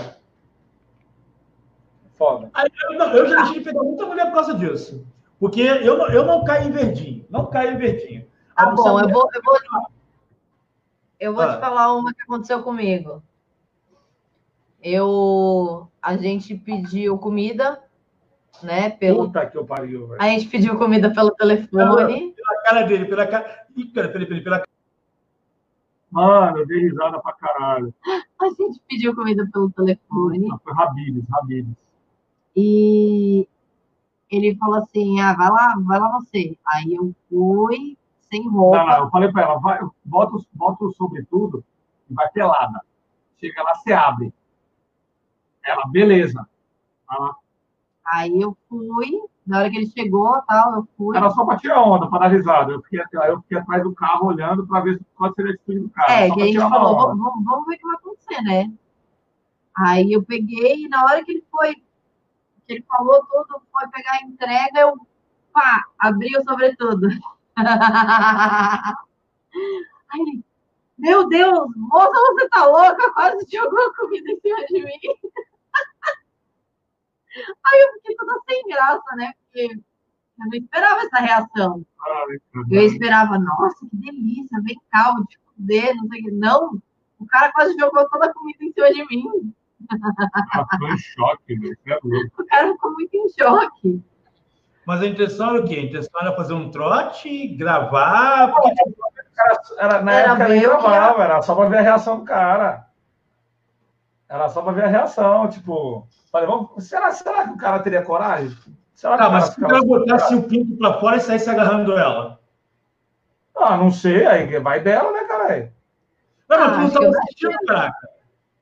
[2.18, 2.50] Foda.
[2.52, 5.06] Aí, eu, não, eu já deixei de pegar muita mulher por causa disso.
[5.40, 7.26] Porque eu não, eu não caio em verdinho.
[7.30, 8.28] Não caio em verdinho.
[8.56, 9.58] Tá bom, eu vou, eu vou,
[11.20, 11.54] eu vou ah.
[11.54, 13.24] te falar uma que aconteceu comigo.
[14.82, 17.82] Eu, a gente pediu comida,
[18.64, 18.90] né?
[18.90, 20.22] Pelo, Puta que eu pariu, velho.
[20.22, 22.34] A gente pediu comida pelo telefone.
[22.34, 23.66] Pela cara dele, pela cara.
[23.76, 24.64] Ih, peraí, peraí, pela
[26.12, 27.94] Mano, eu dei risada pra caralho.
[28.40, 30.40] A gente pediu comida pelo telefone.
[30.40, 31.74] Não, foi Rabibes, Rabibes.
[32.54, 33.48] E
[34.30, 36.58] ele falou assim: ah, vai lá, vai lá você.
[36.68, 37.98] Aí eu fui,
[38.30, 38.80] sem roupa.
[38.80, 41.64] Não, não, eu falei pra ela: vai, bota, bota o sobretudo
[42.10, 42.82] e vai pelada.
[43.40, 44.34] Chega lá, você abre.
[45.64, 46.48] Ela, beleza.
[47.10, 47.36] Ela...
[48.06, 51.16] Aí eu fui, na hora que ele chegou, tal, eu fui.
[51.16, 52.72] Era só para tirar onda, para dar risada.
[52.72, 55.90] Eu fiquei, eu fiquei atrás do carro olhando para ver qual seria a atitude do
[55.90, 56.12] carro.
[56.12, 58.72] É, que a gente falou, vamos, vamos ver o que vai acontecer, né?
[59.78, 61.84] Aí eu peguei, e na hora que ele foi, que
[62.68, 64.98] ele falou tudo, foi pegar a entrega, eu
[65.54, 67.08] pá, abri o sobretudo.
[70.14, 70.44] Aí
[71.02, 73.12] meu Deus, moça, você tá louca?
[73.14, 75.00] Quase jogou comida em cima de mim.
[77.66, 79.32] Aí eu fiquei toda sem graça, né?
[79.44, 81.86] Porque eu não esperava essa reação.
[82.70, 86.32] Eu esperava, nossa, que delícia, vem cá, vou te fuder, não sei o que.
[86.32, 86.82] Não,
[87.20, 89.54] o cara quase jogou toda a comida em cima de mim.
[90.54, 91.76] Ah, ficou em choque, né?
[91.88, 94.04] É o cara ficou muito em choque.
[94.86, 95.76] Mas a intenção era o quê?
[95.76, 98.52] A intenção era fazer um trote, gravar.
[98.52, 98.74] Porque...
[99.78, 102.88] Era, na era época nem gravava, era só para ver a reação do cara.
[104.32, 106.08] Era só para ver a reação, tipo.
[106.32, 108.58] Falei, vamos, será, será que o cara teria coragem?
[108.94, 111.98] Será que ah, mas se o cara botasse o pinto para fora e saísse agarrando
[111.98, 112.40] ela?
[113.54, 115.74] Ah, não sei, aí vai dela, né, caralho?
[116.48, 118.10] Não, mas ah, tu não estava assistindo, caraca.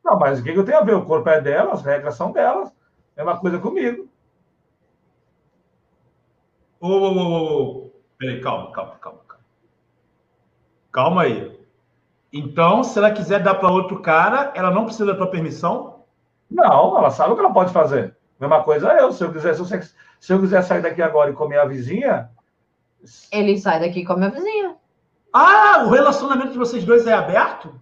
[0.04, 0.96] Não, mas o que, que eu tenho a ver?
[0.96, 2.74] O corpo é dela, as regras são delas.
[3.16, 4.10] É uma coisa comigo.
[6.82, 7.92] Ô, ô, ô, ô.
[8.18, 9.46] Peraí, calma, calma, calma, calma.
[10.92, 11.59] Calma aí.
[12.32, 16.04] Então, se ela quiser dar para outro cara, ela não precisa da tua permissão?
[16.50, 18.16] Não, ela sabe o que ela pode fazer.
[18.40, 19.12] Mesma coisa eu.
[19.12, 22.30] Se eu quiser, se eu, se eu quiser sair daqui agora e comer a vizinha.
[23.32, 24.76] Ele sai daqui e come a vizinha.
[25.34, 27.80] Ah, o relacionamento de vocês dois é aberto?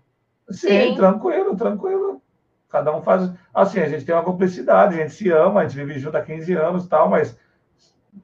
[0.49, 2.21] Sim, Sim, tranquilo, tranquilo.
[2.69, 3.31] Cada um faz.
[3.53, 6.21] Assim, a gente tem uma cumplicidade, a gente se ama, a gente vive junto há
[6.21, 7.37] 15 anos e tal, mas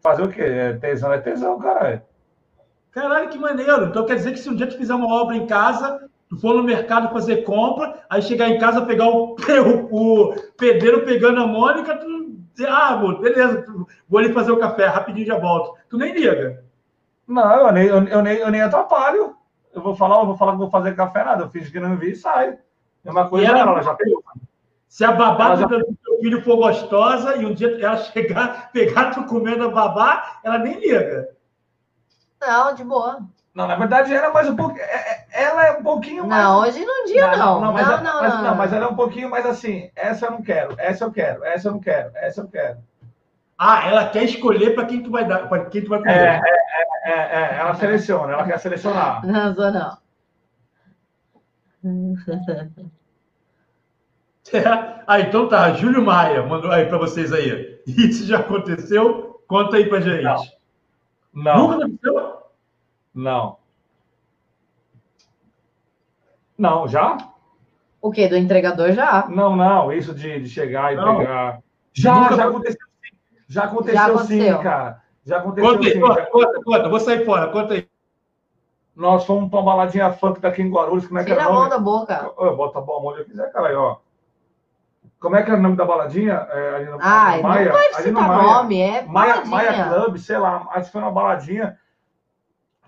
[0.02, 0.42] fazer o quê?
[0.42, 2.02] É, tesão é tesão, caralho.
[2.92, 3.86] Caralho, que maneiro.
[3.86, 6.56] Então quer dizer que se um dia tu fizer uma obra em casa, tu for
[6.56, 11.48] no mercado fazer compra, aí chegar em casa pegar o, o, o pedreiro pegando a
[11.48, 12.24] Mônica, tu
[12.68, 13.66] ah, amor, beleza,
[14.08, 15.76] vou ali fazer o café, rapidinho já volto.
[15.90, 16.64] Tu nem liga.
[17.28, 19.36] Não, eu nem, eu, eu, nem, eu nem atrapalho.
[19.74, 21.44] Eu vou falar, eu vou falar que vou fazer café, nada.
[21.44, 22.60] Eu fiz que não vi e saio.
[23.04, 24.24] É uma coisa, ela, ela já pegou.
[24.88, 25.66] Se a babá já...
[25.66, 30.40] do teu filho for gostosa e um dia ela chegar, pegar tu comendo a babá,
[30.44, 31.30] ela nem liga.
[32.40, 33.28] Não, de boa.
[33.54, 34.78] Não, na verdade era mais um pouco.
[34.80, 36.44] É, é, ela é um pouquinho mais.
[36.44, 37.38] Não, hoje não dia não.
[37.38, 39.92] Não, não, mas, não, é, não, mas, não, mas ela é um pouquinho mais assim.
[39.96, 42.78] Essa eu não quero, essa eu quero, essa eu não quero, essa eu quero.
[43.58, 46.12] Ah, ela quer escolher para quem tu vai dar, para quem tu vai comer.
[46.12, 46.42] É,
[47.06, 49.24] é, é, é, ela seleciona, ela quer selecionar.
[49.28, 49.98] Não, sou não.
[55.08, 55.74] Ah, então tá.
[55.74, 57.82] Júlio Maia mandou aí para vocês aí.
[57.88, 59.42] Isso já aconteceu?
[59.48, 60.24] Conta aí para gente.
[60.24, 60.44] Não.
[61.34, 61.58] Não.
[61.58, 62.33] Nunca aconteceu?
[63.14, 63.58] Não.
[66.58, 67.18] Não, já?
[68.02, 68.28] O quê?
[68.28, 69.28] Do entregador já?
[69.30, 69.92] Não, não.
[69.92, 71.20] Isso de, de chegar e não.
[71.20, 71.60] pegar.
[71.94, 73.18] Já, Nunca já aconteceu sim.
[73.48, 74.58] Já aconteceu, já aconteceu.
[74.58, 75.04] sim, cara.
[75.26, 76.00] Já aconteceu conta aí, sim.
[76.00, 76.90] Conta, conta, conta.
[76.90, 77.48] Vou sair fora.
[77.52, 77.88] Conta aí.
[78.96, 81.08] Nós fomos para uma baladinha funk daqui em Guarulhos.
[81.08, 82.32] Como é que Tira é a mão da boca.
[82.38, 83.70] Eu boto a mão onde eu quiser, cara.
[83.70, 83.98] Aí, ó.
[85.20, 86.34] Como é que é o nome da baladinha?
[86.52, 89.88] É, ali no, Ai, no Maia, não pode ali no Maia, nome, é Maia, Maia
[89.88, 91.80] Club, sei lá, acho que foi uma baladinha.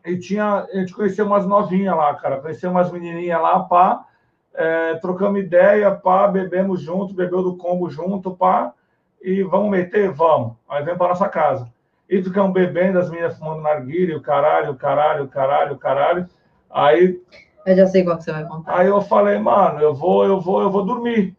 [0.06, 2.40] E tinha, a gente conheceu umas novinhas lá, cara.
[2.40, 4.06] Conheceu umas menininhas lá, pá.
[4.53, 8.74] É, trocamos ideia, pá, bebemos junto, bebeu do combo junto, pá.
[9.22, 10.11] E vamos meter?
[10.11, 10.53] Vamos.
[10.69, 11.67] Aí vem para nossa casa.
[12.08, 16.30] E ficamos bebendo, as meninas fumando narguilha, o caralho, o caralho, o caralho, o caralho.
[16.69, 17.19] Aí
[17.66, 18.77] Eu já sei qual que você vai contar.
[18.77, 21.35] Aí eu falei, mano, eu vou, eu vou, eu vou dormir.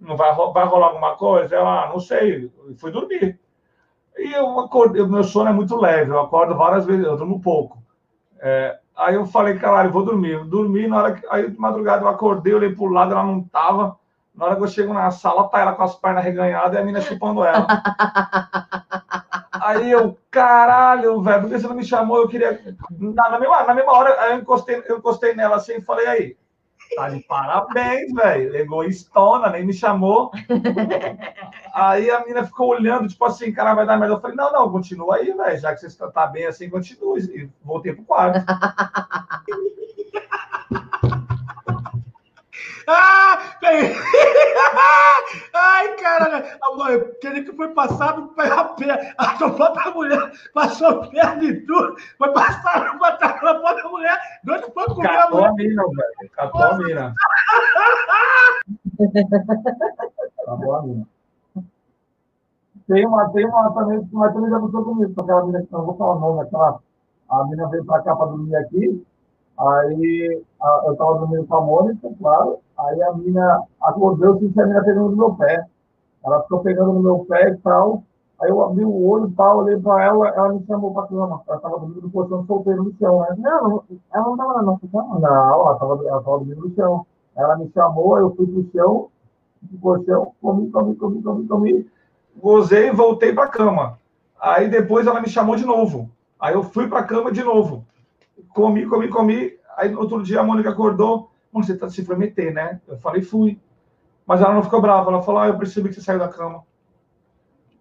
[0.00, 1.54] Não vai, vai rolar alguma coisa?
[1.54, 2.50] Ela, ah, não sei.
[2.66, 3.38] Eu fui dormir.
[4.16, 7.77] E eu acordei, meu sono é muito leve, eu acordo várias vezes, eu durmo pouco.
[8.40, 10.32] É, aí eu falei, caralho, vou dormir.
[10.32, 13.42] Eu dormi, na hora que, aí de madrugada eu acordei, olhei pro lado, ela não
[13.42, 13.98] tava.
[14.34, 16.84] Na hora que eu chego na sala, tá ela com as pernas reganhadas e a
[16.84, 17.66] mina chupando ela.
[19.60, 22.18] Aí eu, caralho, velho, por que você não me chamou?
[22.18, 22.60] Eu queria.
[22.90, 26.36] Na, na mesma, na mesma hora, eu encostei, eu encostei nela assim e falei, aí,
[26.94, 28.56] tá de parabéns, velho.
[28.56, 30.30] Egoístona, nem me chamou.
[31.74, 34.14] Aí a menina ficou olhando, tipo assim, cara, vai dar merda.
[34.14, 35.60] Eu falei, não, não, continua aí, velho.
[35.60, 37.20] Já que você está tá bem assim, continue.
[37.20, 38.44] E voltei pro quarto.
[42.90, 43.38] Ah!
[45.54, 46.44] Ai, caralho!
[47.18, 52.32] Aquele que foi passado a pé, a tua própria mulher passou perto de tudo, foi
[52.32, 55.50] passar botar pela própria mulher, doido foi comer a Catou mulher.
[55.50, 56.30] a mina, velho.
[56.34, 57.14] Catou a mina.
[60.46, 61.06] Catou a mina.
[62.86, 65.84] Tem uma, tem uma também, mas também já aconteceu comigo, com aquela mina que não
[65.84, 66.80] vou falar o nome, aquela.
[67.30, 69.04] A mina veio pra cá pra dormir aqui.
[69.58, 72.60] Aí a- eu tava dormindo com a Mônica, claro.
[72.78, 75.64] Aí a mina acordou, eu senti a mina pegando no meu pé.
[76.24, 78.02] Ela ficou pegando no meu pé e tal.
[78.40, 81.42] Aí eu abri o olho e tal, olhei pra ela, ela me chamou pra cama.
[81.48, 83.34] Ela tava dormindo no colchão solteiro no chão, né?
[83.38, 83.82] Não,
[84.12, 85.18] ela não tava na nossa cama.
[85.18, 87.04] Não, ela tava, ela tava dormindo no chão.
[87.36, 89.08] Ela me chamou, eu fui pro chão,
[89.68, 91.90] pro colchão, comi, comi, comi, comi, comi.
[92.36, 93.98] Gozei e voltei pra cama.
[94.40, 96.08] Aí depois ela me chamou de novo.
[96.38, 97.84] Aí eu fui pra cama de novo.
[98.54, 99.52] Comi, comi, comi.
[99.76, 101.28] Aí no outro dia a Mônica acordou.
[101.52, 102.80] Mano, você tá se foi meter, né?
[102.86, 103.58] Eu falei, fui.
[104.26, 105.10] Mas ela não ficou brava.
[105.10, 106.64] Ela falou, ah, eu percebi que você saiu da cama.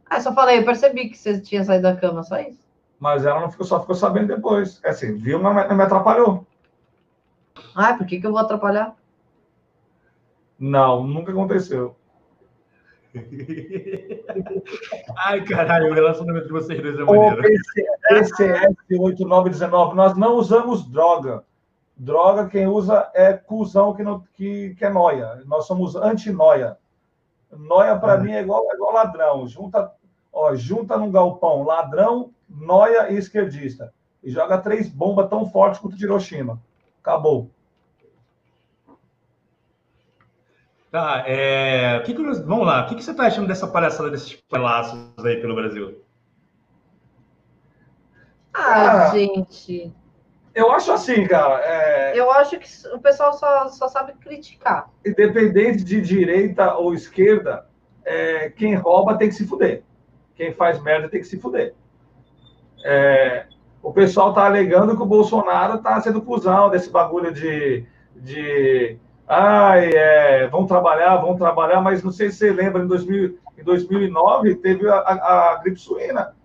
[0.10, 2.66] Ah, só falei, eu percebi que você tinha saído da cama, só isso.
[3.00, 4.80] Mas ela não ficou, só ficou sabendo depois.
[4.84, 6.48] É assim, viu, mas não me atrapalhou.
[7.76, 8.96] Ah, por que, que eu vou atrapalhar?
[10.58, 11.96] Não, nunca aconteceu.
[15.18, 17.42] Ai, caralho, o relacionamento de vocês dois é O maneiro.
[18.10, 18.32] PCS
[18.92, 21.44] 8919, nós não usamos droga.
[21.98, 25.42] Droga, quem usa é cuzão que, não, que, que é noia.
[25.46, 26.78] Nós somos anti-noia.
[27.52, 28.18] Noia, para Ah.
[28.18, 29.48] mim, é igual, é igual ladrão.
[29.48, 29.92] Junta,
[30.32, 33.94] ó, junta num galpão ladrão, noia e esquerdista.
[34.24, 36.62] E joga três bombas tão fortes quanto Hiroshima.
[37.02, 37.50] Acabou.
[40.92, 42.00] Tá, é...
[42.02, 45.42] que que Vamos lá, o que, que você tá achando dessa palhaçada desses palhaços aí
[45.42, 46.02] pelo Brasil?
[48.54, 49.12] Ah, Ah.
[49.12, 49.94] gente.
[50.58, 51.62] Eu acho assim, cara.
[51.64, 54.90] é, Eu acho que o pessoal só, só sabe criticar.
[55.06, 57.68] independente de direita ou esquerda,
[58.04, 59.84] é, quem rouba tem que se fuder.
[60.36, 61.74] Quem faz merda tem que se fuder.
[62.84, 63.46] É,
[63.82, 67.86] o pessoal tá alegando que o Bolsonaro tá sendo cuzão desse bagulho de.
[68.16, 73.38] de ai, é, vão trabalhar, vão trabalhar, mas não sei se você lembra, em, 2000,
[73.58, 76.36] em 2009 teve a, a- a gripe suína.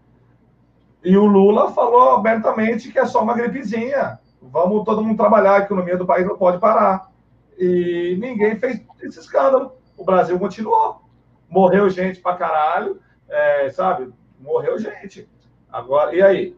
[1.04, 4.20] E o Lula falou abertamente que é só uma gripezinha.
[4.40, 7.10] Vamos todo mundo trabalhar, a economia do país não pode parar.
[7.58, 9.72] E ninguém fez esse escândalo.
[9.96, 11.02] O Brasil continuou.
[11.48, 14.12] Morreu gente pra caralho, é, sabe?
[14.40, 15.28] Morreu gente.
[15.70, 16.56] Agora, e aí?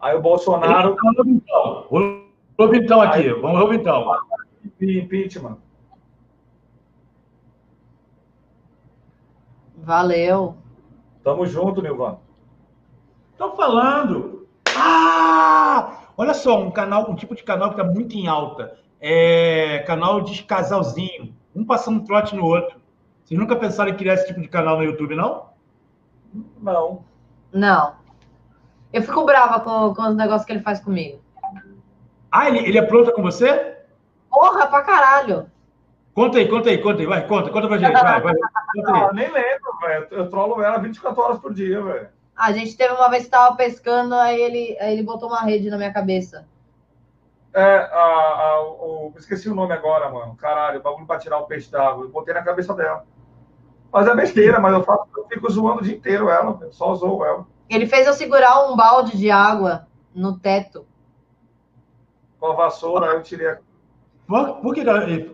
[0.00, 0.96] Aí o Bolsonaro.
[1.90, 2.22] Vamos
[2.58, 4.04] vamos então aqui, vamos vamos então.
[4.80, 5.58] Impeachment.
[9.76, 10.61] Valeu.
[11.22, 12.18] Tamo junto, Nilvan.
[13.38, 14.46] Tô falando.
[14.76, 15.98] Ah!
[16.16, 18.78] Olha só, um canal, um tipo de canal que tá muito em alta.
[19.00, 22.80] É canal de casalzinho, um passando trote no outro.
[23.24, 25.50] Vocês nunca pensaram em criar esse tipo de canal no YouTube, não?
[26.60, 27.04] Não.
[27.52, 27.94] Não.
[28.92, 31.20] Eu fico brava com, com os negócios que ele faz comigo.
[32.30, 33.78] Ah, ele, ele é pronta com você?
[34.30, 35.50] Porra, pra caralho.
[36.14, 38.42] Conta aí, conta aí, conta aí, vai, conta, conta pra gente, vai, vai, conta aí.
[38.84, 40.06] Ah, nem lembro, velho.
[40.10, 42.08] Eu trolo ela 24 horas por dia, velho.
[42.36, 45.70] A gente teve uma vez que tava pescando, aí ele, aí ele botou uma rede
[45.70, 46.46] na minha cabeça.
[47.54, 50.34] É, a, a, o, esqueci o nome agora, mano.
[50.36, 52.04] Caralho, o bagulho pra tirar o peixe d'água.
[52.04, 53.04] Eu botei na cabeça dela.
[53.92, 56.58] Mas é besteira, mas eu, faço, eu fico zoando o dia inteiro ela.
[56.62, 57.46] Eu só zoo ela.
[57.68, 60.86] Ele fez eu segurar um balde de água no teto.
[62.40, 63.58] Com a vassoura, aí eu tirei a.
[64.26, 64.84] Por, por que?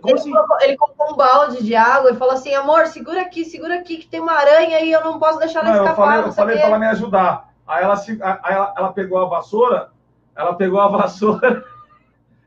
[0.01, 0.33] Como assim?
[0.63, 4.09] Ele colocou um balde de água e falou assim: amor, segura aqui, segura aqui, que
[4.09, 6.07] tem uma aranha e eu não posso deixar ela Não, eu escapar.
[6.07, 7.53] falei, eu sei o falei pra ela me ajudar.
[7.67, 9.91] Aí ela, se- aí ela, ela pegou a vassoura,
[10.35, 11.65] ela pegou a vassoura,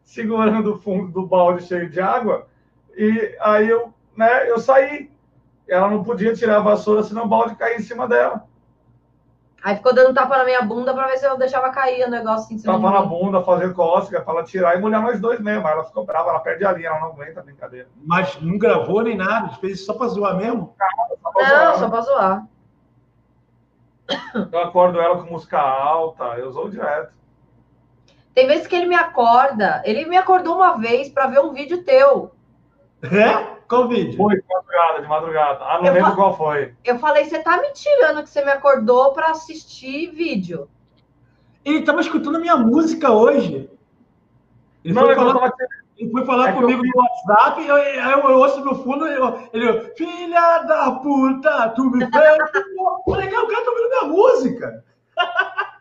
[0.04, 2.48] segurando o fundo do balde cheio de água,
[2.98, 5.10] e aí eu, né, eu saí.
[5.70, 8.44] Ela não podia tirar a vassoura, senão o balde caía em cima dela.
[9.64, 12.56] Aí ficou dando tapa na minha bunda pra ver se eu deixava cair o negócio
[12.56, 12.62] assim.
[12.62, 15.68] Tapa na bunda, fazer cócega pra ela tirar e molhar nós dois mesmo.
[15.68, 17.88] Aí ela ficou brava, ela perde a linha, ela não aguenta a brincadeira.
[18.04, 20.76] Mas não gravou nem nada, fez isso só pra zoar mesmo?
[21.22, 21.78] Só pra não, zoar.
[21.78, 22.46] só pra zoar.
[24.52, 27.14] Eu acordo ela com música alta, eu zoo direto.
[28.34, 29.82] Tem vezes que ele me acorda.
[29.86, 32.32] Ele me acordou uma vez para ver um vídeo teu.
[33.04, 33.61] É?
[33.72, 34.18] Qual vídeo?
[34.18, 35.60] Foi de madrugada, de madrugada.
[35.64, 36.74] Ah, não eu lembro qual foi.
[36.84, 40.68] Eu falei, você tá me tirando que você me acordou para assistir vídeo.
[41.64, 43.70] Ele tava escutando a minha música hoje.
[44.84, 45.54] Ele não, foi falar, tava...
[45.98, 46.92] ele foi falar é comigo eu...
[46.94, 52.00] no WhatsApp, eu, eu, eu ouço no fundo, eu, ele, filha da puta, tu me
[52.12, 52.14] fez.
[52.14, 54.84] eu falei, cara, o cara tá ouvindo minha música.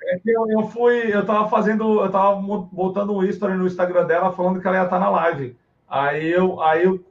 [0.05, 2.37] É eu, eu, fui, eu tava fazendo, eu tava
[2.71, 5.59] botando um history no Instagram dela falando que ela ia estar na live.
[5.89, 7.10] Aí eu, aí eu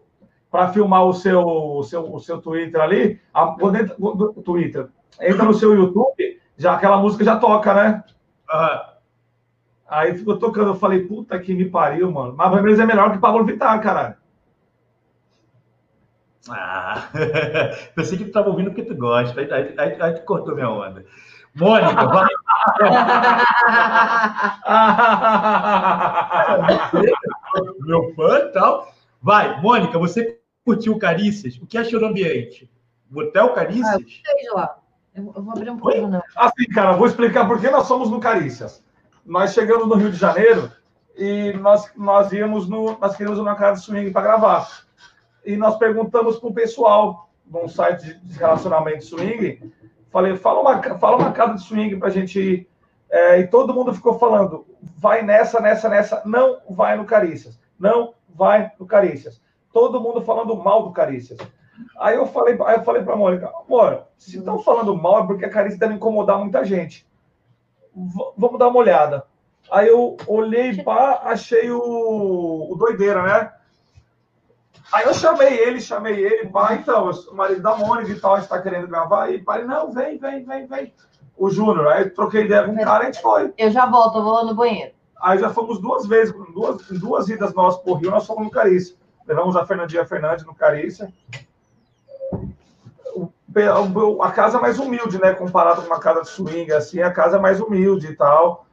[0.52, 3.96] para filmar o seu, o seu, o seu Twitter ali, a, quando entra,
[4.44, 4.88] Twitter,
[5.22, 8.04] entra no seu YouTube, já aquela música já toca, né?
[8.52, 8.80] Uhum.
[9.88, 12.36] Aí ficou tocando, eu falei, puta que me pariu, mano.
[12.36, 14.16] Mas Ramirez é melhor que Pablo Vittar, caralho.
[16.48, 17.10] Ah,
[17.96, 19.42] pensei que tu tava ouvindo porque tu gosta.
[19.42, 21.06] Aí, aí, aí, aí tu cortou minha onda.
[21.56, 22.28] Mônica, vai.
[27.80, 28.94] Meu fã e tal.
[29.22, 31.58] Vai, Mônica, você curtiu Carícias?
[31.58, 32.70] O que achou do ambiente?
[33.10, 33.88] Motel Carícias?
[33.88, 34.80] Ah, eu gostei lá.
[35.16, 36.22] Eu vou abrir um pouco, não.
[36.36, 38.84] Assim, cara, vou explicar por que nós somos no Carícias.
[39.26, 40.72] Nós chegamos no Rio de Janeiro
[41.16, 42.98] e nós, nós íamos no.
[43.00, 44.86] Nós queríamos uma casa de swing para gravar.
[45.46, 49.74] E nós perguntamos para o pessoal num site de relacionamento swing
[50.12, 52.70] Falei, fala uma, fala uma casa de swing para a gente ir.
[53.12, 56.22] É, e todo mundo ficou falando, vai nessa, nessa, nessa.
[56.26, 57.60] Não vai no Carícias.
[57.78, 59.42] Não vai no Carícias.
[59.72, 61.40] Todo mundo falando mal do Carícias.
[61.98, 65.28] Aí eu falei, aí eu falei para a Mônica, amor, se estão falando mal é
[65.28, 67.08] porque a Carícia deve incomodar muita gente.
[67.96, 69.26] V vamos dar uma olhada.
[69.72, 73.52] Aí eu olhei, pá, achei o, o doideira, né?
[74.92, 78.60] Aí eu chamei ele, chamei ele, pai, então, o marido da Mônica e tal, está
[78.60, 80.94] querendo gravar, e pai, não, vem, vem, vem, vem.
[81.38, 83.54] O Júnior, aí troquei ideia com o cara, a gente foi.
[83.58, 84.92] Eu já volto, eu vou no banheiro.
[85.22, 88.96] Aí já fomos duas vezes, duas, duas idas nossas por Rio, nós fomos no Carícia.
[89.30, 91.14] Levamos a Fernandinha Fernandes no Carícia.
[94.22, 95.34] A casa mais humilde, né?
[95.34, 98.66] Comparado com uma casa de swing, assim, a casa mais humilde e tal.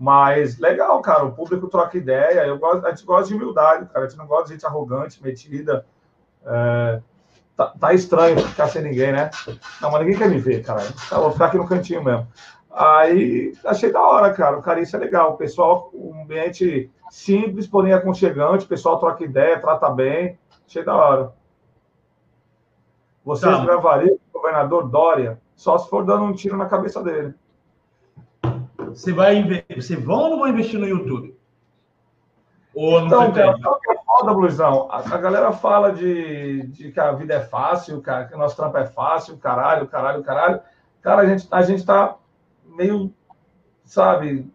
[0.00, 2.46] Mas legal, cara, o público troca ideia.
[2.46, 4.06] Eu gosto, a gente gosta de humildade, cara.
[4.06, 5.84] A gente não gosta de gente arrogante, metida.
[6.46, 7.02] É,
[7.54, 9.30] tá, tá, estranho ficar sem ninguém, né?
[9.82, 10.82] Não, mas ninguém quer me ver, cara.
[11.06, 12.26] Então, vou ficar aqui no cantinho mesmo.
[12.70, 14.56] Aí achei da hora, cara.
[14.56, 15.34] O carícia é legal.
[15.34, 18.64] O pessoal, um ambiente simples, porém aconchegante.
[18.64, 20.38] O pessoal troca ideia, trata bem.
[20.66, 21.32] Achei da hora.
[23.24, 23.64] Vocês tá.
[23.64, 27.34] gravariam o governador Dória, só se for dando um tiro na cabeça dele.
[28.88, 29.44] Você vai
[29.76, 31.36] você vão ou não vai investir no YouTube?
[32.74, 34.88] Ou então, cara, sabe que é foda, Blusão?
[34.90, 38.56] A, a, galera fala de, de que a vida é fácil, cara, que o nosso
[38.56, 40.60] trampo é fácil, caralho, caralho, caralho.
[41.02, 42.16] Cara, a gente, a gente tá
[42.64, 43.12] meio,
[43.84, 44.48] sabe,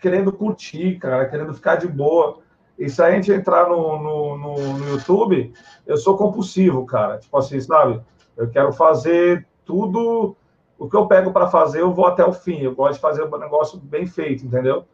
[0.00, 2.38] querendo curtir, cara, querendo ficar de boa.
[2.78, 5.52] E se a gente entrar no, no, no, no YouTube,
[5.86, 7.18] eu sou compulsivo, cara.
[7.18, 8.00] Tipo assim, sabe?
[8.36, 10.36] Eu quero fazer tudo
[10.78, 12.60] o que eu pego para fazer, eu vou até o fim.
[12.60, 14.86] Eu gosto de fazer o um negócio bem feito, entendeu?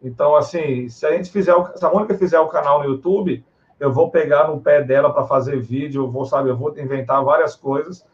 [0.00, 3.44] Então, assim, se a gente fizer, se a Mônica fizer o canal no YouTube,
[3.80, 7.24] eu vou pegar no pé dela para fazer vídeo, eu vou, sabe, eu vou inventar
[7.24, 8.06] várias coisas.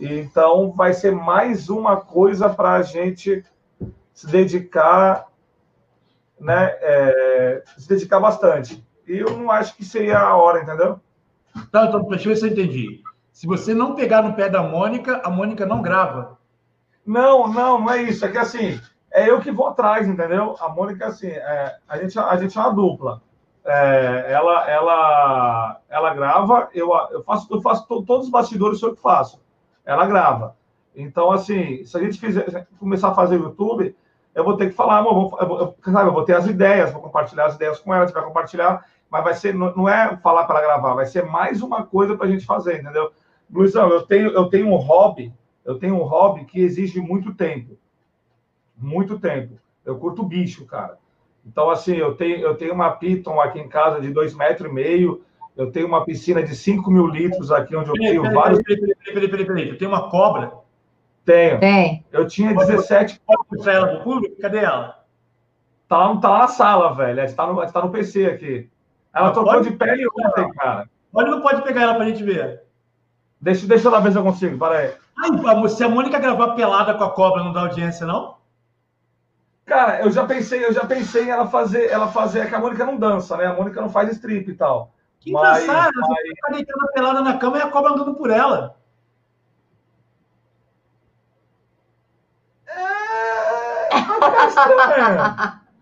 [0.00, 3.44] Então, vai ser mais uma coisa para a gente
[4.12, 5.26] se dedicar,
[6.38, 6.76] né?
[6.80, 8.84] É, se dedicar bastante.
[9.06, 11.00] E eu não acho que seria a hora, entendeu?
[11.70, 13.02] Tá, então, deixa eu ver se eu entendi.
[13.32, 16.38] Se você não pegar no pé da Mônica, a Mônica não grava.
[17.04, 18.24] Não, não, não é isso.
[18.24, 18.80] É que assim,
[19.10, 20.56] é eu que vou atrás, entendeu?
[20.60, 23.22] A Mônica, assim, é, a, gente, a gente é uma dupla.
[23.64, 28.96] É, ela, ela, ela grava, eu, eu faço, eu faço todos os bastidores, sou eu
[28.96, 29.40] que faço.
[29.84, 30.56] Ela grava.
[30.94, 33.96] Então, assim, se a gente fizer, começar a fazer YouTube,
[34.34, 36.92] eu vou ter que falar, amor, eu, vou, eu, sabe, eu vou ter as ideias,
[36.92, 39.88] vou compartilhar as ideias com ela, a gente vai compartilhar, mas vai ser, não, não
[39.88, 43.12] é falar para gravar, vai ser mais uma coisa para a gente fazer, entendeu?
[43.50, 45.32] Luizão, eu tenho, eu tenho um hobby
[45.64, 47.78] eu tenho um hobby que exige muito tempo.
[48.76, 49.58] Muito tempo.
[49.84, 50.98] Eu curto bicho, cara.
[51.46, 54.74] Então, assim, eu tenho, eu tenho uma Piton aqui em casa de dois metros e
[54.74, 55.22] meio.
[55.56, 58.62] Eu tenho uma piscina de 5 mil litros aqui, onde eu tenho peraí, vários.
[58.62, 60.52] Peraí, peraí, peraí, peraí, Tu tem uma cobra?
[61.24, 61.58] Tenho.
[61.58, 62.04] Tem.
[62.12, 63.20] Eu tinha 17.
[63.26, 64.40] Pode mostrar ela pro público?
[64.40, 65.04] Cadê ela?
[65.88, 67.20] Tá, tá lá na sala, velho.
[67.20, 68.70] Está no, tá no PC aqui.
[69.14, 70.88] Ela trocou de pele ontem, cara.
[71.12, 72.62] Pode não pode pegar ela pra gente ver?
[73.40, 74.94] Deixa, deixa eu lá ver se eu consigo, para aí.
[75.16, 78.36] Ai, se a Mônica gravar pelada com a cobra, não dá audiência, não?
[79.64, 82.58] Cara, eu já pensei, eu já pensei em ela fazer, ela fazer, é que a
[82.58, 83.46] Mônica não dança, né?
[83.46, 84.92] A Mônica não faz strip e tal.
[85.20, 86.08] Que mas, engraçado, mas...
[86.08, 88.76] você tá deitando pelada na cama e a cobra andando por ela.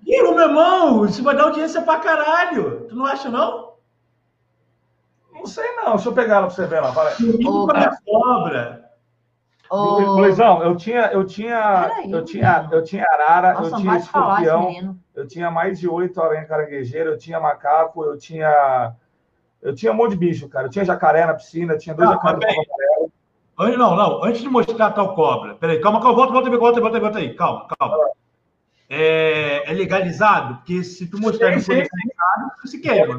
[0.06, 2.86] Ih, o meu irmão, isso vai dar audiência pra caralho.
[2.88, 3.74] Tu não acha, não?
[5.32, 5.94] Não sei, não.
[5.94, 6.92] Deixa eu pegar ela pra você ver lá.
[6.92, 7.10] Para...
[7.44, 8.82] Ô, a cobra.
[9.74, 10.16] Oh.
[10.16, 15.26] Luizão, eu tinha, eu tinha, eu tinha, eu tinha arara, Nossa, eu tinha escorpião, eu
[15.26, 18.94] tinha mais de oito aranha caranguejeira, eu tinha macaco, eu tinha,
[19.62, 20.66] eu tinha um monte de bicho, cara.
[20.66, 22.54] Eu tinha jacaré na piscina, tinha dois ah, jacarés
[23.58, 26.80] Antes, não, não, antes de mostrar a tal cobra, peraí, calma, calma, volta, volta, volta,
[26.80, 28.11] volta, volta aí, calma, calma.
[28.94, 30.56] É, é legalizado?
[30.56, 32.66] Porque se tu mostrar sim, sim, sim.
[32.66, 33.16] se queima.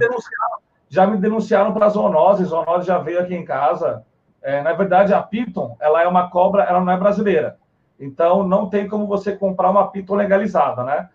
[0.87, 4.05] Já me denunciaram para zoonose, zoonose já veio aqui em casa.
[4.39, 7.57] É, na verdade, a Piton, ela é uma cobra, ela não é brasileira.
[7.99, 11.09] Então, não tem como você comprar uma Piton legalizada, né?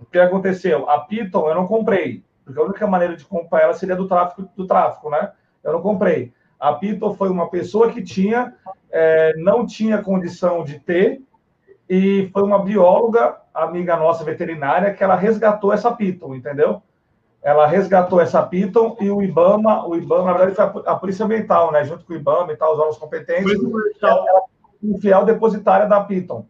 [0.00, 0.90] O que aconteceu?
[0.90, 4.48] A Piton eu não comprei, porque a única maneira de comprar ela seria do tráfico,
[4.56, 5.30] do tráfico, né?
[5.62, 6.32] Eu não comprei.
[6.58, 8.54] A Piton foi uma pessoa que tinha,
[8.90, 11.22] é, não tinha condição de ter,
[11.88, 16.82] e foi uma bióloga, amiga nossa veterinária, que ela resgatou essa Piton, entendeu?
[17.42, 21.72] ela resgatou essa Piton e o IBAMA, o IBAMA, na verdade, foi a Polícia Ambiental,
[21.72, 21.84] né?
[21.84, 23.52] Junto com o IBAMA e tal, os órgãos competentes,
[24.00, 24.42] ela, ela
[24.80, 26.46] foi fiel depositária da Piton.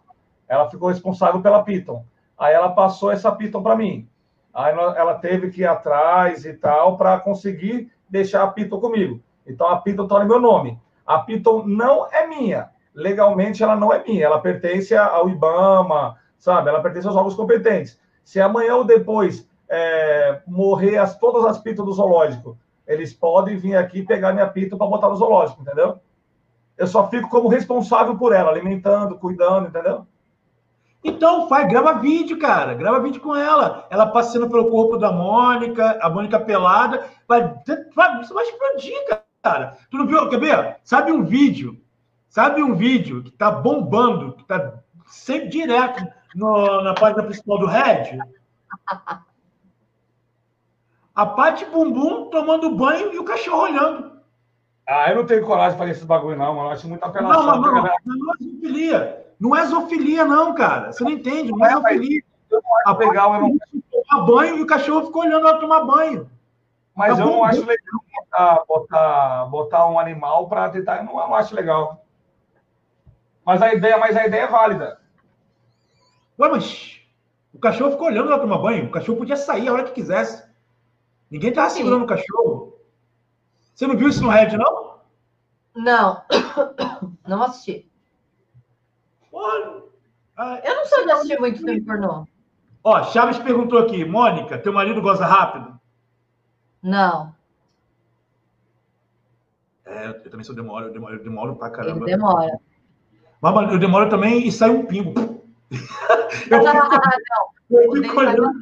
[0.46, 2.04] Ela ficou responsável pela Piton.
[2.38, 4.06] Aí ela passou essa Piton para mim.
[4.52, 9.18] Aí ela teve que ir atrás e tal para conseguir deixar a Piton comigo.
[9.46, 10.78] Então a Piton está no meu nome.
[11.06, 12.68] A Piton não é minha.
[12.94, 14.26] Legalmente ela não é minha.
[14.26, 16.68] Ela pertence ao IBAMA, sabe?
[16.68, 17.96] Ela pertence aos órgãos competentes.
[18.24, 22.58] Se amanhã ou depois é, morrer as, todas as pitas do zoológico.
[22.84, 26.00] Eles podem vir aqui pegar minha pita para botar no zoológico, entendeu?
[26.76, 30.04] Eu só fico como responsável por ela, alimentando, cuidando, entendeu?
[31.04, 32.74] Então, faz, grava vídeo, cara.
[32.74, 33.86] Grava vídeo com ela.
[33.88, 37.06] Ela passeando pelo corpo da Mônica, a Mônica pelada.
[37.28, 37.54] Vai,
[37.94, 38.96] vai, você vai explodir,
[39.44, 39.76] cara.
[39.88, 40.28] Tu não viu?
[40.28, 40.76] Quer ver?
[40.82, 41.80] Sabe um vídeo?
[42.28, 44.74] Sabe um vídeo que tá bombando, que tá
[45.06, 46.04] sempre direto
[46.34, 48.18] no, na página principal do Red?
[51.14, 54.12] A Pati Bumbum tomando banho e o cachorro olhando.
[54.88, 56.68] Ah, eu não tenho coragem de fazer esse bagulho, não, mano.
[56.68, 57.46] Eu acho muita apelação.
[57.46, 59.26] Não, não, não, não é zoofilia.
[59.38, 60.92] Não é zoofilia, não, cara.
[60.92, 62.22] Você não entende, não, é, é zoofilia.
[62.50, 63.58] Eu não acho a legal, eu não...
[63.90, 66.30] tomar banho e o cachorro ficou olhando ela tomar banho.
[66.94, 68.00] Mas tá eu bom, não acho legal
[68.32, 70.98] botar, botar, botar um animal para tentar.
[70.98, 72.04] Eu não, eu não acho legal.
[73.44, 75.00] Mas a ideia, mas a ideia é válida.
[76.38, 77.00] Ué, mas
[77.52, 78.86] o cachorro ficou olhando ela tomar banho.
[78.86, 80.44] O cachorro podia sair a hora que quisesse.
[81.30, 82.78] Ninguém tava segurando o cachorro.
[83.74, 85.00] Você não viu isso no Red, não?
[85.74, 86.22] Não.
[87.26, 87.90] Não assisti.
[89.32, 89.82] Olha.
[90.64, 92.26] Eu não sou de assistir muito filme pornô.
[92.84, 95.80] Ó, Chaves perguntou aqui, Mônica, teu marido goza rápido?
[96.82, 97.34] Não.
[99.86, 102.04] É, eu também sou demoro, eu demoro, eu demoro pra caramba.
[102.04, 102.58] Ele demora.
[103.40, 105.41] Mas eu demoro também e sai um pingo.
[105.72, 106.64] Eu fico,
[107.70, 108.60] não, eu fico olhando,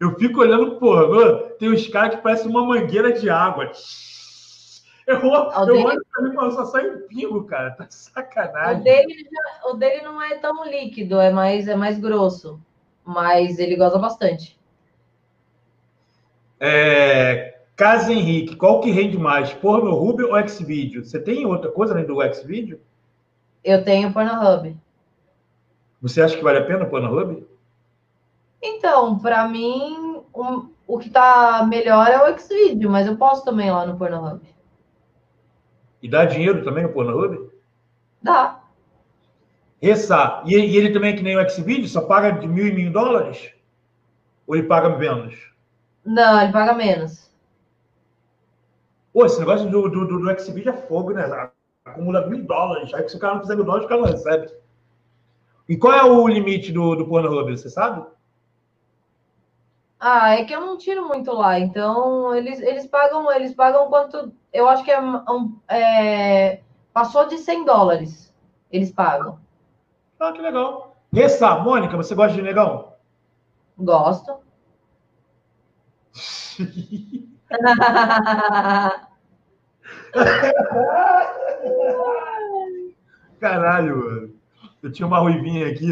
[0.00, 3.70] eu fico olhando, porra, tem uns caras que parecem uma mangueira de água.
[5.06, 7.72] Eu, eu olho pra mim e só sai um pingo, cara.
[7.72, 8.80] Tá sacanagem.
[8.80, 9.28] O dele,
[9.66, 12.60] o dele não é tão líquido, é mais, é mais grosso.
[13.04, 14.58] Mas ele goza bastante.
[16.58, 19.52] É, Casa Henrique, qual que rende mais?
[19.52, 21.04] Porno Rubio ou Xvideo?
[21.04, 22.80] Você tem outra coisa além do Xvideo?
[23.64, 24.76] Eu tenho Pornhub.
[26.02, 27.46] Você acha que vale a pena o Pornhub?
[28.60, 33.70] Então, para mim, um, o que tá melhor é o Xvideo, mas eu posso também
[33.70, 34.40] lá no Pornhub.
[36.02, 37.48] E dá dinheiro também no Pornhub?
[38.20, 38.60] Dá.
[39.80, 42.72] Essa, e, e ele também é que nem o Xvideo, só paga de mil e
[42.72, 43.52] mil dólares?
[44.46, 45.52] Ou ele paga menos?
[46.04, 47.30] Não, ele paga menos.
[49.12, 51.50] Pô, esse negócio do, do, do, do Xvideo é fogo, né?
[51.84, 52.92] Acumula mil dólares.
[52.92, 54.61] Aí se o cara não fizer mil dólares, o cara não recebe.
[55.72, 58.06] E qual é o limite do, do Pornhub, você sabe?
[59.98, 64.34] Ah, é que eu não tiro muito lá, então eles, eles pagam, eles pagam quanto.
[64.52, 65.00] Eu acho que é,
[65.68, 66.60] é
[66.92, 68.30] passou de 100 dólares.
[68.70, 69.38] Eles pagam.
[70.20, 70.94] Ah, que legal.
[71.16, 72.92] Essa, Mônica, você gosta de negão?
[73.78, 74.40] Gosto.
[83.40, 84.31] Caralho, mano.
[84.82, 85.88] Eu tinha uma ruivinha aqui,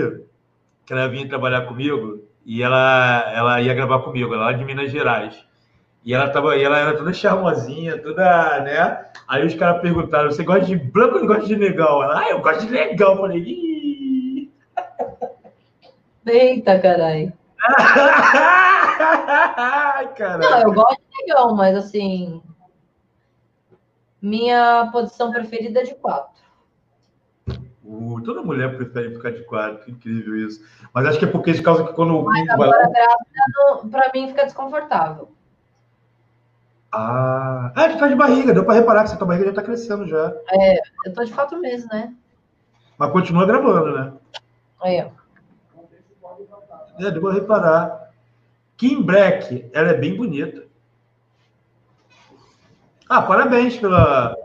[0.84, 4.90] que ela vinha trabalhar comigo e ela, ela ia gravar comigo, ela é de Minas
[4.90, 5.46] Gerais.
[6.04, 9.06] E ela, tava, e ela era toda charmosinha, toda, né?
[9.28, 12.02] Aí os caras perguntaram: você gosta de branco ou gosta de legal?
[12.02, 13.12] Ela, ah, eu gosto de legal.
[13.12, 14.50] Eu falei, Ih!
[16.26, 17.32] Eita, caralho.
[20.40, 22.42] Não, eu gosto de negão, mas assim.
[24.22, 26.39] Minha posição preferida é de quatro.
[28.24, 30.64] Toda mulher prefere ficar de quatro, que incrível isso.
[30.94, 34.28] Mas acho que é porque de causa que quando o pinto vai grávida, pra mim,
[34.28, 35.30] fica desconfortável.
[36.92, 39.62] Ah, ah, tu tá de barriga, deu pra reparar que essa tua barriga já tá
[39.62, 40.32] crescendo já.
[41.04, 42.14] Eu tô de quatro meses, né?
[42.98, 44.12] Mas continua gravando, né?
[44.80, 44.86] Ó.
[44.86, 45.10] É,
[47.10, 48.10] deu pra reparar.
[48.76, 50.64] Kim Black, ela é bem bonita.
[53.08, 54.36] Ah, parabéns pela.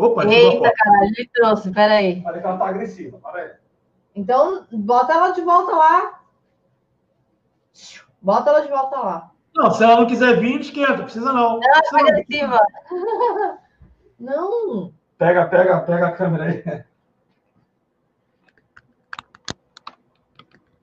[0.00, 2.22] Opa, Eita, caralho, ele trouxe, peraí.
[2.24, 3.50] Olha que ela tá agressiva, para aí.
[4.14, 6.22] Então, bota ela de volta lá.
[8.22, 9.30] Bota ela de volta lá.
[9.54, 11.54] Não, se ela não quiser vir, esquenta, não precisa não.
[11.54, 12.60] Não Tá precisa agressiva.
[14.18, 14.92] Não.
[15.16, 16.84] Pega, pega, pega a câmera aí.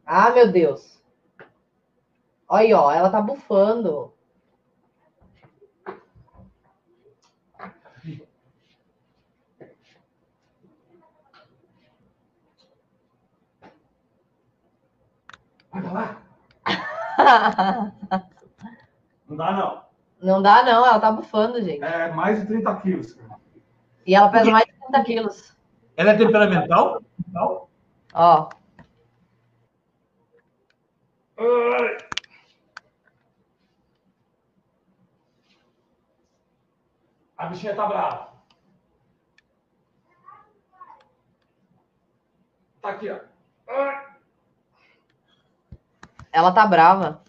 [0.04, 1.00] Ah, meu Deus.
[2.50, 4.12] Olha aí, ó, ela tá bufando.
[15.78, 16.22] Vai pra lá.
[19.28, 19.86] Não dá, não.
[20.22, 21.84] Não dá, não, ela tá bufando, gente.
[21.84, 23.18] É mais de 30 quilos.
[24.06, 25.56] E ela pesa mais de 30 quilos.
[25.96, 27.02] Ela é temperamental?
[27.28, 27.68] Não.
[28.14, 28.50] Ó.
[31.38, 31.98] Ai.
[37.38, 38.30] A bichinha tá brava.
[42.82, 43.20] Tá aqui, ó.
[43.68, 44.17] Ai.
[46.32, 47.24] Ela tá brava.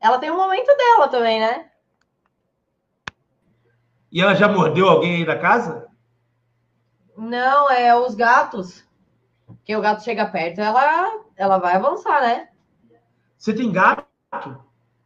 [0.00, 1.70] Ela tem um momento dela também, né?
[4.10, 5.88] E ela já mordeu alguém aí da casa?
[7.16, 8.86] Não, é os gatos.
[9.64, 12.48] Que o gato chega perto, ela, ela vai avançar, né?
[13.36, 14.06] Você tem gato?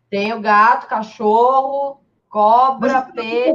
[0.09, 3.53] Tem o gato, cachorro, cobra, peixe.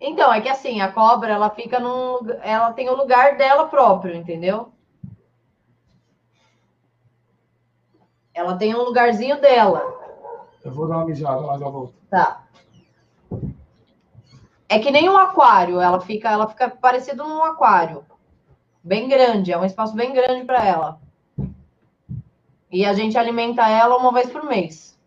[0.00, 2.12] Então, é que assim, a cobra, ela fica num.
[2.18, 4.72] lugar- Ela tem o lugar dela próprio, entendeu?
[8.32, 9.82] Ela tem um lugarzinho dela.
[10.64, 11.94] Eu vou dar uma mijada, mas já volto.
[12.08, 12.44] Tá.
[14.68, 18.04] É que nem um aquário, ela fica, ela fica parecida num aquário.
[18.84, 21.00] Bem grande, é um espaço bem grande para ela.
[22.70, 24.97] E a gente alimenta ela uma vez por mês.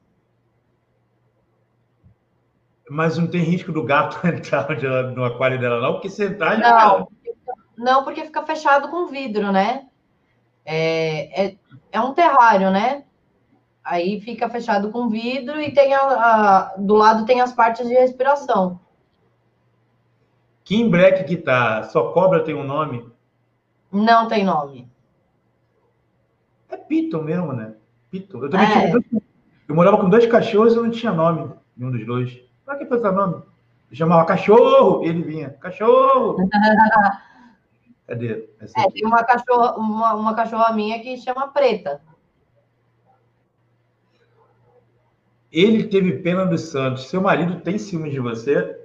[2.93, 4.67] Mas não tem risco do gato entrar
[5.15, 5.93] no aquário dela, não?
[5.93, 7.07] Porque se entrar, Não.
[7.77, 9.87] Não, porque fica fechado com vidro, né?
[10.65, 11.57] É, é,
[11.91, 13.05] é um terrário, né?
[13.83, 17.93] Aí fica fechado com vidro e tem a, a- do lado tem as partes de
[17.93, 18.79] respiração.
[20.63, 23.05] Kim Black que tá, só cobra tem um nome.
[23.91, 24.91] Não tem nome.
[26.69, 27.75] É Piton mesmo, né?
[28.09, 28.43] Piton.
[28.43, 28.71] Eu também É.
[28.71, 29.21] tinha
[29.67, 32.41] Eu morava com dois cachorros e eu não tinha nome, nenhum dos dois.
[32.65, 33.43] Pra que pensar nome?
[33.89, 36.37] Eu chamava cachorro, ele vinha, cachorro.
[38.07, 38.49] Cadê?
[38.77, 42.01] É, tem uma cachorra, uma, uma cachorra minha que chama Preta.
[45.51, 47.09] Ele teve pena dos Santos.
[47.09, 48.79] Seu marido tem ciúmes de você?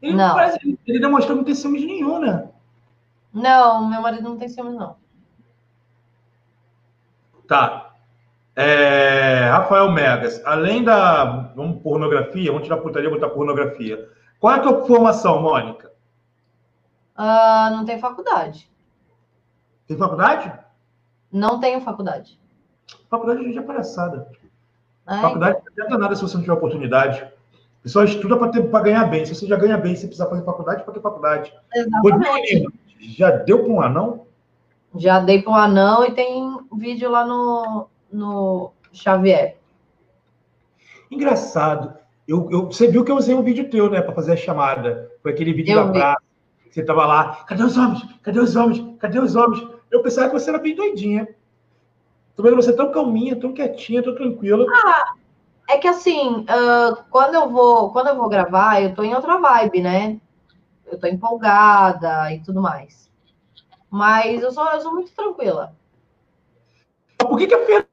[0.00, 0.34] Ele Não.
[0.34, 2.48] parece- ele demonstrou não ter ciúmes nenhum, né?
[3.32, 4.96] Não, meu marido não tem ciúmes, não.
[7.46, 7.87] Tá.
[8.60, 14.08] É, Rafael Megas, além da vamos, pornografia, vamos tirar putaria e botar pornografia.
[14.40, 15.92] Qual é a tua formação, Mônica?
[17.14, 18.68] Ah, não tenho faculdade.
[19.86, 20.52] Tem faculdade?
[21.30, 22.36] Não tenho faculdade.
[23.08, 24.28] Faculdade hoje é palhaçada.
[25.06, 27.22] Ah, Faculdade não adianta nada se você não tiver oportunidade.
[27.78, 29.24] O pessoal estuda para ganhar bem.
[29.24, 31.54] Se você já ganha bem, se precisar fazer faculdade, para ter faculdade.
[31.76, 32.66] então, exatamente.
[33.16, 34.26] Já deu para um anão?
[34.96, 39.56] Já dei para um anão e tem vídeo lá no, no Xavier.
[41.10, 41.96] Engraçado.
[42.26, 45.10] Eu, eu- você viu que eu usei um vídeo teu, né, para fazer a chamada.
[45.22, 45.98] Foi aquele vídeo Eu da vi.
[45.98, 46.22] praça.
[46.70, 48.02] Você tava lá, cadê os homens?
[48.22, 48.96] Cadê os homens?
[48.98, 49.66] Cadê os homens?
[49.90, 51.26] Eu pensava que você era bem doidinha.
[52.36, 54.66] Tô vendo você tão calminha, tão quietinha, tão tranquila.
[55.68, 59.38] É que assim, ah, quando eu vou, quando eu vou gravar, eu tô em outra
[59.38, 60.20] vibe, né?
[60.86, 63.10] Eu tô empolgada e tudo mais.
[63.90, 65.74] Mas eu sou, eu sou muito tranquila.
[67.18, 67.86] Por que, que a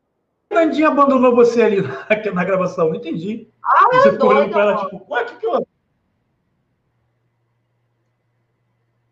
[0.49, 2.89] Fernandinha abandonou você ali na, na gravação?
[2.89, 3.49] Não entendi.
[3.63, 5.67] Ah, você ficou olhando pra ela, tipo, ué, o que que houve?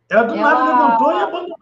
[0.09, 1.57] Ela do Ela- nada levantou e abandonou.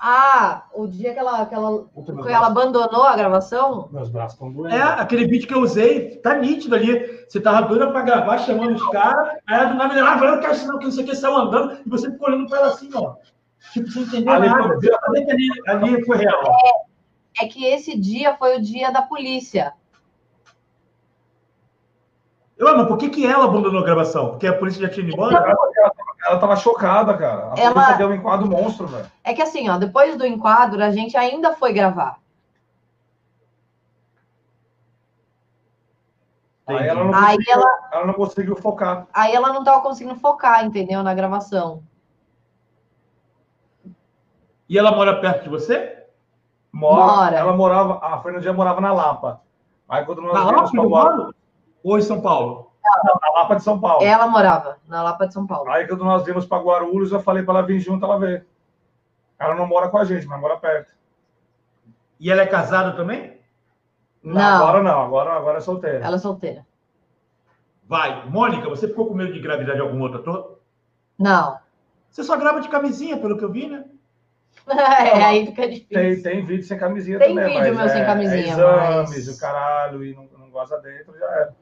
[0.00, 1.84] Ah, o dia que ela, que ela,
[2.24, 3.88] que ela abandonou a gravação?
[3.90, 4.72] Meus braços estão doendo.
[4.74, 7.26] É, aquele vídeo que eu usei, tá nítido ali.
[7.28, 10.40] Você tava doida pra gravar, chamando os caras, aí ela do nada, ah, vai, não
[10.40, 12.58] quero isso não, que não sei o que, saiu andando, e você ficou olhando pra
[12.58, 13.16] ela assim, ó.
[13.72, 14.68] Tipo, sem entender Ali nada.
[14.68, 14.78] foi-
[15.24, 16.42] que ali, ali foi real.
[16.44, 16.87] É
[17.46, 19.74] que esse dia foi o dia da polícia.
[22.56, 24.30] Eu, mas por que, que ela abandonou a gravação?
[24.30, 25.54] Porque a polícia já tinha ido embora?
[26.26, 27.52] Ela tava chocada, cara.
[27.54, 29.06] A Ela- polícia deu um enquadro monstro, velho.
[29.22, 32.18] É que assim, ó, depois do enquadro, a gente ainda foi gravar.
[36.66, 39.06] Aí ela não, Aí conseguiu, ela não conseguiu focar.
[39.14, 41.02] Aí ela não tava conseguindo focar, entendeu?
[41.02, 41.82] Na gravação.
[44.68, 45.97] E ela mora perto de você?
[46.78, 47.36] Mora, Mora.
[47.36, 49.40] Ela morava, a Fernandinha morava na Lapa.
[49.88, 51.34] Aí quando nós Na viemos Lapa, Guarulhos, Paulo?
[51.82, 52.68] Ou em São Paulo?
[53.20, 54.04] na Lapa de São Paulo.
[54.04, 55.70] Ela morava na Lapa de São Paulo.
[55.70, 58.44] Aí quando nós viemos para Guarulhos, eu falei para ela vir junto, ela veio.
[59.38, 60.92] Ela não mora com a gente, mas mora perto.
[62.18, 63.38] E ela é casada também?
[64.22, 64.56] Não, Não.
[64.56, 66.04] agora não, agora, agora é solteira.
[66.04, 66.66] Ela é solteira.
[67.86, 68.26] Vai.
[68.28, 70.58] Mônica, você ficou com medo de engravidar de algum outro ator?
[71.18, 71.58] Não.
[72.10, 73.84] Você só grava de camisinha, pelo que eu vi, né?
[74.78, 76.22] É, aí fica Tem, difícil.
[76.22, 79.36] tem vídeo sem camisinha Tem também, vídeo mas meu sem é- camisinha, é exames, mas-
[79.36, 81.56] o caralho, e não, não goza dentro, já era.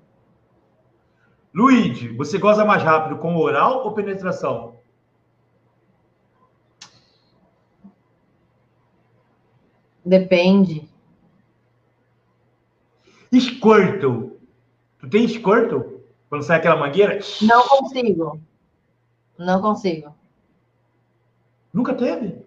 [1.54, 4.76] Luigi, você goza mais rápido com oral ou penetração?
[10.04, 10.88] Depende.
[13.34, 14.38] Squirtle.
[14.98, 16.00] Tu tem Squirtle?
[16.28, 17.18] Quando sai aquela mangueira?
[17.42, 18.40] Não consigo.
[19.38, 20.14] Não consigo.
[21.72, 22.45] Nunca teve?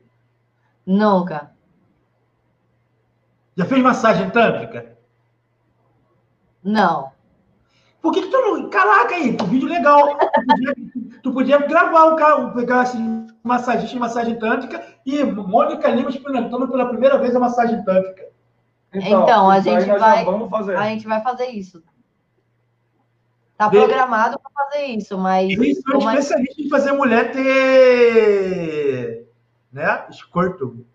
[0.89, 1.51] Nunca.
[3.55, 4.97] Já fez massagem tântrica?
[6.63, 7.11] Não.
[8.01, 8.69] Por que, que tu não.
[8.71, 10.17] Caraca aí, um vídeo legal.
[10.17, 10.73] Tu podia,
[11.21, 16.67] tu podia gravar um carro, pegar assim, massagista de massagem tântrica e Mônica Lima experimentando
[16.67, 18.27] pela primeira vez a massagem tântrica.
[18.91, 20.75] Então, a isso aí gente vai- Já vamos fazer.
[20.75, 21.83] A gente vai fazer isso.
[23.55, 25.47] Tá programado para fazer isso, mas.
[25.51, 29.28] E é um como é- especialista em fazer mulher ter.
[29.71, 30.07] Né?
[30.11, 30.85] Squirtle.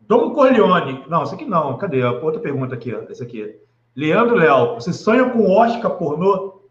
[0.00, 1.04] Dom Corleone.
[1.08, 1.76] Não, isso aqui não.
[1.76, 2.02] Cadê?
[2.02, 3.02] Outra pergunta aqui, ó.
[3.10, 3.58] Essa aqui.
[3.94, 6.62] Leandro Léo, você sonha com Oscar pornô?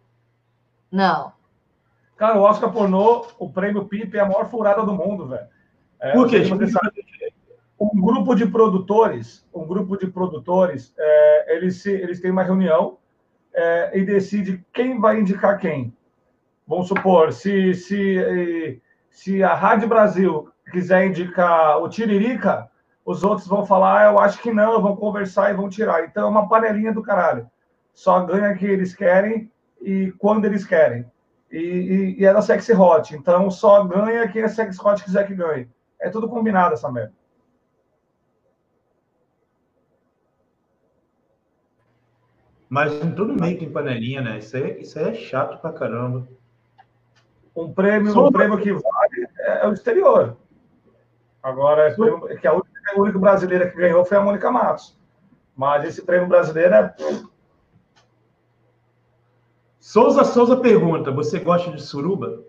[0.91, 1.33] Não.
[2.15, 5.45] Cara, o Oscar pornô, o prêmio PIP é a maior furada do mundo, velho.
[5.99, 6.43] É, Por quê?
[7.79, 12.97] Um grupo de produtores, um grupo de produtores, é, eles, se, eles têm uma reunião
[13.53, 15.93] é, e decide quem vai indicar quem.
[16.67, 18.77] Vamos supor, se, se, eh,
[19.17, 22.69] se a Rádio Brasil quiser indicar o Tiririca,
[23.03, 26.03] os outros vão falar, ah, eu acho que não, vão conversar e vão tirar.
[26.05, 27.49] Então é uma panelinha do caralho.
[27.95, 31.03] Só ganha quem eles querem e quando eles querem.
[31.51, 33.15] E, e, e é da Sexy Hot.
[33.15, 35.67] Então só ganha quem a Sexy Hot quiser que ganhe.
[35.99, 37.13] É tudo combinado essa merda.
[42.69, 44.37] Mas em todo meio tem panelinha, né?
[44.37, 46.27] Isso aí, isso aí é chato pra caramba.
[47.57, 49.06] Um prêmio, Só- um prêmio que vale
[49.47, 50.37] é, é o exterior.
[51.41, 54.97] Agora, esse prêmio- que a única, a única brasileira que ganhou foi a Mônica Matos.
[55.55, 56.95] Mas esse prêmio brasileiro é.
[59.79, 62.43] Souza Souza pergunta: você gosta de suruba?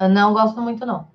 [0.00, 1.08] Eu não gosto muito, não.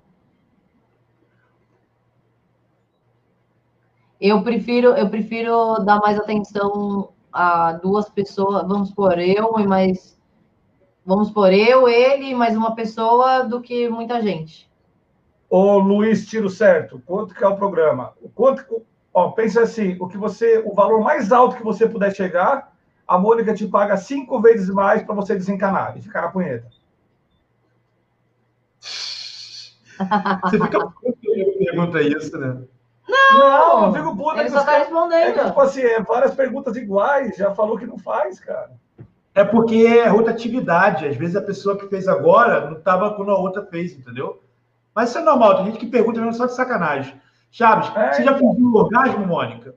[4.20, 10.18] Eu prefiro, eu prefiro dar mais atenção a duas pessoas, vamos por eu e mais.
[11.04, 14.70] Vamos por eu, ele e mais uma pessoa do que muita gente.
[15.50, 18.12] Ô Luiz Tiro Certo, quanto que é o programa?
[18.22, 22.14] O Quanto, ó, pensa assim, o que você, o valor mais alto que você puder
[22.14, 22.72] chegar,
[23.06, 26.66] a Mônica te paga cinco vezes mais para você desencanar e ficar na punheta.
[30.42, 32.62] Você fica puto quando ele pergunta isso, né?
[33.08, 35.46] Não, eu fico puta Ele que só tá caras- É que, respondendo.
[35.46, 38.72] tipo assim, é várias perguntas iguais, já falou que não faz, cara.
[39.34, 41.06] É porque é rotatividade.
[41.06, 44.42] Às vezes a pessoa que fez agora não estava quando a outra fez, entendeu?
[44.94, 47.20] Mas isso é normal, tem gente que pergunta mesmo só de sacanagem.
[47.50, 49.74] Chaves, É, você já fingiu o orgasmo, Mônica?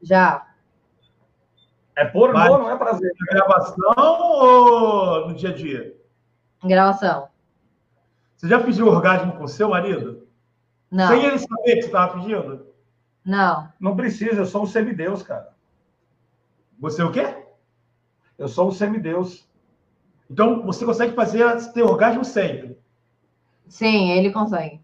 [0.00, 0.46] Já.
[1.96, 3.12] É pornô, Mas- não é prazer.
[3.20, 5.96] Na gravação ou no dia a dia?
[6.62, 7.28] Em gravação.
[8.36, 10.26] Você já fingiu orgasmo com seu marido?
[10.90, 11.08] Não.
[11.08, 12.66] Sem ele saber que você estava fingindo?
[13.24, 13.68] Não.
[13.78, 15.50] Não precisa, eu sou um semideus, cara.
[16.78, 17.36] Você o quê?
[18.40, 19.46] Eu sou um semideus.
[20.30, 21.44] Então você consegue fazer
[21.74, 22.78] ter orgasmo sempre.
[23.68, 24.80] Sim, ele consegue.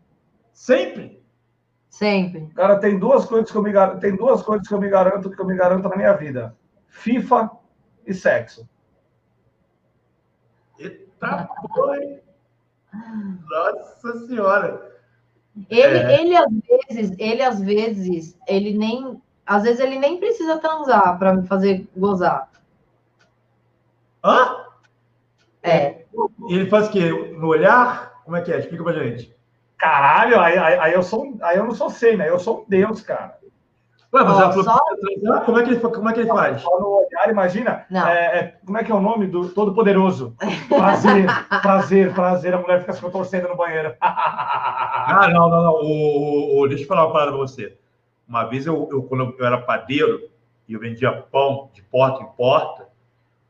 [0.52, 1.24] Sempre?
[1.88, 2.48] Sempre.
[2.54, 5.30] Cara, tem duas coisas que eu me garanto, tem duas coisas que eu me garanto
[5.30, 6.54] que eu me garanto na minha vida:
[6.88, 7.50] FIFA
[8.06, 8.68] e sexo.
[10.78, 11.96] Eita porra!
[11.96, 12.20] hein?
[13.48, 15.00] Nossa senhora!
[15.70, 16.20] Ele, é.
[16.20, 21.32] ele às vezes, ele às vezes, ele nem, às vezes ele nem precisa transar para
[21.32, 22.50] me fazer gozar.
[24.24, 24.64] Hã?
[25.62, 26.04] É.
[26.48, 27.10] Ele faz o quê?
[27.36, 28.20] No olhar?
[28.24, 28.58] Como é que é?
[28.58, 29.34] Explica pra gente.
[29.78, 32.28] Caralho, aí, aí, aí eu, sou, aí eu não sou sei, né?
[32.28, 33.38] Eu sou um deus, cara.
[34.12, 34.80] Ué, mas ela falou só...
[35.44, 36.62] como, é que ele, como é que ele faz?
[36.62, 37.84] Só no olhar, imagina.
[37.92, 40.34] É, é, como é que é o nome do Todo-Poderoso?
[40.68, 41.26] Prazer,
[41.60, 42.54] prazer, prazer.
[42.54, 43.94] A mulher fica se torcendo no banheiro.
[44.00, 45.74] ah, não, não, não.
[45.82, 47.76] O, o, deixa eu falar uma parada pra você.
[48.26, 50.30] Uma vez, eu, eu, quando eu era padeiro,
[50.68, 52.88] e eu vendia pão de porta em porta,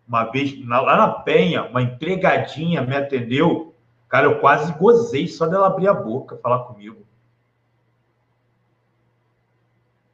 [0.06, 3.74] uma vez, na, lá na Penha, uma empregadinha me atendeu.
[4.08, 7.04] Cara, eu quase gozei só dela abrir a boca falar comigo.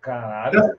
[0.00, 0.76] Caralho.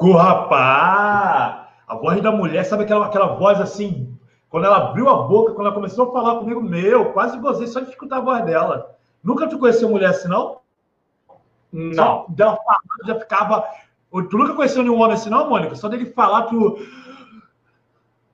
[0.00, 1.68] Rapaz!
[1.86, 4.16] A voz da mulher, sabe aquela, aquela voz assim,
[4.48, 7.80] quando ela abriu a boca, quando ela começou a falar comigo, meu, quase gozei só
[7.80, 8.96] de escutar a voz dela.
[9.22, 10.60] Nunca tu conheceu mulher assim, não?
[11.72, 11.94] Não.
[11.94, 13.64] Só dela falando, já ficava.
[14.10, 15.74] Tu nunca conheceu nenhum homem assim, não, Mônica?
[15.74, 16.78] Só dele falar, tu.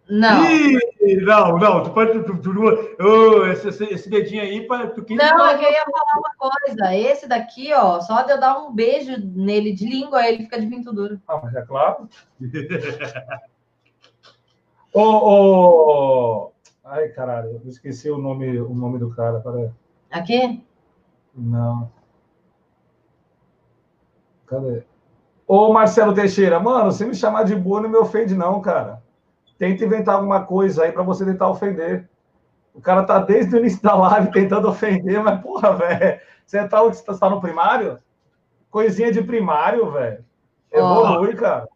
[0.09, 0.45] Não.
[0.45, 0.79] Ih,
[1.23, 2.23] não, não, tu pode.
[2.23, 2.53] Tu, tu,
[3.01, 5.17] oh, esse, esse, dedinho aí, tu quis.
[5.17, 6.95] Não, é que eu ia falar uma coisa.
[6.95, 10.69] Esse daqui, ó, só de eu dar um beijo nele de língua, ele fica de
[10.69, 11.21] pinto duro.
[11.27, 12.09] Ah, mas é claro.
[14.95, 16.53] Ô.
[16.85, 19.41] Ai, caralho, eu esqueci o nome, o nome do cara.
[19.41, 19.71] Peraí.
[20.11, 20.65] Aqui?
[21.35, 21.91] Não.
[24.47, 24.85] Cadê?
[25.49, 29.03] Ô, Marcelo Teixeira, mano, se me chamar de boa não me ofende, não, cara.
[29.59, 32.09] Tenta inventar alguma coisa aí para você tentar ofender.
[32.75, 36.83] O cara tá desde o início da live tentando ofender, mas, porra, velho, você tá,
[36.83, 37.99] você tá no primário?
[38.71, 40.25] Coisinha de primário, velho.
[40.71, 41.69] Evolui, oh, cara.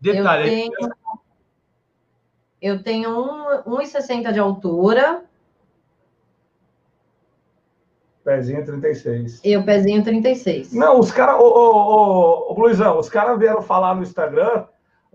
[0.00, 0.44] Detalhe.
[0.44, 0.94] Eu tenho,
[2.62, 3.10] eu tenho
[3.66, 5.24] 1,60 de altura.
[8.22, 9.40] Pezinho 36.
[9.44, 10.72] Eu, pezinho 36.
[10.72, 14.64] Não, os caras, ô, ô, ô, Luizão, os caras vieram falar no Instagram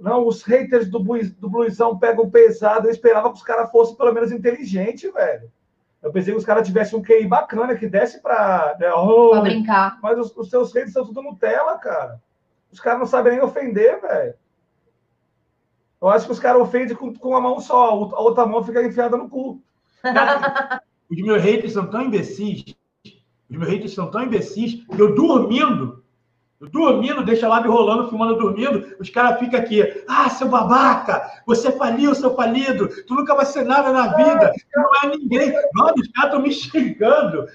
[0.02, 2.88] não, os haters do, do Bluesão pegam pesado.
[2.88, 5.52] Eu esperava que os caras fossem pelo menos inteligentes, velho.
[6.02, 8.76] Eu pensei que os caras tivessem um QI bacana, que desse pra.
[8.80, 10.00] Né, oh, pra brincar.
[10.02, 12.22] Mas os, os seus haters são tudo Nutella, cara.
[12.72, 14.34] Os caras não sabem nem ofender, velho.
[16.02, 18.82] Eu acho que os caras ofendem com, com uma mão só, a outra mão fica
[18.82, 19.62] enfiada no cu.
[21.12, 22.64] os meus haters são tão imbecis,
[23.50, 26.02] os meus haters são tão imbecis, que eu dormindo,
[26.62, 31.72] Dormindo, deixa a live rolando, filmando dormindo, os caras ficam aqui, ah, seu babaca, você
[31.72, 35.54] faliu, seu falido, tu nunca vai ser nada na vida, tu não é ninguém.
[35.74, 37.48] Mano, os caras estão me xingando,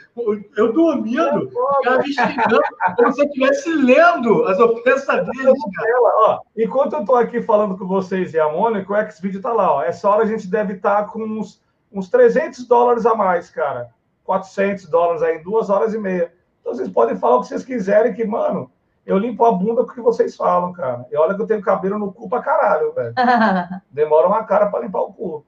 [0.57, 2.61] eu dormindo, os caras me xingando,
[2.97, 6.01] como se eu estivesse lendo as ofensas deles, cara.
[6.27, 9.71] Ó, enquanto eu estou aqui falando com vocês e a Mônica, o X-Video está lá,
[9.71, 9.83] ó.
[9.83, 13.91] Essa hora a gente deve estar tá com uns, uns 300 dólares a mais, cara.
[14.25, 16.33] 400 dólares aí, em duas horas e meia.
[16.63, 18.71] Então vocês podem falar o que vocês quiserem, que, mano,
[19.07, 21.05] eu limpo a bunda porque vocês falam, cara.
[21.11, 23.15] E olha que eu tenho cabelo no cu pra caralho, velho.
[23.91, 25.47] Demora uma cara para limpar o cu.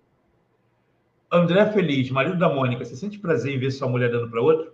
[1.32, 4.72] André Feliz, marido da Mônica, você sente prazer em ver sua mulher dando para outro?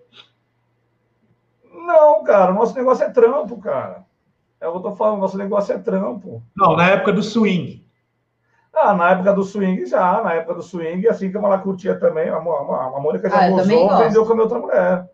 [1.72, 2.52] Não, cara.
[2.52, 4.04] Nosso negócio é trampo, cara.
[4.60, 5.20] É o que eu tô falando.
[5.20, 6.42] Nosso negócio é trampo.
[6.56, 7.84] Não, na época do swing.
[8.74, 10.22] Ah, na época do swing já.
[10.22, 12.28] Na época do swing, assim como ela curtia também.
[12.28, 15.10] A, a, a Mônica já ah, gostou, vendeu com a minha outra mulher.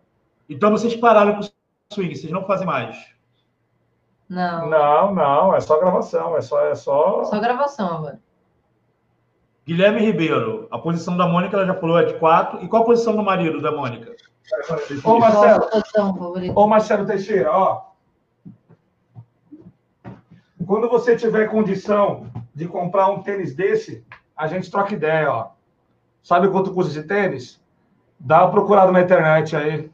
[0.49, 1.49] Então vocês pararam com o
[1.93, 3.18] swing, vocês não fazem mais.
[4.29, 4.69] Não.
[4.69, 6.65] Não, não, é só gravação, é só.
[6.67, 7.23] É só...
[7.23, 8.19] só gravação agora.
[9.65, 12.63] Guilherme Ribeiro, a posição da Mônica, ela já falou, é de quatro.
[12.63, 14.15] E qual a posição do marido da Mônica?
[15.03, 15.69] Ô, Marcelo,
[16.55, 17.89] ô, Marcelo Teixeira, ó.
[20.65, 24.03] Quando você tiver condição de comprar um tênis desse,
[24.35, 25.51] a gente troca ideia, ó.
[26.23, 27.61] Sabe quanto custa esse tênis?
[28.19, 29.89] Dá uma procurada na internet aí.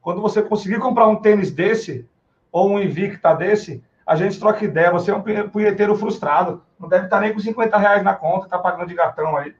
[0.00, 2.08] Quando você conseguir comprar um tênis desse,
[2.52, 4.92] ou um Invicta desse, a gente troca ideia.
[4.92, 6.62] Você é um punheteiro frustrado.
[6.78, 9.56] Não deve estar nem com 50 reais na conta, tá pagando de gatão aí.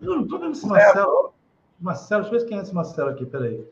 [0.00, 1.28] Eu não tô vendo esse Marcelo.
[1.28, 3.66] É, Marcelo, deixa eu ver quem é esse Marcelo aqui, peraí.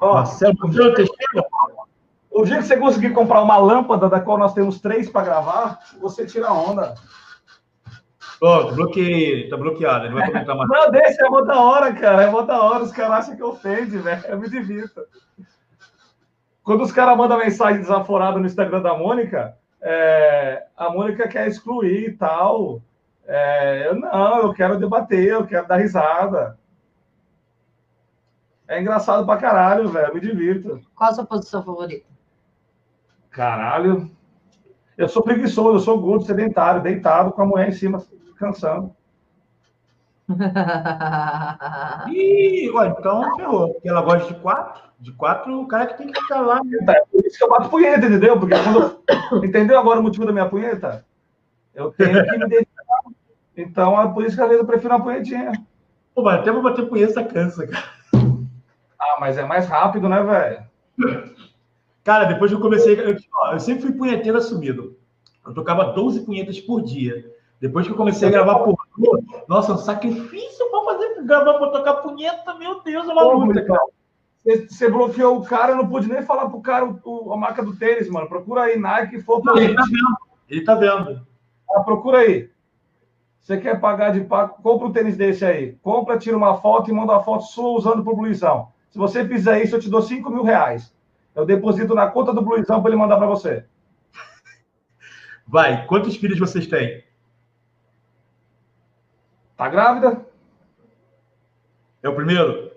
[0.00, 0.56] Ó, Marcelo,
[2.30, 5.80] o dia que você conseguir comprar uma lâmpada da qual nós temos três para gravar,
[6.00, 6.94] você tira a onda.
[8.40, 10.06] Pronto, bloqueei Tá bloqueado.
[10.06, 10.68] Ele vai comentar mais.
[10.70, 12.22] Não, deixa, é mó da hora, cara.
[12.22, 12.82] É mó da hora.
[12.82, 14.24] Os caras acham que ofende, velho.
[14.26, 15.02] Eu me divirto.
[16.62, 22.08] Quando os caras mandam mensagem desaforada no Instagram da Mônica, é, a Mônica quer excluir
[22.08, 22.80] e tal.
[23.26, 26.58] É, eu não, eu quero debater, eu quero dar risada.
[28.66, 30.08] É engraçado pra caralho, velho.
[30.08, 30.80] Eu me divirto.
[30.94, 32.06] Qual a sua posição favorita?
[33.30, 34.10] Caralho.
[34.96, 38.02] Eu sou preguiçoso, eu sou gordo, sedentário, deitado com a mulher em cima
[38.40, 38.96] cansando.
[42.08, 43.74] Ih, então ferrou.
[43.74, 44.90] Porque ela gosta de quatro.
[44.98, 46.60] De quatro, o cara que tem que ficar lá.
[46.88, 48.38] É por isso que eu bato punheta, entendeu?
[48.38, 49.02] Porque quando.
[49.44, 51.04] Entendeu agora o motivo da minha punheta?
[51.74, 53.00] Eu tenho que me dedicar.
[53.56, 55.52] Então, é por isso que às vezes eu prefiro uma punhetinha.
[56.14, 57.84] Pô, mas até pra bater punheta cansa, cara.
[58.98, 60.62] Ah, mas é mais rápido, né, velho?
[62.04, 63.00] Cara, depois que eu comecei.
[63.00, 64.98] Eu, ó, eu sempre fui punheteiro assumido.
[65.46, 67.24] Eu tocava 12 punhetas por dia.
[67.60, 68.76] Depois que eu comecei a gravar por
[69.46, 73.64] nossa, um sacrifício pra fazer gravar pra tocar punheta, meu Deus, é uma Pô, luta,
[73.64, 73.80] cara.
[74.42, 77.62] Você, você bloqueou o cara, eu não pude nem falar pro cara o, a marca
[77.62, 78.28] do tênis, mano.
[78.28, 80.16] Procura aí, Nike, for Não, ele tá vendo.
[80.48, 81.26] Ele tá vendo.
[81.70, 82.50] Ah, procura aí.
[83.40, 84.62] Você quer pagar de pago?
[84.62, 85.72] Compra um tênis desse aí.
[85.82, 88.68] Compra, tira uma foto e manda uma foto sua usando pro Bluizão.
[88.90, 90.94] Se você fizer isso, eu te dou 5 mil reais.
[91.34, 93.64] Eu deposito na conta do Bluizão para ele mandar para você.
[95.46, 97.02] Vai, quantos filhos vocês têm?
[99.60, 100.24] Tá grávida?
[102.02, 102.72] É o primeiro?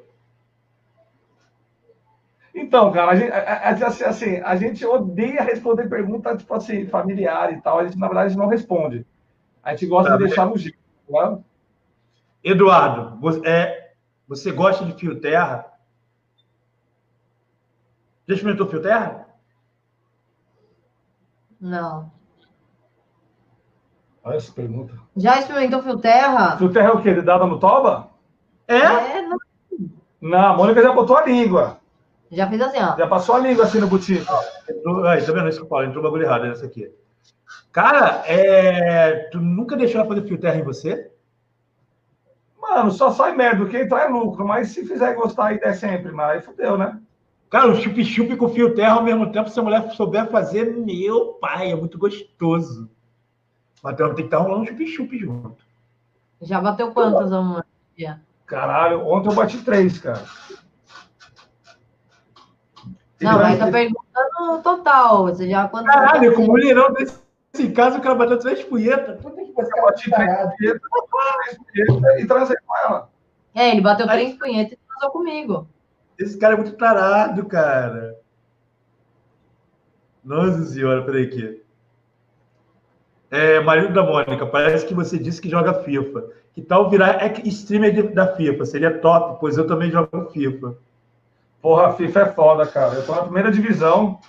[2.53, 6.85] Então, cara, a gente, a, a, assim, assim, a gente odeia responder pergunta, tipo assim,
[6.85, 7.79] familiar e tal.
[7.79, 9.07] A gente, na verdade, não responde.
[9.63, 10.27] A gente gosta Tá de bem.
[10.27, 11.45] deixar no jeito, claro.
[12.43, 13.93] Eduardo, você, é,
[14.27, 15.65] você gosta de fio terra?
[18.27, 19.25] Já experimentou fio terra?
[21.61, 22.11] Não.
[24.23, 24.93] Olha essa pergunta.
[25.17, 26.57] Já experimentou fio terra?
[26.57, 27.13] Fio terra é o quê?
[27.13, 28.09] Dedada no toba?
[28.67, 28.77] É?
[28.77, 29.37] É, não.
[30.21, 31.77] Não, a Mônica já botou a língua.
[32.31, 32.95] Já fiz assim, ó.
[32.95, 34.33] Já passou a língua assim no butico.
[34.69, 35.83] Entrou, aí, tá vendo isso que eu falo?
[35.83, 36.89] Entrou o bagulho errado nessa aqui.
[37.73, 41.11] Cara, é, tu nunca deixou ela fazer fio terra em você?
[42.59, 43.63] Mano, só sai merda.
[43.63, 44.47] O que entrar é lucro.
[44.47, 46.97] Mas se fizer gostar e der sempre, mas aí fodeu, né?
[47.49, 51.33] Cara, o chup-chup com fio terra ao mesmo tempo, se a mulher souber fazer, meu
[51.33, 52.89] pai, é muito gostoso.
[53.83, 55.61] Mas tem que estar rolando chup-chup junto.
[56.41, 57.65] Já bateu quantas, amor?
[58.45, 60.23] Caralho, ontem eu bati três, cara.
[63.21, 65.25] Não, mas tá perguntando total.
[65.25, 69.19] Você já quantas Caralho, com mulherão desse caso, o cara bateu três punhetas.
[69.21, 70.81] Puta que Eu bati três punhetas,
[71.71, 73.09] três punhetas e transei com ela.
[73.53, 75.67] É, ele bateu três punhetas e casou comigo.
[76.17, 78.17] Esse cara é muito tarado, cara.
[80.23, 81.62] Nossa senhora, peraí aqui.
[83.35, 86.23] É, marido da Mônica, parece que você disse que joga FIFA.
[86.53, 88.63] Que tal virar streamer de- da FIFA?
[88.63, 90.75] Seria top, pois eu também jogo FIFA.
[91.59, 92.93] Porra, a FIFA é foda, cara.
[92.93, 94.19] Eu tô na primeira divisão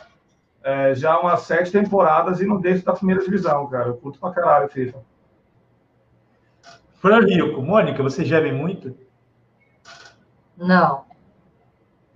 [0.62, 3.88] é, já há umas sete temporadas e não deixo da primeira divisão, cara.
[3.88, 4.98] Eu curto pra caralho FIFA.
[6.94, 8.96] Fran Rico, Mônica, você geme muito?
[10.56, 11.04] Não,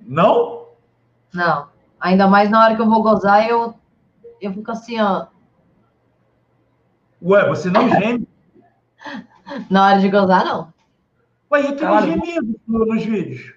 [0.01, 0.69] Não?
[1.35, 1.69] não.
[2.01, 3.75] Ainda mais na hora que eu vou gozar, eu,
[4.41, 5.27] eu fico assim, ó.
[7.23, 8.27] Ué, você não geme?
[9.71, 10.73] Na hora de gozar, não.
[11.51, 13.55] Ué, e tem gemido no- nos vídeos?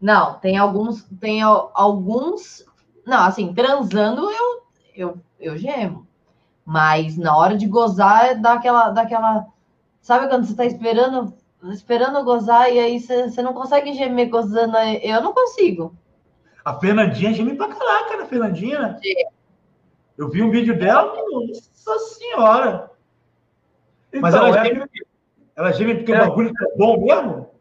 [0.00, 2.64] Não, tem alguns, tem al- alguns.
[3.06, 4.62] Não, assim, transando eu,
[4.94, 6.06] eu, eu gemo.
[6.64, 9.46] Mas na hora de gozar, dá aquela, dá aquela.
[10.00, 11.32] Sabe quando você tá esperando,
[11.72, 14.76] esperando gozar e aí você, você não consegue gemer gozando?
[14.76, 15.94] Eu não consigo.
[16.64, 18.98] A Fernandinha geme pra caraca, né, Fernandinha?
[20.16, 22.90] Eu vi um vídeo dela, nossa senhora.
[24.20, 24.84] Mas Então, ela é, geme,
[25.56, 26.22] ela geme porque É.
[26.22, 27.54] o bagulho é bom mesmo?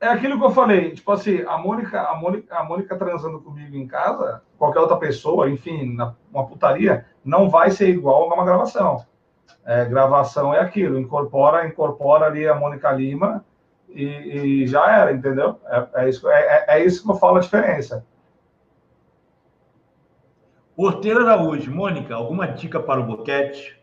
[0.00, 0.90] é aquilo que eu falei.
[0.90, 5.48] Tipo assim, a Mônica, a Mônica, a Mônica transando comigo em casa, qualquer outra pessoa,
[5.48, 9.02] enfim, na, uma putaria, não vai ser igual a uma gravação.
[9.64, 13.42] É, gravação é aquilo, incorpora, incorpora ali a Mônica Lima
[13.88, 14.04] e,
[14.62, 15.58] e já era, entendeu?
[15.66, 18.04] É, é isso, é, é- é isso que eu falo a diferença.
[20.76, 23.78] Horteira Araújo, Mônica, alguma dica para o boquete?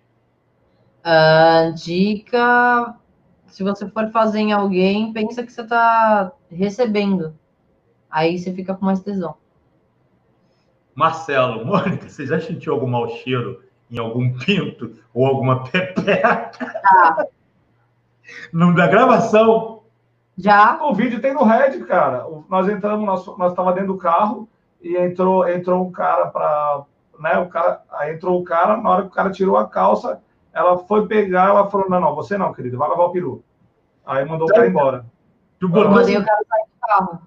[1.04, 2.96] Ah, dica:
[3.48, 7.34] se você for fazer em alguém, pensa que você tá recebendo.
[8.10, 9.36] Aí você fica com mais tesão.
[10.94, 16.52] Marcelo, Mônica, você já sentiu algum mau cheiro em algum pinto ou alguma pepeca?
[18.52, 19.84] Não da gravação?
[20.38, 20.82] Já?
[20.84, 22.26] O vídeo tem no Red, cara.
[22.50, 24.48] Nós entramos, nós, nós tava dentro do carro
[24.82, 26.84] e entrou, entrou um cara para,
[27.20, 27.38] né?
[27.40, 30.22] O cara, aí entrou o cara, na hora que o cara tirou a calça,
[30.54, 33.44] ela foi pegar, ela falou: "Não, não, você não, querido, vai lavar o peru".
[34.06, 35.06] Aí mandou o cara embora.
[35.60, 37.22] Tu Eu botou mandei o cara sair do carro.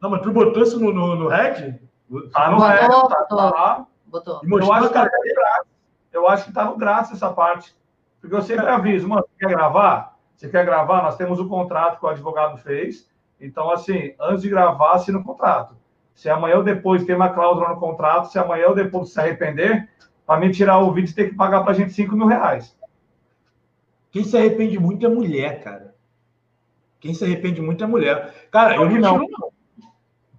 [0.00, 1.78] não, mas tu botou isso no, no, no Red?
[2.32, 3.26] Tá no Botou, Red, tá, botou.
[3.28, 3.86] tá lá.
[4.06, 4.40] Botou.
[4.42, 5.08] Eu acho tá.
[6.12, 7.74] Eu acho que tá no grátis essa parte.
[8.20, 10.16] Porque eu sempre aviso, mano, você quer gravar?
[10.36, 11.02] Você quer gravar?
[11.02, 13.08] Nós temos o contrato que o advogado fez.
[13.40, 15.74] Então, assim, antes de gravar, assina o contrato.
[16.14, 19.88] Se amanhã ou depois tem uma cláusula no contrato, se amanhã ou depois se arrepender,
[20.26, 22.76] para mim tirar o vídeo, tem que pagar pra gente 5 mil reais.
[24.10, 25.94] Quem se arrepende muito é mulher, cara.
[26.98, 28.48] Quem se arrepende muito é mulher.
[28.50, 29.50] Cara, eu não tiro, não.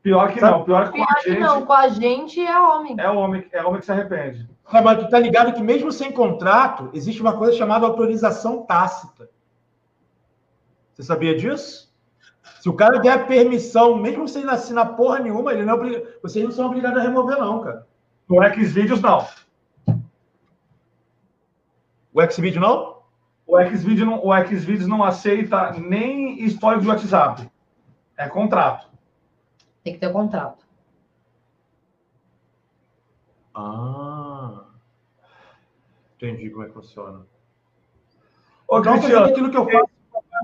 [0.03, 0.51] Pior que Sabe?
[0.57, 1.39] não, pior que com Pior a que gente.
[1.39, 2.95] não, com a gente é homem.
[2.97, 4.49] É homem, é homem que se arrepende.
[4.71, 9.29] Mas tu tá ligado que mesmo sem contrato, existe uma coisa chamada autorização tácita.
[10.93, 11.90] Você sabia disso?
[12.61, 16.07] Se o cara der permissão, mesmo sem assinar porra nenhuma, ele não é obrig...
[16.21, 17.87] vocês não são obrigados a remover, não, cara.
[18.29, 19.27] No Xvideos, não.
[22.13, 23.01] O Xvideo não?
[23.47, 27.51] O Xvideos não, o Xvideos não aceita nem histórico de WhatsApp.
[28.15, 28.87] É contrato.
[29.83, 30.63] Tem que ter contrato.
[33.55, 34.65] Ah.
[36.15, 37.25] Entendi como é que funciona.
[38.67, 39.90] Ô, Então, Cristiano, aquilo que eu faço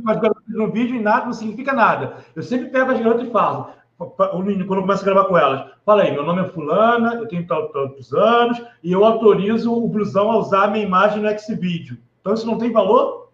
[0.05, 2.17] as garotas no vídeo e nada não significa nada.
[2.35, 6.03] Eu sempre pego as garotas e falo, quando eu começo a gravar com elas, fala
[6.03, 10.37] aí, meu nome é fulana, eu tenho tantos anos, e eu autorizo o blusão a
[10.37, 11.97] usar a minha imagem no Xvideo.
[12.21, 13.27] Então isso não tem valor?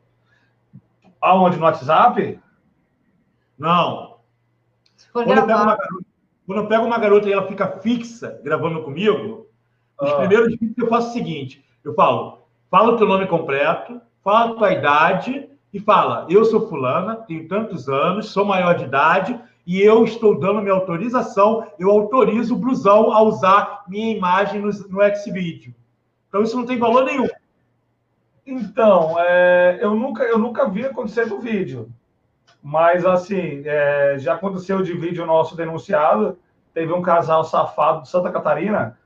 [1.24, 1.58] aonde?
[1.58, 2.40] No WhatsApp?
[3.58, 4.18] Não.
[5.14, 6.06] Quando eu, pego uma gravar, garota,
[6.46, 9.48] quando eu pego uma garota e ela fica fixa gravando comigo,
[10.00, 10.18] os Ah.
[10.18, 14.54] primeiros vídeos eu faço o seguinte: eu falo, fala o teu nome completo, fala a
[14.56, 19.82] tua idade e fala, eu sou fulana, tenho tantos anos, sou maior de idade e
[19.82, 25.16] eu estou dando minha autorização, eu autorizo o blusão a usar minha imagem no, no
[25.16, 25.74] Xvideo.
[26.28, 27.28] Então isso não tem valor nenhum.
[28.46, 31.90] Então, é, eu, nunca, eu nunca vi acontecer no vídeo.
[32.62, 36.38] Mas, assim, é, já aconteceu de vídeo nosso denunciado.
[36.74, 38.98] Teve um casal safado de Santa Catarina.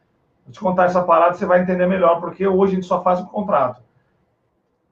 [0.43, 3.19] Vou te contar essa parada, você vai entender melhor, porque hoje a gente só faz
[3.19, 3.81] um contrato.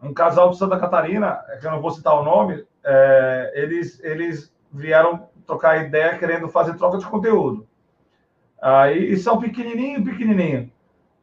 [0.01, 4.03] Um casal de Santa Catarina, é que eu não vou citar o nome, é, eles,
[4.03, 7.67] eles vieram trocar ideia querendo fazer troca de conteúdo.
[8.61, 10.71] Aí, e são pequenininho, pequenininho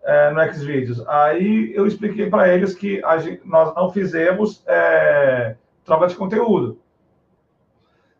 [0.02, 1.06] é, no Xvideos.
[1.08, 6.78] Aí eu expliquei para eles que gente- nós não fizemos é, troca de conteúdo.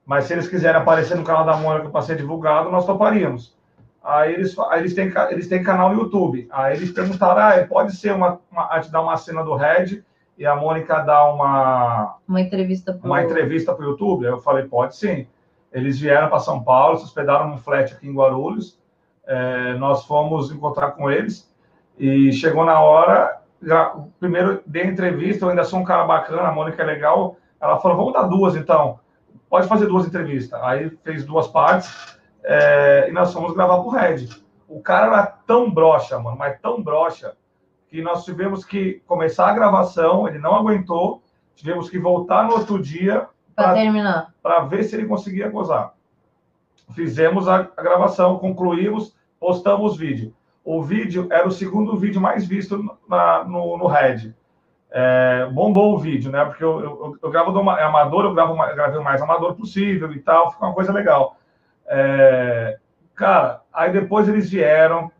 [0.05, 3.56] Mas se eles quiserem aparecer no canal da Mônica para ser divulgado, nós toparíamos.
[4.02, 6.48] Aí eles, eles, têm, eles têm canal no YouTube.
[6.50, 10.02] Aí eles perguntaram: ah, pode ser uma, uma, a gente dar uma cena do Red
[10.39, 13.07] e a Mônica dar uma, uma entrevista pro...
[13.07, 14.25] uma entrevista para o YouTube?
[14.25, 15.27] Eu falei, pode sim.
[15.73, 18.78] Eles vieram para São Paulo, se hospedaram num flat aqui em Guarulhos.
[19.27, 21.51] É, nós fomos encontrar com eles
[21.99, 23.41] e chegou na hora.
[23.62, 27.36] já- primeiro dei entrevista, eu ainda sou um cara bacana, a Mônica é legal.
[27.61, 28.99] Ela falou, vamos dar duas então.
[29.49, 30.61] Pode fazer duas entrevistas.
[30.62, 34.28] Aí fez duas partes é, e nós fomos gravar pro Red.
[34.69, 37.35] O cara era tão broxa, mano, mas tão broxa,
[37.92, 41.22] que nós tivemos que começar a gravação, ele não aguentou,
[41.54, 44.32] tivemos que voltar no outro dia Pra terminar.
[44.42, 45.92] para ver se ele conseguia gozar.
[46.94, 50.34] Fizemos a, a gravação, concluímos, postamos o vídeo.
[50.64, 54.32] O vídeo era o segundo vídeo mais visto na- no, no Red.
[54.90, 56.46] É, bombou o vídeo, né?
[56.46, 59.54] Porque eu, eu, eu gravo do é amador, eu gravo, eu gravei o mais amador
[59.54, 61.36] possível e tal, fica uma coisa legal.
[61.86, 62.78] É,
[63.14, 65.12] cara, aí depois eles vieram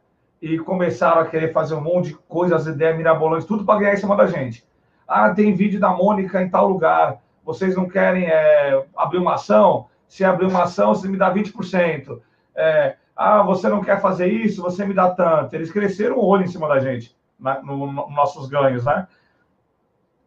[0.43, 3.99] e começaram a querer fazer um monte de coisas, ideias mirabolantes, tudo para ganhar em
[3.99, 4.67] cima da gente.
[5.07, 7.19] Ah, tem vídeo da Mônica em tal lugar.
[7.45, 9.87] Vocês não querem é, abrir uma ação?
[10.09, 12.21] Se abrir uma ação, você me dá 20%.
[12.57, 14.63] É, ah, você não quer fazer isso?
[14.63, 15.55] Você me dá tanto.
[15.55, 19.07] Eles cresceram o olho em cima da gente, na, no, no- nossos ganhos, né?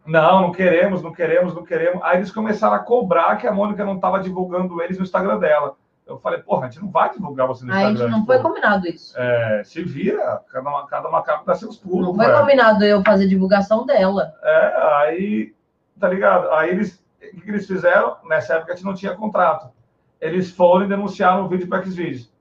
[0.06, 2.02] Não, não queremos, não queremos, não queremos.
[2.04, 5.76] Aí eles começaram a cobrar que a Mônica não estava divulgando eles no Instagram dela.
[6.08, 8.12] Eu falei, porra, a gente não vai divulgar você no A gente Instagram.
[8.12, 9.18] não tipo, foi combinado isso.
[9.18, 12.08] é, se vira, cada, uma, cada macaco dá seus pulos.
[12.08, 12.40] Não foi velho.
[12.40, 14.34] combinado eu fazer divulgação dela.
[14.44, 15.54] É, aí,
[16.00, 16.52] tá ligado?
[16.52, 17.04] Aí eles,
[17.34, 18.18] o que eles fizeram?
[18.26, 19.72] Nessa época a gente não tinha contrato.
[20.22, 22.32] Eles foram e denunciaram o vídeo para Xvideos.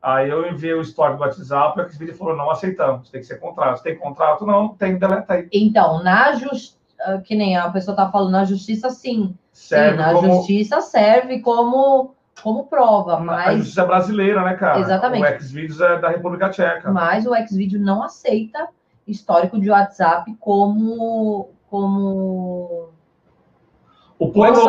[0.00, 3.38] Aí eu enviei o story do WhatsApp, o Xvideos falou, não aceitamos, tem que ser
[3.38, 3.76] contrato.
[3.76, 5.48] Se tem contrato, não, não tem, deleta aí.
[5.52, 6.76] Então, na justiça,
[7.24, 9.36] que nem a pessoa tá falando, na justiça sim.
[9.52, 14.80] Serve sim, na como justiça serve como, como prova, a mas, justiça brasileira, né, cara?
[14.80, 15.36] Exatamente.
[15.36, 16.90] O Xvideos é da República Tcheca.
[16.90, 18.68] mas o Xvideo não aceita
[19.06, 22.90] histórico de WhatsApp como, como
[24.18, 24.68] O porno,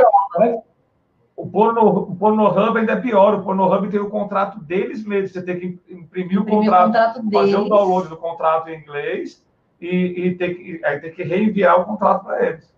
[1.35, 3.35] o porno, o Pornhub ainda é pior.
[3.35, 5.31] O Pornhub tem o contrato deles mesmos.
[5.31, 8.79] Você tem que imprimir o imprimir o contrato contrato fazer o download do contrato em
[8.79, 9.43] inglês
[9.81, 12.73] e, e ter que, aí tem que reenviar o contrato para eles.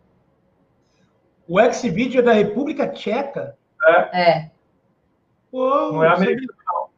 [1.48, 3.56] O Xvideo é da República Tcheca?
[3.88, 4.50] É,
[5.56, 6.90] Não é americano.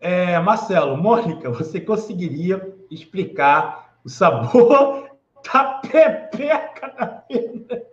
[0.00, 5.08] É, Marcelo, Mônica, você conseguiria explicar o sabor
[5.52, 7.86] da pepeca da Fernanda?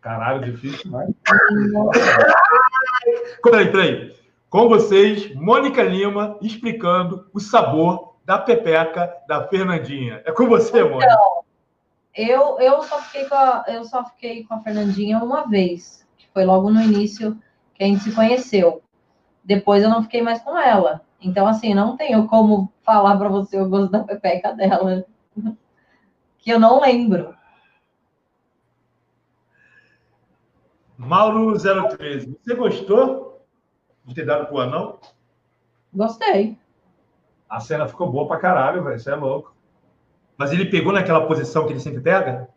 [0.00, 1.08] Caralho, difícil, né?
[3.42, 4.16] Peraí, peraí.
[4.48, 10.22] Com vocês, Mônica Lima, explicando o sabor da pepeca da Fernandinha.
[10.24, 11.14] É com você, Mônica.
[12.14, 16.03] Eu, eu, só fiquei com a, eu só fiquei com a Fernandinha uma vez,
[16.34, 17.40] foi logo no início
[17.74, 18.82] que a gente se conheceu.
[19.44, 21.02] Depois eu não fiquei mais com ela.
[21.20, 25.06] Então, assim, não tenho como falar para você o gosto da pepeca dela.
[26.38, 27.34] que eu não lembro.
[30.96, 33.44] Mauro 013, você gostou
[34.04, 34.98] de ter dado pro anão?
[35.92, 36.58] Gostei.
[37.48, 38.98] A cena ficou boa pra caralho, velho.
[38.98, 39.54] Você é louco.
[40.36, 42.48] Mas ele pegou naquela posição que ele sempre pega?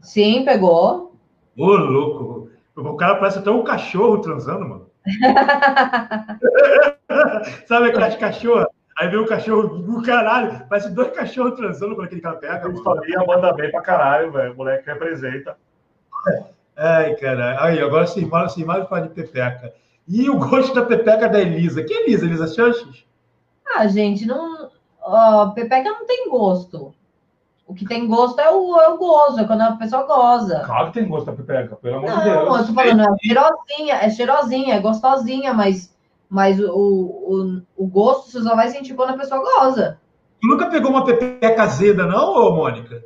[0.00, 1.16] Sim, pegou.
[1.56, 2.35] Ô, louco.
[2.76, 4.90] O cara parece até um cachorro transando, mano.
[7.66, 8.66] Sabe aquelas cachorras?
[8.98, 10.66] Aí vem o cachorro do caralho.
[10.68, 12.68] Parece dois cachorros transando quando aquele cara pega.
[12.68, 14.52] A família manda bem pra caralho, velho.
[14.52, 15.56] O moleque representa.
[16.76, 17.62] Ai, cara.
[17.62, 19.72] Aí, agora sim, fala assim, mais fala de pepeca.
[20.08, 21.82] E o gosto da pepeca da Elisa.
[21.82, 22.24] Que Elisa?
[22.24, 23.04] Elisa Chanches?
[23.66, 24.70] Ah, gente, não.
[25.06, 26.94] Uh, pepeca não tem gosto.
[27.66, 30.62] O que tem gosto é o, é o gozo, é quando a pessoa goza.
[30.64, 32.36] Claro que tem gosto da pepeca, pelo amor não, de Deus.
[32.36, 35.92] Não, eu tô falando, é cheirosinha, é cheirosinha, é gostosinha, mas,
[36.28, 39.98] mas o, o, o gosto você só vai sentir quando a pessoa goza.
[40.40, 43.02] Tu nunca pegou uma pepeca azeda, não, ô Mônica?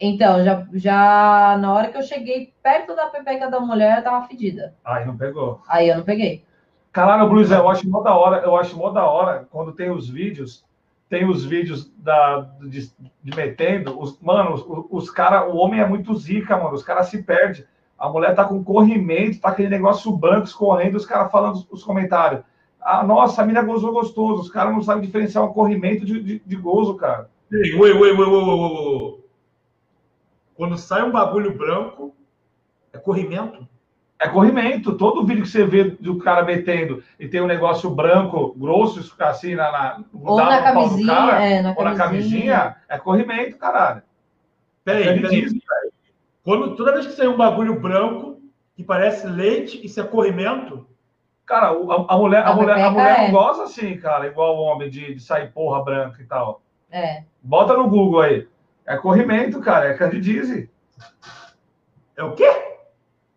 [0.00, 4.26] Então, já, já na hora que eu cheguei perto da pepeca da mulher, eu tava
[4.26, 4.74] fedida.
[4.84, 5.60] Aí não pegou.
[5.68, 6.44] Aí eu não peguei.
[6.90, 10.08] Caralho, Blues, eu acho mó da hora, eu acho mó da hora quando tem os
[10.08, 10.64] vídeos
[11.10, 12.88] tem os vídeos da, de,
[13.22, 17.08] de metendo, os, mano, os, os caras, o homem é muito zica, mano, os caras
[17.08, 17.64] se perdem.
[17.98, 21.84] A mulher tá com corrimento, tá aquele negócio branco escorrendo, os caras falando os, os,
[21.84, 22.42] comentários.
[22.80, 26.38] Ah, nossa, a mina gozou gostoso, os caras não sabem diferenciar um corrimento de, de,
[26.38, 27.28] de gozo, cara.
[27.52, 29.18] Ui, ui, ui, ui, ui,
[30.54, 32.14] Quando sai um bagulho branco,
[32.92, 33.68] é corrimento.
[34.20, 34.98] É corrimento.
[34.98, 39.54] Todo vídeo que você vê do cara metendo e tem um negócio branco, grosso, assim,
[39.54, 44.02] na, na, ou na camisinha, cara, é, na ou na camisinha, é corrimento, caralho.
[44.84, 45.48] Peraí, é peraí.
[46.44, 48.42] Quando, toda vez que sai um bagulho branco
[48.76, 50.86] que parece leite, isso é corrimento?
[51.46, 53.24] Cara, a, a mulher, a, a mulher, a mulher é.
[53.24, 56.60] não gosta assim, cara, igual o homem de, de sair porra branca e tal.
[56.92, 57.24] É.
[57.42, 58.46] Bota no Google aí.
[58.86, 60.68] É corrimento, cara, é candidíase.
[62.16, 62.69] É o quê?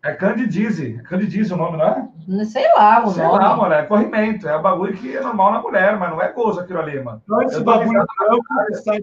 [0.04, 0.98] É candidíase.
[1.00, 2.46] É candidíase o nome, não é?
[2.46, 3.38] Sei lá, o Sei nome.
[3.38, 3.74] Sei lá, mano.
[3.74, 4.50] É corrimento.
[4.50, 7.22] É um bagulho que é normal na mulher, mas não é gozo aquilo ali, mano.
[7.26, 9.00] Não, esse bagulho branco que sai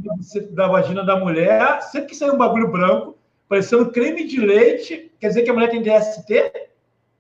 [0.50, 3.16] da vagina da mulher, sempre que sai um bagulho branco,
[3.48, 6.68] parecendo creme de leite, quer dizer que a mulher tem DST?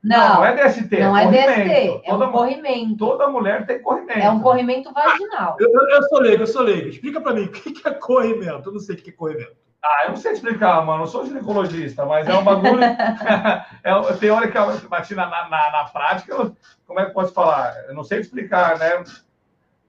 [0.04, 1.00] Não, não, não é DST.
[1.00, 2.96] Não é, é DST, é um corrimento.
[2.96, 4.18] Toda mulher tem corrimento.
[4.18, 5.56] É um corrimento vaginal.
[5.58, 6.88] Eu, eu, eu sou leigo, eu sou leigo.
[6.88, 8.68] Explica pra mim, o que é corrimento?
[8.68, 9.56] Eu não sei o que é corrimento.
[9.82, 11.04] Ah, eu não sei explicar, mano.
[11.04, 12.82] Eu sou ginecologista, mas é um bagulho.
[13.82, 17.74] é, teoricamente, mas na, na, na prática, eu, como é que posso falar?
[17.88, 19.02] Eu não sei explicar, né?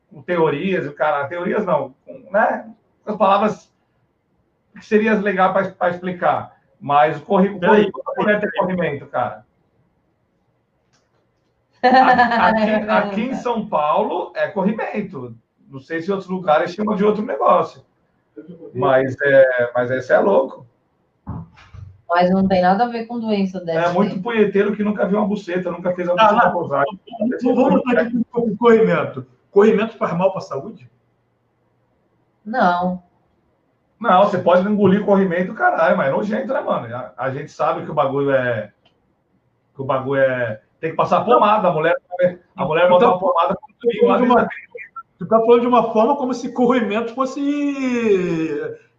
[0.09, 1.27] Com teorias, o cara.
[1.27, 2.71] Teorias não, com, né?
[3.03, 3.73] Com as palavras
[4.77, 6.55] que seria legal para explicar.
[6.79, 7.91] Mas o corrimento.
[7.91, 9.45] Como é ter corrimento, cara?
[11.83, 15.35] Aqui, aqui em São Paulo é corrimento.
[15.67, 17.83] Não sei se em outros lugares chamam de outro negócio.
[18.73, 20.65] Mas, é, mas esse é louco.
[22.09, 23.89] Mas não tem nada a ver com doença dessa.
[23.89, 26.83] É muito punheteiro que nunca viu uma buceta, nunca fez a buceta ah, pousar.
[27.41, 29.25] Vamos botar aqui com corrimento.
[29.49, 30.91] Corrimento faz mal para a saúde?
[32.45, 33.01] Não.
[33.99, 36.93] Não, você pode engolir corrimento, caralho, mas é nojento, né, mano?
[36.93, 38.73] A, a, gente sabe que o bagulho é.
[39.75, 40.59] Que o bagulho é.
[40.79, 41.67] Tem que passar pomada.
[41.67, 41.95] A mulher,
[42.55, 44.47] a mulher bota então, uma pomada com lá uma,
[45.21, 47.39] Tu está falando de uma forma como se corrimento fosse.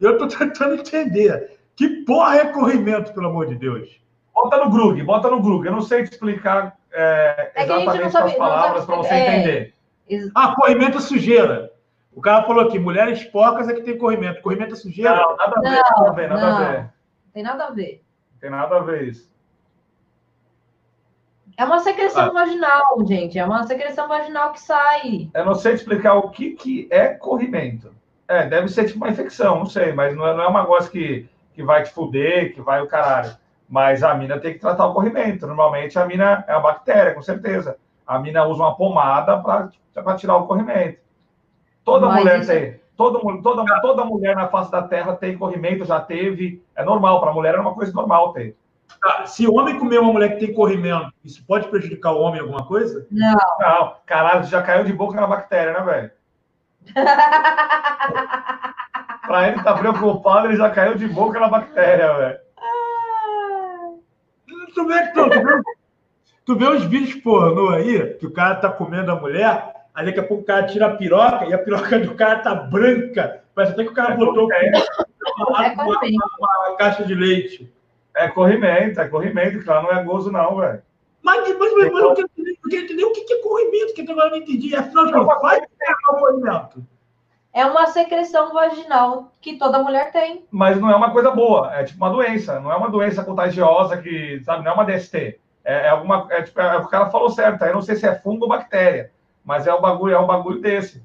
[0.01, 1.59] Eu estou tentando entender.
[1.75, 4.01] Que porra é corrimento, pelo amor de Deus?
[4.33, 5.67] Bota no Grug, bota no Grug.
[5.67, 9.37] Eu não sei te explicar é, é exatamente sabe, as palavras para você é...
[9.37, 9.75] entender.
[10.33, 11.73] Ah, corrimento é sujeira.
[12.15, 14.43] O cara falou aqui, mulheres porcas é que tem corrimento.
[14.43, 15.17] Corrimento é sujeira?
[15.17, 16.57] Não, nada a ver, não, nada a ver, nada não.
[16.57, 16.91] a ver.
[17.35, 18.05] Tem nada a ver.
[18.41, 19.32] Tem nada a ver isso.
[21.63, 22.31] É uma secreção ah.
[22.31, 23.39] vaginal, gente.
[23.39, 25.31] É uma secreção vaginal que sai.
[25.33, 27.95] Eu não sei explicar o que, que é corrimento.
[28.27, 30.91] É, deve ser tipo uma infecção, não sei, mas não é, não é um negócio
[30.91, 33.37] que, que vai te fuder, que vai o caralho.
[33.69, 35.47] Mas a mina tem que tratar o corrimento.
[35.47, 37.77] Normalmente a mina é uma bactéria, com certeza.
[38.05, 40.99] A mina usa uma pomada para tirar o corrimento.
[41.85, 42.51] Toda mas mulher isso...
[42.51, 42.81] tem.
[42.97, 46.61] Toda, toda, toda mulher na face da Terra tem corrimento, já teve.
[46.75, 48.57] É normal, para a mulher é uma coisa normal ter.
[49.01, 52.41] Tá, se o homem comer uma mulher que tem corrimento, isso pode prejudicar o homem
[52.41, 53.07] em alguma coisa?
[53.11, 53.39] Não.
[53.61, 56.11] Não, caralho, já caiu de boca na bactéria, né, velho?
[59.27, 62.39] pra ele tá preocupado, ele já caiu de boca na bactéria, velho.
[64.75, 65.63] Tu vê, tu, tu, vê,
[66.47, 70.21] tu vê os vídeos pornô aí, que o cara tá comendo a mulher, aí daqui
[70.21, 73.43] a pouco o cara tira a piroca e a piroca do cara tá branca.
[73.55, 74.51] Parece até que o cara é botou.
[74.53, 76.25] é corrimento.
[76.39, 77.73] Uma, uma, caixa de leite.
[78.15, 80.83] É corrimento, é corrimento, cara, não é gozo, não, velho.
[81.23, 84.03] Mas, mas, mas, mas eu quero entender, eu quero entender o que é corrimento, que
[84.03, 84.75] agora eu não entendi.
[84.75, 86.85] Afinal de contas, vai o corrimento.
[87.53, 90.47] É uma secreção vaginal que toda mulher tem.
[90.51, 93.99] Mas não é uma coisa boa, é tipo uma doença, não é uma doença contagiosa
[93.99, 95.39] que, sabe, não é uma DST.
[95.65, 96.27] É, é alguma.
[96.31, 99.13] É, tipo, é, o cara falou certo, eu não sei se é fungo ou bactéria,
[99.45, 101.05] mas é um bagulho, é um bagulho desse.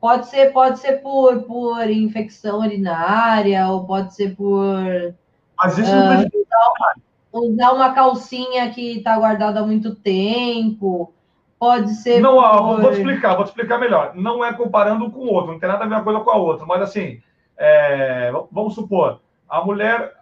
[0.00, 5.14] Pode ser, pode ser por, por infecção urinária, ou pode ser por.
[5.56, 6.94] Mas isso uh, não usar,
[7.32, 11.12] usar uma calcinha que está guardada há muito tempo.
[11.58, 12.20] Pode ser.
[12.20, 12.82] Não, por...
[12.82, 14.12] vou te explicar, vou te explicar melhor.
[14.14, 16.36] Não é comparando com o outro, não tem nada a ver uma coisa com a
[16.36, 17.20] outra, mas assim,
[17.56, 20.12] é, vamos supor, a mulher,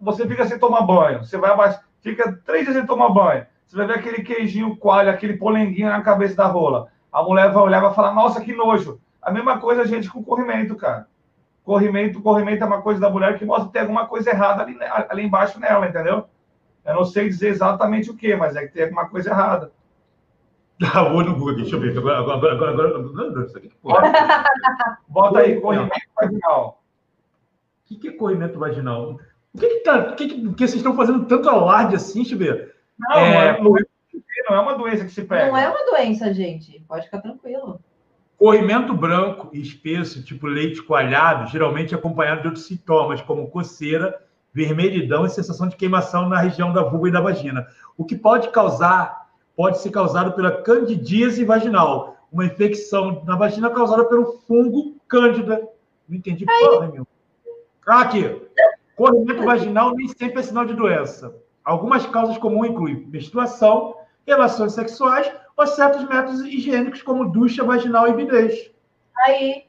[0.00, 3.76] você fica sem tomar banho, você vai mais, fica três dias sem tomar banho, você
[3.76, 6.88] vai ver aquele queijinho coalho, aquele polenguinho na cabeça da rola.
[7.12, 8.98] A mulher vai olhar e vai falar, nossa, que nojo.
[9.20, 11.06] A mesma coisa, gente, com corrimento, cara.
[11.64, 14.76] Corrimento, corrimento é uma coisa da mulher que mostra que tem alguma coisa errada ali,
[15.08, 16.26] ali embaixo nela, entendeu?
[16.84, 19.72] Eu não sei dizer exatamente o que, mas é que tem alguma coisa errada.
[20.94, 21.96] Ah, vou no Google, deixa eu ver.
[21.96, 23.70] Agora, agora, agora, agora, isso aqui,
[25.06, 26.82] Bota aí, corrimento vaginal.
[27.84, 29.20] O que, que é corrimento vaginal?
[29.54, 32.72] O que, que, tá, o que, que, que vocês estão fazendo tanto alarde assim, Chibeiro?
[32.98, 33.82] Não, é, não, é,
[34.48, 35.46] não é uma doença que se pega.
[35.46, 36.80] Não é uma doença, gente.
[36.88, 37.80] Pode ficar tranquilo.
[38.42, 44.20] Corrimento branco e espesso, tipo leite coalhado, geralmente acompanhado de outros sintomas, como coceira,
[44.52, 47.64] vermelhidão e sensação de queimação na região da vulva e da vagina.
[47.96, 54.06] O que pode causar, pode ser causado pela candidíase vaginal, uma infecção na vagina causada
[54.06, 55.62] pelo fungo cândida.
[56.08, 57.06] Não entendi porra nenhuma.
[57.86, 58.42] Ah, aqui.
[58.96, 61.32] Corrimento vaginal nem sempre é sinal de doença.
[61.64, 63.94] Algumas causas comuns incluem menstruação,
[64.26, 68.70] relações sexuais ou certos métodos higiênicos, como ducha vaginal e bidês.
[69.26, 69.64] Aí.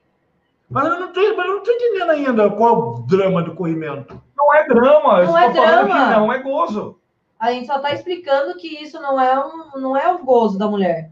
[0.69, 4.21] Mas eu não estou entendendo ainda qual o drama do corrimento.
[4.35, 6.09] Não é drama, não é drama.
[6.11, 6.99] não é gozo.
[7.39, 10.67] A gente só está explicando que isso não é, um, não é o gozo da
[10.67, 11.11] mulher.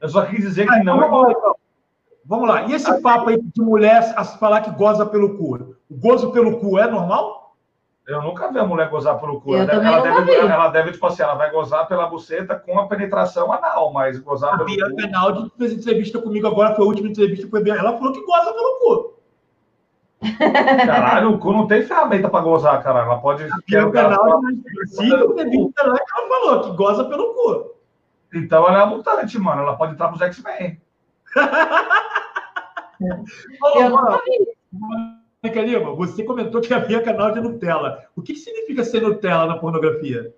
[0.00, 1.30] Eu só quis dizer que ah, não é gozo.
[1.30, 1.56] Então.
[2.26, 2.62] Vamos lá.
[2.64, 5.76] E esse papo aí de mulher a falar que goza pelo cu?
[5.90, 7.43] O gozo pelo cu é normal?
[8.06, 9.54] Eu nunca vi a mulher gozar pelo cu.
[9.54, 10.32] Eu ela, ela, deve, vi.
[10.32, 14.54] ela deve, tipo assim, ela vai gozar pela buceta com a penetração anal, mas gozar
[14.54, 14.96] a pelo Bia cu...
[14.96, 17.72] Penaldi fez entrevista comigo agora, foi a última entrevista, foi bem.
[17.72, 19.14] Ela falou que goza pelo cu.
[20.86, 23.06] Caralho, o cu não tem ferramenta para gozar, caralho.
[23.06, 23.44] Ela pode.
[23.44, 27.74] A Bia Penaldi, cinco entrevistas lá, ela falou que goza pelo cu.
[28.34, 29.62] Então ela é a mutante, mano.
[29.62, 30.78] Ela pode entrar pros X-Men.
[33.76, 34.54] Eu não vi.
[35.44, 38.06] Mônica Lima, você comentou que havia canal de Nutella.
[38.16, 40.34] O que significa ser Nutella na pornografia?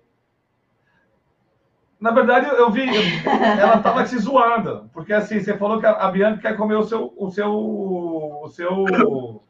[1.97, 2.85] Na verdade, eu vi,
[3.25, 7.13] ela estava te zoando, porque assim, você falou que a Bianca quer comer o seu,
[7.15, 9.41] o seu, o seu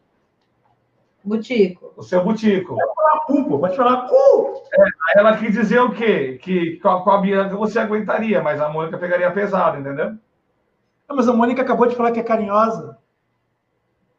[1.23, 1.91] butico.
[1.97, 2.75] O seu butico.
[2.75, 4.63] Pode falar cu, pode falar cu.
[4.71, 6.39] É, aí ela quis dizer o quê?
[6.39, 10.11] Que com a, com a Bianca você aguentaria, mas a Mônica pegaria pesado, entendeu?
[11.09, 12.96] Não, mas a Mônica acabou de falar que é carinhosa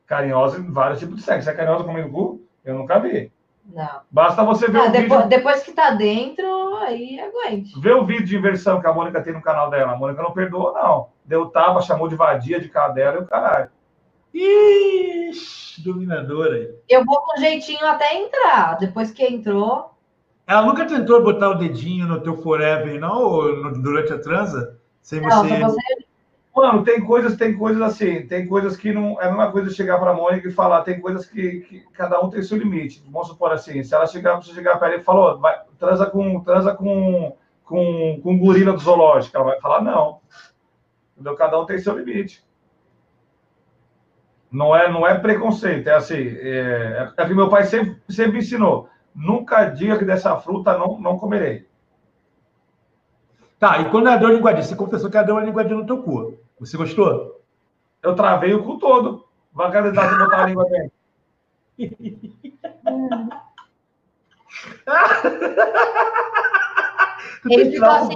[0.08, 1.44] carinhosa em vários tipos de sexo.
[1.44, 2.42] Você é carinhosa comendo cu?
[2.64, 3.30] Eu nunca vi.
[3.64, 4.00] Não.
[4.10, 5.28] Basta você ver ah, o depois, vídeo.
[5.28, 7.78] Depois que tá dentro, aí aguente.
[7.78, 9.92] Vê o vídeo de inversão que a Mônica tem no canal dela.
[9.92, 11.08] A Mônica não perdoa, não.
[11.24, 13.70] Deu tapa, chamou de vadia, de cadela e o caralho.
[14.32, 16.74] Ixi, dominadora.
[16.88, 18.78] Eu vou com jeitinho até entrar.
[18.78, 19.90] Depois que entrou.
[20.46, 23.22] Ela nunca tentou botar o dedinho no teu forever, não?
[23.22, 24.78] Ou no, durante a transa?
[25.02, 25.58] Sem não, você...
[25.58, 26.07] você
[26.58, 29.20] Mano, tem coisas, tem coisas assim, tem coisas que não.
[29.22, 32.20] É a mesma coisa chegar para a Mônica e falar, tem coisas que, que, cada
[32.20, 33.00] um tem seu limite.
[33.08, 36.40] Vamos supor assim, se ela chegar, você chegar para ele e falar, vai, transa com,
[36.40, 40.18] transa com, com, com gorila do zoológico, ela vai falar, não.
[41.14, 41.36] Entendeu?
[41.36, 42.44] Cada um tem seu limite.
[44.50, 46.26] Não é, não é preconceito, é assim.
[46.40, 51.18] É, é que meu pai sempre, sempre ensinou: nunca diga que dessa fruta não, não
[51.18, 51.68] comerei.
[53.60, 55.86] Tá, e quando ela deu a linguadinha, você confessou que ela deu uma linguadinha no
[55.86, 56.47] teu cu.
[56.60, 57.42] Você gostou?
[58.02, 59.26] Eu travei o cu todo.
[59.52, 60.92] Vai candidato a botar a língua dentro.
[67.48, 68.14] Ele ficou assim,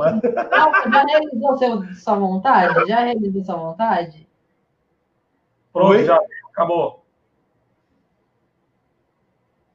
[0.93, 2.89] já realizou seu, sua vontade?
[2.89, 4.29] Já realizou sua vontade?
[5.73, 6.05] Pronto, Oi?
[6.05, 7.05] já acabou.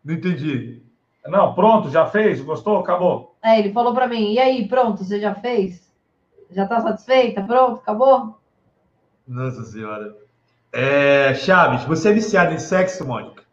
[0.03, 0.83] Não entendi.
[1.25, 2.41] Não, pronto, já fez?
[2.41, 2.77] Gostou?
[2.77, 3.35] Acabou.
[3.41, 5.93] É, ele falou para mim, e aí, pronto, você já fez?
[6.51, 7.43] Já está satisfeita?
[7.43, 8.37] Pronto, acabou?
[9.27, 10.15] Nossa Senhora.
[10.71, 13.43] É, Chaves, você é viciada em sexo, Mônica?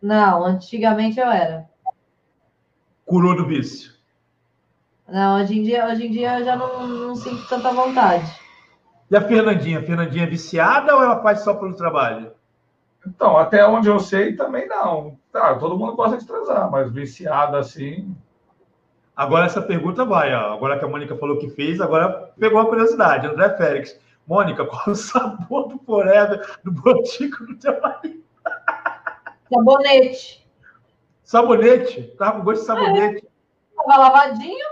[0.00, 1.68] Não, antigamente eu era.
[3.04, 3.92] Curou do vício?
[5.08, 8.30] Não, hoje em dia, hoje em dia eu já não, não sinto tanta vontade.
[9.10, 9.78] E a Fernandinha?
[9.78, 12.32] A Fernandinha é viciada ou ela faz só pelo trabalho?
[13.06, 15.16] Então, até onde eu sei, também não.
[15.32, 18.14] Tá, todo mundo gosta de transar, mas viciado assim.
[19.16, 20.52] Agora essa pergunta vai, ó.
[20.52, 23.26] Agora que a Mônica falou que fez, agora pegou a curiosidade.
[23.26, 23.98] André Félix.
[24.28, 28.22] Mônica, qual o sabor do Forever do Botico do teu marido?
[29.50, 30.46] Sabonete.
[31.24, 32.02] Sabonete?
[32.18, 33.26] Tava com gosto de sabonete.
[33.26, 33.82] É.
[33.82, 34.66] Tava lavadinho?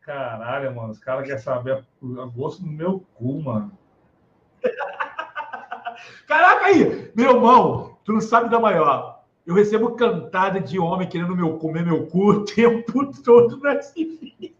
[0.00, 3.78] Caralho, mano, os caras querem saber o gosto do meu cu, mano.
[6.26, 9.22] Caraca aí, meu irmão, tu não sabe da maior.
[9.46, 14.56] Eu recebo cantada de homem querendo meu, comer meu cu o tempo todo no SB.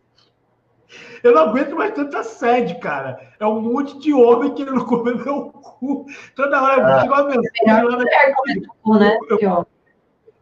[1.22, 3.20] Eu não aguento mais tanta sede, cara.
[3.38, 6.06] É um monte de homem querendo comer meu cu.
[6.34, 7.04] Toda hora eu ah.
[7.04, 9.18] uma mensagem lá na né?
[9.28, 9.66] eu,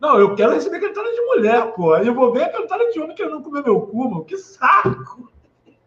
[0.01, 1.97] Não, eu quero receber cantada de mulher, pô.
[1.97, 4.25] Eu vou ver a cantada de homem querendo comer meu cu, mano.
[4.25, 5.31] Que saco!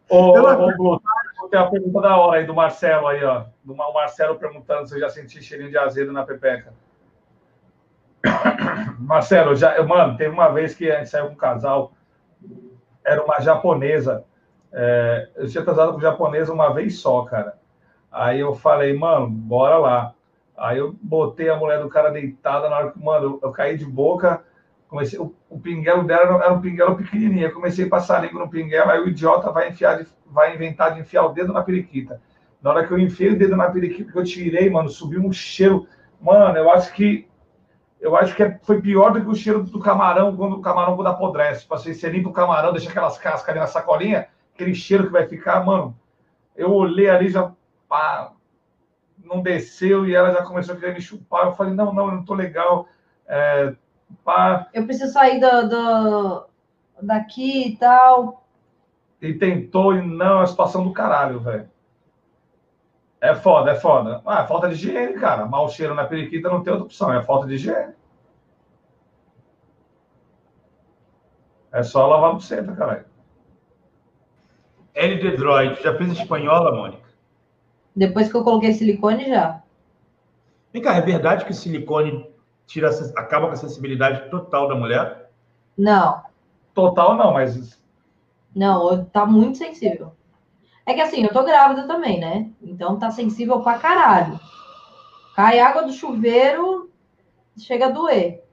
[0.09, 1.01] Ô, ô,
[1.49, 3.45] tem a pergunta da hora aí do Marcelo aí, ó.
[3.63, 6.73] Do Marcelo perguntando se eu já senti cheirinho de azedo na pepeca.
[8.99, 11.93] Marcelo, já, mano, teve uma vez que a gente saiu com um casal,
[13.05, 14.25] era uma japonesa.
[14.73, 17.59] É, eu tinha casado com japonesa uma vez só, cara.
[18.11, 20.13] Aí eu falei, mano, bora lá.
[20.57, 23.77] Aí eu botei a mulher do cara deitada na hora que, mano, eu, eu caí
[23.77, 24.43] de boca.
[24.87, 27.47] Comecei, o, o pinguelo dela era, um pinguelo pequenininho.
[27.47, 30.93] Eu comecei a passar a língua no pinguelo, aí o idiota vai enfiar vai inventar
[30.93, 32.21] de enfiar o dedo na periquita.
[32.61, 35.31] Na hora que eu enfiei o dedo na periquita, que eu tirei, mano, subiu um
[35.31, 35.87] cheiro.
[36.21, 37.27] Mano, eu acho que
[37.99, 40.95] eu acho que é, foi pior do que o cheiro do camarão quando o camarão
[40.95, 41.67] quando apodrece.
[41.69, 44.27] Assim, você limpa o camarão, deixa aquelas cascas ali na sacolinha,
[44.61, 45.97] aquele cheiro que vai ficar, mano.
[46.55, 47.51] Eu olhei ali já
[47.87, 48.33] pá,
[49.23, 51.47] não desceu e ela já começou a querer me chupar.
[51.47, 52.87] Eu falei, não, não, eu não tô legal.
[53.27, 53.75] É,
[54.23, 54.67] pá.
[54.73, 56.45] Eu preciso sair do, do,
[57.01, 58.41] daqui e tal
[59.21, 61.69] e tentou e não, é a situação do caralho, velho.
[63.21, 64.19] É foda, é foda.
[64.25, 65.45] Ah, é falta de higiene, cara.
[65.45, 67.93] Mal cheiro na periquita não tem outra opção, é falta de higiene.
[71.71, 73.05] É só lavar no centro, caralho.
[74.93, 77.09] LD Droid, já fez espanhola, Mônica?
[77.95, 79.61] Depois que eu coloquei silicone, já.
[80.71, 82.29] Vem cá, é verdade que o silicone
[82.65, 85.29] tira, acaba com a sensibilidade total da mulher?
[85.77, 86.21] Não.
[86.73, 87.81] Total não, mas
[88.55, 90.13] não, tá muito sensível.
[90.85, 92.49] É que assim, eu tô grávida também, né?
[92.61, 94.39] Então tá sensível pra caralho.
[95.35, 96.91] Cai água do chuveiro,
[97.57, 98.43] chega a doer.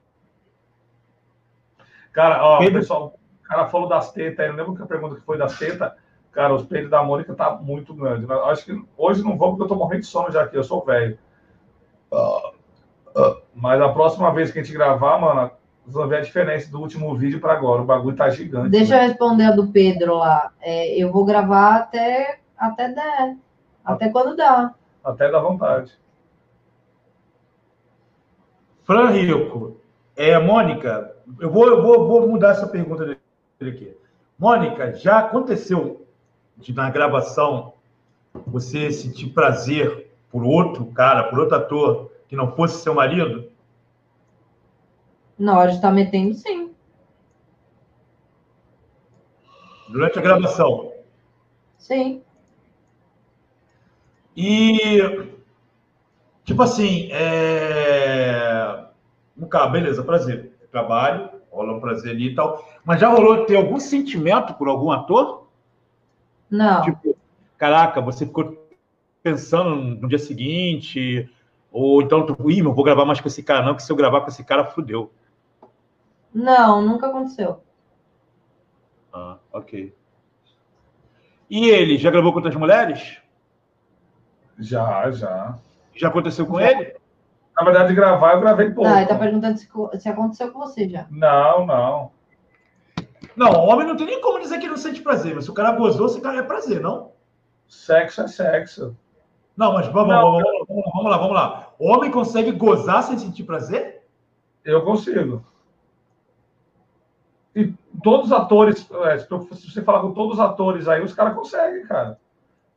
[2.13, 2.79] Cara, ó, Pedro.
[2.79, 5.91] pessoal, o cara falou das tetas, eu lembro que a pergunta que foi das tetas.
[6.31, 8.25] Cara, os peitos da Mônica tá muito grande.
[8.29, 10.63] Eu acho que hoje não vou porque eu tô morrendo de sono já aqui, eu
[10.63, 11.17] sou velho.
[12.11, 12.49] Uh,
[13.19, 15.51] uh, mas a próxima vez que a gente gravar, mano,
[15.83, 17.81] vocês vão ver a diferença do último vídeo para agora.
[17.81, 18.69] O bagulho tá gigante.
[18.69, 19.03] Deixa né?
[19.03, 20.51] eu responder a do Pedro lá.
[20.61, 23.35] É, eu vou gravar até, até der.
[23.83, 24.73] Até quando dá.
[25.03, 25.91] Até da vontade.
[28.83, 29.77] Fran Rico.
[30.15, 33.19] É, Mônica, eu vou, eu vou, vou mudar essa pergunta dele
[33.61, 33.97] aqui.
[34.37, 36.05] Mônica, já aconteceu
[36.59, 37.73] de na gravação
[38.45, 43.49] você sentir prazer por outro cara, por outro ator que não fosse seu marido?
[45.37, 46.69] Na hora de estar tá metendo, sim.
[49.89, 50.91] Durante a gravação?
[51.77, 52.21] Sim.
[54.35, 55.27] E,
[56.43, 58.85] tipo assim, é...
[59.49, 60.53] carro, beleza, prazer.
[60.71, 62.63] Trabalho, rola um prazer ali e tal.
[62.85, 65.38] Mas já rolou ter algum sentimento por algum ator?
[66.49, 66.81] Não.
[66.83, 67.15] Tipo,
[67.57, 68.67] caraca, você ficou
[69.21, 71.29] pensando no dia seguinte,
[71.71, 73.95] ou então, tipo, ih, não vou gravar mais com esse cara, não, que se eu
[73.95, 75.11] gravar com esse cara, fudeu.
[76.33, 77.61] Não, nunca aconteceu.
[79.13, 79.93] Ah, ok.
[81.49, 83.17] E ele, já gravou com outras mulheres?
[84.57, 85.57] Já, já.
[85.95, 86.71] Já aconteceu com já.
[86.71, 86.95] ele?
[87.55, 88.89] Na verdade, gravar, eu gravei pouco.
[88.89, 89.67] Ah, ele tá perguntando se,
[89.99, 91.07] se aconteceu com você já.
[91.09, 92.11] Não, não.
[93.39, 95.71] Não, homem não tem nem como dizer que não sente prazer, mas se o cara
[95.71, 97.13] gozou, esse cara é prazer, não?
[97.69, 98.97] Sexo é sexo.
[99.55, 101.73] Não, mas vamos, não, vamos, vamos, vamos lá, vamos lá.
[101.79, 104.03] O homem consegue gozar sem sentir prazer?
[104.65, 105.41] Eu consigo.
[107.55, 111.33] E todos os atores, é, se você falar com todos os atores aí, os caras
[111.33, 112.19] conseguem, cara.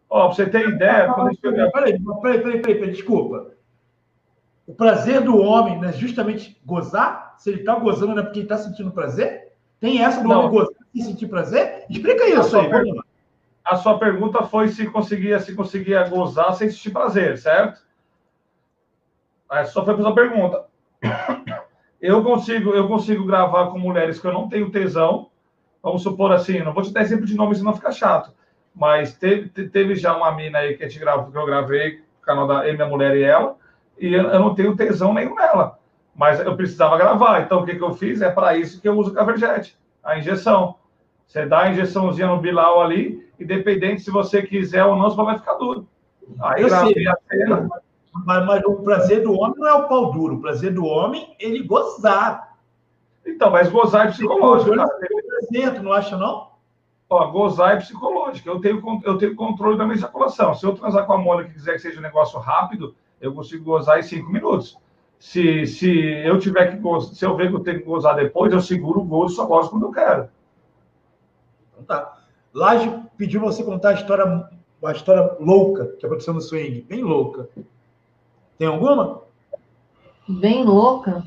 [0.09, 1.11] Ó, pra você ter ideia.
[1.11, 3.51] Ah, quando peraí, peraí, peraí, peraí, peraí, desculpa.
[4.65, 7.35] O prazer do homem não é justamente gozar?
[7.37, 9.51] Se ele tá gozando, não é porque ele tá sentindo prazer?
[9.83, 10.39] Tem essa do não.
[10.39, 11.85] homem gozar e sentir prazer?
[11.91, 12.85] Explica isso aí, per...
[13.63, 17.83] A sua pergunta foi se conseguia, se conseguia gozar sem sentir prazer, certo?
[19.51, 20.65] Essa só foi a sua pergunta
[22.03, 25.31] eu consigo, eu consigo gravar com mulheres que eu não tenho tesão.
[25.81, 28.33] Vamos supor assim, não vou te dar exemplo de nome, senão fica chato.
[28.75, 32.47] Mas teve, teve já uma mina aí que, a gente gravou, que eu gravei, canal
[32.47, 33.57] da Minha Mulher e Ela,
[33.99, 35.79] e eu não tenho tesão nenhum nela.
[36.15, 37.41] Mas eu precisava gravar.
[37.41, 38.21] Então, o que, que eu fiz?
[38.21, 40.77] É para isso que eu uso o Caverjet, a injeção.
[41.27, 45.39] Você dá a injeçãozinha no Bilal ali, independente se você quiser ou não, você vai
[45.39, 45.89] ficar duro.
[46.41, 47.69] Aí eu sei, a cena.
[48.27, 50.37] Mas, mas, o prazer do homem não é o pau duro.
[50.37, 52.57] O prazer do homem é ele gozar.
[53.27, 54.77] Então, mas gozar é psicológico.
[54.77, 54.91] Cara.
[55.49, 56.53] Presente, não acha, não?
[57.09, 58.49] Ó, gozar é psicológico.
[58.49, 60.55] Eu tenho, eu tenho controle da minha ejaculação.
[60.55, 63.65] Se eu transar com a Mônica e quiser que seja um negócio rápido, eu consigo
[63.65, 64.79] gozar em cinco minutos.
[65.23, 68.53] Se, se eu tiver que gozar, se eu ver que eu tenho que gozar depois,
[68.53, 70.29] eu seguro o gozo, só gosto quando eu quero.
[71.71, 72.19] Então tá.
[72.53, 74.51] Laje pediu você contar a história,
[74.83, 77.49] uma história louca que aconteceu no swing, bem louca.
[78.59, 79.23] Tem alguma?
[80.29, 81.25] Bem louca.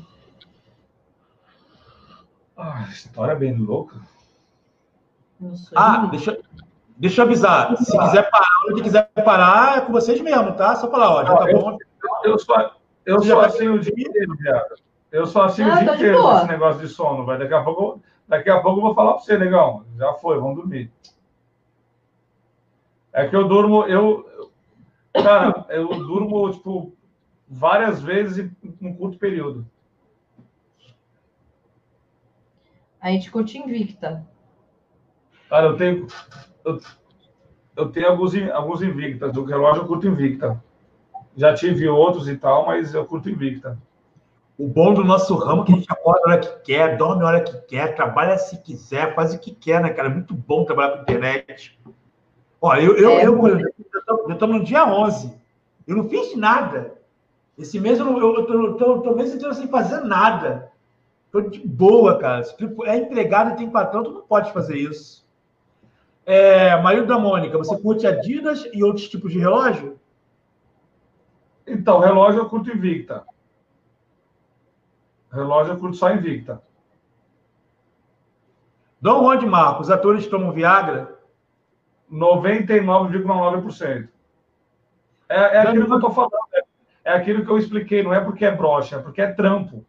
[2.54, 3.96] Ah, história bem louca.
[5.74, 6.38] Ah, deixa,
[6.98, 7.74] deixa eu avisar.
[7.78, 10.76] Se quiser parar, onde quiser parar, é com vocês mesmo, tá?
[10.76, 11.78] Só falar, ó, já tá bom.
[12.24, 12.54] Eu sou,
[13.06, 14.74] eu sou assim o dia inteiro, viado.
[15.12, 17.38] Eu sou assim ah, o dia inteiro com esse negócio de sono, vai.
[17.38, 19.86] Daqui a pouco, daqui a pouco eu vou falar pra você, negão.
[19.96, 20.92] Já foi, vamos dormir.
[23.12, 24.50] É que eu durmo, eu.
[25.14, 26.94] Cara, eu durmo, tipo,
[27.48, 29.66] várias vezes em um curto período.
[33.00, 34.26] A gente curte invicta.
[35.48, 36.06] Cara, eu tenho.
[36.64, 36.80] Eu,
[37.76, 39.36] eu tenho alguns, alguns invictas.
[39.36, 40.62] O relógio eu curto invicta.
[41.36, 43.78] Já tive outros e tal, mas eu curto invicta.
[44.58, 47.22] O bom do nosso ramo é que a gente acorda a hora que quer, dorme
[47.22, 50.08] a hora que quer, trabalha se quiser, faz o que quer, né, cara?
[50.08, 51.78] É muito bom trabalhar com internet.
[52.60, 55.34] Olha, eu, eu, é, eu, eu, eu, estamos no dia 11.
[55.86, 56.94] Eu não fiz nada.
[57.58, 60.70] Esse mês eu, não, eu, tô, tô, mês inteiro sem fazer nada.
[61.30, 62.42] Tô de boa, cara.
[62.42, 62.54] Se
[62.86, 65.26] é empregado e tem patrão, tu não pode fazer isso.
[66.24, 69.98] É, marido da Mônica, você curte Adidas e outros tipos de relógio?
[71.66, 73.24] Então, relógio eu curto Invicta.
[75.32, 76.62] Relógio eu curto só Invicta.
[79.00, 81.16] Dom Juan de Marcos, atores tomam Viagra?
[82.10, 84.08] 99,9%.
[85.28, 86.32] É, é aquilo que eu tô falando.
[86.54, 86.62] É
[87.06, 89.86] é aquilo que eu expliquei, não é porque é brocha, é porque é trampo.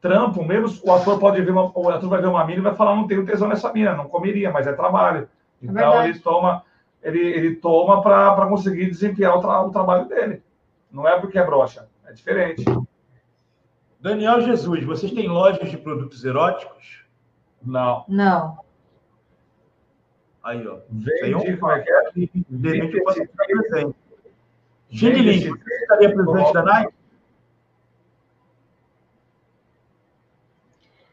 [0.00, 2.76] Trampo, mesmo o ator pode ver uma, o ator vai ver uma mina e vai
[2.76, 5.28] falar, não tenho tesão nessa mina, não comeria, mas é trabalho.
[5.60, 6.62] É então ele toma,
[7.02, 10.44] ele, ele toma para conseguir desempenhar o, tra, o trabalho dele.
[10.90, 12.64] Não é porque é brocha, é diferente.
[14.00, 17.04] Daniel Jesus, vocês têm lojas de produtos eróticos?
[17.62, 18.04] Não.
[18.08, 18.58] Não.
[20.42, 20.78] Aí, ó.
[20.88, 22.10] Vende, como é que é?
[22.14, 23.94] De repente eu posso ficar presente.
[24.90, 26.94] Você estaria presente da Nike?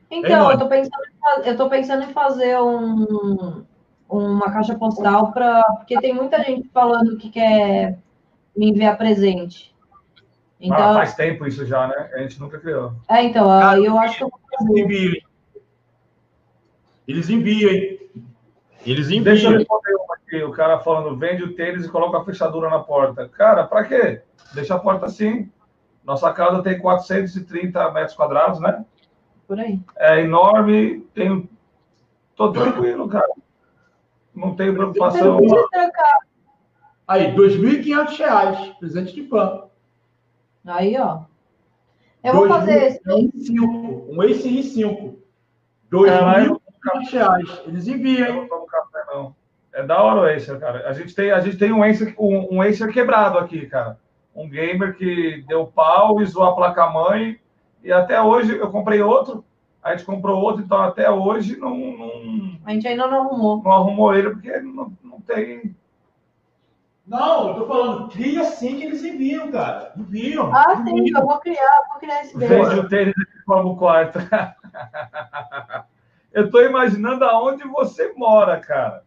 [0.09, 3.65] Então, eu tô, pensando em, eu tô pensando em fazer um,
[4.09, 5.63] uma caixa postal para.
[5.75, 7.99] Porque tem muita gente falando que quer
[8.57, 9.75] me enviar presente.
[10.59, 12.09] Então, ah, faz tempo isso já, né?
[12.13, 12.93] A gente nunca criou.
[13.07, 15.23] É, então, aí eu acho que eu vou fazer.
[17.07, 17.99] Eles enviam, hein?
[18.85, 19.23] Eles enviam.
[19.23, 22.69] Deixa eu responder uma aqui, o cara falando, vende o tênis e coloca a fechadura
[22.69, 23.29] na porta.
[23.29, 24.21] Cara, para quê?
[24.53, 25.49] Deixa a porta assim.
[26.03, 28.83] Nossa casa tem 430 metros quadrados, né?
[29.47, 29.79] Por aí.
[29.95, 31.47] É enorme, tenho...
[32.35, 33.31] tô tranquilo, cara.
[34.33, 35.39] Não tenho preocupação.
[37.07, 39.69] Aí, R$ 2.500, presente de pão.
[40.65, 41.21] Aí, ó.
[42.23, 43.01] Eu vou fazer esse.
[43.09, 45.15] Um Ace R5.
[45.89, 47.61] 2.500 reais.
[47.65, 48.27] Eles enviam.
[48.27, 49.35] Eu não tomo café, não.
[49.73, 50.89] É da hora o Acer, cara.
[50.89, 53.97] A gente tem, a gente tem um, Acer, um, um Acer quebrado aqui, cara.
[54.35, 57.39] Um gamer que deu pau, zoou a placa-mãe.
[57.83, 59.45] E até hoje eu comprei outro.
[59.81, 61.77] A gente comprou outro, então até hoje não.
[61.77, 63.63] não a gente ainda não arrumou.
[63.63, 65.73] Não arrumou ele porque não, não tem.
[67.07, 69.93] Não, eu tô falando, cria sim que eles enviam, cara.
[69.95, 70.53] Enviam.
[70.53, 71.05] Ah, enviam.
[71.05, 72.53] sim, eu vou criar, vou criar esse beijo.
[72.53, 74.19] Vende o tênis aqui como quarto.
[76.33, 79.03] eu tô imaginando aonde você mora, cara.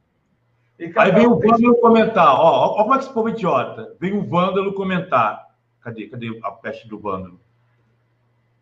[0.97, 3.95] Aí vem o Vândalo comentar, ó, ó, como é que esse povo é idiota.
[4.01, 5.47] Vem o Vândalo comentar.
[5.83, 6.07] Cadê?
[6.07, 7.39] Cadê a peste do Vândalo?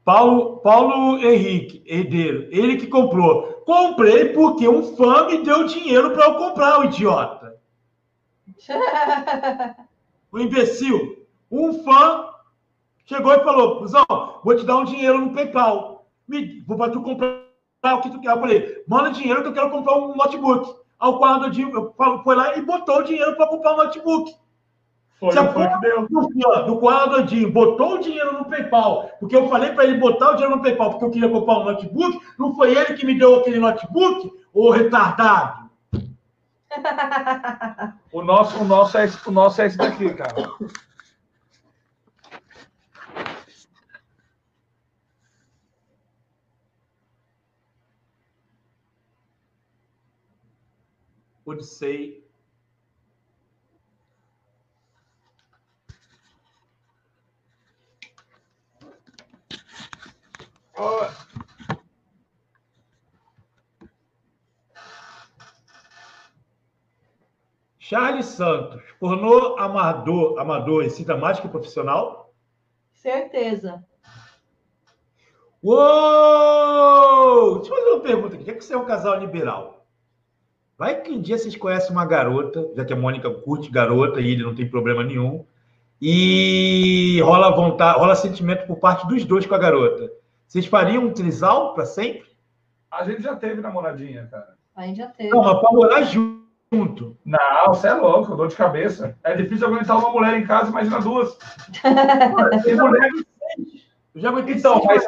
[0.04, 3.62] Paulo, Paulo Henrique, herdeiro, ele que comprou.
[3.64, 7.37] Comprei porque um fã me deu dinheiro para eu comprar, o idiota.
[10.32, 11.26] o imbecil.
[11.50, 12.28] Um fã
[13.06, 16.06] chegou e falou: Zão, vou te dar um dinheiro no PayPal.
[16.26, 18.30] Me, vou para tu comprar o que tu quer.
[18.30, 21.64] Eu falei: manda dinheiro que eu quero comprar um notebook ao quadro de.
[22.24, 24.34] Foi lá e botou o dinheiro para comprar um notebook.
[25.18, 26.06] Foi, Se a foi que deu.
[26.08, 30.30] Do, do quadro de botou o dinheiro no PayPal, porque eu falei para ele botar
[30.30, 33.18] o dinheiro no PayPal, porque eu queria comprar um notebook, não foi ele que me
[33.18, 35.67] deu aquele notebook, ô retardado?
[38.12, 40.34] O nosso, o nosso, é, esse, o nosso é esse daqui, cara.
[51.44, 52.26] Odissei.
[60.76, 61.47] Oh.
[67.88, 72.34] Charles Santos, pornô amador, amador excita mais que profissional?
[72.92, 73.82] Certeza.
[75.62, 77.60] Uou!
[77.60, 78.44] Deixa eu fazer uma pergunta aqui.
[78.44, 79.86] Já que você é um casal liberal,
[80.76, 84.32] vai que um dia vocês conhecem uma garota, já que a Mônica curte garota e
[84.32, 85.46] ele não tem problema nenhum,
[85.98, 90.12] e rola vontade, rola sentimento por parte dos dois com a garota.
[90.46, 92.28] Vocês fariam um trisal para sempre?
[92.90, 94.58] a gente já teve namoradinha, cara.
[94.76, 95.30] A gente já teve.
[95.30, 96.37] Não, mas para morar junto.
[96.70, 97.38] Não,
[97.68, 99.16] você é louco, dor de cabeça.
[99.24, 101.36] É difícil aguentar uma mulher em casa, imagina duas.
[102.64, 103.10] Tem mulher
[104.14, 105.04] Eu já aguentei Então, mas,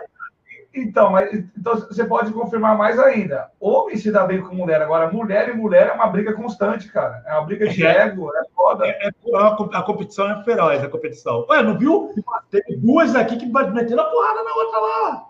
[0.75, 3.51] então, mas então você pode confirmar mais ainda.
[3.61, 4.81] Homem se dá bem com mulher.
[4.81, 7.23] Agora, mulher e mulher é uma briga constante, cara.
[7.27, 7.99] É uma briga de É.
[8.07, 8.87] ego, é foda.
[8.87, 11.45] É, é co- a competição é feroz, a competição.
[11.51, 12.15] Ué, não viu?
[12.51, 15.27] Teve duas aqui que meteram a porrada na outra lá.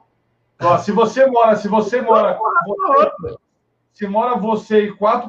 [0.62, 3.34] Ó, se você mora, se você mora, você-
[3.94, 5.28] se mora você e quatro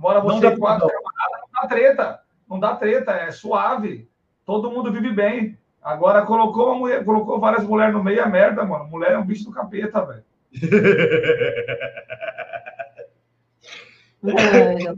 [0.00, 0.94] mora Não você dá e quatro não.
[0.94, 2.20] camaradas, não dá treta.
[2.48, 4.08] Não dá treta, é suave.
[4.44, 5.56] Todo mundo vive bem.
[5.82, 8.86] Agora colocou uma mulher, colocou várias mulheres no meio, é merda, mano.
[8.88, 10.24] Mulher é um bicho do capeta, velho.
[14.24, 14.94] É.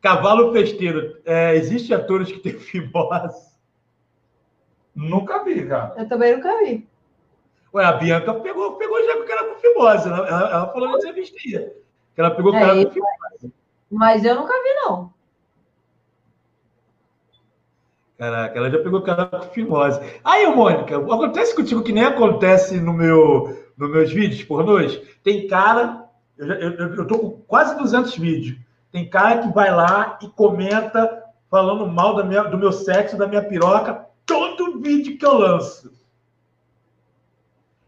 [0.00, 1.20] Cavalo festeiro.
[1.24, 3.52] É, Existem atores que têm fimose.
[4.94, 5.94] Nunca vi, cara.
[5.96, 6.88] Eu também nunca vi.
[7.74, 10.08] Ué, a Bianca pegou, pegou já com o cara com fimose.
[10.08, 11.72] Ela, ela, ela falou na entrevista aí.
[12.14, 13.52] Que ela pegou o É, cara e- com fimose.
[13.92, 15.12] Mas eu nunca vi, não.
[18.16, 20.00] Caraca, ela já pegou cara com fimose.
[20.24, 24.98] Aí, Mônica, acontece contigo que nem acontece no meu, nos meus vídeos pornôs?
[25.22, 26.06] Tem cara,
[26.38, 28.58] eu, eu, eu, tô com quase 200 vídeos.
[28.90, 33.26] Tem cara que vai lá e comenta falando mal da minha, do meu sexo, da
[33.26, 35.92] minha piroca, todo vídeo que eu lanço.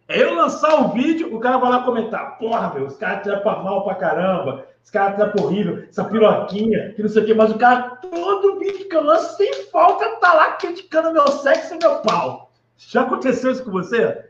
[0.06, 2.36] É eu lançar o vídeo, o cara vai lá comentar.
[2.36, 4.66] Porra, meu, os caras trepam mal pra caramba.
[4.84, 5.84] Esse cara trepam horrível.
[5.88, 7.32] Essa piroquinha, que não sei o quê.
[7.34, 11.74] Mas o cara, todo vídeo que eu lanço, sem falta, tá lá criticando meu sexo
[11.74, 12.52] e meu pau.
[12.76, 14.26] Já aconteceu isso com você?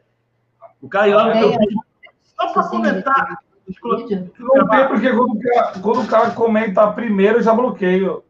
[0.81, 1.59] O cara ir lá no É, teu é.
[1.59, 1.79] vídeo
[2.23, 3.39] só pra comentar.
[3.67, 8.23] Não tem, porque quando o, cara, quando o cara comenta primeiro, eu já bloqueio.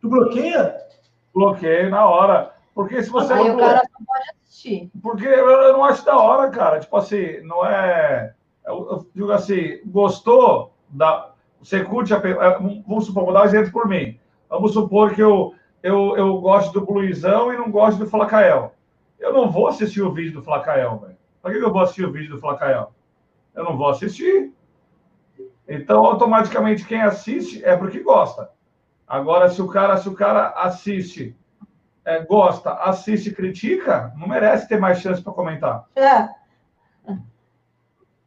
[0.00, 0.76] Tu bloqueia?
[1.34, 2.54] Bloqueio na hora.
[2.74, 4.90] Porque se você Aí não o cara só pode assistir.
[5.02, 6.78] Porque eu, eu não acho da hora, cara.
[6.78, 8.34] Tipo assim, não é.
[8.64, 11.32] Eu, eu digo assim, gostou da.
[11.62, 12.16] Você curte a.
[12.18, 14.18] é, Vamos supor, vou dar um exemplo por mim.
[14.48, 18.74] Vamos supor que eu, eu, eu gosto do Bluizão e não gosto do Flacael.
[19.18, 21.16] Eu não vou assistir o vídeo do Flacael, velho.
[21.44, 22.92] Que que eu vou assistir o vídeo do Flacael?
[23.54, 24.52] Eu não vou assistir.
[25.68, 28.50] Então, automaticamente, quem assiste é porque gosta.
[29.06, 31.36] Agora, se o cara, se o cara assiste,
[32.04, 35.84] é, gosta, assiste e critica, não merece ter mais chance para comentar.
[35.94, 36.28] É.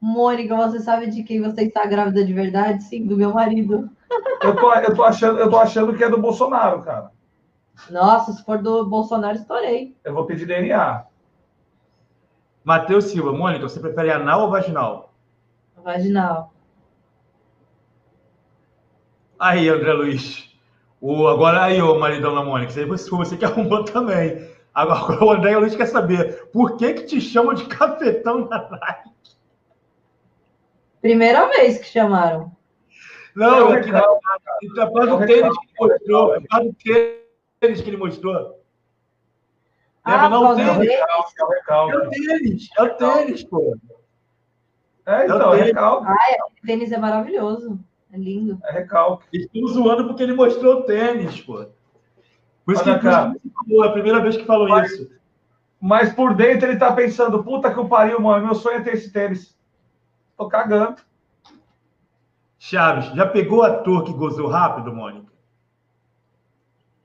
[0.03, 2.83] Mônica, você sabe de quem você está grávida de verdade?
[2.83, 3.89] Sim, do meu marido.
[4.41, 7.09] Eu tô, eu tô, achando, eu tô achando que é do Bolsonaro, cara.
[7.89, 9.95] Nossa, se for do Bolsonaro, estourei.
[10.03, 11.05] Eu vou pedir DNA.
[12.65, 15.13] Matheus Silva, Mônica, você prefere anal ou vaginal?
[15.81, 16.53] Vaginal.
[19.39, 20.53] Aí, André Luiz.
[20.99, 22.73] O, agora aí, ô maridão da Mônica.
[22.73, 24.49] Você, você que arrumou também.
[24.73, 29.13] Agora, o André Luiz quer saber por que, que te chamam de cafetão na live?
[31.03, 32.49] Primeira vez que chamaram.
[33.35, 34.21] Não, É o aqui na, recalque,
[34.75, 36.41] na, na, É o do tênis recalque, que ele mostrou.
[36.49, 36.73] Na do
[37.59, 38.33] tênis que ele mostrou.
[40.05, 40.49] Lembra, Ah, não?
[40.49, 40.89] O É tênis.
[40.89, 42.09] recalque, é o É o recalque.
[42.25, 42.69] tênis.
[42.77, 43.77] É o tênis, pô.
[45.05, 46.07] É, então, é recalque.
[46.63, 47.77] O tênis é maravilhoso.
[48.13, 48.57] É lindo.
[48.63, 49.25] É recalque.
[49.33, 51.65] Eles estão zoando porque ele mostrou o tênis, pô.
[52.65, 55.11] Por isso que, Olha, que você falou, é a primeira vez que falou Mas- isso.
[55.81, 58.93] Mas por dentro ele tá pensando, puta que o pariu, mano, meu sonho é ter
[58.93, 59.53] esse tênis.
[60.37, 61.01] Tô cagando.
[62.57, 65.31] Chaves, já pegou ator que gozou rápido, Mônica?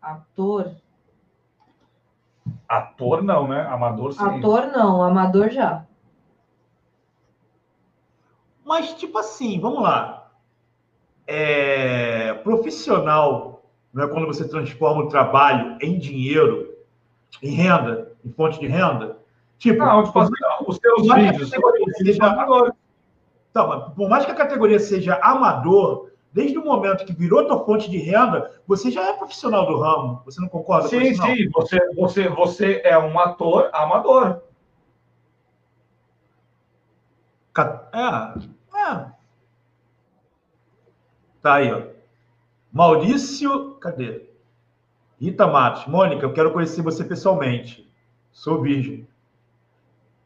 [0.01, 0.73] Ator.
[2.69, 3.63] Ator não, né?
[3.63, 4.23] Amador sim.
[4.25, 5.85] Ator não, amador já.
[8.65, 10.31] Mas, tipo assim, vamos lá.
[11.27, 16.75] É, Profissional não é quando você transforma o trabalho em dinheiro,
[17.43, 19.19] em renda, em fonte de renda?
[19.59, 20.33] Tipo, Não, tipo assim,
[20.67, 22.21] os seus vídeos seja-
[23.55, 27.91] mas por mais que a categoria seja amador, desde o momento que virou tua fonte
[27.91, 30.23] de renda, você já é profissional do ramo.
[30.25, 31.21] Você não concorda com Sim, isso?
[31.21, 31.35] não?
[31.35, 34.43] sim, você, você, você é um ator amador.
[37.93, 38.39] É,
[38.79, 39.07] é.
[41.43, 41.83] Tá aí, ó.
[42.73, 44.29] Maurício, cadê?
[45.21, 45.87] Rita Matos.
[45.87, 47.93] Mônica, eu quero conhecer você pessoalmente.
[48.31, 49.09] Sou virgem.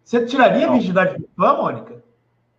[0.04, 1.91] Você tiraria a virgindade do fã, Mônica?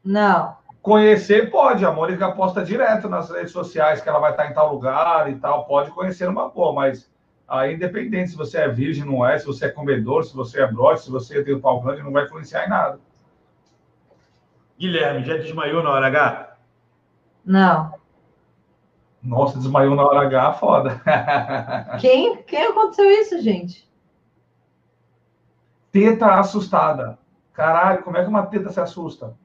[0.04, 0.58] Não.
[0.82, 4.74] Conhecer pode, a Mônica posta direto nas redes sociais que ela vai estar em tal
[4.74, 7.10] lugar e tal, pode conhecer uma boa, mas
[7.48, 10.68] aí independente se você é virgem, não é, se você é comedor, se você é
[10.68, 13.00] brote, se você tem o pau grande, não vai influenciar em nada.
[14.78, 16.58] Guilherme, já desmaiou na hora H?
[17.46, 17.94] Não.
[19.24, 21.02] Nossa, desmaiou na hora H, foda.
[22.02, 23.90] Quem, quem aconteceu isso, gente?
[25.94, 27.18] Teta assustada.
[27.54, 29.38] Caralho, como é que uma teta se assusta?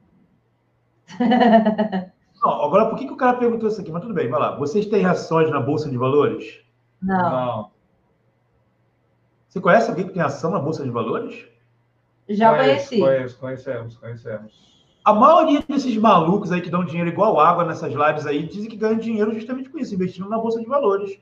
[2.41, 3.91] Não, agora, por que, que o cara perguntou isso aqui?
[3.91, 4.55] Mas tudo bem, vai lá.
[4.55, 6.61] Vocês têm ações na Bolsa de Valores?
[7.01, 7.29] Não.
[7.29, 7.71] Não.
[9.49, 11.45] Você conhece alguém que tem ação na Bolsa de Valores?
[12.29, 12.99] Já Conheço, conheci.
[12.99, 14.79] Conheço, conhecemos, conhecemos.
[15.03, 18.77] A maioria desses malucos aí que dão dinheiro igual água nessas lives aí dizem que
[18.77, 21.19] ganham dinheiro justamente com isso, investindo na Bolsa de Valores.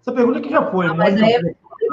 [0.00, 0.86] Essa pergunta que já foi.
[0.86, 1.26] Ah, mas né?
[1.26, 1.40] aí é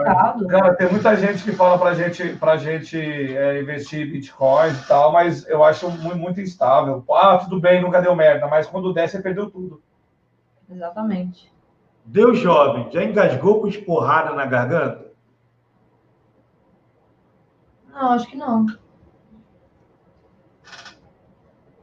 [0.03, 0.47] complicado.
[0.47, 4.87] Cara, tem muita gente que fala pra gente, pra gente é, investir em Bitcoin e
[4.87, 7.03] tal, mas eu acho muito, muito instável.
[7.11, 9.81] Ah, tudo bem, nunca deu merda, mas quando der, você perdeu tudo.
[10.69, 11.51] Exatamente.
[12.05, 15.11] Deus jovem, já engasgou com esporrada na garganta?
[17.93, 18.65] Não, acho que não.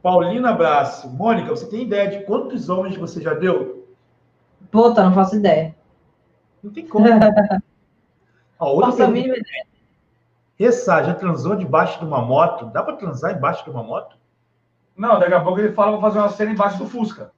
[0.01, 1.09] Paulina Abraço.
[1.09, 3.87] Mônica, você tem ideia de quantos homens você já deu?
[4.71, 5.75] Puta, não faço ideia.
[6.63, 7.05] Não tem como.
[8.61, 9.41] Ó, outra Faço a pergunta.
[10.57, 12.67] Ressa, já transou debaixo de uma moto?
[12.67, 14.15] Dá pra transar embaixo de uma moto?
[14.95, 17.31] Não, daqui a pouco ele fala pra fazer uma cena embaixo do Fusca.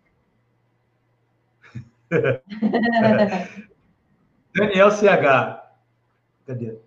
[4.54, 5.64] Daniel CH.
[6.46, 6.78] Cadê?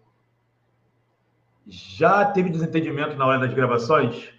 [1.67, 4.35] Já teve desentendimento na hora das gravações?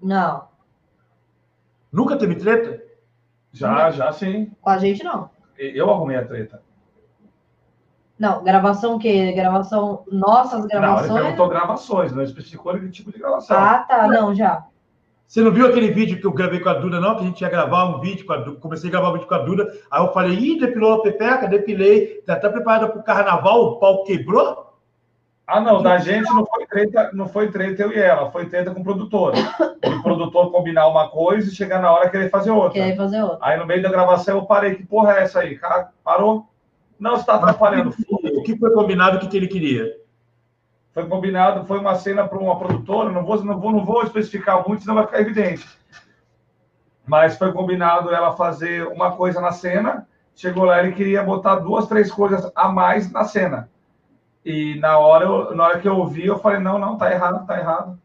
[0.00, 0.46] Não.
[1.90, 2.80] Nunca teve treta?
[3.52, 4.52] Já, já sim.
[4.60, 5.28] Com a gente, não.
[5.58, 6.62] Eu arrumei a treta.
[8.18, 9.32] Não, gravação o quê?
[9.32, 10.04] Gravação.
[10.10, 11.22] Nossas Não, ele gravações.
[11.22, 13.56] perguntou gravações, não especificou que tipo de gravação.
[13.58, 14.08] ah, tá.
[14.08, 14.64] Não, já.
[15.26, 17.16] Você não viu aquele vídeo que eu gravei com a Duda, não?
[17.16, 18.60] Que a gente ia gravar um vídeo com a Duda.
[18.60, 19.72] Comecei a gravar um vídeo com a Duda.
[19.90, 22.22] Aí eu falei, ih, depilou a pepeca, depilei.
[22.24, 24.66] Tá até preparada pro carnaval, o pau quebrou?
[25.46, 28.72] Ah, não, da gente não foi treta, não foi treta eu e ela, foi treta
[28.72, 29.32] com o produtor.
[29.84, 32.72] O produtor combinar uma coisa e chegar na hora querer fazer outra.
[32.72, 33.38] Queria fazer outra.
[33.40, 35.56] Aí no meio da gravação eu parei, que porra é essa aí?
[35.56, 36.48] Cara, parou?
[36.98, 37.94] Não, você tá atrapalhando.
[38.10, 39.96] O que foi combinado, o que, que ele queria?
[40.92, 44.66] Foi combinado, foi uma cena para uma produtora, não vou, não, vou, não vou especificar
[44.66, 45.66] muito, senão vai ficar evidente.
[47.06, 51.86] Mas foi combinado ela fazer uma coisa na cena, chegou lá, ele queria botar duas,
[51.86, 53.68] três coisas a mais na cena.
[54.44, 57.46] E na hora, eu- na hora que eu ouvi, eu falei, não, não, tá errado,
[57.46, 57.98] tá errado.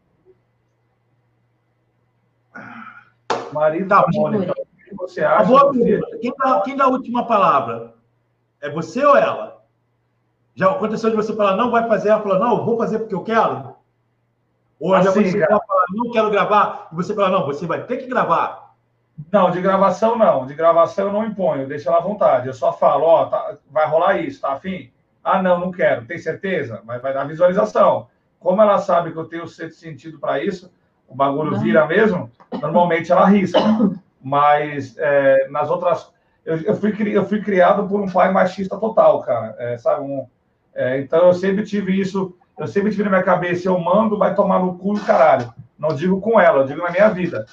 [3.52, 5.44] Marido Tá, da Mônica, o que você A acha?
[5.48, 5.72] boa.
[6.20, 7.94] Quem dá, quem dá a última palavra?
[8.62, 9.62] É você ou ela?
[10.54, 13.14] Já aconteceu de você falar, não vai fazer, ela falou, não, eu vou fazer porque
[13.14, 13.74] eu quero?
[14.78, 15.52] Ou já Assim, aconteceu cara.
[15.52, 18.74] ela falar, não quero gravar, e você fala, não, você vai ter que gravar.
[19.30, 20.46] Não, de gravação não.
[20.46, 22.46] De gravação eu não imponho, deixa ela à vontade.
[22.46, 24.90] Eu só falo, ó, tá- vai rolar isso, tá afim?
[25.22, 26.04] Ah, não, não quero.
[26.06, 26.80] Tem certeza?
[26.84, 28.08] Mas vai dar visualização.
[28.40, 30.72] Como ela sabe que eu tenho sexto sentido para isso,
[31.08, 31.60] o bagulho Não.
[31.60, 33.58] vira mesmo, normalmente ela risca.
[34.20, 36.11] Mas é, nas outras.
[36.44, 39.54] Eu, eu, fui, eu fui criado por um pai machista total, cara.
[39.58, 40.02] É, sabe?
[40.02, 40.26] Um,
[40.74, 44.34] é, então eu sempre tive isso, eu sempre tive na minha cabeça, eu mando, vai
[44.34, 45.52] tomar no cu do caralho.
[45.78, 47.46] Não digo com ela, eu digo na minha vida.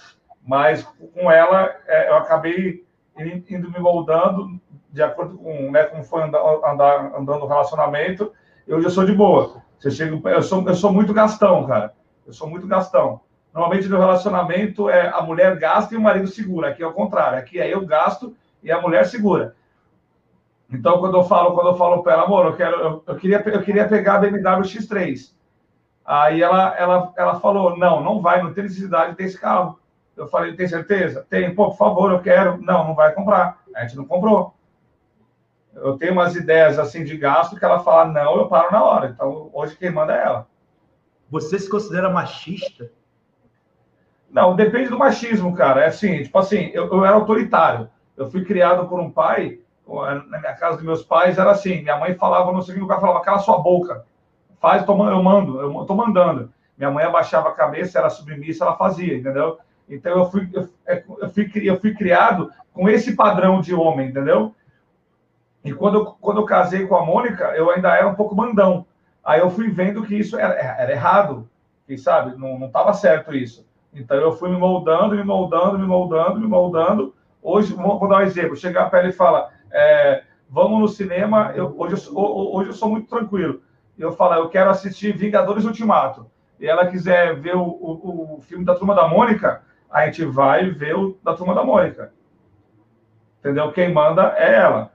[0.45, 2.83] Mas com ela, é, eu acabei
[3.19, 4.59] in- indo me moldando
[4.91, 8.31] de acordo com né, como foi andar, andar- andando o relacionamento.
[8.67, 9.61] E hoje eu sou de boa.
[9.77, 11.93] Você chega, eu sou, eu sou muito gastão, cara.
[12.25, 13.21] Eu sou muito gastão.
[13.53, 16.69] Normalmente no relacionamento é a mulher gasta e o marido segura.
[16.69, 17.37] Aqui é o contrário.
[17.37, 19.55] Aqui é eu gasto e a mulher segura.
[20.71, 23.43] Então quando eu falo, quando eu falo para ela, amor, eu quero, eu, eu queria,
[23.45, 25.33] eu queria pegar a BMW X3.
[26.05, 29.79] Aí ela, ela, ela falou, não, não vai, não tem necessidade de ter esse carro.
[30.17, 31.25] Eu falei, tem certeza?
[31.29, 32.59] Tem, pô, por favor, eu quero.
[32.61, 33.59] Não, não vai comprar.
[33.75, 34.53] A gente não comprou.
[35.73, 39.11] Eu tenho umas ideias assim de gasto que ela fala, não, eu paro na hora.
[39.13, 40.47] Então, hoje quem manda é ela.
[41.29, 42.91] Você se considera machista?
[44.29, 45.83] Não, depende do machismo, cara.
[45.83, 47.89] É assim, tipo assim, eu, eu era autoritário.
[48.19, 51.97] Eu fui criado por um pai, na minha casa dos meus pais era assim, minha
[51.97, 54.05] mãe falava no seguinte lugar, falava, cala sua boca,
[54.59, 56.51] faz, eu mando, eu tô mandando.
[56.77, 59.57] Minha mãe abaixava a cabeça, era submissa, ela fazia, entendeu?
[59.87, 64.09] Então eu fui, eu, é, eu fui, eu fui criado com esse padrão de homem,
[64.09, 64.53] entendeu?
[65.63, 68.85] E quando eu, quando eu casei com a Mônica, eu ainda era um pouco mandão.
[69.23, 71.49] Aí eu fui vendo que isso era, era errado,
[71.87, 73.65] que sabe, não estava certo isso.
[73.93, 77.13] Então eu fui me moldando, me moldando, me moldando, me moldando.
[77.41, 81.73] Hoje, vou dar um exemplo, chegar para ela e falar, é, vamos no cinema, eu,
[81.77, 83.61] hoje, eu, hoje eu sou muito tranquilo.
[83.97, 86.29] Eu falo, eu quero assistir Vingadores Ultimato.
[86.59, 90.69] E ela quiser ver o, o, o filme da Turma da Mônica, a gente vai
[90.69, 92.13] ver o da Turma da Mônica.
[93.39, 93.71] Entendeu?
[93.71, 94.91] Quem manda é ela.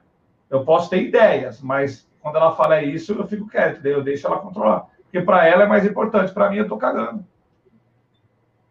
[0.49, 4.27] Eu posso ter ideias, mas quando ela fala isso, eu fico quieto, daí eu deixo
[4.27, 4.87] ela controlar.
[5.03, 7.25] Porque para ela é mais importante, para mim eu tô cagando.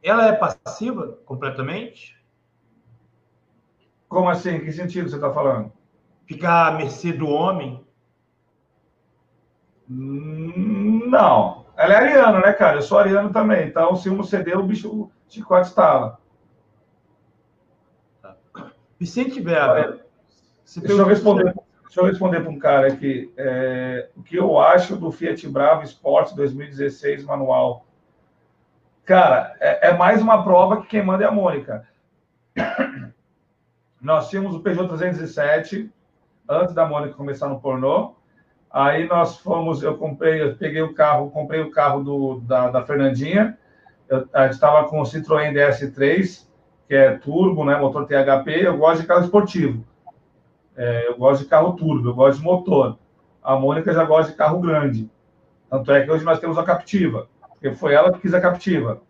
[0.02, 2.16] Ela é passiva completamente?
[4.14, 4.60] Como assim?
[4.60, 5.72] Que sentido você está falando?
[6.24, 7.84] Ficar à mercê do homem?
[9.90, 11.66] Hum, não.
[11.76, 12.76] Ela é ariana, né, cara?
[12.76, 13.66] Eu sou ariano também.
[13.66, 16.20] Então, se um ceder, o bicho o chicote estala.
[18.22, 18.36] Tá.
[19.00, 20.06] Vicente Vera.
[20.76, 21.52] Deixa eu responder.
[21.82, 23.32] Deixa eu responder para um cara aqui.
[23.36, 27.84] É, o que eu acho do Fiat Bravo Sport 2016 manual?
[29.04, 31.84] Cara, é, é mais uma prova que quem manda é a Mônica.
[34.04, 35.90] Nós tínhamos o Peugeot 307
[36.46, 38.14] antes da Mônica começar no pornô.
[38.70, 42.82] Aí nós fomos, eu comprei, eu peguei o carro, comprei o carro do, da, da
[42.82, 43.56] Fernandinha.
[44.06, 46.46] Eu, a gente estava com o Citroën DS3,
[46.86, 48.66] que é turbo, né, motor THP.
[48.66, 49.82] Eu gosto de carro esportivo.
[50.76, 52.98] É, eu gosto de carro turbo, eu gosto de motor.
[53.42, 55.10] A Mônica já gosta de carro grande.
[55.70, 59.00] Tanto é que hoje nós temos a Captiva, porque foi ela que quis a Captiva.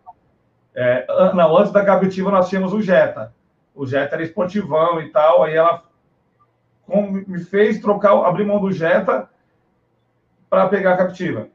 [0.72, 3.34] É, não, antes da Captiva nós tínhamos o Jetta
[3.74, 5.82] o Jetta era esportivão e tal, aí ela
[6.88, 9.28] me fez trocar, abrir mão do Jetta
[10.48, 11.48] para pegar a Captiva.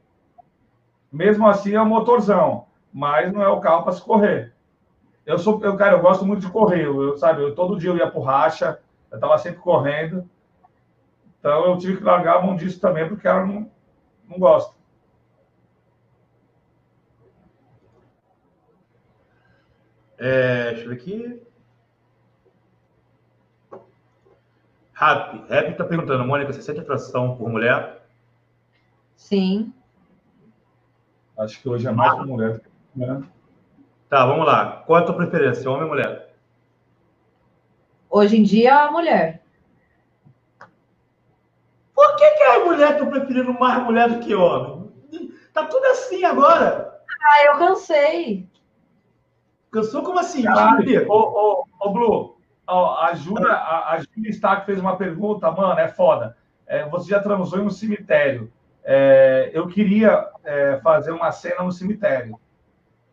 [1.10, 4.52] Mesmo assim é um motorzão, mas não é o carro para se correr.
[5.24, 7.96] Eu sou, eu, cara, eu gosto muito de correr, eu, sabe, eu, todo dia eu
[7.96, 10.28] ia pro racha, eu estava sempre correndo.
[11.38, 13.70] Então eu tive que largar a mão disso também, porque ela não,
[14.28, 14.74] não gosta.
[20.18, 21.49] É, deixa eu ver aqui.
[25.00, 28.02] Rap, Rap está perguntando, Mônica, você sente atração por mulher?
[29.16, 29.72] Sim.
[31.38, 32.60] Acho que hoje é mais por mulher.
[32.94, 33.22] Né?
[34.10, 34.82] Tá, vamos lá.
[34.86, 36.34] Qual é a tua preferência, homem ou mulher?
[38.10, 39.42] Hoje em dia, a mulher.
[41.94, 44.92] Por que, que as mulheres estão preferindo mais mulher do que homem?
[45.54, 47.00] Tá tudo assim agora.
[47.22, 48.46] Ah, eu cansei.
[49.70, 50.44] Cansou como assim?
[51.08, 52.39] Ô, ô, ô, Blue,
[52.70, 56.36] a Júlia, a, a Júlia fez uma pergunta, mano, é foda.
[56.66, 58.52] É, você já transou em um cemitério.
[58.84, 62.38] É, eu queria é, fazer uma cena no cemitério.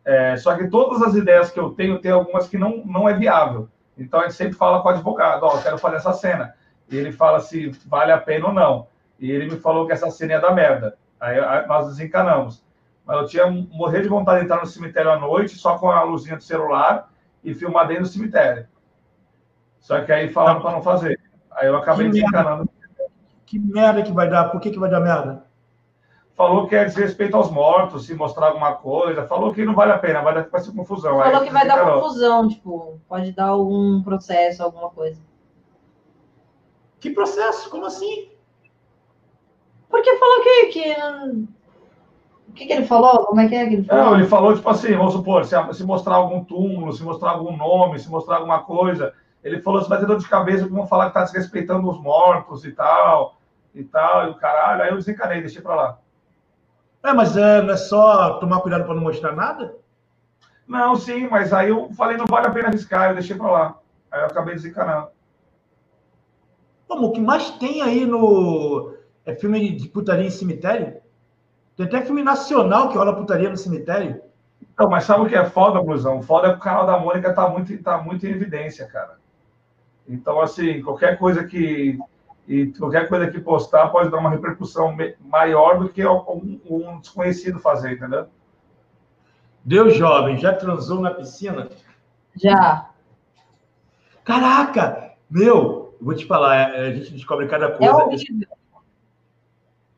[0.04, 3.14] É, só que todas as ideias que eu tenho, tem algumas que não, não é
[3.14, 3.68] viável.
[3.96, 6.54] Então a gente sempre fala com o advogado, ó, oh, quero fazer essa cena.
[6.90, 8.86] E ele fala se vale a pena ou não.
[9.18, 10.96] E ele me falou que essa cena ia dar merda.
[11.20, 12.64] Aí nós desencanamos.
[13.04, 16.02] Mas eu tinha morrer de vontade de entrar no cemitério à noite, só com a
[16.02, 17.10] luzinha do celular
[17.42, 18.66] e filmar dentro do cemitério.
[19.88, 21.18] Só que aí falaram para não fazer.
[21.50, 22.68] Aí eu acabei que desencanando.
[22.78, 23.12] Merda.
[23.46, 24.50] Que merda que vai dar?
[24.50, 25.46] Por que, que vai dar merda?
[26.36, 29.26] Falou que é desrespeito aos mortos, se mostrar alguma coisa.
[29.26, 31.16] Falou que não vale a pena, vai dar vai ser confusão.
[31.18, 35.18] Falou aí, que vai dar confusão, tipo, pode dar algum processo, alguma coisa.
[37.00, 37.70] Que processo?
[37.70, 38.28] Como assim?
[39.88, 40.96] Porque falou que, que
[42.46, 43.24] o que, que, ele falou?
[43.24, 44.04] Como é que é que ele falou?
[44.04, 47.56] Não, ele falou, tipo assim, vamos supor, se, se, mostrar algum túmulo, se mostrar algum
[47.56, 51.08] nome, se mostrar alguma coisa, ele falou, você vai ter dor de cabeça, vão falar
[51.08, 53.38] que tá desrespeitando os mortos e tal,
[53.74, 54.82] e tal, e o caralho.
[54.82, 55.98] Aí eu desencanei, deixei pra lá.
[57.02, 59.76] É, mas é, não é só tomar cuidado para não mostrar nada?
[60.66, 63.78] Não, sim, mas aí eu falei, não vale a pena arriscar, eu deixei pra lá.
[64.10, 65.08] Aí eu acabei desencanando.
[66.86, 68.94] Como, o que mais tem aí no...
[69.24, 71.00] É filme de putaria em cemitério?
[71.76, 74.22] Tem até filme nacional que rola putaria no cemitério.
[74.78, 76.22] Não, mas sabe o que é foda, Blusão?
[76.22, 79.17] Foda é que o canal da Mônica tá muito, tá muito em evidência, cara.
[80.08, 81.98] Então, assim, qualquer coisa que
[82.48, 87.60] e qualquer coisa que postar pode dar uma repercussão maior do que um, um desconhecido
[87.60, 88.26] fazer, entendeu?
[89.62, 91.68] Deus jovem, já transou na piscina?
[92.34, 92.88] Já.
[94.24, 95.12] Caraca!
[95.28, 97.92] Meu, vou te falar, é, a gente descobre cada é coisa.
[97.92, 98.48] É horrível.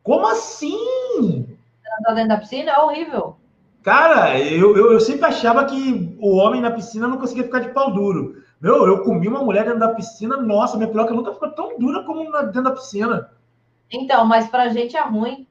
[0.03, 1.57] Como assim?
[1.85, 3.37] Transar dentro da piscina é horrível.
[3.83, 7.69] Cara, eu, eu, eu, sempre achava que o homem na piscina não conseguia ficar de
[7.69, 8.43] pau duro.
[8.61, 12.05] Meu, eu comi uma mulher dentro da piscina, nossa, minha piroca nunca ficou tão dura
[12.05, 13.31] como dentro da piscina.
[13.91, 15.47] Então, mas pra gente é ruim.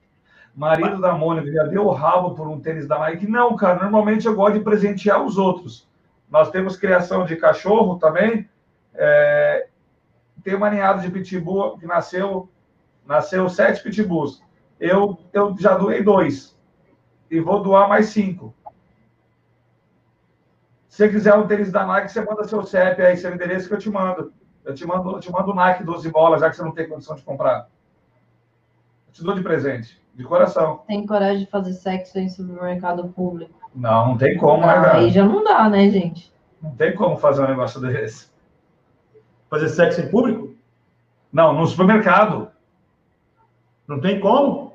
[0.55, 3.27] Marido da Mônica já deu o rabo por um tênis da Nike?
[3.27, 5.87] Não, cara, normalmente eu gosto de presentear os outros.
[6.29, 8.47] Nós temos criação de cachorro também.
[8.93, 9.67] É...
[10.43, 12.49] Tem uma ninhada de pitbull que nasceu,
[13.05, 14.41] nasceu sete pitbulls.
[14.79, 16.57] Eu, eu já doei dois
[17.29, 18.53] e vou doar mais cinco.
[20.99, 23.73] Se você quiser um tênis da Nike, você manda seu CEP aí, seu endereço que
[23.73, 24.33] eu te mando.
[24.65, 26.89] Eu te mando, eu te mando o Nike 12 bolas, já que você não tem
[26.89, 27.69] condição de comprar.
[29.07, 30.81] Eu te dou de presente, de coração.
[30.85, 33.69] Tem coragem de fazer sexo em supermercado público?
[33.73, 36.33] Não, não tem como, Ah, né, aí já não dá, né, gente?
[36.61, 38.29] Não tem como fazer um negócio desse.
[39.49, 40.53] Fazer sexo em público?
[41.31, 42.51] Não, no supermercado.
[43.87, 44.73] Não tem como.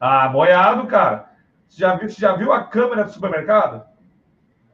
[0.00, 1.30] Ah, boiado, cara.
[1.68, 3.91] Você já viu, você já viu a câmera do supermercado?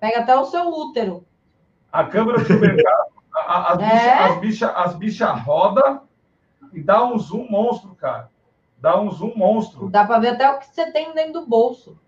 [0.01, 1.25] Pega até o seu útero.
[1.93, 3.87] A câmera do supermercado, a- a- as É?
[3.87, 6.03] bichas as bicha, as bicha roda
[6.73, 8.31] e dá um zoom monstro, cara.
[8.79, 9.89] Dá um zoom monstro.
[9.91, 11.99] Dá pra ver até o que você tem dentro do bolso.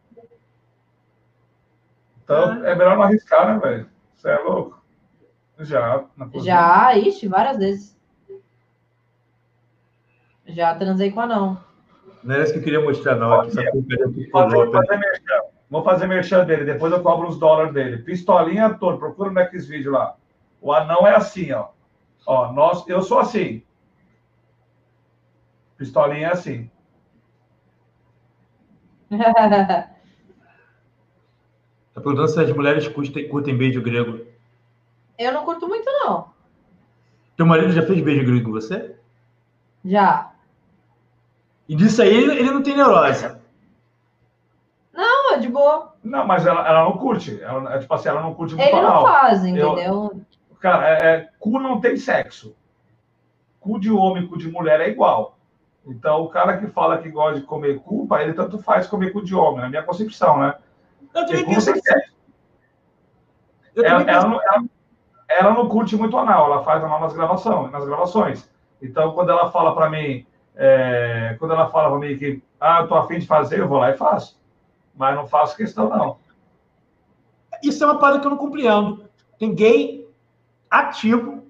[2.23, 3.91] Então é melhor não arriscar, né, velho?
[4.15, 4.81] Você é louco?
[5.59, 6.05] Já.
[6.37, 7.99] Já, ixi, várias vezes.
[10.47, 11.59] Já transei com anão.
[12.23, 13.33] Não era isso que eu queria mostrar, não.
[13.41, 14.73] Aqui, essa culpa é do que fazer, falou.
[14.73, 15.43] fazer merchan.
[15.71, 17.99] Vou fazer merchan dele, depois eu cobro os dólares dele.
[17.99, 20.17] Pistolinha ator, procura no Xvideo lá.
[20.61, 21.69] O anão é assim, ó.
[22.27, 23.63] Ó, nós, eu sou assim.
[25.79, 26.71] Pistolinha é assim.
[31.93, 34.25] Tá perguntando se as mulheres curtem, curtem beijo grego.
[35.19, 36.31] Eu não curto muito, não.
[37.37, 38.95] Teu marido já fez beijo grego com você?
[39.85, 40.33] Já.
[41.69, 43.40] E disso aí ele, ele não tem neurose.
[45.41, 45.95] De boa.
[46.03, 47.43] Não, mas ela, ela não curte.
[47.43, 50.21] Ela, é tipo assim, ela não curte muito Ele não faz, entendeu?
[50.61, 52.55] Cara, é, é, cu não tem sexo.
[53.59, 55.39] Cu de homem, cu de mulher é igual.
[55.87, 59.23] Então, o cara que fala que gosta de comer cu, ele tanto faz comer cu
[59.25, 60.55] de homem, na minha concepção, né?
[61.15, 62.11] Eu também penso tem assim.
[63.75, 64.65] Eu Ela, ela não, ela-
[65.29, 68.51] ela não curte muito anal, ela faz anal nas gravações, nas gravações.
[68.83, 72.89] Então, quando ela fala pra mim, é, quando ela fala pra mim que, ah, eu
[72.89, 74.40] tô afim de fazer, eu vou lá e faço.
[75.01, 76.19] Mas não faço questão, não.
[77.63, 79.07] Isso é uma parada que eu não compreendo.
[79.39, 80.07] Tem gay
[80.69, 81.47] ativo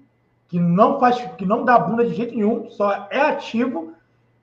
[0.47, 3.93] que não faz, que não dá bunda de jeito nenhum, só é ativo,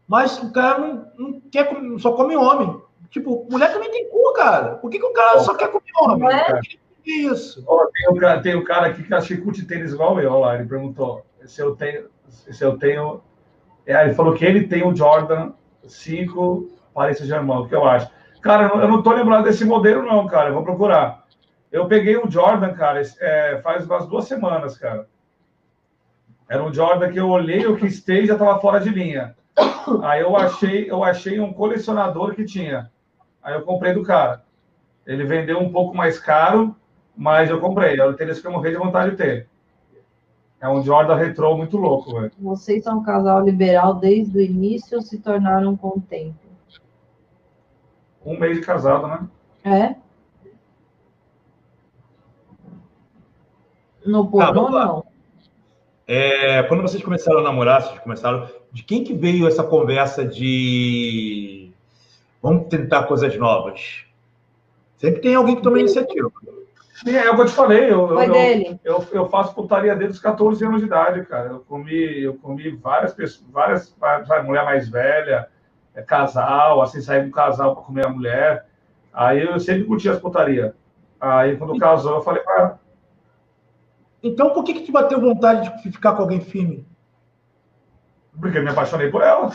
[0.06, 2.82] mas o cara não, não quer só come homem.
[3.08, 4.74] Tipo, mulher também tem cu, cara.
[4.74, 6.28] Por que, que o cara só quer comer homem?
[6.28, 6.60] É?
[7.02, 7.64] Que isso?
[7.66, 10.30] Ó, tem, um cara, tem um cara aqui que acha que curte tênis igual eu,
[10.30, 13.22] olha lá, ele perguntou se eu tenho, se eu tenho,
[13.86, 18.17] é, ele falou que ele tem o Jordan 5 Paris Saint-Germain, o que eu acho.
[18.40, 21.24] Cara, eu não, eu tô lembrado desse modelo não, cara, eu vou procurar.
[21.70, 25.06] Eu peguei o Jordan, cara, é, faz umas duas semanas, cara.
[26.48, 29.36] Era um Jordan que eu olhei, eu quis ter e já tava fora de linha.
[30.02, 32.90] Aí eu achei, eu achei um colecionador que tinha.
[33.42, 34.42] Aí eu comprei do cara.
[35.06, 36.74] Ele vendeu um pouco mais caro,
[37.16, 37.98] mas eu comprei.
[37.98, 39.48] É o tênis que eu morri de vontade de ter.
[40.60, 42.32] É um Jordan retrô muito louco, velho.
[42.38, 46.47] Vocês são um casal liberal desde o início ou se tornaram com o tempo?
[48.28, 49.26] Um mês de casado, né?
[49.64, 49.96] É?
[54.04, 54.86] No pornô, vamos lá.
[54.86, 55.04] não.
[56.06, 58.48] É, quando vocês começaram a namorar, vocês começaram.
[58.72, 61.70] De quem que veio essa conversa de
[62.42, 64.04] vamos tentar coisas novas?
[64.96, 66.30] Sempre tem alguém que toma iniciativa.
[66.94, 67.92] Sim, é o que eu te falei.
[67.92, 68.80] Eu, Foi eu, dele.
[68.84, 71.48] eu, eu faço putaria desde os 14 anos de idade, cara.
[71.50, 73.94] Eu comi, eu comi várias pessoas, várias,
[74.26, 75.48] sabe, mulher mais velha,
[76.02, 78.66] casal, assim, com um casal para comer a mulher.
[79.12, 80.74] Aí eu sempre curti as putaria.
[81.20, 82.76] Aí quando casou, eu falei, ah,
[84.22, 86.86] Então, por que, que te bateu vontade de ficar com alguém firme?
[88.40, 89.50] porque eu me apaixonei por ela.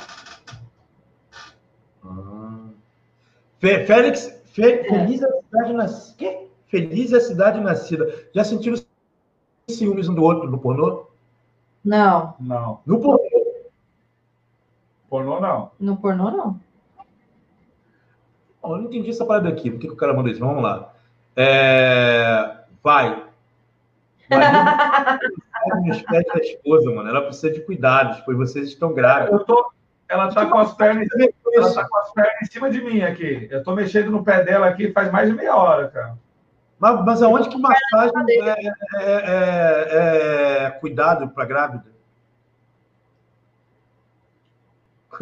[3.60, 6.16] Fe- Félix, fe- feliz é a cidade nascida.
[6.18, 6.48] Quê?
[6.68, 8.28] Feliz é a cidade nascida.
[8.34, 8.78] Já sentiram
[9.70, 11.06] ciúmes um do outro no pornô?
[11.84, 13.22] Não, Não, No pornô.
[15.14, 15.72] Pornô não.
[15.80, 16.60] no pornô, não.
[18.60, 19.70] Bom, eu não entendi essa parada aqui.
[19.70, 20.40] Por que, que o cara mandou isso?
[20.40, 20.92] Vamos lá.
[21.36, 22.56] É...
[22.82, 23.24] Vai.
[25.86, 27.08] Nos pés da esposa, mano.
[27.08, 29.40] Ela precisa de cuidados, pois vocês estão grávidos.
[29.40, 29.72] Eu tô,
[30.10, 31.08] ela tá com as pernas,
[31.54, 33.48] ela tá com as pernas em cima de mim aqui.
[33.52, 36.18] Eu tô mexendo no pé dela aqui faz mais de meia hora, cara.
[36.80, 41.93] Mas, mas aonde que massagem é, é- é- é cuidado para grávida?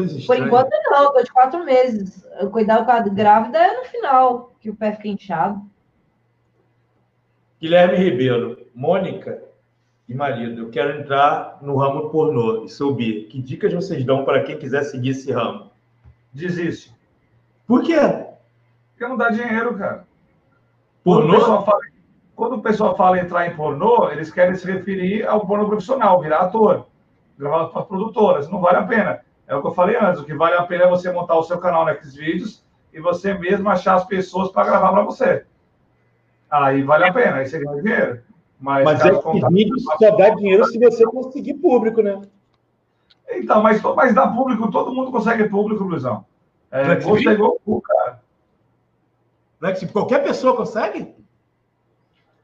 [0.01, 0.45] Coisa Por estranha.
[0.45, 1.13] enquanto, não.
[1.13, 2.27] Tô de quatro meses.
[2.39, 5.61] Eu cuidar com a grávida é no final, que o pé fica inchado.
[7.59, 9.43] Guilherme Ribeiro, Mônica
[10.09, 13.25] e marido, eu quero entrar no ramo pornô e sou bi.
[13.25, 15.69] Que dicas vocês dão para quem quiser seguir esse ramo?
[16.33, 16.93] Desiste.
[17.67, 17.99] Por quê?
[18.91, 20.07] Porque não dá dinheiro, cara.
[21.03, 21.33] Quando o Pornô?
[21.35, 21.81] pessoal fala,
[22.35, 26.39] quando o pessoal fala entrar em pornô, eles querem se referir ao pornô profissional, virar
[26.39, 26.87] ator,
[27.37, 28.49] gravar para produtoras.
[28.49, 29.21] Não vale a pena.
[29.51, 30.21] É o que eu falei antes.
[30.21, 32.63] O que vale a pena é você montar o seu canal no Xvideos
[32.93, 35.45] e você mesmo achar as pessoas para gravar para você.
[36.49, 38.21] Aí vale a pena, aí você ganha dinheiro.
[38.57, 42.21] Mas, mas é que vídeo só dá dinheiro se você conseguir público, né?
[43.29, 46.25] Então, mas, mas dá público, todo mundo consegue público, Luizão.
[46.71, 48.21] É, gosto é igual o cara.
[49.63, 51.13] É que qualquer pessoa consegue?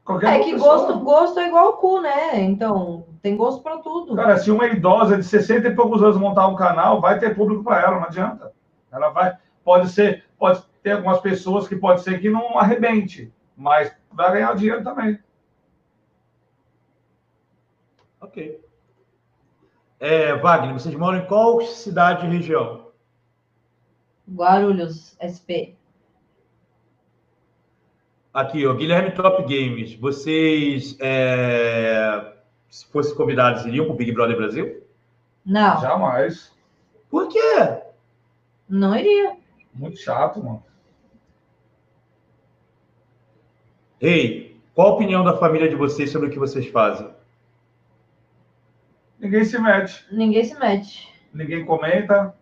[0.04, 2.38] Qualquer é que gosto, gosto é igual o cu, né?
[2.42, 4.14] Então, tem gosto para tudo.
[4.14, 7.64] Cara, se uma idosa de 60 e poucos anos montar um canal, vai ter público
[7.64, 8.52] para ela, não adianta.
[8.90, 9.36] Ela vai.
[9.64, 14.54] Pode ser, pode ter algumas pessoas que pode ser que não arrebente, mas vai ganhar
[14.54, 15.18] dinheiro também.
[18.20, 18.60] Ok.
[20.00, 22.88] É, Wagner, vocês moram em qual cidade e região?
[24.30, 25.74] Guarulhos, SP.
[28.32, 29.94] Aqui, ó, Guilherme Top Games.
[29.94, 32.37] Vocês, é,
[32.68, 34.82] se fossem convidados, iriam para o Big Brother Brasil?
[35.44, 35.80] Não.
[35.80, 36.52] Jamais.
[37.10, 37.80] Por quê?
[38.68, 39.36] Não iria.
[39.72, 40.62] Muito chato, mano.
[44.00, 47.08] Ei, qual a opinião da família de vocês sobre o que vocês fazem?
[49.18, 50.06] Ninguém se mete.
[50.12, 51.12] Ninguém se mete.
[51.32, 52.34] Ninguém comenta.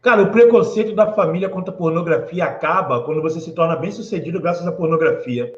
[0.00, 4.40] Cara, o preconceito da família contra a pornografia acaba quando você se torna bem sucedido
[4.40, 5.52] graças à pornografia.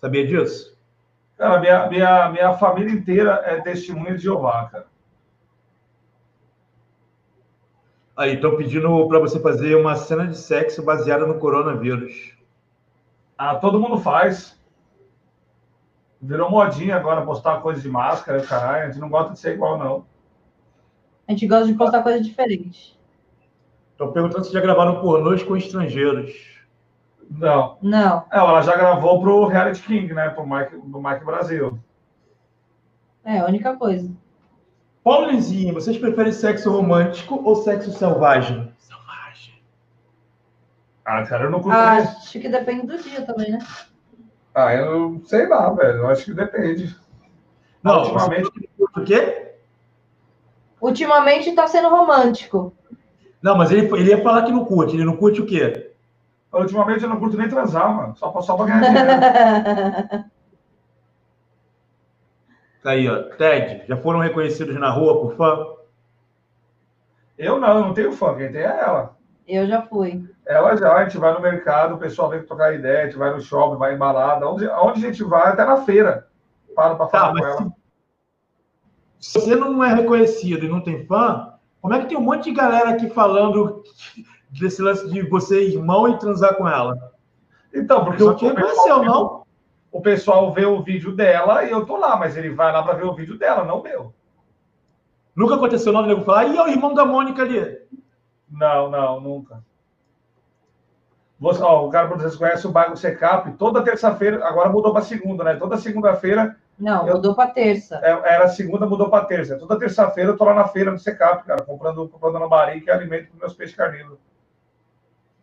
[0.00, 0.78] Sabia disso?
[1.40, 4.86] Cara, minha, minha, minha família inteira é testemunha de Jeová, cara.
[8.14, 12.36] Aí, estão pedindo para você fazer uma cena de sexo baseada no coronavírus.
[13.38, 14.60] Ah, todo mundo faz.
[16.20, 18.82] Virou modinha agora postar coisa de máscara, caralho.
[18.82, 20.04] A gente não gosta de ser igual, não.
[21.26, 23.00] A gente gosta de postar coisa diferente.
[23.92, 26.49] Estão perguntando se já gravaram pornôs com estrangeiros.
[27.30, 27.78] Não.
[27.80, 28.24] Não.
[28.30, 30.28] É, ela já gravou pro Reality King, né?
[30.30, 31.78] Pro Mike, do Mike Brasil.
[33.24, 34.10] É, a única coisa.
[35.04, 38.72] Paulinzinho, vocês preferem sexo romântico ou sexo selvagem?
[38.78, 39.62] Selvagem.
[41.04, 41.76] Ah, cara, eu não curto.
[41.76, 43.58] Ah, acho que depende do dia também, né?
[44.54, 45.98] Ah, eu sei lá, velho.
[45.98, 46.94] Eu acho que depende.
[47.82, 48.50] Não, ultimamente.
[48.78, 49.52] O quê?
[50.80, 52.74] Ultimamente tá sendo romântico.
[53.40, 54.96] Não, mas ele, ele ia falar que não curte.
[54.96, 55.89] Ele não curte o quê?
[56.52, 58.16] Ultimamente eu não curto nem transar, mano.
[58.16, 60.30] Só, só pra ganhar dinheiro.
[62.82, 63.24] Tá aí, ó.
[63.36, 65.66] Ted, já foram reconhecidos na rua por fã?
[67.36, 68.34] Eu não, eu não tenho fã.
[68.34, 69.16] Quem tem é ela.
[69.46, 70.24] Eu já fui.
[70.46, 73.32] Ela já, a gente vai no mercado, o pessoal vem tocar ideia, a gente vai
[73.32, 76.26] no shopping, vai em balada, onde, onde a gente vai, até na feira.
[76.74, 77.72] Para pra falar tá, com ela.
[79.18, 82.22] Se, se você não é reconhecido e não tem fã, como é que tem um
[82.22, 83.82] monte de galera aqui falando
[84.50, 87.12] desse lance de você irmão e transar com ela?
[87.72, 89.42] Então, porque o, que pessoal, não?
[89.92, 92.94] o pessoal vê o vídeo dela e eu tô lá, mas ele vai lá para
[92.94, 94.14] ver o vídeo dela, não o meu.
[95.34, 97.78] Nunca aconteceu o nego falar, e é o irmão da Mônica ali.
[98.50, 99.62] Não, não, nunca.
[101.38, 105.02] Você, ó, o cara, por exemplo, conhece o bairro Secap, toda terça-feira, agora mudou para
[105.02, 105.54] segunda, né?
[105.54, 106.56] Toda segunda-feira.
[106.78, 107.98] Não, eu, mudou para terça.
[108.02, 109.58] É, era segunda, mudou para terça.
[109.58, 112.90] Toda terça-feira eu tô lá na feira do Secap, cara, comprando, comprando no Bari, que
[112.90, 114.18] é alimento para meus peixes carnívoros.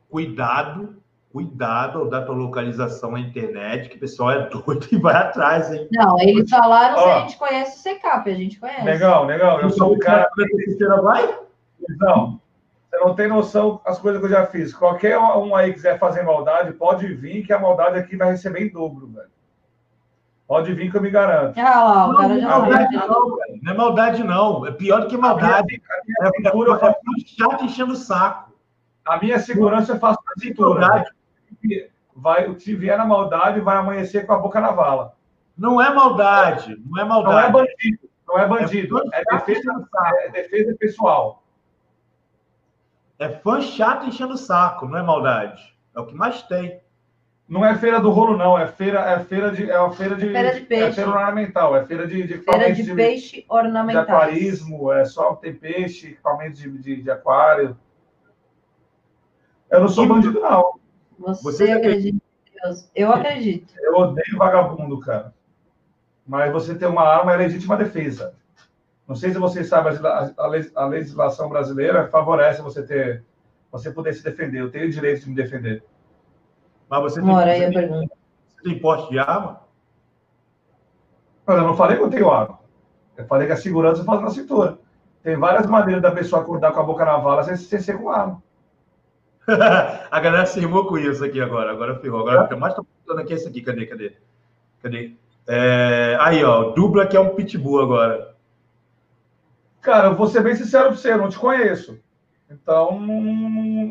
[0.09, 0.97] Cuidado,
[1.31, 5.71] cuidado ao dar tua localização na internet, que o pessoal é doido e vai atrás,
[5.71, 5.87] hein?
[5.91, 8.83] Não, eles falaram se a gente conhece o Secap, a gente conhece.
[8.83, 9.61] Legal, legal.
[9.61, 10.29] Eu sou o cara.
[11.03, 11.37] Vai?
[11.99, 12.39] Não.
[12.89, 14.73] Você não tem noção das coisas que eu já fiz.
[14.73, 18.71] Qualquer um aí quiser fazer maldade, pode vir, que a maldade aqui vai receber em
[18.71, 19.27] dobro, velho.
[20.47, 21.59] Pode vir que eu me garanto.
[21.59, 23.29] Ah lá, o cara já não, maldade não,
[23.61, 24.65] não é maldade, não.
[24.65, 25.59] É pior do que maldade.
[25.59, 26.93] A minha, a minha é, segura, é, é, é
[27.25, 28.46] chato enchendo o saco.
[29.07, 31.05] A minha segurança eu faço na cintura.
[32.15, 35.13] Vai, se vier na maldade, vai amanhecer com a boca na vala.
[35.57, 37.35] Não é maldade, não é maldade.
[37.35, 39.01] Não é bandido, não é bandido.
[39.13, 39.87] É, é defesa,
[40.23, 41.43] é defesa pessoal.
[43.19, 45.75] É fã chato enchendo o saco, não é maldade.
[45.95, 46.79] É o que mais tem.
[47.47, 48.59] Não é feira do rolo, não.
[48.59, 50.83] É feira, é feira de, é uma feira de, é feira de peixe.
[50.83, 51.75] É feira ornamental.
[51.75, 54.05] É feira de, de feira de, de peixe ornamental.
[54.05, 57.77] De aquarismo, é só tem peixe, equipamentos de, de, de aquário.
[59.69, 60.79] Eu não sou bandido, não.
[61.19, 62.89] Você, você acredita em Deus?
[62.95, 63.73] Eu acredito.
[63.79, 65.33] Eu odeio vagabundo, cara.
[66.25, 68.33] Mas você ter uma arma é legítima defesa.
[69.07, 69.93] Não sei se vocês sabem,
[70.75, 73.23] a legislação brasileira favorece você ter,
[73.71, 74.59] você poder se defender.
[74.59, 75.83] Eu tenho o direito de me defender.
[76.89, 78.15] Mas você tem, Mora a pergunta.
[78.49, 79.61] Você tem porte de arma?
[81.47, 82.59] eu não falei que eu tenho arma.
[83.15, 84.77] Eu falei que a segurança faz na cintura.
[85.23, 88.09] Tem várias maneiras da pessoa acordar com a boca na vala sem, sem ser com
[88.09, 88.43] arma.
[90.11, 91.71] a galera se rimou com isso aqui agora.
[91.71, 92.19] Agora ferrou.
[92.19, 93.61] Agora o que mais falando aqui é esse aqui.
[93.61, 93.85] Cadê?
[93.85, 94.13] Cadê?
[94.81, 95.15] Cadê?
[95.47, 96.17] É...
[96.19, 96.71] Aí, ó.
[96.71, 98.35] Dubla que é um pitbull agora.
[99.81, 101.97] Cara, eu vou ser bem sincero para você, eu não te conheço.
[102.49, 102.99] Então,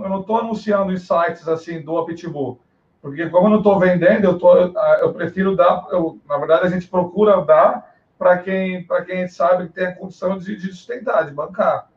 [0.02, 2.60] eu não estou anunciando em sites assim do Pitbull.
[3.00, 6.68] Porque como eu não estou vendendo, eu, tô, eu prefiro dar, eu, na verdade a
[6.68, 11.32] gente procura dar para quem, quem sabe que tem a condição de, de sustentar, de
[11.32, 11.88] bancar.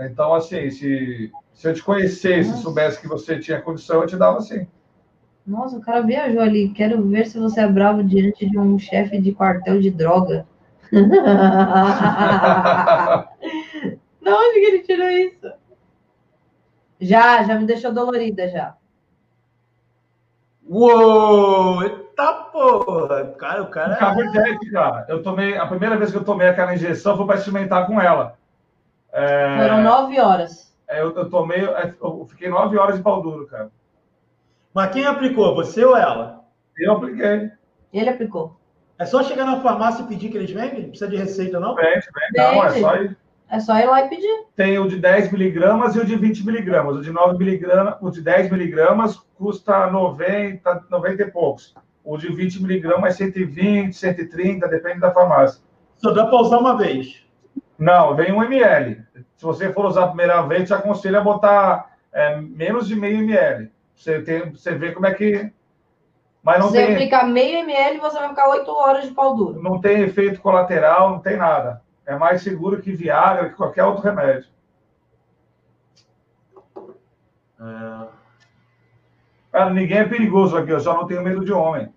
[0.00, 2.62] Então, assim, se, se eu te conhecesse, Nossa.
[2.62, 4.66] soubesse que você tinha condição, eu te dava assim.
[5.46, 6.70] Nossa, o cara viajou ali.
[6.70, 10.46] Quero ver se você é bravo diante de um chefe de quartel de droga.
[14.26, 15.52] De onde que ele tirou isso?
[17.00, 18.74] Já, já me deixou dolorida já.
[20.68, 21.80] Uou!
[21.84, 23.26] Eita porra!
[23.38, 23.94] Cara, o cara.
[23.94, 25.06] Caberdete, cara.
[25.08, 25.56] Eu tomei.
[25.56, 28.36] A primeira vez que eu tomei aquela injeção foi para experimentar com ela.
[29.16, 29.58] É...
[29.58, 30.76] Foram nove horas.
[30.86, 31.64] É, eu, eu, tomei.
[31.64, 33.70] É, eu fiquei nove horas de pau duro, cara.
[34.74, 35.54] Mas quem aplicou?
[35.54, 36.44] Você ou ela?
[36.76, 37.50] Eu apliquei.
[37.90, 38.60] Ele aplicou.
[38.98, 40.82] É só chegar na farmácia e pedir que eles vendem?
[40.82, 41.74] Não precisa de receita, não?
[41.74, 42.36] Vende, vende.
[42.36, 43.16] Não, é só ir.
[43.48, 44.44] É só ir lá e pedir.
[44.54, 46.96] Tem o de 10 miligramas e o de 20 miligramas.
[46.96, 51.74] O de 9 miligramas, o de 10 miligramas custa 90, 90 e poucos.
[52.04, 55.62] O de 20 miligramas é 120, 130, depende da farmácia.
[55.96, 57.24] Só dá para usar uma vez?
[57.78, 59.05] Não, vem um ml.
[59.36, 63.18] Se você for usar a primeira vez, te aconselho a botar é, menos de meio
[63.18, 63.70] ml.
[63.94, 65.52] Você, tem, você vê como é que.
[66.42, 66.92] Mas não Se tem...
[66.92, 69.62] aplicar meio ml, você vai ficar 8 horas de pau duro.
[69.62, 71.82] Não tem efeito colateral, não tem nada.
[72.06, 74.48] É mais seguro que Viagra, que qualquer outro remédio.
[77.60, 78.06] É...
[79.50, 81.92] Cara, ninguém é perigoso aqui, eu só não tenho medo de homem.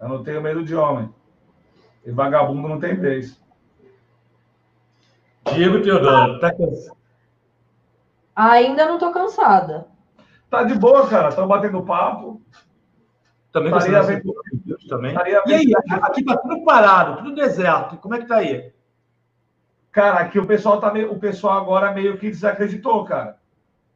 [0.00, 1.12] Eu não tenho medo de homem.
[2.04, 3.40] E vagabundo não tem vez.
[5.54, 6.96] Diego Teodoro, tá cansado?
[8.34, 9.86] Ainda não tô cansada.
[10.50, 11.30] Tá de boa, cara.
[11.30, 12.42] Estão batendo papo.
[13.52, 14.34] Também Estaria vendo...
[14.88, 15.12] também.
[15.12, 17.96] Estaria e aí, aqui tá tudo parado, tudo deserto.
[17.96, 18.70] Como é que tá aí?
[19.90, 23.38] Cara, aqui o pessoal tá meio, o pessoal agora meio que desacreditou, cara.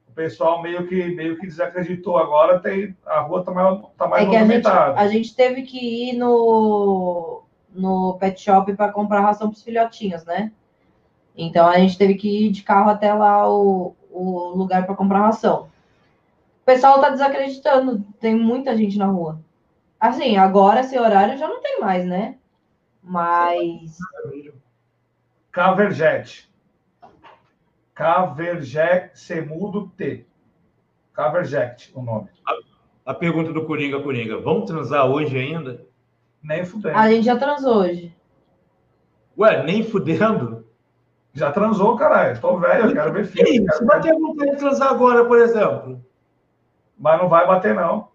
[0.08, 4.24] O pessoal meio que meio que desacreditou agora, tem a rua tá mais tá mais
[4.24, 4.98] é movimentada.
[4.98, 7.42] A gente, a gente teve que ir no
[7.74, 10.50] no pet shop para comprar ração para os filhotinhos, né?
[11.36, 15.20] Então a gente teve que ir de carro até lá o, o lugar para comprar
[15.20, 15.68] ração.
[16.62, 19.40] O pessoal tá desacreditando, tem muita gente na rua.
[19.98, 22.36] Assim, agora esse horário já não tem mais, né?
[23.02, 23.98] Mas.
[25.52, 26.48] Caverjet.
[27.94, 30.24] Caverjet Semudo T.
[31.12, 32.28] Caverjet, o nome.
[32.46, 34.38] A, a, pergunta do Coringa, Coringa.
[34.40, 35.86] Vamos transar hoje ainda?
[36.42, 36.96] Nem fudendo.
[36.96, 38.14] A gente já transou hoje.
[39.36, 40.59] Ué, nem fudendo?
[41.32, 42.40] Já transou, caralho.
[42.40, 43.72] Tô velho, eu quero ver filho.
[43.72, 46.04] Se bater vontade de transar agora, por exemplo.
[46.98, 48.08] Mas não vai bater, não.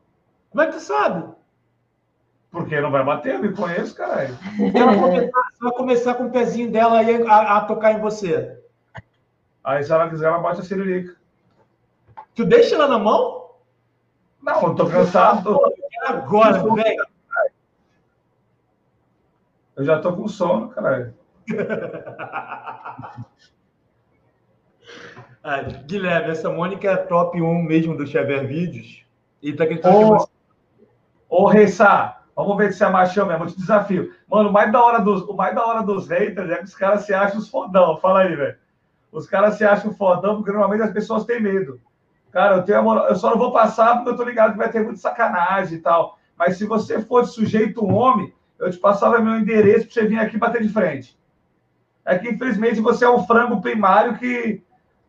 [0.49, 1.33] Como é que tu sabe?
[2.51, 4.37] Porque não vai bater, eu me conheço, caralho.
[4.73, 8.57] Ela começar, vai começar com o pezinho dela aí a, a, tocar em você.
[9.63, 11.15] Aí, se ela quiser, ela bate a cirilica.
[12.33, 13.51] Tu deixa ela na mão?
[14.41, 15.59] Não, eu tô cansado.
[16.05, 17.05] agora, velho.
[19.75, 21.13] Eu já tô com sono, caralho.
[25.43, 29.05] ah, Guilherme, essa Mônica é top 1 mesmo do Xavier Vídeos.
[29.41, 30.27] E tá acreditando que você.
[31.29, 33.45] Ô, Reissá, vamos ver se é machão mesmo.
[33.45, 34.11] Te desafio.
[34.27, 36.75] Mano, o mais da hora dos, o mais da hora dos haters é que os
[36.75, 37.97] caras se acham os fodão.
[37.97, 38.57] Fala aí, velho.
[39.11, 41.79] Os caras se acham fodão porque normalmente as pessoas têm medo.
[42.31, 43.05] Cara, eu, tenho amor...
[43.07, 45.81] eu só não vou passar porque eu tô ligado que vai ter muito sacanagem e
[45.81, 46.17] tal.
[46.37, 50.19] Mas se você for sujeito um homem, eu te passava meu endereço para você vir
[50.19, 51.17] aqui bater de frente.
[52.05, 54.63] É que, infelizmente, você é um frango primário que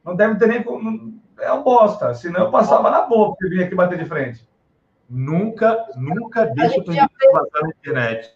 [0.05, 0.65] não deve ter nem.
[1.41, 2.15] É um bosta.
[2.15, 4.49] Senão eu passava na boa para você vir aqui bater de frente.
[5.09, 8.35] Nunca, nunca deixa o teu endereço vazar na internet.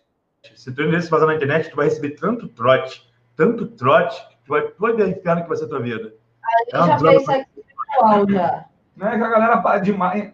[0.54, 4.36] Se o teu endereço vazar na internet, tu vai receber tanto trote, tanto trote, que
[4.44, 6.12] tu vai, tu vai ver o inferno que vai ser a tua vida.
[6.44, 8.64] A gente é já fez isso aqui virtual já.
[8.96, 10.32] Não é que a galera para demais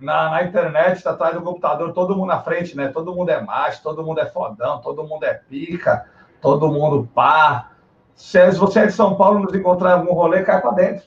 [0.00, 2.88] na, na internet, tá atrás do computador, todo mundo na frente, né?
[2.88, 6.06] Todo mundo é macho, todo mundo é fodão, todo mundo é pica,
[6.44, 7.70] todo mundo pá.
[8.14, 11.06] Se você é de São Paulo nos encontrar em algum rolê, cai pra dentro.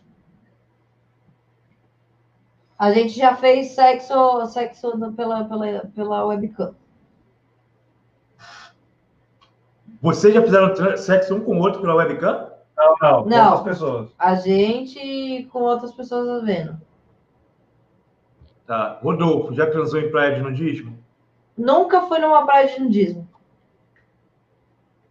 [2.77, 6.75] A gente já fez sexo, sexo pela, pela, pela webcam.
[10.01, 12.51] Vocês já fizeram sexo um com o outro pela webcam?
[12.75, 14.09] Não, não, com não, outras pessoas.
[14.19, 16.79] A gente com outras pessoas vendo.
[18.65, 18.99] Tá.
[19.01, 20.97] Rodolfo, já transou em praia de nudismo?
[21.57, 23.26] Nunca fui numa praia de nudismo.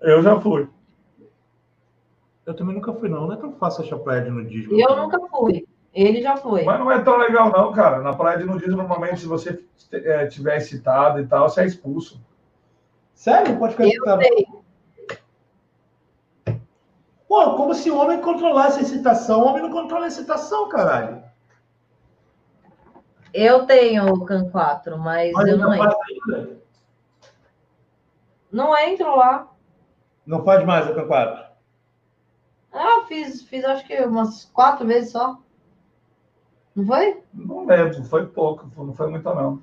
[0.01, 0.69] Eu já fui.
[2.45, 3.27] Eu também nunca fui, não.
[3.27, 4.79] Não é tão fácil achar praia de nudismo.
[4.79, 5.67] Eu nunca fui.
[5.93, 6.63] Ele já foi.
[6.63, 8.01] Mas não é tão legal, não, cara.
[8.01, 12.21] Na praia de nudismo, normalmente, se você é, tiver excitado e tal, você é expulso.
[13.15, 13.59] Sério?
[13.59, 14.23] Pode ficar excitado.
[17.27, 19.41] Pô, como se o homem controlasse a excitação.
[19.41, 21.25] O homem não controla a excitação, caralho.
[23.33, 25.99] Eu tenho o CAN 4, mas, Mas eu não entro.
[26.09, 26.59] ainda?
[28.53, 29.51] Não entro lá.
[30.27, 31.47] Não faz mais o CAN 4.
[32.73, 35.39] Ah, fiz, fiz acho que umas quatro vezes só.
[36.75, 37.23] Não foi?
[37.33, 39.61] Não lembro, foi pouco, não foi muito não.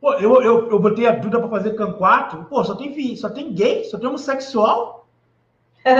[0.00, 2.44] Pô, eu, eu, eu botei a Duda pra fazer CAN 4.
[2.44, 4.96] Pô, só tem, vi- só tem gay, só tem homossexual.
[5.86, 5.94] É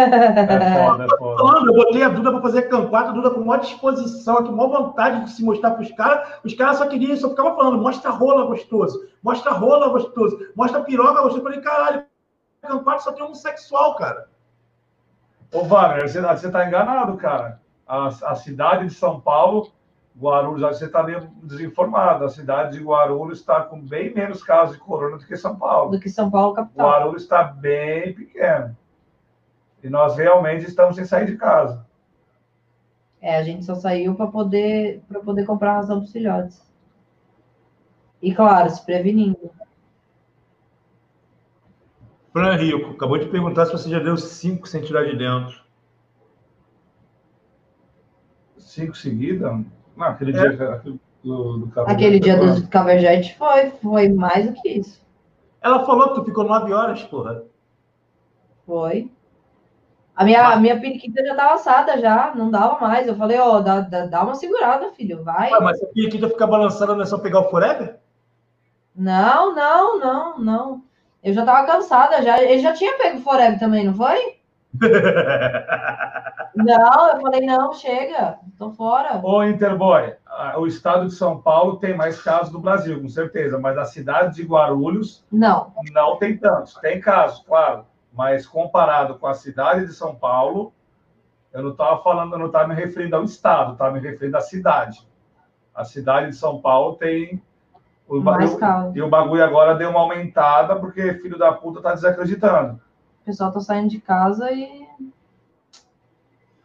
[0.74, 1.38] foda, é foda.
[1.38, 4.50] Falando, eu botei a Duda pra fazer CAN 4, a Duda com maior disposição, com
[4.52, 6.40] maior vontade de se mostrar pros caras.
[6.44, 11.22] Os caras só queriam, só ficavam falando, mostra rola gostoso, mostra rola gostoso, mostra piroca
[11.22, 11.38] gostoso.
[11.38, 12.04] Eu falei, caralho,
[12.66, 14.28] 4 só tem homossexual, cara.
[15.52, 17.60] Ô, Wagner, você, você tá enganado, cara.
[17.86, 19.72] A, a cidade de São Paulo,
[20.18, 22.24] Guarulhos, você está meio desinformado.
[22.24, 25.90] A cidade de Guarulhos está com bem menos casos de corona do que São Paulo.
[25.90, 26.88] Do que São Paulo capital.
[26.88, 28.76] Guarulhos está bem pequeno.
[29.82, 31.86] E nós realmente estamos sem sair de casa.
[33.20, 36.66] É, a gente só saiu para poder poder comprar ração para os filhotes.
[38.22, 39.50] E claro, se prevenindo.
[42.36, 45.58] Fran Rico, acabou de perguntar se você já deu cinco sem tirar de dentro.
[48.58, 49.50] Cinco seguidas?
[49.96, 50.50] Não, aquele É.
[50.50, 50.82] dia
[51.24, 51.96] do, do cabelo.
[51.96, 52.68] Aquele dia do
[53.38, 55.00] foi, foi mais do que isso.
[55.62, 57.42] Ela falou que tu ficou nove horas, porra.
[58.66, 59.10] Foi.
[60.14, 63.08] A minha, a minha periquita já estava assada já, não dava mais.
[63.08, 65.50] Eu falei, ó, dá, dá, dá uma segurada, filho, vai.
[65.52, 67.98] Ué, mas a periquita ficar balançando, não é só pegar o forever?
[68.94, 70.85] Não, não, não, não.
[71.26, 72.40] Eu já tava cansada já.
[72.40, 74.36] Ele já tinha pego Forever também, não foi?
[76.54, 79.20] Não, eu falei, não, chega, tô fora.
[79.22, 80.14] Ô, Interboy,
[80.56, 84.36] o estado de São Paulo tem mais casos do Brasil, com certeza, mas a cidade
[84.36, 86.72] de Guarulhos Não, não tem tantos.
[86.76, 90.72] Tem casos, claro, mas comparado com a cidade de São Paulo,
[91.52, 94.40] eu não estava falando, eu não estava me referindo ao estado, estava me referindo à
[94.40, 95.06] cidade.
[95.74, 97.42] A cidade de São Paulo tem.
[98.08, 102.80] O, e o- e bagulho agora deu uma aumentada porque filho da puta tá desacreditando.
[103.22, 104.86] O pessoal tá saindo de casa e.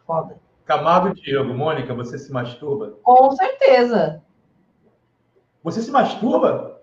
[0.06, 0.36] Foda.
[0.64, 2.94] Camargo e Diego, Mônica, você se masturba?
[3.02, 4.22] Com certeza.
[5.62, 6.80] Você se masturba?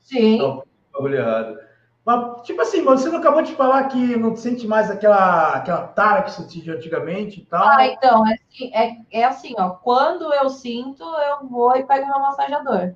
[0.00, 0.38] Sim.
[0.38, 1.58] Não, bagulho errado.
[2.04, 5.86] Mas, tipo assim, mas você não acabou de falar que não sente mais aquela, aquela
[5.86, 7.62] tara que você sentia antigamente e tal?
[7.64, 9.70] Ah, então, é assim, é, é assim, ó.
[9.70, 12.94] Quando eu sinto, eu vou e pego meu massageador.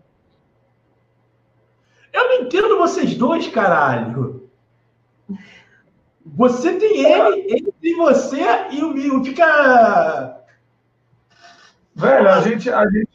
[2.17, 4.49] Eu não entendo vocês dois, caralho.
[6.25, 10.41] Você tem ele, ele tem você e o meu fica.
[11.95, 13.09] Velho, a gente, a gente.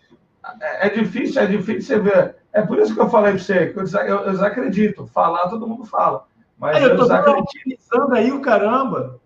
[0.62, 2.36] É é difícil, é difícil você ver.
[2.54, 5.08] É por isso que eu falei pra você, que eu, eu, desacredito.
[5.08, 6.26] Falar, todo mundo fala.
[6.60, 8.14] Mas Aí eu, eu tô desacredito.
[8.14, 9.20] aí o caramba.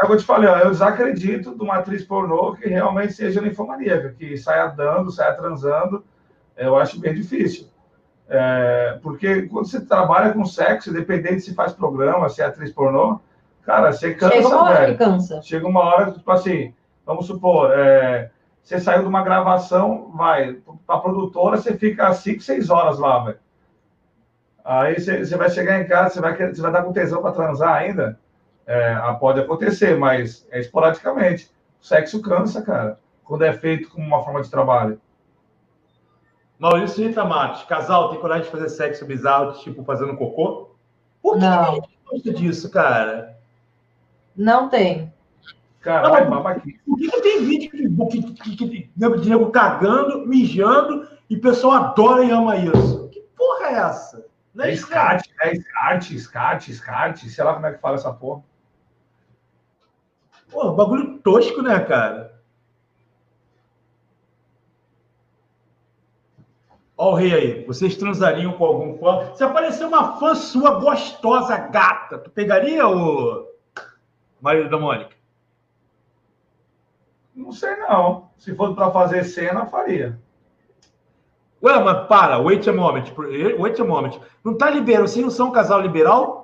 [0.00, 3.12] É o que eu te falei, ó, eu desacredito de uma atriz pornô que realmente
[3.12, 6.02] seja ninfomaníaca, que saia dando, saia transando.
[6.56, 7.68] Eu acho bem difícil.
[8.28, 13.20] É, porque quando você trabalha com sexo, independente se faz programa, se é atriz pornô,
[13.62, 14.92] cara, você cansa, Chega uma hora velho.
[14.92, 15.42] que cansa.
[15.42, 16.74] Chega uma hora que, tipo assim,
[17.06, 18.30] vamos supor, é,
[18.62, 23.38] você saiu de uma gravação, vai, pra produtora, você fica 5, 6 horas lá, velho.
[24.62, 27.32] Aí você, você vai chegar em casa, você vai, você vai dar com tesão para
[27.32, 28.18] transar ainda?
[28.66, 31.50] É, ah, pode acontecer, mas é esporadicamente.
[31.80, 35.00] O sexo cansa, cara, quando é feito como uma forma de trabalho.
[36.58, 40.70] Maurício Rita Matos, casal, tem coragem de fazer sexo bizarro, tipo fazendo cocô?
[41.22, 41.62] Por que Não.
[41.62, 43.38] a gente gosta disso, cara?
[44.36, 45.12] Não tem.
[45.80, 46.80] Caralho, Não, babaquice.
[46.84, 51.40] Por que, que tem vídeo que, que, que, que, de nego cagando, mijando, e o
[51.40, 53.08] pessoal adora e ama isso?
[53.10, 54.26] Que porra é essa?
[54.52, 58.12] Não É isso, SCAT, é SCAT, SCAT, SCAT, sei lá como é que fala essa
[58.12, 58.42] porra.
[60.50, 62.37] Pô, bagulho tosco, né, cara?
[66.98, 67.64] Ó o rei aí.
[67.64, 69.32] Vocês transariam com algum fã?
[69.36, 73.46] Se aparecer uma fã sua gostosa, gata, tu pegaria o
[74.40, 75.16] marido da Mônica?
[77.34, 78.30] Não sei não.
[78.36, 80.18] Se fosse para fazer cena, faria.
[81.62, 83.04] Ué, mas para, wait a moment.
[83.16, 84.18] Wait a moment.
[84.44, 86.37] Não tá liberal, vocês não são um casal liberal?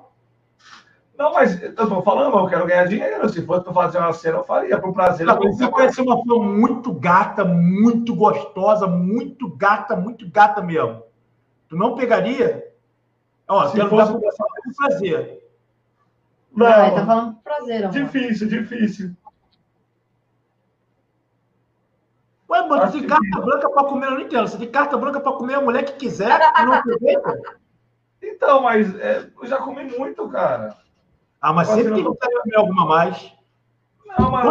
[1.17, 3.29] Não, mas eu tô falando, eu quero ganhar dinheiro.
[3.29, 4.81] Se fosse para fazer uma cena, eu faria.
[4.81, 5.25] Por prazer.
[5.27, 11.03] Não, eu se aparecer uma fã muito gata, muito gostosa, muito gata, muito gata mesmo.
[11.69, 12.69] Tu não pegaria?
[13.47, 15.45] Ó, Se quero fosse- dar pra fazer.
[16.53, 17.93] Não, Ah, ele tá falando prazer, amor.
[17.93, 19.11] difícil, difícil.
[22.51, 24.49] Ué, mano, Acho você tem que carta branca pra comer, eu não entendo.
[24.49, 26.29] Você tem carta branca pra comer a mulher que quiser
[26.61, 27.41] e não aproveita?
[28.23, 30.77] Então, mas é, eu já comi muito, cara.
[31.45, 33.31] Ah, mas Você sempre não- tem de comer alguma mais.
[34.19, 34.45] Não, mas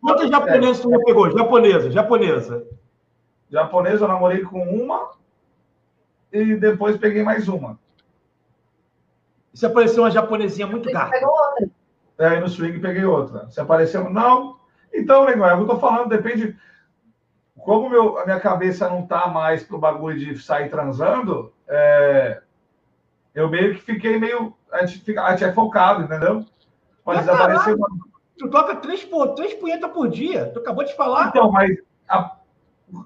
[0.00, 1.36] Quantas japonesas tu já pegou?
[1.36, 2.64] Japonesa, japonesa.
[3.50, 5.10] Japonesa eu namorei com uma
[6.32, 7.76] e depois peguei mais uma.
[9.52, 11.10] E se apareceu uma japonesinha muito gata?
[11.10, 11.68] Pegou outra.
[12.18, 13.50] É, no swing peguei outra.
[13.50, 14.60] Se apareceu, não.
[14.94, 16.56] Então, negócio, é o que eu tô falando, depende.
[17.58, 22.40] Como meu, a minha cabeça não tá mais pro bagulho de sair transando, é,
[23.34, 24.54] eu meio que fiquei meio.
[24.70, 26.44] A gente, fica, a gente é focado, entendeu?
[27.04, 27.88] Mas apareceu uma.
[28.38, 30.50] Tu toca três, três punhetas por dia.
[30.52, 31.28] Tu acabou de falar.
[31.28, 31.76] Então, mas
[32.08, 32.36] a,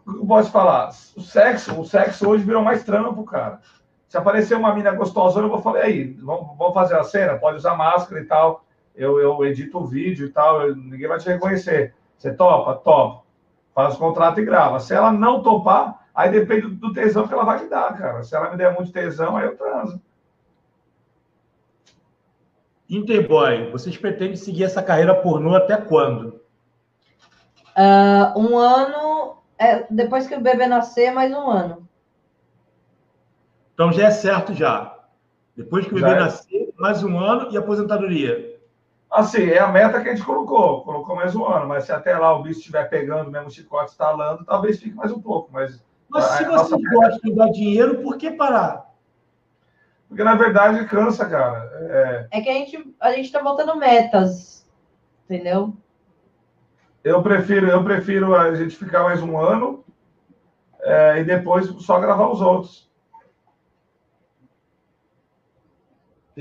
[0.07, 3.61] eu posso falar, o sexo, o sexo hoje virou mais trampo, cara.
[4.09, 7.57] Se aparecer uma mina gostosa, eu vou falar, aí, vamos, vamos fazer a cena, pode
[7.59, 8.65] usar máscara e tal.
[8.95, 11.95] Eu, eu edito o vídeo e tal, eu- ninguém vai te reconhecer.
[12.17, 12.75] Você topa?
[12.77, 13.23] Topa.
[13.75, 14.81] Faz o contrato e grava.
[14.81, 18.23] Se ela não topar, aí depende do tesão que ela vai me dar, cara.
[18.23, 20.01] Se ela me der muito tesão, aí eu transo.
[22.89, 26.41] Interboy, vocês pretendem seguir essa carreira pornô até quando?
[27.75, 31.89] Ah, um ano, é, depois que o bebê nascer, mais um ano.
[33.75, 34.95] Então já é certo já.
[35.57, 36.25] Depois que o Já bebê é.
[36.25, 38.57] nascer, mais um ano e aposentadoria.
[39.11, 40.83] Assim, é a meta que a gente colocou.
[40.83, 43.91] Colocou mais um ano, mas se até lá o bicho estiver pegando, mesmo o chicote
[43.91, 45.51] estalando, talvez fique mais um pouco.
[45.53, 48.87] Mas Mas A- se a vocês nossa- gostam de dar dinheiro, por que parar?
[50.09, 51.71] Porque na verdade cansa, cara.
[51.75, 54.67] É, É que a gente, a gente tá botando metas,
[55.25, 55.75] entendeu?
[57.07, 59.85] eu prefiro, eu prefiro a gente ficar mais um ano
[60.81, 62.91] é, e depois só gravar os outros.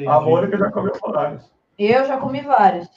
[0.08, 1.52] A Mônica já comeu horários.
[1.78, 2.90] Eu já comi vários.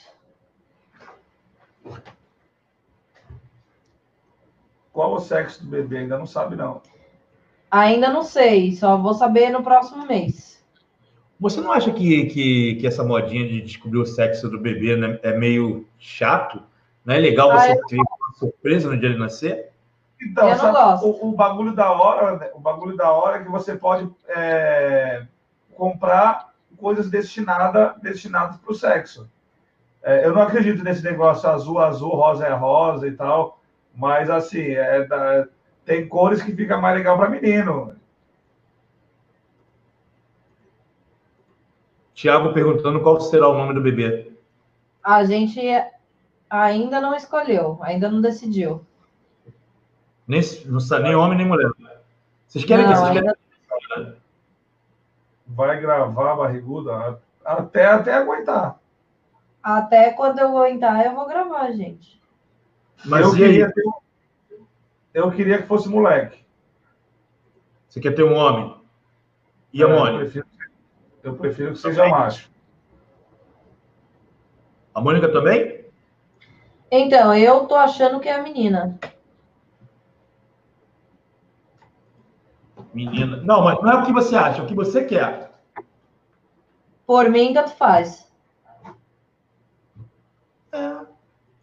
[4.90, 5.98] Qual o sexo do bebê?
[5.98, 6.80] Ainda não sabe, não.
[7.70, 10.47] Ainda não sei, só vou saber no próximo mês.
[11.40, 15.18] Você não acha que, que, que essa modinha de descobrir o sexo do bebê né,
[15.22, 16.62] é meio chato?
[17.04, 19.70] Não é legal Ah, você ter uma surpresa no dia de nascer?
[20.20, 21.06] Então, Eu não sabe, gosto.
[21.06, 22.50] O, o bagulho da hora, né?
[22.54, 25.24] o bagulho da hora é que você pode é,
[25.76, 29.28] comprar coisas destinadas destinadas para o sexo.
[30.02, 33.60] É, eu não acredito nesse negócio azul, azul, rosa é rosa e tal,
[33.94, 35.46] mas assim, é da-
[35.84, 37.94] tem cores que fica mais legal para menino.
[42.18, 44.32] Tiago perguntando qual será o nome do bebê.
[45.04, 45.60] A gente
[46.50, 48.84] ainda não escolheu, ainda não decidiu.
[50.26, 51.70] Nem, não sabe nem homem nem mulher.
[52.44, 53.38] Vocês querem que Não, vocês ainda-
[53.94, 54.14] querem...
[55.46, 58.80] Vai gravar barriguda a- até, até aguentar.
[59.62, 62.20] Até quando eu aguentar, eu vou gravar, gente.
[63.04, 64.64] Mas eu, queria ter um-
[65.14, 66.44] eu queria que fosse moleque.
[67.88, 68.76] Você quer ter um homem?
[69.72, 70.47] E a É, Eu Mônica?
[71.22, 72.50] Eu prefiro que seja macho.
[74.94, 75.84] A Mônica também?
[76.90, 78.98] Então, eu tô achando que é a menina.
[82.94, 83.36] Menina.
[83.38, 85.52] Não, mas não é o que você acha, é o que você quer.
[87.06, 88.26] Por mim, tanto faz.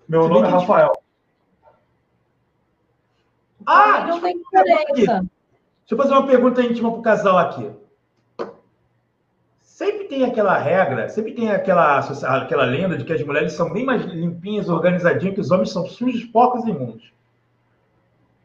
[0.08, 0.92] Meu Se bem nome é Rafael.
[3.66, 5.26] Ah, não tem diferença.
[5.86, 7.72] Deixa eu fazer uma pergunta íntima pro casal aqui.
[10.06, 13.84] Sempre tem aquela regra, sempre tem aquela, aquela lenda de que as mulheres são bem
[13.84, 17.12] mais limpinhas, organizadinhas, que os homens são sujos, porcos e imundos.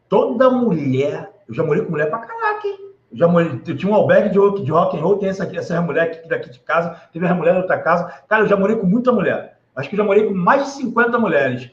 [0.09, 2.79] Toda mulher, eu já morei com mulher pra caraca, hein?
[3.13, 5.45] Eu já morei, eu tinha um albergue de, rock- de rock and roll, tem essa,
[5.57, 8.13] essa mulher aqui daqui de casa, teve a mulher da outra casa.
[8.29, 9.59] Cara, eu já morei com muita mulher.
[9.75, 11.71] Acho que eu já morei com mais de 50 mulheres.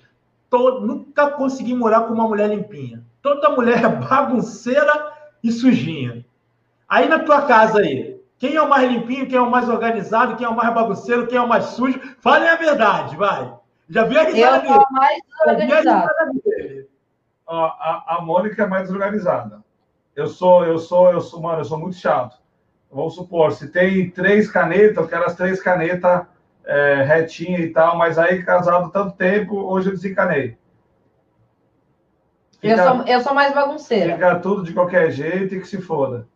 [0.82, 3.04] Nunca consegui morar com uma mulher limpinha.
[3.22, 5.12] Toda mulher é bagunceira
[5.44, 6.26] e sujinha.
[6.88, 10.36] Aí na tua casa aí, quem é o mais limpinho, quem é o mais organizado,
[10.36, 12.00] quem é o mais bagunceiro, quem é o mais sujo?
[12.20, 13.54] Falem a verdade, vai.
[13.90, 14.74] Já vi a Eu risada dele.
[14.74, 16.88] sou a mais Já vi a organizada.
[17.48, 19.64] a, a, Mônica é mais desorganizada.
[20.16, 22.38] Eu sou, eu sou, eu sou, mano, eu sou muito chato.
[22.92, 26.26] Vamos supor, se tem três canetas, eu quero as três canetas
[26.66, 30.58] é, retinha e tal, mas aí casado tanto tempo, hoje eu desencanei.
[32.62, 34.14] Eu Fica, sou, eu sou mais bagunceira.
[34.14, 36.28] fica tudo de qualquer jeito e que se foda.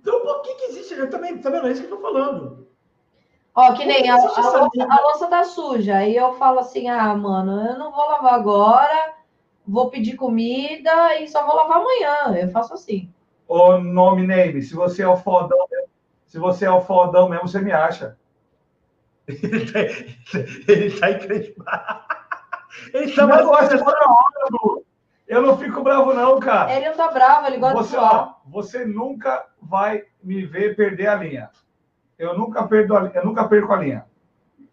[0.00, 0.87] Então, por que, que existe?
[0.98, 1.66] Eu também, tá vendo?
[1.66, 2.66] É isso que eu tô falando.
[3.54, 5.96] Ó, que nem a, a, louça, a louça tá suja.
[5.96, 9.14] Aí eu falo assim: ah, mano, eu não vou lavar agora,
[9.66, 12.36] vou pedir comida e só vou lavar amanhã.
[12.40, 13.12] Eu faço assim.
[13.46, 15.58] Ô, nome name, se você é o fodão
[16.28, 18.16] se você é o fodão mesmo, você me acha.
[19.28, 19.70] Ele
[21.00, 22.06] tá, ele tá.
[22.94, 23.68] Ele tá Não, eu acho mais...
[23.68, 24.77] que toda hora, Du.
[25.28, 26.74] Eu não fico bravo, não, cara.
[26.74, 31.06] Ele não tá bravo, ele gosta Você, de ó, você nunca vai me ver perder
[31.06, 31.50] a linha.
[32.18, 34.06] Eu nunca perdo a, eu nunca perco a linha.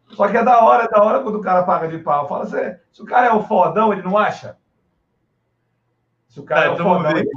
[0.09, 2.27] Só que é da hora, é da hora quando o cara paga de pau.
[2.27, 4.57] Fala assim, se o cara é o fodão, ele não acha?
[6.29, 7.29] Se o cara é, é o então fodão, ele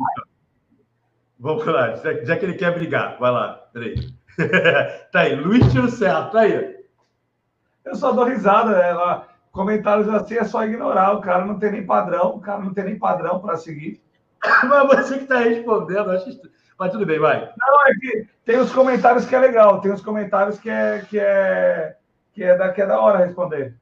[1.41, 3.95] Vamos lá, já que ele quer brigar, vai lá, peraí.
[5.13, 6.77] tá aí, Luiz Tiro Certo, tá aí.
[7.85, 9.29] Eu só dou risada, ela,
[9.59, 12.85] comentários assim é só ignorar, o cara não tem nem padrão, o cara não tem
[12.85, 14.01] nem padrão para seguir.
[14.69, 16.41] Mas você que está respondendo, acho
[16.79, 17.41] mas tudo bem, vai.
[17.59, 21.19] Não, é que tem os comentários que é legal, tem os comentários que é que
[21.19, 21.97] é
[22.33, 23.75] que é da, que é da hora responder.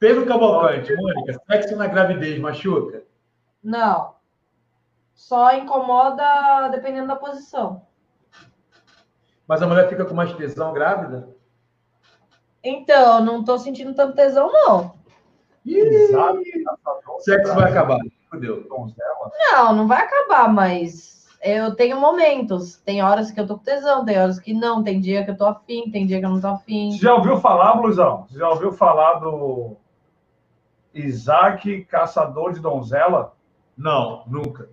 [0.00, 3.04] Pedro Cavalcante, Mônica, sexo na gravidez machuca?
[3.62, 4.16] Não.
[5.14, 7.86] Só incomoda dependendo da posição.
[9.46, 11.28] Mas a mulher fica com mais tesão grávida?
[12.60, 14.95] Então, não tô sentindo tanto tesão, não.
[15.66, 16.40] Exato.
[17.20, 17.98] Sexo vai acabar.
[18.30, 18.66] Fudeu.
[19.52, 22.76] Não, não vai acabar, mas eu tenho momentos.
[22.76, 24.82] Tem horas que eu tô com tesão, tem horas que não.
[24.82, 26.92] Tem dia que eu tô afim, tem dia que eu não tô afim.
[26.92, 28.26] Você já ouviu falar, Blusão?
[28.28, 29.76] Você já ouviu falar do
[30.94, 33.34] Isaac Caçador de Donzela?
[33.76, 34.68] Não, nunca.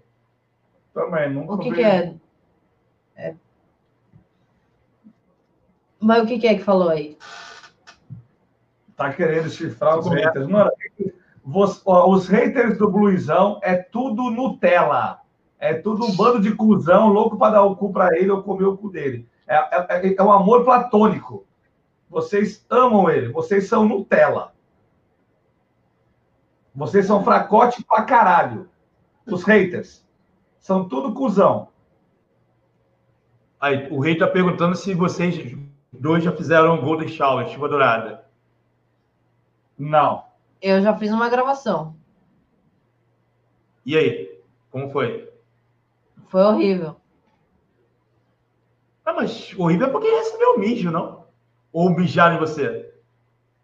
[0.94, 1.54] Também, nunca.
[1.54, 2.14] O que, que é?
[3.16, 3.36] é?
[6.00, 7.18] Mas o que, que é que falou aí?
[9.04, 10.48] Tá querendo chifrar os haters.
[10.48, 10.72] Mano,
[11.44, 15.20] os haters do Bluizão é tudo Nutella.
[15.60, 18.64] É tudo um bando de cuzão, louco para dar o cu para ele ou comer
[18.64, 19.28] o cu dele.
[19.46, 21.46] É, é, é um amor platônico.
[22.10, 24.54] Vocês amam ele, vocês são Nutella.
[26.74, 28.70] Vocês são fracote pra caralho.
[29.26, 30.06] Os haters.
[30.60, 31.68] São tudo cuzão.
[33.60, 35.58] Aí, o rei tá perguntando se vocês
[35.92, 38.23] dois já fizeram um Golden Shower, chuva dourada.
[39.78, 40.26] Não.
[40.62, 41.96] Eu já fiz uma gravação.
[43.86, 44.40] E aí?
[44.72, 45.30] Como foi?
[46.28, 46.96] Foi horrível.
[49.06, 51.26] Ah, mas horrível é porque recebeu mijo, não?
[51.72, 52.94] Ou mijaram em você?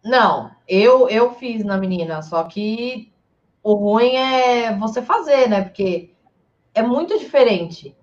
[0.04, 3.12] Não, eu, eu fiz na menina, só que
[3.62, 5.62] o ruim é você fazer, né?
[5.62, 6.14] Porque
[6.74, 7.96] é muito diferente.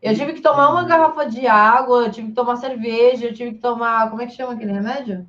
[0.00, 3.52] Eu tive que tomar uma garrafa de água, eu tive que tomar cerveja, eu tive
[3.52, 4.10] que tomar.
[4.10, 5.28] Como é que chama aquele remédio?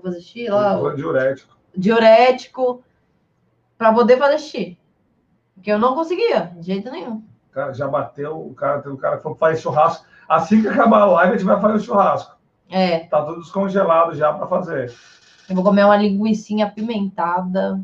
[0.00, 0.74] Pra fazer xixi lá?
[0.94, 1.56] Diurético.
[1.76, 2.84] Diurético.
[3.78, 4.78] Pra poder fazer xixi.
[5.54, 7.24] Porque eu não conseguia, de jeito nenhum.
[7.50, 10.06] Cara, já bateu, o cara, tem um cara que falou faz churrasco.
[10.28, 12.36] Assim que acabar a live, a gente vai fazer o churrasco.
[12.68, 13.00] É.
[13.06, 14.92] Tá tudo descongelado já para fazer.
[15.48, 17.80] Eu vou comer uma linguiça apimentada.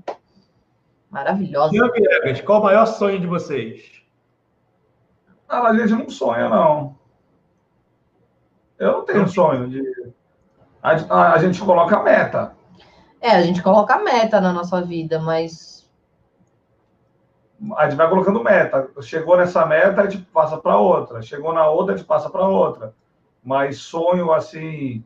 [1.10, 1.70] Maravilhosa.
[1.70, 4.02] Senhor Viegas, qual o maior sonho de vocês?
[5.48, 6.96] Ah, a gente não sonha, não.
[8.78, 10.12] Eu não tenho sonho de.
[10.82, 12.52] A, a, gente coloca a meta.
[13.20, 15.88] É, a gente coloca a meta na nossa vida, mas.
[17.76, 18.90] A gente vai colocando meta.
[19.00, 21.22] Chegou nessa meta, a gente passa para outra.
[21.22, 22.92] Chegou na outra, a gente passa para outra.
[23.44, 25.04] Mas sonho, assim.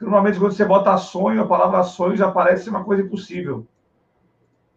[0.00, 3.64] Normalmente, quando você bota sonho, a palavra sonho já parece uma coisa impossível.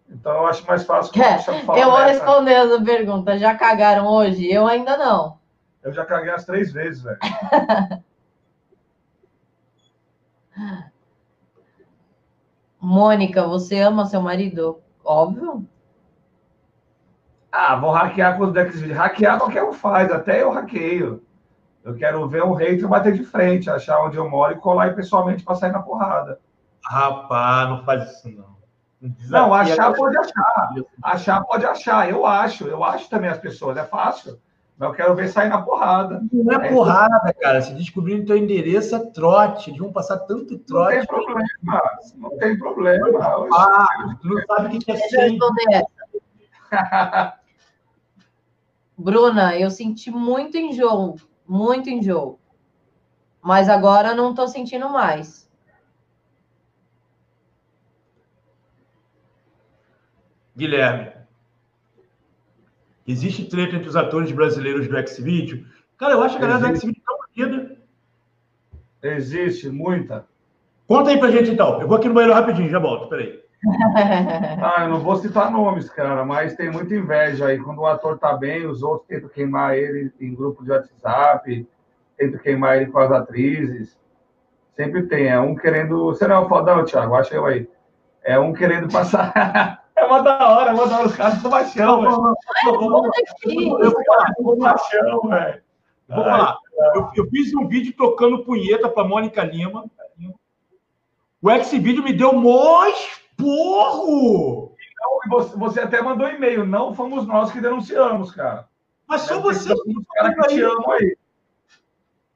[0.07, 1.11] Então eu acho mais fácil.
[1.19, 3.39] É, eu vou responder essa pergunta.
[3.39, 4.51] Já cagaram hoje?
[4.51, 5.39] Eu ainda não.
[5.81, 7.17] Eu já caguei as três vezes, velho.
[12.79, 14.81] Mônica, você ama seu marido?
[15.03, 15.67] Óbvio.
[17.51, 21.23] Ah, vou hackear com os decks de hackear qualquer um faz, até eu hackeio.
[21.83, 24.93] Eu quero ver um hater bater de frente, achar onde eu moro e colar aí
[24.93, 26.39] pessoalmente para sair na porrada.
[26.83, 28.53] Rapaz, não faz isso não.
[29.29, 30.73] Não, achar pode achar.
[31.03, 32.09] Achar pode achar.
[32.09, 32.65] Eu acho.
[32.65, 33.77] Eu acho também as pessoas.
[33.77, 34.39] É fácil.
[34.77, 36.23] Mas eu quero ver sair na porrada.
[36.31, 37.39] Não é, é porrada, isso.
[37.39, 37.61] cara.
[37.61, 39.71] Se descobrir o teu endereço, é trote.
[39.71, 40.95] De vão passar tanto trote.
[40.95, 41.81] Não tem problema.
[42.15, 43.47] Não tem problema.
[43.53, 43.87] Ah,
[44.21, 45.39] tu não sabe o que é sim.
[48.97, 51.15] Bruna, eu senti muito enjoo.
[51.47, 52.39] Muito enjoo.
[53.41, 55.43] Mas agora não estou sentindo mais.
[60.55, 61.12] Guilherme.
[63.07, 65.65] Existe treta entre os atores brasileiros do X-Video?
[65.97, 67.77] Cara, eu acho que a galera do X-Video tão unida.
[69.01, 70.25] Existe, muita.
[70.87, 71.81] Conta aí pra gente então.
[71.81, 73.41] Eu vou aqui no banheiro rapidinho, já volto, peraí.
[74.61, 77.59] ah, eu não vou citar nomes, cara, mas tem muita inveja aí.
[77.59, 81.67] Quando o ator tá bem, os outros tentam queimar ele em grupo de WhatsApp,
[82.17, 83.97] tentam queimar ele com as atrizes.
[84.75, 85.27] Sempre tem.
[85.27, 86.05] É um querendo.
[86.05, 87.15] Você não é o fodão, Thiago?
[87.15, 87.69] Acha eu aí.
[88.23, 89.81] É um querendo passar.
[90.03, 91.07] É uma da hora, é uma da hora.
[91.07, 92.35] Os caras do baixão, velho.
[92.65, 93.93] Eu
[94.43, 95.63] vou baixão, velho.
[96.09, 96.57] Vou falar.
[96.95, 99.85] Eu, eu, fiz um vídeo tocando punheta pra Mônica Lima.
[101.41, 104.73] O X-Vídeo me deu mós porro!
[105.29, 106.65] Você, você até mandou e-mail.
[106.65, 108.67] Não fomos nós que denunciamos, cara.
[109.07, 109.71] Mas só você.
[109.73, 111.17] Os caras que te amam aí.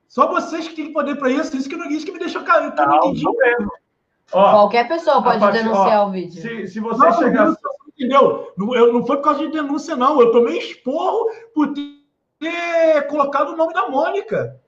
[0.08, 1.56] Só vocês que têm poder para isso.
[1.56, 2.42] Isso que não isso que me deixou.
[2.42, 3.26] Eu não, entendi.
[3.26, 3.72] mesmo.
[4.32, 6.42] Ó, Qualquer pessoa pode partir, denunciar ó, o vídeo.
[6.42, 7.56] Se, se você não, chegar.
[7.98, 8.54] Entendeu?
[8.56, 10.22] Não, eu, não foi por causa de denúncia, não.
[10.22, 14.62] Eu tomei esporro por ter colocado o nome da Mônica.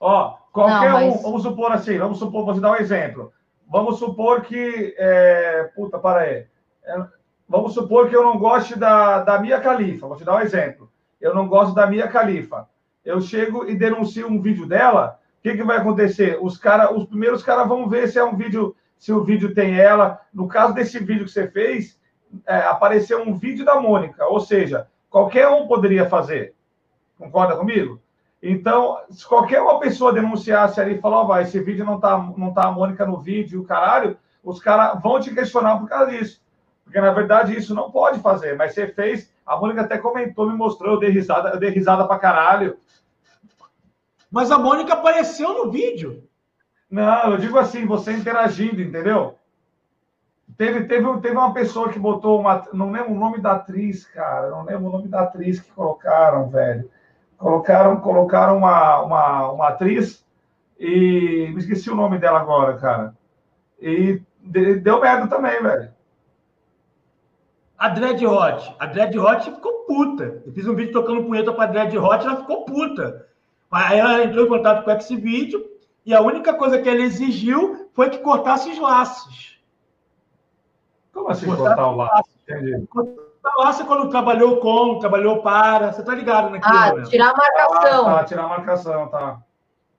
[0.00, 1.14] Ó, qualquer não, mas...
[1.14, 3.32] um, vamos supor assim, vamos supor, vou te dar um exemplo.
[3.70, 4.94] Vamos supor que.
[4.98, 6.46] É, puta, para aí.
[6.84, 7.04] É,
[7.48, 10.08] vamos supor que eu não goste da, da Mia Califa.
[10.08, 10.90] Vou te dar um exemplo.
[11.20, 12.68] Eu não gosto da Mia Califa.
[13.04, 15.20] Eu chego e denuncio um vídeo dela.
[15.38, 16.38] O que, que vai acontecer?
[16.42, 19.78] Os, cara, os primeiros caras vão ver se é um vídeo, se o vídeo tem
[19.78, 20.20] ela.
[20.34, 21.99] No caso desse vídeo que você fez,
[22.46, 24.26] é, apareceu um vídeo da Mônica.
[24.26, 26.54] Ou seja, qualquer um poderia fazer.
[27.18, 28.00] Concorda comigo?
[28.42, 32.16] Então, se qualquer uma pessoa denunciasse ali e falar, oh, vai, esse vídeo não tá,
[32.36, 36.10] não tá a Mônica no vídeo, o caralho, os caras vão te questionar por causa
[36.10, 36.42] disso.
[36.82, 40.56] Porque, na verdade, isso não pode fazer, mas você fez, a Mônica até comentou, me
[40.56, 42.78] mostrou, eu dei risada, eu dei risada pra caralho.
[44.30, 46.24] Mas a Mônica apareceu no vídeo.
[46.90, 49.36] Não, eu digo assim, você interagindo, entendeu?
[50.60, 52.68] Teve, teve, teve uma pessoa que botou uma.
[52.74, 54.50] Não lembro o nome da atriz, cara.
[54.50, 56.86] Não lembro o nome da atriz que colocaram, velho.
[57.38, 60.22] Colocaram, colocaram uma, uma, uma atriz
[60.78, 63.16] e me esqueci o nome dela agora, cara.
[63.80, 64.20] E
[64.82, 65.90] deu merda também, velho.
[67.78, 68.76] A Dread Hot.
[68.78, 70.42] A Dread Hot ficou puta.
[70.44, 73.26] Eu fiz um vídeo tocando punheta pra Dread Hot, ela ficou puta.
[73.70, 75.64] Aí ela entrou em contato com esse vídeo
[76.04, 79.58] e a única coisa que ele exigiu foi que cortasse os laços.
[81.12, 82.30] Como assim cortar, cortar o laço?
[82.48, 82.88] Entendi.
[83.42, 86.76] Nossa, quando trabalhou com, trabalhou para, você tá ligado naquilo?
[86.76, 87.04] Ah, né?
[87.04, 88.08] tirar a marcação.
[88.08, 89.42] Ah, tá, tirar a marcação, tá.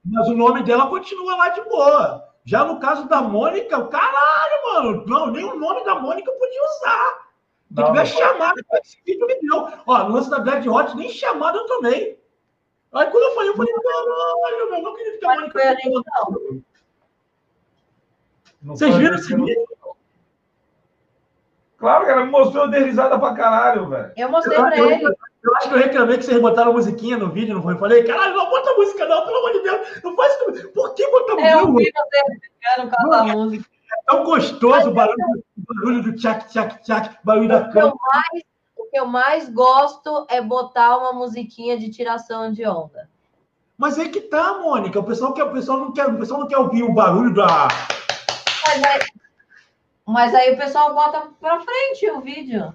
[0.06, 2.28] Mas o nome dela continua lá de boa.
[2.44, 7.32] Já no caso da Mônica, caralho, mano, não, nem o nome da Mônica podia usar.
[7.76, 9.70] Se tiver chamada para esse vídeo, me deu.
[9.86, 12.20] Ó, no lance da Dead Hot, nem chamada eu tomei.
[12.94, 15.78] Aí quando eu falei, eu falei, caralho, meu, não queria ficar Mônica.
[18.64, 19.71] Vocês viram esse vídeo?
[21.82, 24.12] Claro, cara, me mostrou, eu dei risada pra caralho, velho.
[24.16, 25.04] Eu mostrei eu, pra eu, ele.
[25.04, 27.74] Eu, acho que eu reclamei que vocês botaram a musiquinha no vídeo, não foi?
[27.74, 30.04] Eu falei, caralho, não bota música não, pelo amor de Deus.
[30.04, 30.70] Não faz isso.
[30.70, 31.58] Por que botar música?
[31.58, 33.66] Eu vi você brincando com a música.
[33.92, 37.96] É tão gostoso o barulho, o barulho do tchac, tchac, tchac, barulho da cama.
[38.78, 43.10] O que eu mais gosto é botar uma musiquinha de tiração de onda.
[43.76, 45.00] Mas aí que tá, Mônica.
[45.00, 47.68] O pessoal, quer, o pessoal, não, quer, o pessoal não quer ouvir o barulho da.
[48.68, 49.00] Mas é,
[50.06, 52.74] mas aí o pessoal bota para frente o vídeo.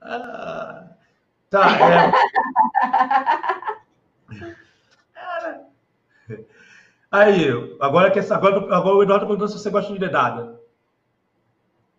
[0.00, 0.84] Ah,
[1.50, 1.66] tá.
[5.18, 5.66] É.
[7.10, 10.60] Aí, agora, que, agora, agora o Eduardo perguntou se você gosta de dedada.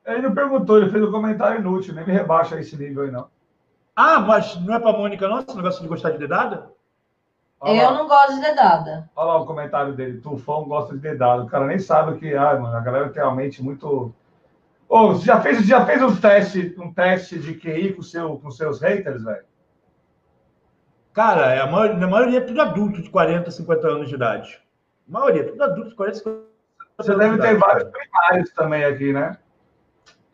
[0.06, 3.30] Ele não perguntou, ele fez um comentário inútil, nem me rebaixa esse nível aí, não.
[3.96, 6.72] Ah, mas não é para Mônica, não, esse negócio de gostar de dedada?
[7.60, 7.98] Olha eu lá.
[7.98, 9.10] não gosto de dedada.
[9.16, 10.22] Olha lá o comentário dele.
[10.22, 11.44] Tufão gosta de dedada.
[11.44, 12.76] O cara nem sabe o que é, mano.
[12.76, 14.14] A galera tem a mente muito.
[14.88, 18.50] Ô, oh, já fez, já fez um teste, um teste de QI com, seu, com
[18.52, 19.44] seus haters, velho?
[21.14, 24.62] Cara, é a maioria, a maioria é tudo adulto de 40, 50 anos de idade.
[25.10, 26.48] A maioria, tudo adulto de 40, 50 anos.
[27.00, 29.38] Você deve ter vários primários também aqui, né?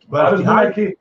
[0.08, 0.98] Vários aqui.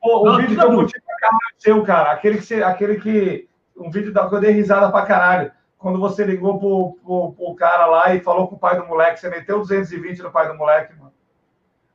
[0.00, 2.12] Pô, o não, vídeo que eu curti pra caralho seu, cara.
[2.12, 3.48] Aquele que, você, aquele que.
[3.76, 7.54] Um vídeo da que eu dei risada pra caralho quando você ligou pro, pro, pro,
[7.54, 10.54] cara lá e falou com o pai do moleque, você meteu 220 no pai do
[10.54, 11.10] moleque, mano.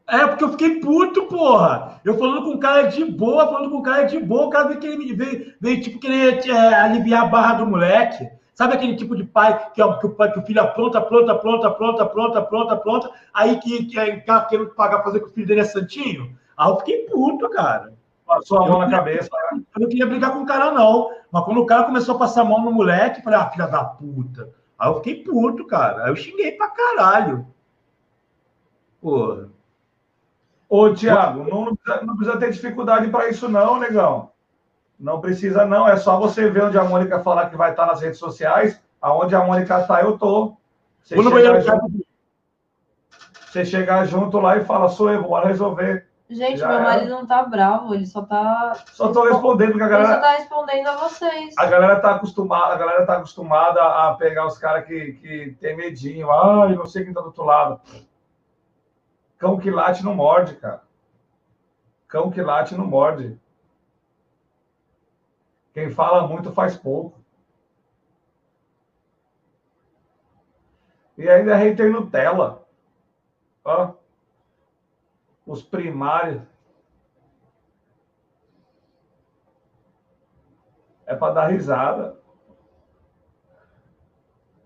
[0.07, 2.01] É, porque eu fiquei puto, porra.
[2.03, 4.67] Eu falando com o cara de boa, falando com o cara de boa, o cara
[4.67, 8.27] veio, querer, veio, veio tipo, querer é, aliviar a barra do moleque.
[8.55, 11.35] Sabe aquele tipo de pai que, é, que, o, pai, que o filho apronta, pronta,
[11.35, 15.45] pronta, pronta, pronta, pronta, pronta, aí que, que é querendo pagar fazer com o filho
[15.45, 16.35] dele é santinho?
[16.57, 17.93] Aí eu fiquei puto, cara.
[18.26, 19.30] Passou a mão na cabeça.
[19.54, 21.12] Eu não queria brigar com o cara, não.
[21.32, 23.68] Mas quando o cara começou a passar a mão no moleque, eu falei, ah, filha
[23.68, 24.50] da puta.
[24.78, 26.06] Aí eu fiquei puto, cara.
[26.06, 27.48] Aí eu xinguei pra caralho.
[29.00, 29.50] Porra.
[30.68, 31.66] Ô, Tiago, não,
[32.04, 34.32] não, precisa, ter dificuldade para isso, não, negão.
[35.00, 35.88] Não precisa, não.
[35.88, 38.82] É só você ver onde a Mônica falar que vai estar nas redes sociais.
[39.00, 40.58] Aonde a Mônica está, eu tô.
[41.04, 42.06] Você, chegar junto,
[43.45, 46.08] você chegar junto lá e fala, sou eu, bora resolver.
[46.28, 48.74] Gente, Já meu marido não tá bravo, ele só tá.
[48.94, 50.10] Só tô respondendo, porque a galera.
[50.10, 51.56] Ele só tá respondendo a vocês.
[51.56, 55.78] A galera tá acostumada, a galera tá acostumada a pegar os caras que, que tem
[55.78, 56.32] medinho.
[56.32, 57.80] Ai, não sei quem tá do outro lado.
[59.38, 60.82] Cão que late não morde, cara.
[62.08, 63.40] Cão que late não morde.
[65.74, 67.20] Quem fala muito faz pouco.
[71.16, 72.66] E ainda é hater Nutella.
[73.64, 74.05] Ó
[75.45, 76.41] os primários.
[81.06, 82.17] É para dar risada.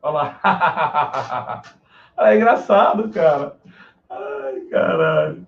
[0.01, 1.61] Olha lá.
[2.21, 3.55] É engraçado, cara.
[4.09, 5.47] Ai, caralho.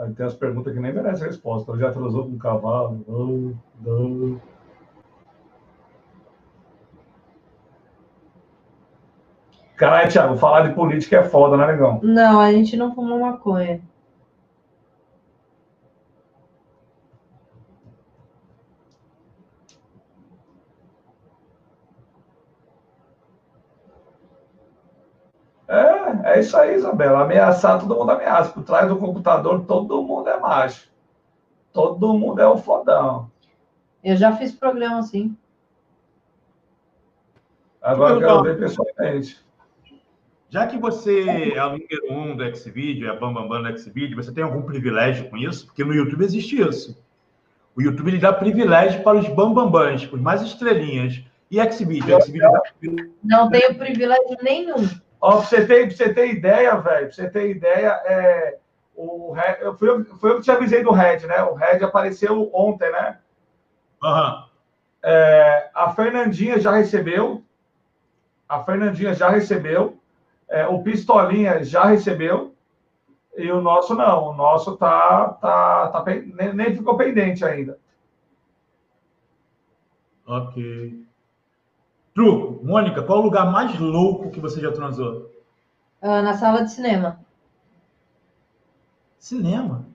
[0.00, 1.76] Aí tem as perguntas que nem merecem resposta.
[1.76, 3.04] Já transou com um cavalo?
[3.06, 4.40] Não, não.
[9.76, 12.00] Caralho, Thiago, falar de política é foda, né, negão?
[12.02, 13.82] Não, a gente não fumou maconha.
[26.24, 27.22] É, isso aí, Isabela.
[27.22, 28.52] Ameaçar, todo mundo ameaça.
[28.52, 30.88] Por trás do computador, todo mundo é macho.
[31.72, 33.30] Todo mundo é o fodão.
[34.02, 35.36] Eu já fiz programa assim.
[37.80, 39.38] Agora eu quero ver pessoalmente.
[40.48, 43.78] Já que você é o número um do Xvideo, é a Bambambam Bam Bam do
[43.78, 45.66] Xvideo, você tem algum privilégio com isso?
[45.66, 47.00] Porque no YouTube existe isso.
[47.76, 51.22] O YouTube ele dá privilégio para os bambambãs, os mais estrelinhas.
[51.50, 52.20] E Xvideo?
[52.20, 52.62] Xvideo dá...
[53.22, 54.88] Não tenho privilégio nenhum.
[55.20, 58.58] Ó, pra você ter, pra você ter ideia, velho, pra você ter ideia, é,
[58.94, 61.42] o Red, foi, eu, foi eu que te avisei do Red, né?
[61.42, 63.18] O Red apareceu ontem, né?
[64.02, 64.44] Uhum.
[65.02, 67.42] É, a Fernandinha já recebeu.
[68.48, 69.98] A Fernandinha já recebeu.
[70.48, 72.54] É, o Pistolinha já recebeu.
[73.36, 74.30] E o nosso não.
[74.30, 77.78] O nosso tá, tá, tá nem, nem ficou pendente ainda.
[80.26, 81.06] Ok.
[82.14, 85.30] Truco, Mônica, qual o lugar mais louco que você já transou?
[86.02, 87.20] Uh, na sala de cinema.
[89.18, 89.86] Cinema?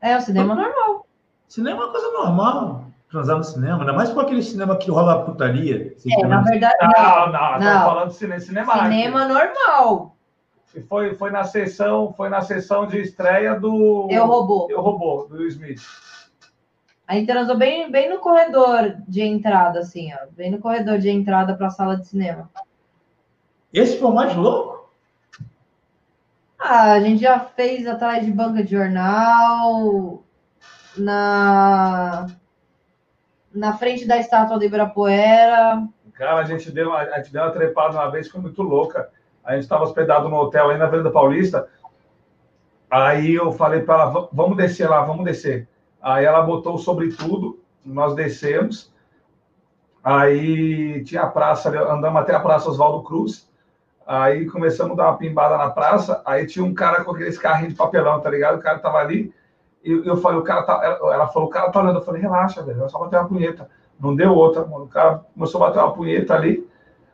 [0.00, 1.06] É, o cinema normal.
[1.46, 2.84] Cinema é uma coisa normal.
[3.10, 5.94] Transar no cinema, ainda mais com aquele cinema que rola putaria.
[6.06, 7.26] É, na verdade, não.
[7.26, 7.84] Não, não, não.
[7.84, 8.82] falando de cinema, cinema.
[8.84, 10.16] Cinema normal.
[10.88, 14.06] Foi, foi, na sessão, foi na sessão de estreia do.
[14.08, 14.68] Eu Robô.
[14.70, 15.82] Eu Robô, do Will Smith.
[17.10, 20.28] A gente transou bem, bem no corredor de entrada, assim, ó.
[20.30, 22.48] Bem no corredor de entrada para a sala de cinema.
[23.72, 24.88] Esse foi o mais louco?
[26.56, 30.22] Ah, a gente já fez atrás de banca de jornal,
[30.96, 32.28] na,
[33.52, 35.82] na frente da estátua do Ibirapuera.
[36.14, 39.10] Cara, a gente deu uma, a gente deu uma trepada uma vez, foi muito louca.
[39.44, 41.68] A gente estava hospedado no hotel aí na Avenida Paulista.
[42.88, 45.68] Aí eu falei para ela, vamos descer lá, vamos descer.
[46.02, 48.92] Aí ela botou sobre tudo, nós descemos.
[50.02, 53.48] Aí tinha a praça, andamos até a Praça Oswaldo Cruz.
[54.06, 56.22] Aí começamos a dar uma pimbada na praça.
[56.24, 58.58] Aí tinha um cara com aqueles carrinhos de papelão, tá ligado?
[58.58, 59.32] O cara tava ali.
[59.84, 60.80] E eu falei, o cara tá.
[60.84, 61.98] Ela falou, o cara tá olhando.
[61.98, 63.68] Eu falei, relaxa, velho, é só bater uma punheta.
[64.00, 64.84] Não deu outra, mano.
[64.84, 66.68] O cara começou a bater uma punheta ali.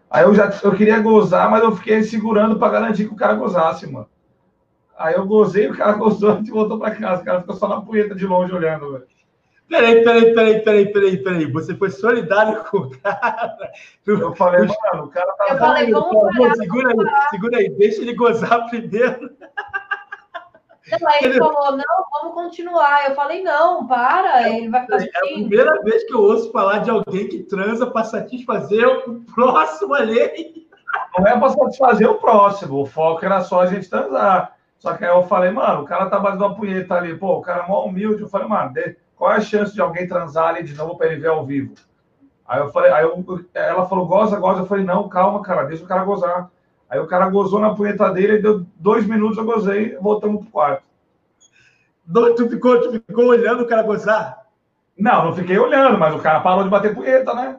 [0.08, 3.34] Aí eu já eu queria gozar, mas eu fiquei segurando para garantir que o cara
[3.34, 4.06] gozasse, mano.
[4.98, 7.22] Aí eu gozei, o cara gozou, a gente voltou para casa.
[7.22, 9.06] O cara ficou só na punheta de longe olhando, velho.
[9.68, 11.52] Peraí, peraí, peraí, peraí, peraí, peraí.
[11.52, 13.58] Você foi solidário com o cara.
[14.06, 15.46] Eu falei, mano, o cara tá.
[15.50, 19.30] Eu falei, vamos parar, segura aí, segura aí, deixa ele gozar primeiro.
[21.00, 23.08] Não, aí ele falou, não, vamos continuar.
[23.08, 26.78] Eu falei, não, para, ele vai ficar É a primeira vez que eu ouço falar
[26.78, 30.64] de alguém que transa para satisfazer o próximo alheio.
[31.18, 34.55] Não é para satisfazer o próximo, o foco era só a gente transar.
[34.78, 37.42] Só que aí eu falei, mano, o cara tá batendo uma punheta ali, pô, o
[37.42, 38.22] cara é mó humilde.
[38.22, 38.72] Eu falei, mano,
[39.16, 41.74] qual é a chance de alguém transar ali de novo para ele ver ao vivo?
[42.46, 43.24] Aí eu falei, aí eu,
[43.54, 44.60] ela falou, goza, goza.
[44.60, 46.50] Eu falei, não, calma, cara, deixa o cara gozar.
[46.88, 50.84] Aí o cara gozou na punheta dele, deu dois minutos, eu gozei, voltamos pro quarto.
[52.36, 54.46] Tu ficou, tu ficou olhando o cara gozar?
[54.96, 57.58] Não, não fiquei olhando, mas o cara parou de bater punheta, né?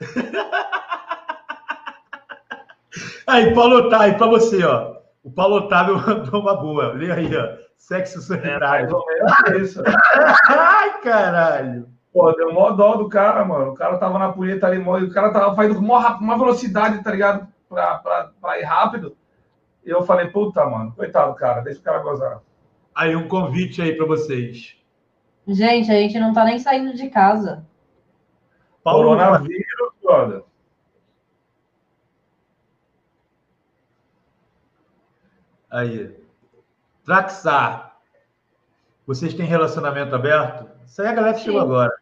[3.26, 4.95] aí, Paulo tá, pra você, ó.
[5.26, 6.92] O Paulo Otávio mandou uma boa.
[6.92, 7.56] Lê aí, ó.
[7.76, 8.96] Sexo solitário.
[9.48, 9.82] É, isso.
[10.48, 11.88] Ai, caralho.
[12.12, 13.72] Pô, deu mó dó do cara, mano.
[13.72, 17.48] O cara tava na punheta ali, o cara tava fazendo com uma velocidade, tá ligado?
[17.68, 19.16] Pra, pra, pra ir rápido.
[19.84, 22.40] E eu falei, puta, mano, coitado, cara, deixa o cara gozar.
[22.94, 24.76] Aí, um convite aí para vocês.
[25.46, 27.66] Gente, a gente não tá nem saindo de casa.
[28.82, 30.42] Paulo Coronavírus, brother.
[35.70, 36.14] Aí.
[37.04, 37.96] Traxar.
[39.06, 40.68] Vocês têm relacionamento aberto?
[40.86, 41.92] Isso aí a galera chegou agora.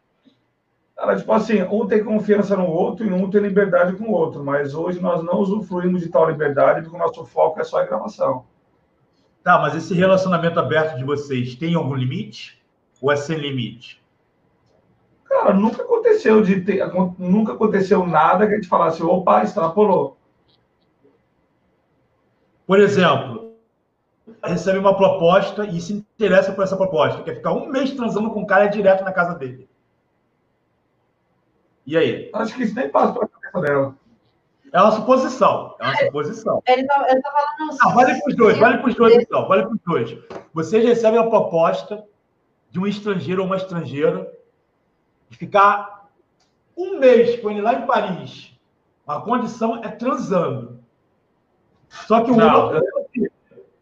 [0.97, 4.45] Cara, tipo assim, um tem confiança no outro e um tem liberdade com o outro,
[4.45, 7.85] mas hoje nós não usufruímos de tal liberdade porque o nosso foco é só a
[7.85, 8.47] gravação.
[9.43, 12.63] Tá, mas esse relacionamento aberto de vocês tem algum limite?
[13.03, 14.03] Ou é sem limite?
[15.25, 16.83] Cara, nunca aconteceu de ter,
[17.19, 20.17] nunca aconteceu nada que a gente falasse, opa, extrapolou.
[22.67, 23.34] Por exemplo,
[24.45, 27.23] recebe uma proposta e se interessa por essa proposta.
[27.23, 29.69] Quer ficar um mês transando com o cara direto na casa dele.
[31.87, 32.31] E aí?
[32.33, 33.95] Acho que isso nem passa pela cabeça dela.
[34.73, 35.77] É uma suposição.
[35.79, 36.63] É uma suposição.
[36.67, 37.79] Ele tá, ele tá falando.
[37.81, 39.47] Ah, vale para os dois, vale para os dois, então.
[39.47, 40.19] Vale para os dois.
[40.53, 42.05] Vocês recebem a proposta
[42.71, 44.33] de um estrangeiro ou uma estrangeira
[45.29, 46.09] de ficar
[46.77, 48.53] um mês com ele lá em Paris.
[49.07, 50.81] A condição é transando.
[51.89, 52.83] Só que o Não, outro.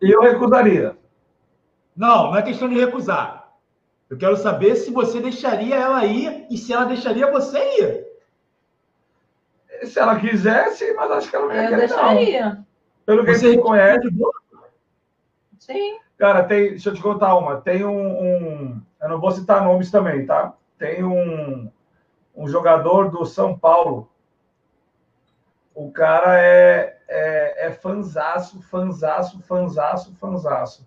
[0.02, 0.96] E eu recusaria.
[1.96, 3.52] Não, não é questão de recusar.
[4.10, 8.06] Eu quero saber se você deixaria ela ir e se ela deixaria você ir.
[9.86, 11.88] Se ela quisesse, mas acho que ela não ia Eu querer, não.
[11.88, 12.64] deixaria.
[13.06, 14.00] Pelo que Você gente conhece.
[14.00, 14.32] de boa?
[15.58, 15.98] Sim.
[16.18, 17.60] Cara, tem, deixa eu te contar uma.
[17.60, 20.52] Tem um, um- Eu não vou citar nomes também, tá?
[20.78, 21.70] Tem um,
[22.36, 24.08] um jogador do São Paulo.
[25.74, 30.86] O cara é, é, é fanzaço, fanzaço, fanzaço, fanzaço.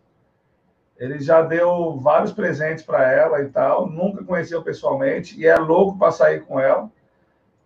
[0.98, 3.88] Ele já deu vários presentes para ela e tal.
[3.88, 6.90] Nunca conheceu pessoalmente e é louco para sair com ela.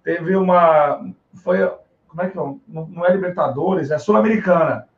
[0.03, 1.05] Teve uma.
[1.43, 1.57] Foi.
[2.07, 2.41] Como é que é?
[2.67, 4.89] Não é Libertadores, é Sul-Americana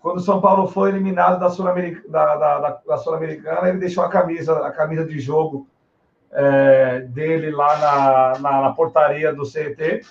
[0.00, 4.08] quando o São Paulo foi eliminado da Sul-Americana, da, da, da- Sul-Americana, ele deixou a
[4.08, 5.66] camisa, a camisa de jogo
[6.30, 10.02] é, dele lá na, na, na portaria do CET.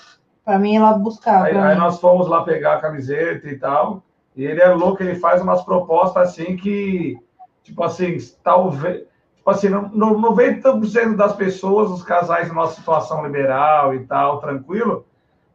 [0.47, 1.43] Pra mim, ela buscar.
[1.43, 4.01] Aí, aí nós fomos lá pegar a camiseta e tal.
[4.33, 7.19] E ele é louco, ele faz umas propostas assim que,
[7.63, 9.05] tipo assim, talvez.
[9.35, 14.39] Tipo assim, no, no 90% das pessoas, os casais em nossa situação liberal e tal,
[14.39, 15.05] tranquilo,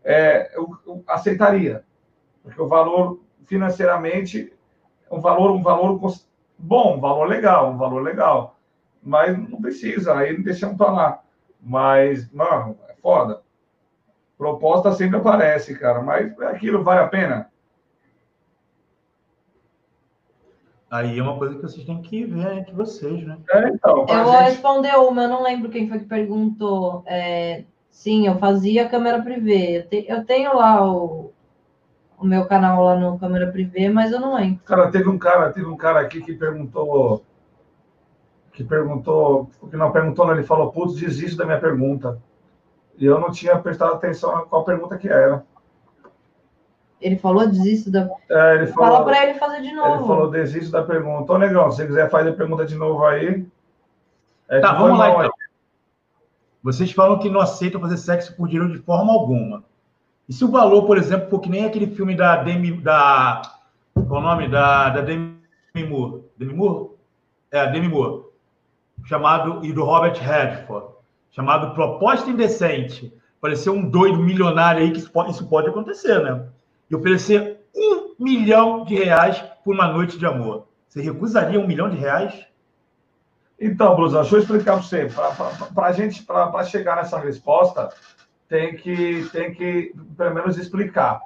[0.04, 1.82] é, eu, eu aceitaria.
[2.42, 4.52] Porque o valor financeiramente
[5.10, 5.98] um valor, um valor
[6.58, 8.58] bom, um valor legal, um valor legal.
[9.02, 11.22] Mas não precisa, aí deixamos pra lá.
[11.62, 13.40] Mas, mano, é foda.
[14.42, 17.48] Proposta sempre aparece, cara, mas aquilo vale a pena.
[20.90, 23.38] Aí é uma coisa que vocês têm que ver entre vocês, né?
[23.52, 27.04] É, então, Eu vou gente- responder uma, eu não lembro quem foi que perguntou.
[27.06, 29.78] É, sim, eu fazia câmera privê.
[29.78, 31.30] Eu, te- eu tenho lá o,
[32.18, 34.60] o meu canal lá no câmera privê, mas eu não lembro.
[34.64, 37.22] Cara, teve um cara, teve um cara aqui que perguntou,
[38.52, 42.20] que perguntou, que não perguntou, não, ele falou, putz, desisto da minha pergunta.
[42.98, 45.44] E eu não tinha prestado atenção a qual pergunta que era.
[47.00, 48.08] Ele falou, desisto da.
[48.30, 50.06] É, ele Fala falou, pra ele fazer de ele novo.
[50.06, 51.32] falou, desisto da pergunta.
[51.32, 53.44] Ô, negão, se você quiser fazer a pergunta de novo aí.
[54.48, 55.30] É Tá, vamos lá então.
[56.62, 59.64] Vocês falam que não aceitam fazer sexo por dinheiro de forma alguma.
[60.28, 62.80] E se o valor, por exemplo, for que nem aquele filme da Demi.
[62.80, 63.42] Da,
[63.94, 64.48] qual é o nome?
[64.48, 65.34] Da, da Demi
[65.88, 66.22] Moore.
[66.38, 66.90] Demi Moore?
[67.50, 68.26] É, Demi Moore.
[69.04, 70.91] Chamado, e do Robert Redford.
[71.32, 73.12] Chamado Proposta Indecente.
[73.40, 76.46] Parecer um doido milionário aí, que isso pode, isso pode acontecer, né?
[76.88, 80.68] E oferecer um milhão de reais por uma noite de amor.
[80.88, 82.46] Você recusaria um milhão de reais?
[83.58, 85.08] Então, Blusão, deixa eu explicar para você.
[85.74, 87.88] Para a gente, para chegar nessa resposta,
[88.48, 91.22] tem que, tem que pelo menos explicar.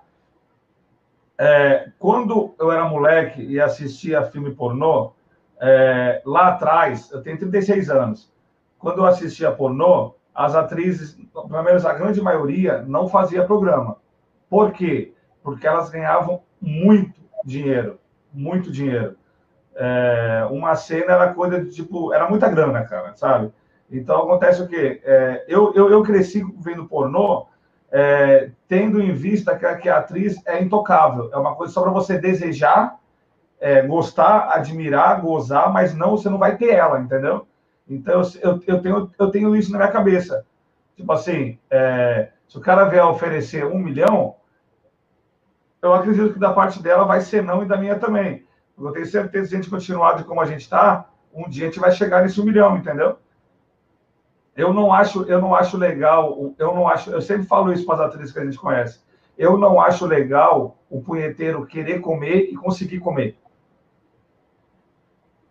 [1.36, 5.12] É, quando eu era moleque e assistia filme pornô,
[5.60, 8.35] é, lá atrás, eu tenho 36 anos.
[8.86, 13.97] Quando eu assistia pornô, as atrizes, pelo menos a grande maioria, não fazia programa.
[14.48, 15.12] Por quê?
[15.42, 17.98] Porque elas ganhavam muito dinheiro,
[18.32, 19.16] muito dinheiro.
[19.74, 23.52] É, uma cena era coisa de tipo, era muita grana, cara, sabe?
[23.90, 25.00] Então acontece o quê?
[25.05, 27.47] É, eu, eu, eu cresci vendo pornô,
[27.90, 31.82] é, tendo em vista que, a- que a atriz é intocável, é uma coisa só
[31.82, 33.00] para você desejar,
[33.60, 37.47] é, gostar, admirar, gozar, mas não, você não vai ter ela, entendeu?
[37.89, 40.44] Então eu, eu, tenho, eu tenho isso na minha cabeça.
[40.97, 44.36] Tipo assim, é, se o cara vier oferecer um milhão,
[45.82, 48.44] eu acredito que da parte dela vai ser não e da minha também.
[48.78, 51.65] Eu tenho certeza que se a gente continuar de como a gente está, um dia
[51.65, 53.18] a gente vai chegar nesse um milhão, entendeu?
[54.56, 57.97] Eu não acho, eu não acho legal, eu não acho, eu sempre falo isso para
[57.97, 59.00] as atrizes que a gente conhece.
[59.36, 63.36] Eu não acho legal o punheteiro querer comer e conseguir comer.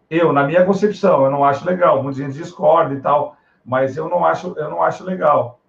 [0.09, 2.01] Eu, na minha concepção, eu não acho legal.
[2.03, 3.35] Muita gente discorda e tal,
[3.65, 5.59] mas eu não acho, eu não acho legal.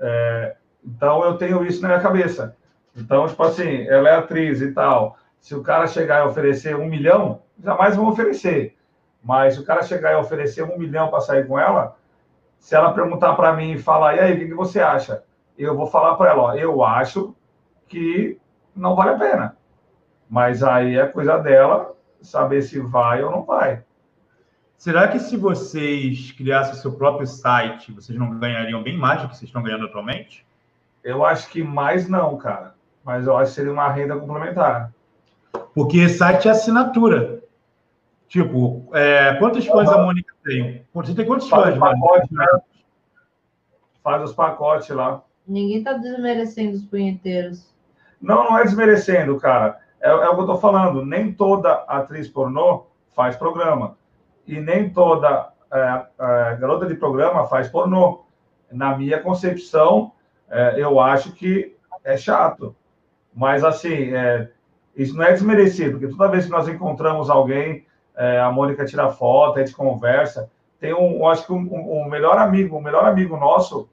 [0.00, 2.56] É, então eu tenho isso na minha cabeça.
[2.96, 5.16] Então, tipo assim, ela é atriz e tal.
[5.40, 8.76] Se o cara chegar e oferecer um milhão, jamais vão oferecer.
[9.22, 11.96] Mas se o cara chegar e oferecer um milhão para sair com ela,
[12.58, 15.24] se ela perguntar para mim e falar, e aí, o que, que você acha?
[15.58, 17.34] Eu vou falar para ela, ó, eu acho
[17.88, 18.38] que
[18.74, 19.56] não vale a pena.
[20.28, 21.95] Mas aí é coisa dela
[22.26, 23.82] saber se vai ou não vai.
[24.76, 29.36] Será que se vocês criassem seu próprio site, vocês não ganhariam bem mais do que
[29.36, 30.46] vocês estão ganhando atualmente?
[31.02, 32.74] Eu acho que mais não, cara.
[33.04, 34.92] Mas eu acho que seria uma renda complementar.
[35.74, 37.42] Porque site é assinatura.
[38.28, 40.84] Tipo, é, quantos fãs a Mônica tem?
[40.92, 41.96] Você tem quantos fãs, mano?
[42.30, 42.46] né?
[44.02, 45.22] Faz os pacotes lá.
[45.46, 47.72] Ninguém tá desmerecendo os punheteiros.
[48.20, 49.78] Não, não é desmerecendo, cara.
[50.00, 51.04] É, é o que eu tô falando.
[51.04, 53.96] Nem toda atriz pornô faz programa.
[54.46, 58.24] E nem toda é, é, garota de programa faz pornô.
[58.70, 60.12] Na minha concepção,
[60.50, 62.74] é, eu acho que é chato.
[63.34, 64.50] Mas, assim, é,
[64.94, 67.84] isso não é desmerecido, porque toda vez que nós encontramos alguém,
[68.16, 70.50] é, a Mônica tira foto, a gente conversa.
[70.80, 73.88] Tem um, acho que um, um- melhor amigo, um melhor amigo nosso,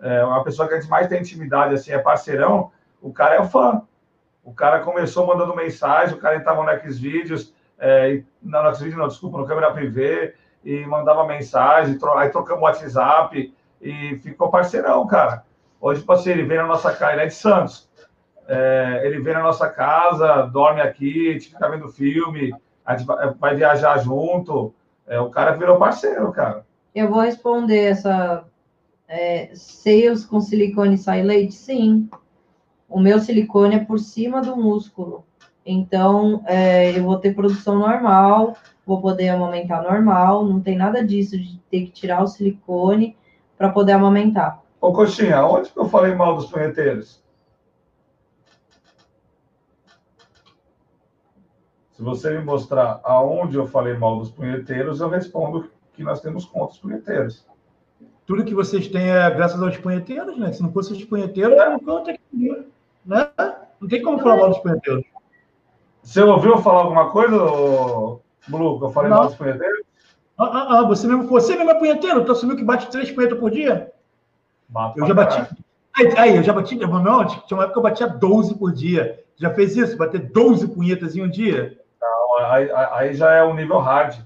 [0.00, 2.70] é, uma pessoa que a gente mais tem intimidade, assim, é parceirão,
[3.00, 3.82] o cara é o fã.
[4.48, 9.36] O cara começou mandando mensagem, o cara entrava no Xvideos, é, no Xvideos não, desculpa,
[9.38, 15.44] no câmera privê, e mandava mensagem, tro- aí trocamos WhatsApp, e ficou parceirão, cara.
[15.78, 17.88] Hoje, tipo assim, ele vem na nossa casa, ele é de Santos.
[18.48, 22.52] É, ele vem na nossa casa, dorme aqui, fica vendo filme,
[22.84, 24.74] a gente vai, vai viajar junto.
[25.06, 26.64] É, o cara virou parceiro, cara.
[26.94, 28.44] Eu vou responder essa.
[29.06, 31.54] É, seios com silicone sai leite?
[31.54, 32.08] Sim.
[32.88, 35.24] O meu silicone é por cima do músculo.
[35.64, 41.36] Então, é, eu vou ter produção normal, vou poder amamentar normal, não tem nada disso
[41.36, 43.14] de ter que tirar o silicone
[43.58, 44.62] para poder amamentar.
[44.80, 47.22] Ô, Coxinha, onde que eu falei mal dos punheteiros?
[51.92, 56.46] Se você me mostrar aonde eu falei mal dos punheteiros, eu respondo que nós temos
[56.46, 57.44] contra os punheteiros.
[58.24, 60.52] Tudo que vocês têm é graças aos punheteiros, né?
[60.52, 62.66] Se não fosse os punheteiros, não conta aqui,
[63.08, 63.30] né?
[63.80, 65.04] Não tem como falar mal dos punheteiros.
[66.02, 67.36] Você ouviu falar alguma coisa,
[68.48, 69.16] Blue, que eu falei Não.
[69.18, 69.80] mal dos punheteiros?
[70.38, 72.24] Ah, ah, ah, você mesmo, você mesmo é punheteiro?
[72.24, 73.90] Tu assumiu que bate três punhetas por dia?
[74.68, 75.56] Bato Eu já bati.
[75.96, 76.76] Aí, aí, eu já bati.
[76.76, 79.24] Não, tinha uma época que eu batia 12 por dia.
[79.36, 79.96] Já fez isso?
[79.96, 81.80] Bater 12 punhetas em um dia?
[82.50, 84.16] Aí, aí- aí já é um nível hard.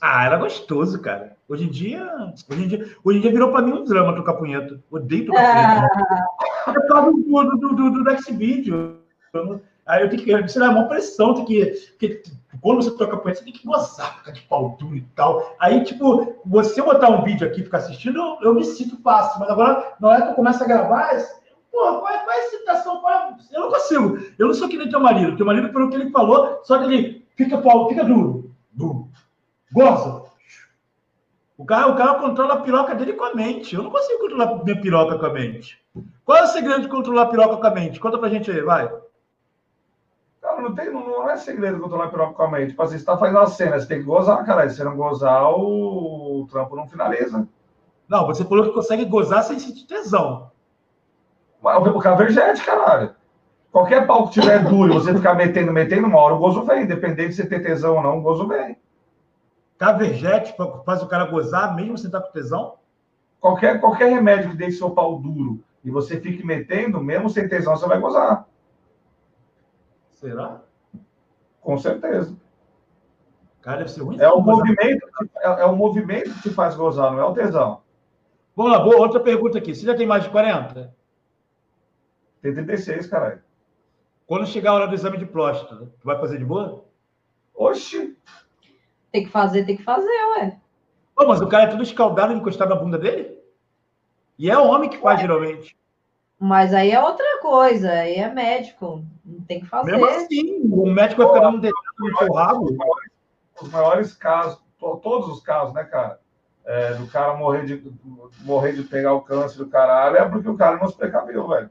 [0.00, 1.36] Ah, era gostoso, cara.
[1.48, 2.06] Hoje em dia.
[2.50, 4.80] Hoje em dia, hoje em dia virou pra mim um drama tocar punheta.
[4.90, 5.40] Odeio tocar
[5.88, 6.26] punheta.
[6.68, 8.98] É por causa do, do, do, do.
[9.34, 10.30] Eu não- Aí eu tenho que.
[10.44, 11.64] Isso é uma pressão, tem que.
[11.90, 12.22] Porque
[12.60, 15.56] quando você toca punheta, você tem que gozar, ficar de pau duro e tal.
[15.58, 19.40] Aí, tipo, você botar um vídeo aqui e ficar assistindo, eu, eu me sinto fácil.
[19.40, 21.10] Mas agora, na hora que eu começo a gravar,
[21.72, 23.08] Pô, qual é, qual é a excitação?
[23.08, 24.18] É- Eu não consigo.
[24.38, 25.36] Eu não sou que nem teu marido.
[25.36, 28.50] Teu marido, pelo que ele falou, só que ele fica, pau, fica duro.
[28.72, 29.08] Duro.
[29.72, 30.28] Goza.
[31.56, 33.74] O cara, o cara controla a piroca dele com a mente.
[33.74, 35.82] Eu não consigo controlar minha piroca com a mente.
[36.24, 37.98] Qual é o segredo de controlar a piroca com a mente?
[37.98, 38.88] Conta pra gente aí, vai.
[40.40, 42.70] Cara, não, tem, não, é segredo controlar a piroca com a mente.
[42.70, 44.68] Tipo assim, você tá fazendo a cena, você tem que gozar, cara.
[44.68, 47.46] Se você não gozar, o, o trampo não finaliza.
[48.08, 50.50] Não, você falou que consegue gozar sem sentir tesão.
[51.60, 53.14] Mas O caverjete, caralho.
[53.72, 56.84] Qualquer pau que tiver duro e você ficar metendo, metendo, uma hora o gozo vem.
[56.84, 58.78] Independente de você ter tesão ou não, o gozo vem.
[59.78, 62.78] Caverjete faz o cara gozar mesmo sem estar com tesão?
[63.40, 67.76] Qualquer, qualquer remédio que deixe seu pau duro e você fique metendo, mesmo sem tesão,
[67.76, 68.48] você vai gozar.
[70.10, 70.60] Será?
[71.60, 72.36] Com certeza.
[73.62, 74.18] Cara, deve ser ruim.
[74.18, 77.82] É o movimento, é, é o movimento que te faz gozar, não é o tesão.
[78.56, 79.72] Vamos lá, boa, outra pergunta aqui.
[79.72, 80.92] Você já tem mais de 40?
[82.42, 83.40] Tem 36, caralho.
[84.26, 86.84] Quando chegar a hora do exame de próstata, tu vai fazer de boa?
[87.54, 88.16] Oxi.
[89.10, 90.58] Tem que fazer, tem que fazer, ué.
[91.14, 93.38] Pô, mas o cara é todo escaldado encostado na bunda dele?
[94.38, 95.76] E é o homem que faz, geralmente.
[96.38, 99.90] Mas aí é outra coisa, aí é médico, não tem que fazer.
[99.90, 102.76] Mesmo assim, o médico vai ficar dando dedado no teu rabo.
[103.60, 106.20] Os maiores casos, to- todos os casos, né, cara?
[106.64, 107.92] É, do cara morrer de,
[108.42, 111.70] morrer de pegar o câncer do caralho, é porque o cara não se precaveu, velho.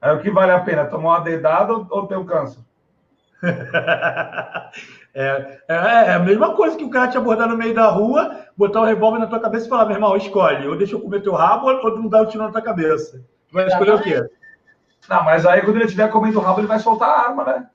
[0.00, 2.60] É o que vale a pena, tomar uma dedada ou, ou ter o câncer?
[5.14, 8.46] É, é, é a mesma coisa que o cara te abordar no meio da rua,
[8.56, 11.20] botar o revólver na tua cabeça e falar, meu irmão, escolhe, ou deixa eu comer
[11.20, 13.22] teu rabo ou não dar um tiro na tua cabeça.
[13.48, 14.26] Tu vai escolher o quê?
[15.10, 17.66] Não, mas aí quando ele estiver comendo o rabo, ele vai soltar a arma, né?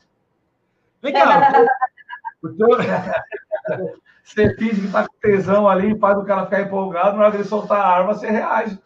[0.99, 1.63] Vem cá,
[2.41, 2.69] o teu,
[4.27, 7.45] Você finge que tá com tesão ali, faz o cara ficar empolgado, na hora dele
[7.45, 8.77] soltar a arma, você reage.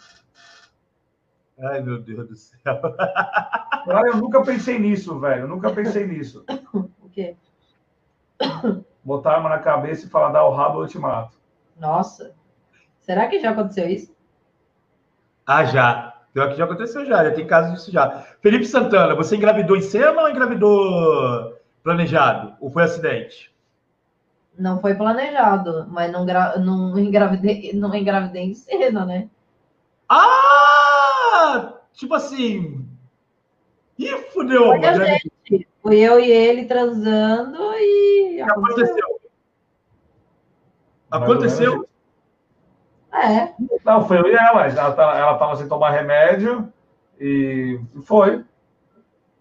[1.62, 2.58] Ai, meu Deus do céu.
[3.86, 5.42] Cara, eu nunca pensei nisso, velho.
[5.42, 6.44] Eu nunca pensei nisso.
[6.74, 7.36] O quê?
[9.04, 11.38] Botar a arma na cabeça e falar, dá o rabo, eu te mato.
[11.78, 12.34] Nossa.
[13.00, 14.16] Será que já aconteceu isso?
[15.46, 16.12] Ah, já.
[16.34, 18.26] Pior que já aconteceu já, já tem casos disso já.
[18.42, 22.56] Felipe Santana, você engravidou em cena ou engravidou planejado?
[22.62, 23.54] Ou foi acidente?
[24.58, 26.58] Não foi planejado, mas não, gra...
[26.58, 29.30] não, engravidei, não engravidei em cena, né?
[30.08, 30.71] Ah!
[31.94, 32.88] Tipo assim.
[33.98, 34.68] Ih, fudeu.
[34.68, 35.68] Foi gente.
[35.82, 38.42] Fui eu e ele transando e.
[38.42, 39.22] Aconteceu.
[41.10, 41.88] Aconteceu.
[43.14, 43.54] É.
[43.84, 44.68] Não, foi eu e ela.
[44.68, 46.72] Ela, tá- ela tava sem tomar remédio
[47.20, 48.44] e foi.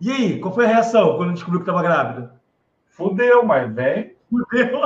[0.00, 2.34] E aí, qual foi a reação quando descobriu que estava grávida?
[2.88, 4.16] Fudeu, mas vem.
[4.28, 4.80] Fudeu.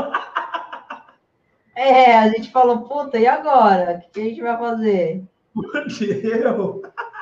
[1.77, 4.05] É, a gente falou, puta, e agora?
[4.07, 5.25] O que a gente vai fazer?
[5.55, 6.83] Fudeu.
[6.97, 7.15] A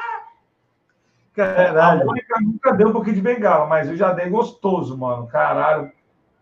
[1.34, 2.06] Caralho.
[2.06, 5.26] Mônica nunca deu um pouquinho de bengala, mas eu já dei gostoso, mano.
[5.26, 5.90] Caralho.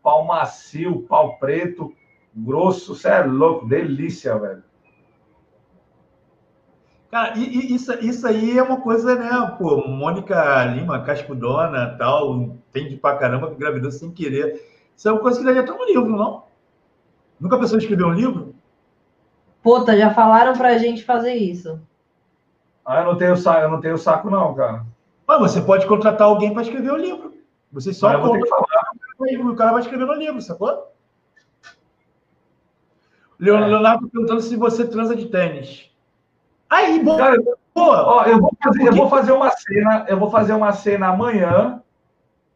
[0.02, 1.94] Pau macio, pau preto,
[2.34, 2.94] grosso.
[2.94, 3.68] Você é louco.
[3.68, 4.64] Delícia, velho.
[7.10, 9.56] Cara, e, e isso, isso aí é uma coisa, né?
[9.58, 14.64] Pô, Mônica Lima, cascudona, tal, entende pra caramba, engravidou sem querer.
[14.96, 16.44] Isso é uma coisa que daria até um livro, não?
[17.40, 18.49] Nunca pensou em escrever um livro?
[19.62, 21.80] Puta, já falaram pra gente fazer isso.
[22.84, 24.84] Ah, eu não tenho saco, eu não tenho saco, não, cara.
[25.26, 27.34] Mas você pode contratar alguém para escrever o livro.
[27.72, 28.64] Você só Mas eu compra falar.
[29.20, 30.68] o cara vai escrever no livro, sacou?
[30.68, 30.90] É.
[33.38, 35.90] Leonardo perguntando se você transa de tênis.
[36.68, 37.18] Aí, boa!
[37.18, 37.36] Cara,
[37.74, 38.02] boa.
[38.06, 41.82] Ó, eu vou, fazer, eu vou fazer uma cena, eu vou fazer uma cena amanhã,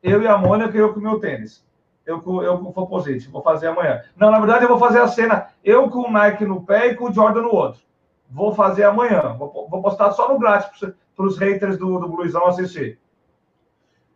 [0.02, 1.65] eu e a Mônica e eu com o meu tênis.
[2.07, 4.02] Eu com, eu com o Foposite, vou fazer amanhã.
[4.16, 6.94] Não, na verdade, eu vou fazer a cena, eu com o Nike no pé e
[6.94, 7.81] com o Jordan no outro.
[8.28, 9.34] Vou fazer amanhã.
[9.39, 10.68] Vou, vou postar só no grátis
[11.16, 12.99] para os haters do, do Bluesão assistir.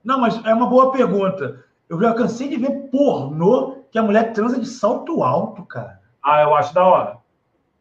[0.04, 1.64] Não, mas é uma boa pergunta.
[1.88, 6.00] Eu já cansei de ver pornô que a mulher transa de salto alto, cara.
[6.22, 7.18] Ah, eu acho da hora.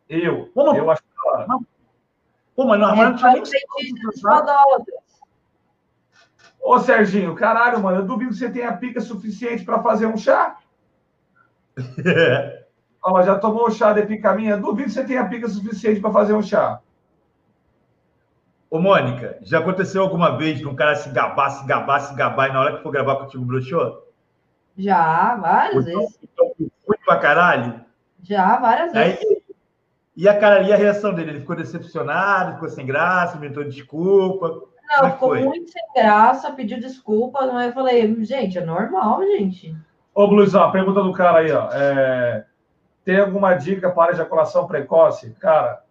[0.08, 1.48] Eu, Pô, mas- eu acho da hora.
[2.56, 4.86] Pô, mas não, É, não nem pode ser de podólogas.
[6.70, 10.58] Ô, Serginho, caralho, mano, eu duvido que você tenha pica suficiente para fazer um chá.
[13.02, 14.58] Ó, já tomou o chá de pica minha?
[14.58, 16.82] Duvido que você tenha pica suficiente para fazer um chá.
[18.70, 22.50] Ô, Mônica, já aconteceu alguma vez de um cara se gabar, se gabar, se gabar
[22.50, 24.06] e na hora que for gravar contigo broxou?
[24.78, 26.20] Já, várias Então, vezes.
[26.22, 26.52] então,
[26.86, 27.80] foi pra caralho?
[28.24, 29.20] Já, várias vezes.
[29.22, 29.42] Aí,
[30.18, 31.30] e a cara, e a reação dele?
[31.32, 34.68] Ele ficou decepcionado, ficou sem graça, inventou desculpa.
[34.90, 35.44] É Não, que ficou foi?
[35.44, 39.76] muito sem graça, pediu desculpa, mas eu falei, gente, é normal, gente.
[40.14, 41.70] Ô, Bluizão, a pergunta do cara aí, ó.
[41.72, 42.46] é,
[43.06, 45.32] Tem alguma dica para ejaculação precoce?
[45.40, 45.84] Cara,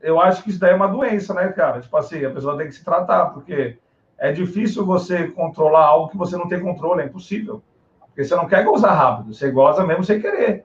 [0.00, 1.80] eu acho que isso daí é uma doença, né, cara?
[1.80, 3.78] Tipo assim, a pessoa tem que se tratar, porque
[4.18, 7.62] é difícil você controlar algo que você não tem controle, é impossível.
[8.06, 10.64] Porque você não quer gozar rápido, você goza mesmo sem querer.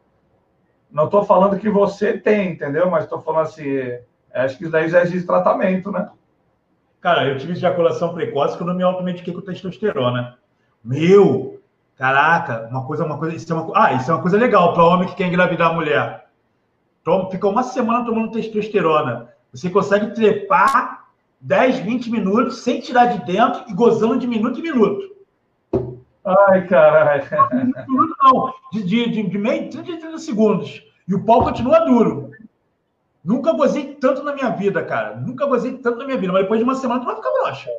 [0.91, 2.89] Não estou falando que você tem, entendeu?
[2.89, 6.09] Mas estou falando assim, é, acho que isso daí já existe tratamento, né?
[7.03, 10.37] Cara, eu tive ejaculação precoce quando eu me automediquei com testosterona.
[10.81, 11.59] Meu,
[11.97, 14.85] caraca, uma coisa, uma coisa, isso é uma, ah, isso é uma coisa legal para
[14.85, 16.29] homem que quer engravidar a mulher.
[17.03, 19.33] Toma, fica uma semana tomando testosterona.
[19.51, 21.07] Você consegue trepar
[21.41, 25.13] 10, 20 minutos sem tirar de dentro e gozando de minuto em minuto.
[26.23, 27.25] Ai, caralho.
[28.23, 30.81] Não, de, de, de, de meio, 30, 30 segundos.
[31.05, 32.31] E o pau continua duro.
[33.23, 35.15] Nunca gozei tanto na minha vida, cara.
[35.15, 36.33] Nunca gozei tanto na minha vida.
[36.33, 37.69] Mas depois de uma semana, tu vai ficar broxa.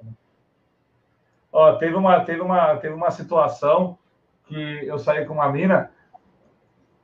[1.52, 3.98] Ó, teve uma, teve uma, teve uma situação
[4.44, 5.90] que eu saí com uma mina.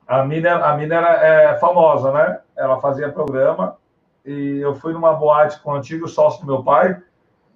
[0.06, 2.40] A mina, a mina era é, famosa, né?
[2.56, 3.76] Ela fazia programa
[4.24, 7.00] e eu fui numa boate com o antigo sócio do meu pai.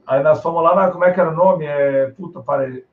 [0.07, 1.65] Aí nós fomos lá na, como é que era o nome?
[1.65, 2.87] É, puta, parei.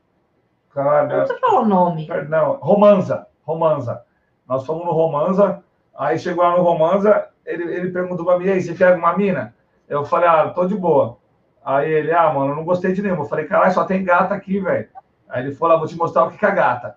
[0.73, 2.07] Caralho, Não precisa falar o nome.
[2.07, 4.03] Perdão, Romanza, Romanza.
[4.47, 5.63] Nós fomos no Romanza,
[5.95, 9.17] aí chegou lá no Romanza, ele, ele perguntou pra mim, e aí, você quer alguma
[9.17, 9.53] mina?
[9.87, 11.17] Eu falei, ah, tô de boa.
[11.63, 13.23] Aí ele, ah, mano, não gostei de nenhuma.
[13.23, 14.87] Eu falei, caralho, só tem gata aqui, velho.
[15.29, 16.95] Aí ele falou, ah, vou te mostrar o que é gata.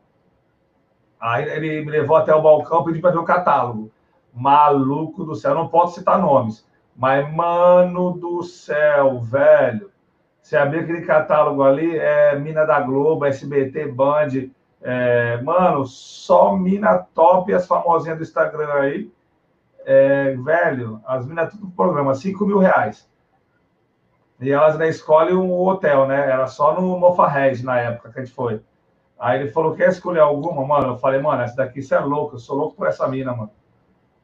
[1.20, 3.90] Aí ele me levou até o balcão, pediu pra ver o catálogo.
[4.32, 6.66] Maluco do céu, não posso citar nomes.
[6.97, 9.90] Mas, mano do céu, velho.
[10.40, 14.28] Você abrir aquele catálogo ali, é Mina da Globo, SBT, Band.
[14.82, 19.10] é, mano, só mina top e as famosinhas do Instagram aí.
[19.84, 23.08] É, velho, as minas tudo pro programa, 5 mil reais.
[24.40, 26.30] E elas ainda escolhem um hotel, né?
[26.30, 28.60] Era só no Mofarred na época que a gente foi.
[29.18, 30.94] Aí ele falou: quer escolher alguma, mano?
[30.94, 33.50] Eu falei, mano, essa daqui você é louco, eu sou louco por essa mina, mano.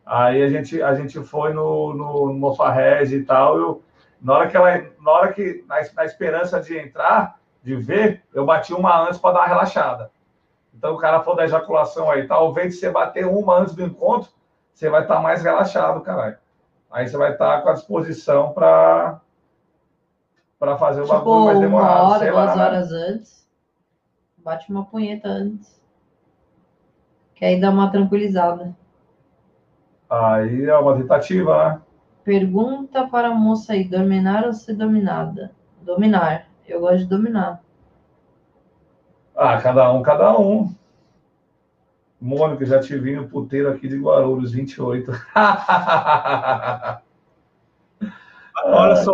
[0.04, 3.56] Aí a gente, a gente foi no, no Mofarred e tal.
[3.56, 3.82] Eu,
[4.20, 8.44] na hora que ela, na hora que, na, na esperança de entrar, de ver, eu
[8.44, 10.10] bati uma antes para dar uma relaxada.
[10.74, 14.30] Então o cara falou da ejaculação aí, talvez se você bater uma antes do encontro,
[14.74, 16.38] você vai estar mais relaxado, caralho.
[16.90, 19.20] Aí você vai estar com a disposição para
[20.58, 22.04] para fazer o Tipo, bagulho mais uma demorado.
[22.04, 22.62] hora, sei lá, duas né?
[22.62, 23.46] horas antes.
[24.38, 25.80] Bate uma punheta antes.
[27.34, 28.76] Que aí dá uma tranquilizada.
[30.10, 31.82] Aí é uma tentativa, né?
[32.24, 35.54] Pergunta para a moça aí, dominar ou ser dominada?
[35.82, 36.48] Dominar.
[36.66, 37.62] Eu gosto de dominar.
[39.34, 40.72] Ah, cada um, cada um.
[42.20, 45.10] Mônica, já te vi no puteiro aqui de Guarulhos, 28.
[48.62, 49.12] Olha só,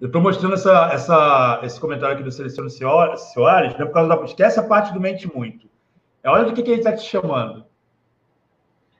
[0.00, 4.22] eu estou mostrando essa, essa, esse comentário aqui do Celestino Soares, né, por causa da.
[4.24, 5.66] Esquece a parte do mente muito.
[6.22, 7.64] É olha do que, que ele está te chamando.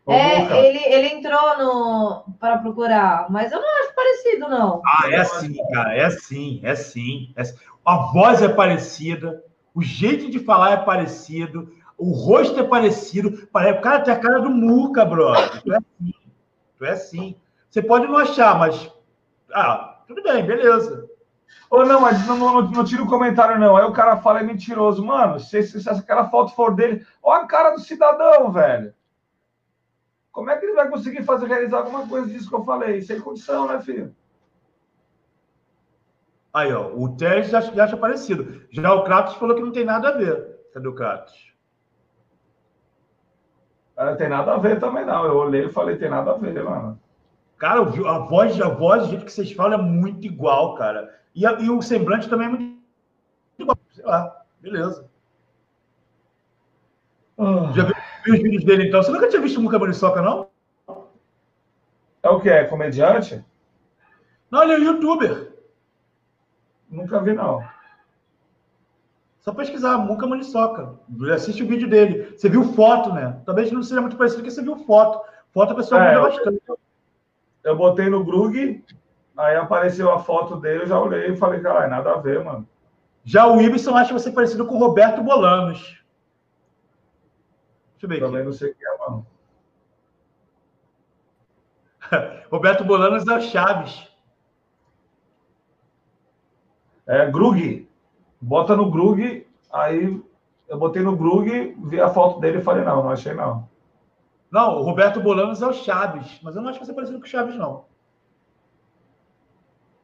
[0.06, 4.82] É, ele, ele entrou para procurar, mas eu não acho parecido, não.
[4.84, 7.32] Ah, é assim, cara, é assim, é assim.
[7.36, 7.56] É assim.
[7.84, 9.42] A voz é parecida,
[9.74, 13.48] o jeito de falar é parecido, o rosto é parecido.
[13.52, 15.62] O cara tem a cara do Muca, brother.
[15.62, 16.14] Tu é assim.
[16.76, 17.36] Tu é assim.
[17.70, 18.92] Você pode não achar, mas.
[19.52, 21.08] Ah, tudo bem, beleza.
[21.70, 23.76] Ou não, mas não, não, não, tira o comentário, não.
[23.76, 25.04] Aí o cara fala é mentiroso.
[25.04, 28.94] Mano, se, se, se aquela foto for dele, olha a cara do cidadão, velho.
[30.30, 33.00] Como é que ele vai conseguir fazer realizar alguma coisa disso que eu falei?
[33.02, 34.14] Sem condição, né, filho?
[36.52, 38.62] Aí, ó, o Teres já, já acha parecido.
[38.70, 40.58] Já o Kratos falou que não tem nada a ver.
[40.72, 41.53] Cadê o Kratos?
[43.96, 45.24] É, tem nada a ver também, não.
[45.24, 46.98] Eu olhei e falei, tem nada a ver, mano.
[47.58, 51.14] Cara, a voz, a voz, o jeito que vocês falam é muito igual, cara.
[51.34, 52.78] E, a, e o semblante também é muito
[53.58, 53.78] igual.
[53.92, 55.08] Sei lá, beleza.
[57.36, 57.72] Oh.
[57.72, 57.94] Já viu,
[58.24, 59.02] viu, os vídeos dele, então?
[59.02, 60.48] Você nunca tinha visto o Muca Muriçoca, não?
[62.22, 62.48] É o que?
[62.48, 63.44] É comediante?
[64.50, 65.52] Não, ele é youtuber.
[66.88, 67.62] Nunca vi, não.
[69.44, 70.98] Só pesquisar, Muca Maniçoca.
[71.34, 72.34] Assiste o vídeo dele.
[72.34, 73.42] Você viu foto, né?
[73.44, 75.22] Talvez não seja muito parecido, porque você viu foto.
[75.52, 76.62] Foto a pessoa é, muda bastante.
[77.62, 78.82] Eu botei no Grug,
[79.36, 82.66] aí apareceu a foto dele, eu já olhei e falei, caralho, nada a ver, mano.
[83.22, 86.02] Já o Ibson acha você parecido com o Roberto Bolanos.
[87.92, 88.24] Deixa eu ver aqui.
[88.24, 89.26] Também não sei o que é, mano.
[92.50, 94.08] Roberto Bolanos é o Chaves.
[97.06, 97.86] É, Grug.
[98.44, 100.22] Bota no Grug, aí
[100.68, 103.66] eu botei no Grug, vi a foto dele e falei, não, não achei não.
[104.50, 107.24] Não, o Roberto Bolanos é o Chaves, mas eu não acho que você parecido com
[107.24, 107.86] o Chaves, não.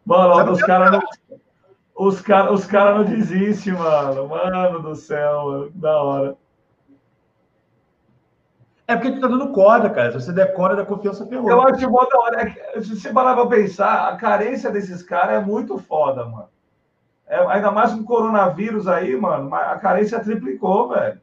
[0.06, 1.02] Mano, os caras não,
[1.94, 4.26] os cara, os cara não desistem, mano.
[4.26, 5.72] Mano do céu, mano.
[5.74, 6.36] Da hora.
[8.88, 10.12] É porque tu tá dando corda, cara.
[10.12, 11.50] Se você der corda, da confiança ferrou.
[11.50, 12.56] Eu acho que da hora.
[12.74, 16.48] É se você parar pra pensar, a carência desses caras é muito foda, mano.
[17.30, 21.20] É, ainda mais com o coronavírus aí, mano, a carência triplicou, velho.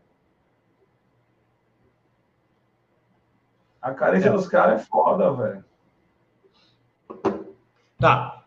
[3.81, 4.31] A carência é.
[4.31, 5.65] dos caras é foda, velho.
[7.99, 8.41] Tá.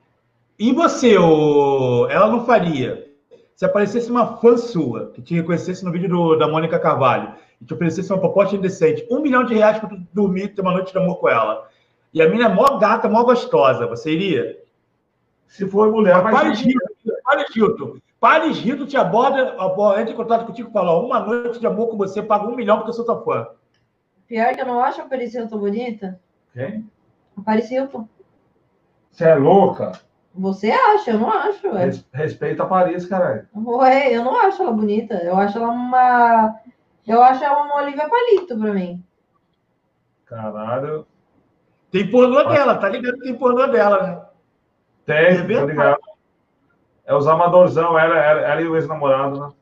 [0.58, 2.08] E você, ô...
[2.08, 3.06] ela não faria?
[3.54, 7.64] Se aparecesse uma fã sua, que te reconhecesse no vídeo do, da Mônica Carvalho, e
[7.66, 10.72] te oferecesse uma proposta indecente, um milhão de reais para tu dormir e ter uma
[10.72, 11.68] noite de amor com ela,
[12.12, 14.58] e a mina é mó gata, mó gostosa, você iria?
[15.46, 16.64] Se for mulher, vai Paris
[17.54, 18.86] Hilton, Paris Hilton.
[18.86, 19.56] Te aborda,
[20.00, 22.78] entra em contato contigo e fala: uma noite de amor com você, paga um milhão
[22.78, 23.48] porque eu sou tua fã.
[24.26, 26.20] Pior que eu não acho a Paris Hilton bonita.
[26.52, 26.88] Quem?
[27.36, 28.08] A Paris Hilton.
[29.10, 29.92] Você é louca?
[30.34, 31.66] Você acha, eu não acho.
[31.66, 31.90] É.
[32.12, 33.48] Respeita a Paris, caralho.
[33.54, 35.14] Ué, eu não acho ela bonita.
[35.14, 36.54] Eu acho ela uma.
[37.06, 39.04] Eu acho ela uma Olivia Palito pra mim.
[40.26, 41.06] Caralho.
[41.90, 44.22] Tem pornô dela, tá ligado que tem pornô dela, né?
[45.04, 45.98] Tem, tá ligado.
[47.10, 49.52] É os amadorzão, ela, ela, ela e o ex-namorado, né?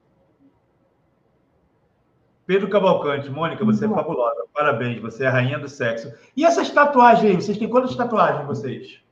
[2.44, 4.44] Pedro Cavalcante, Mônica, você é fabulosa.
[4.52, 6.12] Parabéns, você é a rainha do sexo.
[6.36, 7.34] E essas tatuagens aí?
[7.36, 9.02] Vocês têm quantas tatuagens vocês?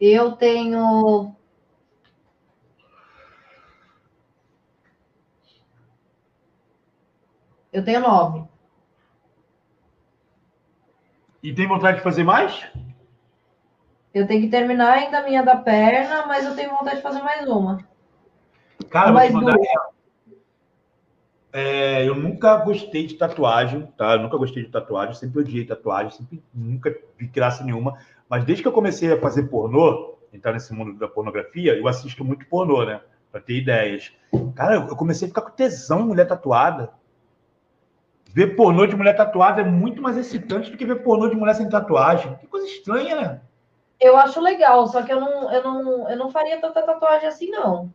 [0.00, 1.36] Eu tenho.
[7.70, 8.48] Eu tenho nove.
[11.42, 12.66] E tem vontade de fazer mais?
[14.18, 17.22] Eu tenho que terminar ainda a minha da perna, mas eu tenho vontade de fazer
[17.22, 17.78] mais uma.
[18.90, 19.88] Cara, mais vou te mandar.
[21.52, 24.14] É, eu nunca gostei de tatuagem, tá?
[24.14, 27.96] Eu nunca gostei de tatuagem, sempre odiei tatuagem, sempre nunca vi graça nenhuma.
[28.28, 32.24] Mas desde que eu comecei a fazer pornô, entrar nesse mundo da pornografia, eu assisto
[32.24, 33.00] muito pornô, né?
[33.30, 34.12] Pra ter ideias.
[34.54, 36.90] Cara, eu comecei a ficar com tesão em mulher tatuada.
[38.30, 41.54] Ver pornô de mulher tatuada é muito mais excitante do que ver pornô de mulher
[41.54, 42.36] sem tatuagem.
[42.36, 43.40] Que coisa estranha, né?
[44.00, 47.50] Eu acho legal, só que eu não, eu não, eu não faria tanta tatuagem assim,
[47.50, 47.92] não.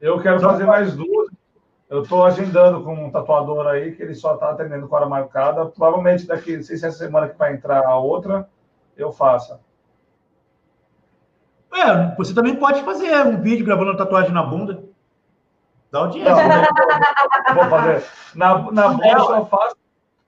[0.00, 1.28] Eu quero fazer mais duas.
[1.90, 5.66] Eu estou agendando com um tatuador aí que ele só está atendendo com hora marcada.
[5.66, 8.48] Provavelmente daqui, não sei se essa semana que vai entrar a outra,
[8.96, 9.60] eu faça.
[11.74, 14.84] É, você também pode fazer um vídeo gravando tatuagem na bunda.
[15.90, 16.34] Dá audiência.
[16.34, 16.62] Não,
[17.48, 18.04] não, vou fazer.
[18.34, 19.76] Na, na bunda eu só faço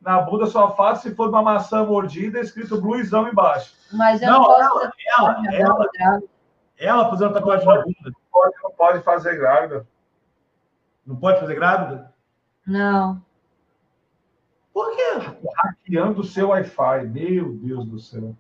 [0.01, 3.75] na bunda só faço se for uma maçã mordida escrito bluizão embaixo.
[3.93, 6.23] Mas eu não, não posso ela, ela, ela, ela,
[6.79, 8.13] ela fazendo tatuagem na bunda.
[8.33, 9.87] Pode, não pode fazer grávida.
[11.07, 12.13] Não pode fazer grávida?
[12.67, 13.23] Não.
[14.73, 15.37] Por quê?
[15.57, 17.07] Hackeando o seu Wi-Fi.
[17.07, 18.35] Meu Deus do céu.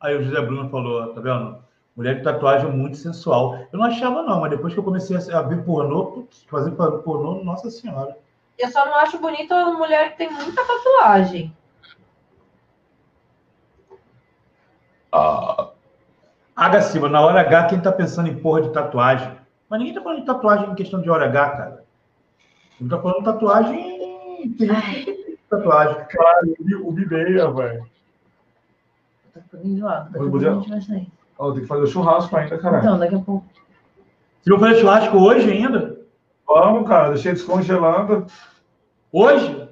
[0.00, 1.64] Aí o José Bruno falou, tá vendo?
[1.94, 3.56] Mulher de tatuagem muito sensual.
[3.72, 7.42] Eu não achava, não, mas depois que eu comecei a ver pornô, putz, fazer pornô,
[7.42, 8.16] nossa senhora.
[8.58, 11.54] Eu só não acho bonita a mulher que tem muita tatuagem.
[15.12, 15.70] Ah.
[16.54, 16.80] H.
[16.82, 19.30] Silva, na hora H, quem tá pensando em porra de tatuagem?
[19.68, 21.84] Mas ninguém tá falando de tatuagem em questão de hora H, cara.
[22.80, 24.56] Não tá falando de tatuagem.
[24.56, 26.06] Tem tatuagem.
[26.08, 26.40] Cara,
[26.82, 27.86] o Bibeia, velho.
[29.34, 30.30] Tá ficando enjoado.
[30.68, 31.08] Vai sair.
[31.38, 32.82] Ó, tem que fazer o churrasco ainda, caralho.
[32.82, 33.46] Então, daqui a pouco.
[34.40, 35.95] Você não fazer churrasco hoje ainda?
[36.46, 38.26] Vamos, cara, deixei descongelando.
[39.12, 39.68] Hoje?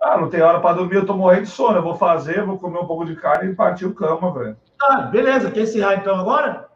[0.00, 1.78] Ah, não tem hora pra dormir, eu tô morrendo de sono.
[1.78, 4.56] Eu vou fazer, vou comer um pouco de carne e partir o cama, velho.
[4.82, 5.50] Ah, beleza.
[5.50, 6.68] Quer encerrar então agora?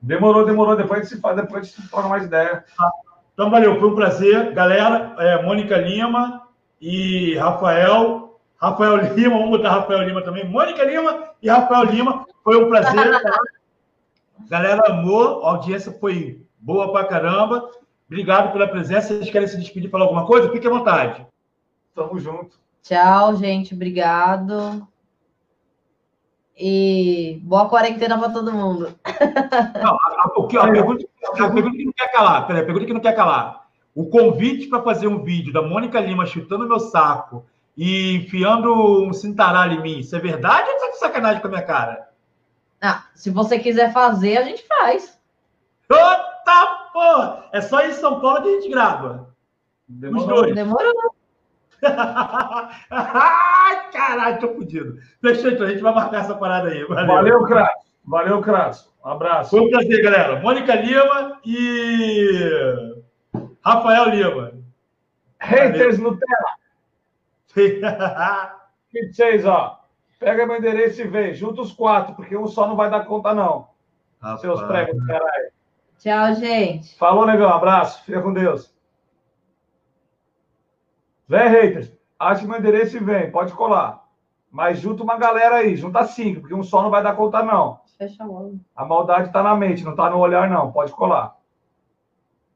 [0.00, 0.76] Demorou, demorou.
[0.76, 2.64] Depois a gente se faz, depois a gente troca mais ideia.
[3.32, 4.52] Então, valeu, foi um prazer.
[4.52, 6.42] Galera, é, Mônica Lima
[6.80, 8.38] e Rafael.
[8.60, 10.48] Rafael Lima, vamos botar Rafael Lima também.
[10.48, 12.26] Mônica Lima e Rafael Lima.
[12.44, 13.22] Foi um prazer.
[13.22, 13.38] tá?
[14.48, 17.68] Galera, amor, a audiência foi boa pra caramba.
[18.08, 19.08] Obrigado pela presença.
[19.08, 20.50] Vocês querem se despedir, falar alguma coisa?
[20.50, 21.26] Fique à vontade.
[21.94, 22.58] Tamo junto.
[22.82, 23.74] Tchau, gente.
[23.74, 24.88] Obrigado.
[26.56, 28.98] E boa quarentena para todo mundo.
[29.80, 32.94] Não, a, a, a pergunta, a pergunta que não quer calar, peraí, a pergunta que
[32.94, 33.68] não quer calar.
[33.94, 38.72] O convite para fazer um vídeo da Mônica Lima chutando meu saco e enfiando
[39.04, 42.08] um cintaralho em mim, isso é verdade ou tá de sacanagem com a minha cara?
[42.80, 45.16] Ah, se você quiser fazer, a gente faz.
[45.90, 47.44] Eita porra!
[47.52, 49.28] É só em São Paulo que a gente grava.
[49.88, 50.42] Os Demorou.
[50.42, 50.54] dois.
[50.54, 51.14] Demorou?
[52.90, 54.98] Ai, caralho, tô fudido.
[55.20, 56.84] Fechou, então a gente vai marcar essa parada aí.
[56.84, 57.06] Valeu.
[57.06, 57.86] Valeu, Crato.
[58.04, 58.88] Valeu, Crato.
[59.04, 59.50] Um abraço.
[59.50, 60.40] Foi um prazer, galera.
[60.40, 62.96] Mônica Lima e
[63.64, 64.52] Rafael Lima.
[65.38, 66.58] Haters Nutella.
[68.92, 69.78] 26, ó.
[70.18, 71.32] Pega meu endereço e vem.
[71.32, 73.68] Junta os quatro, porque um só não vai dar conta, não.
[74.40, 74.86] Seus Rapaz.
[74.86, 75.57] pregos, caralho.
[75.98, 76.96] Tchau, gente.
[76.96, 77.50] Falou, negão.
[77.50, 78.04] Abraço.
[78.04, 78.74] Fica com Deus.
[81.28, 81.92] Vem, haters.
[82.18, 83.30] Acha meu endereço e vem.
[83.30, 84.04] Pode colar.
[84.50, 85.76] Mas junta uma galera aí.
[85.76, 87.80] Junta cinco, porque um só não vai dar conta, não.
[87.98, 88.58] Fecha logo.
[88.74, 90.72] A maldade tá na mente, não tá no olhar, não.
[90.72, 91.36] Pode colar.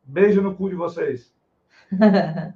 [0.05, 1.35] Beijo no cu de vocês.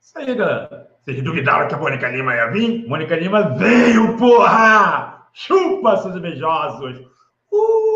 [0.00, 0.90] Isso aí, galera.
[1.00, 2.88] Vocês duvidaram que a Mônica Lima ia vir?
[2.88, 5.28] Mônica Lima veio, porra!
[5.32, 7.09] Chupa, seus invejosos!
[7.52, 7.90] Uh!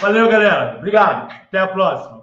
[0.00, 0.76] Valeu, galera.
[0.78, 1.30] Obrigado.
[1.30, 2.17] Até a próxima.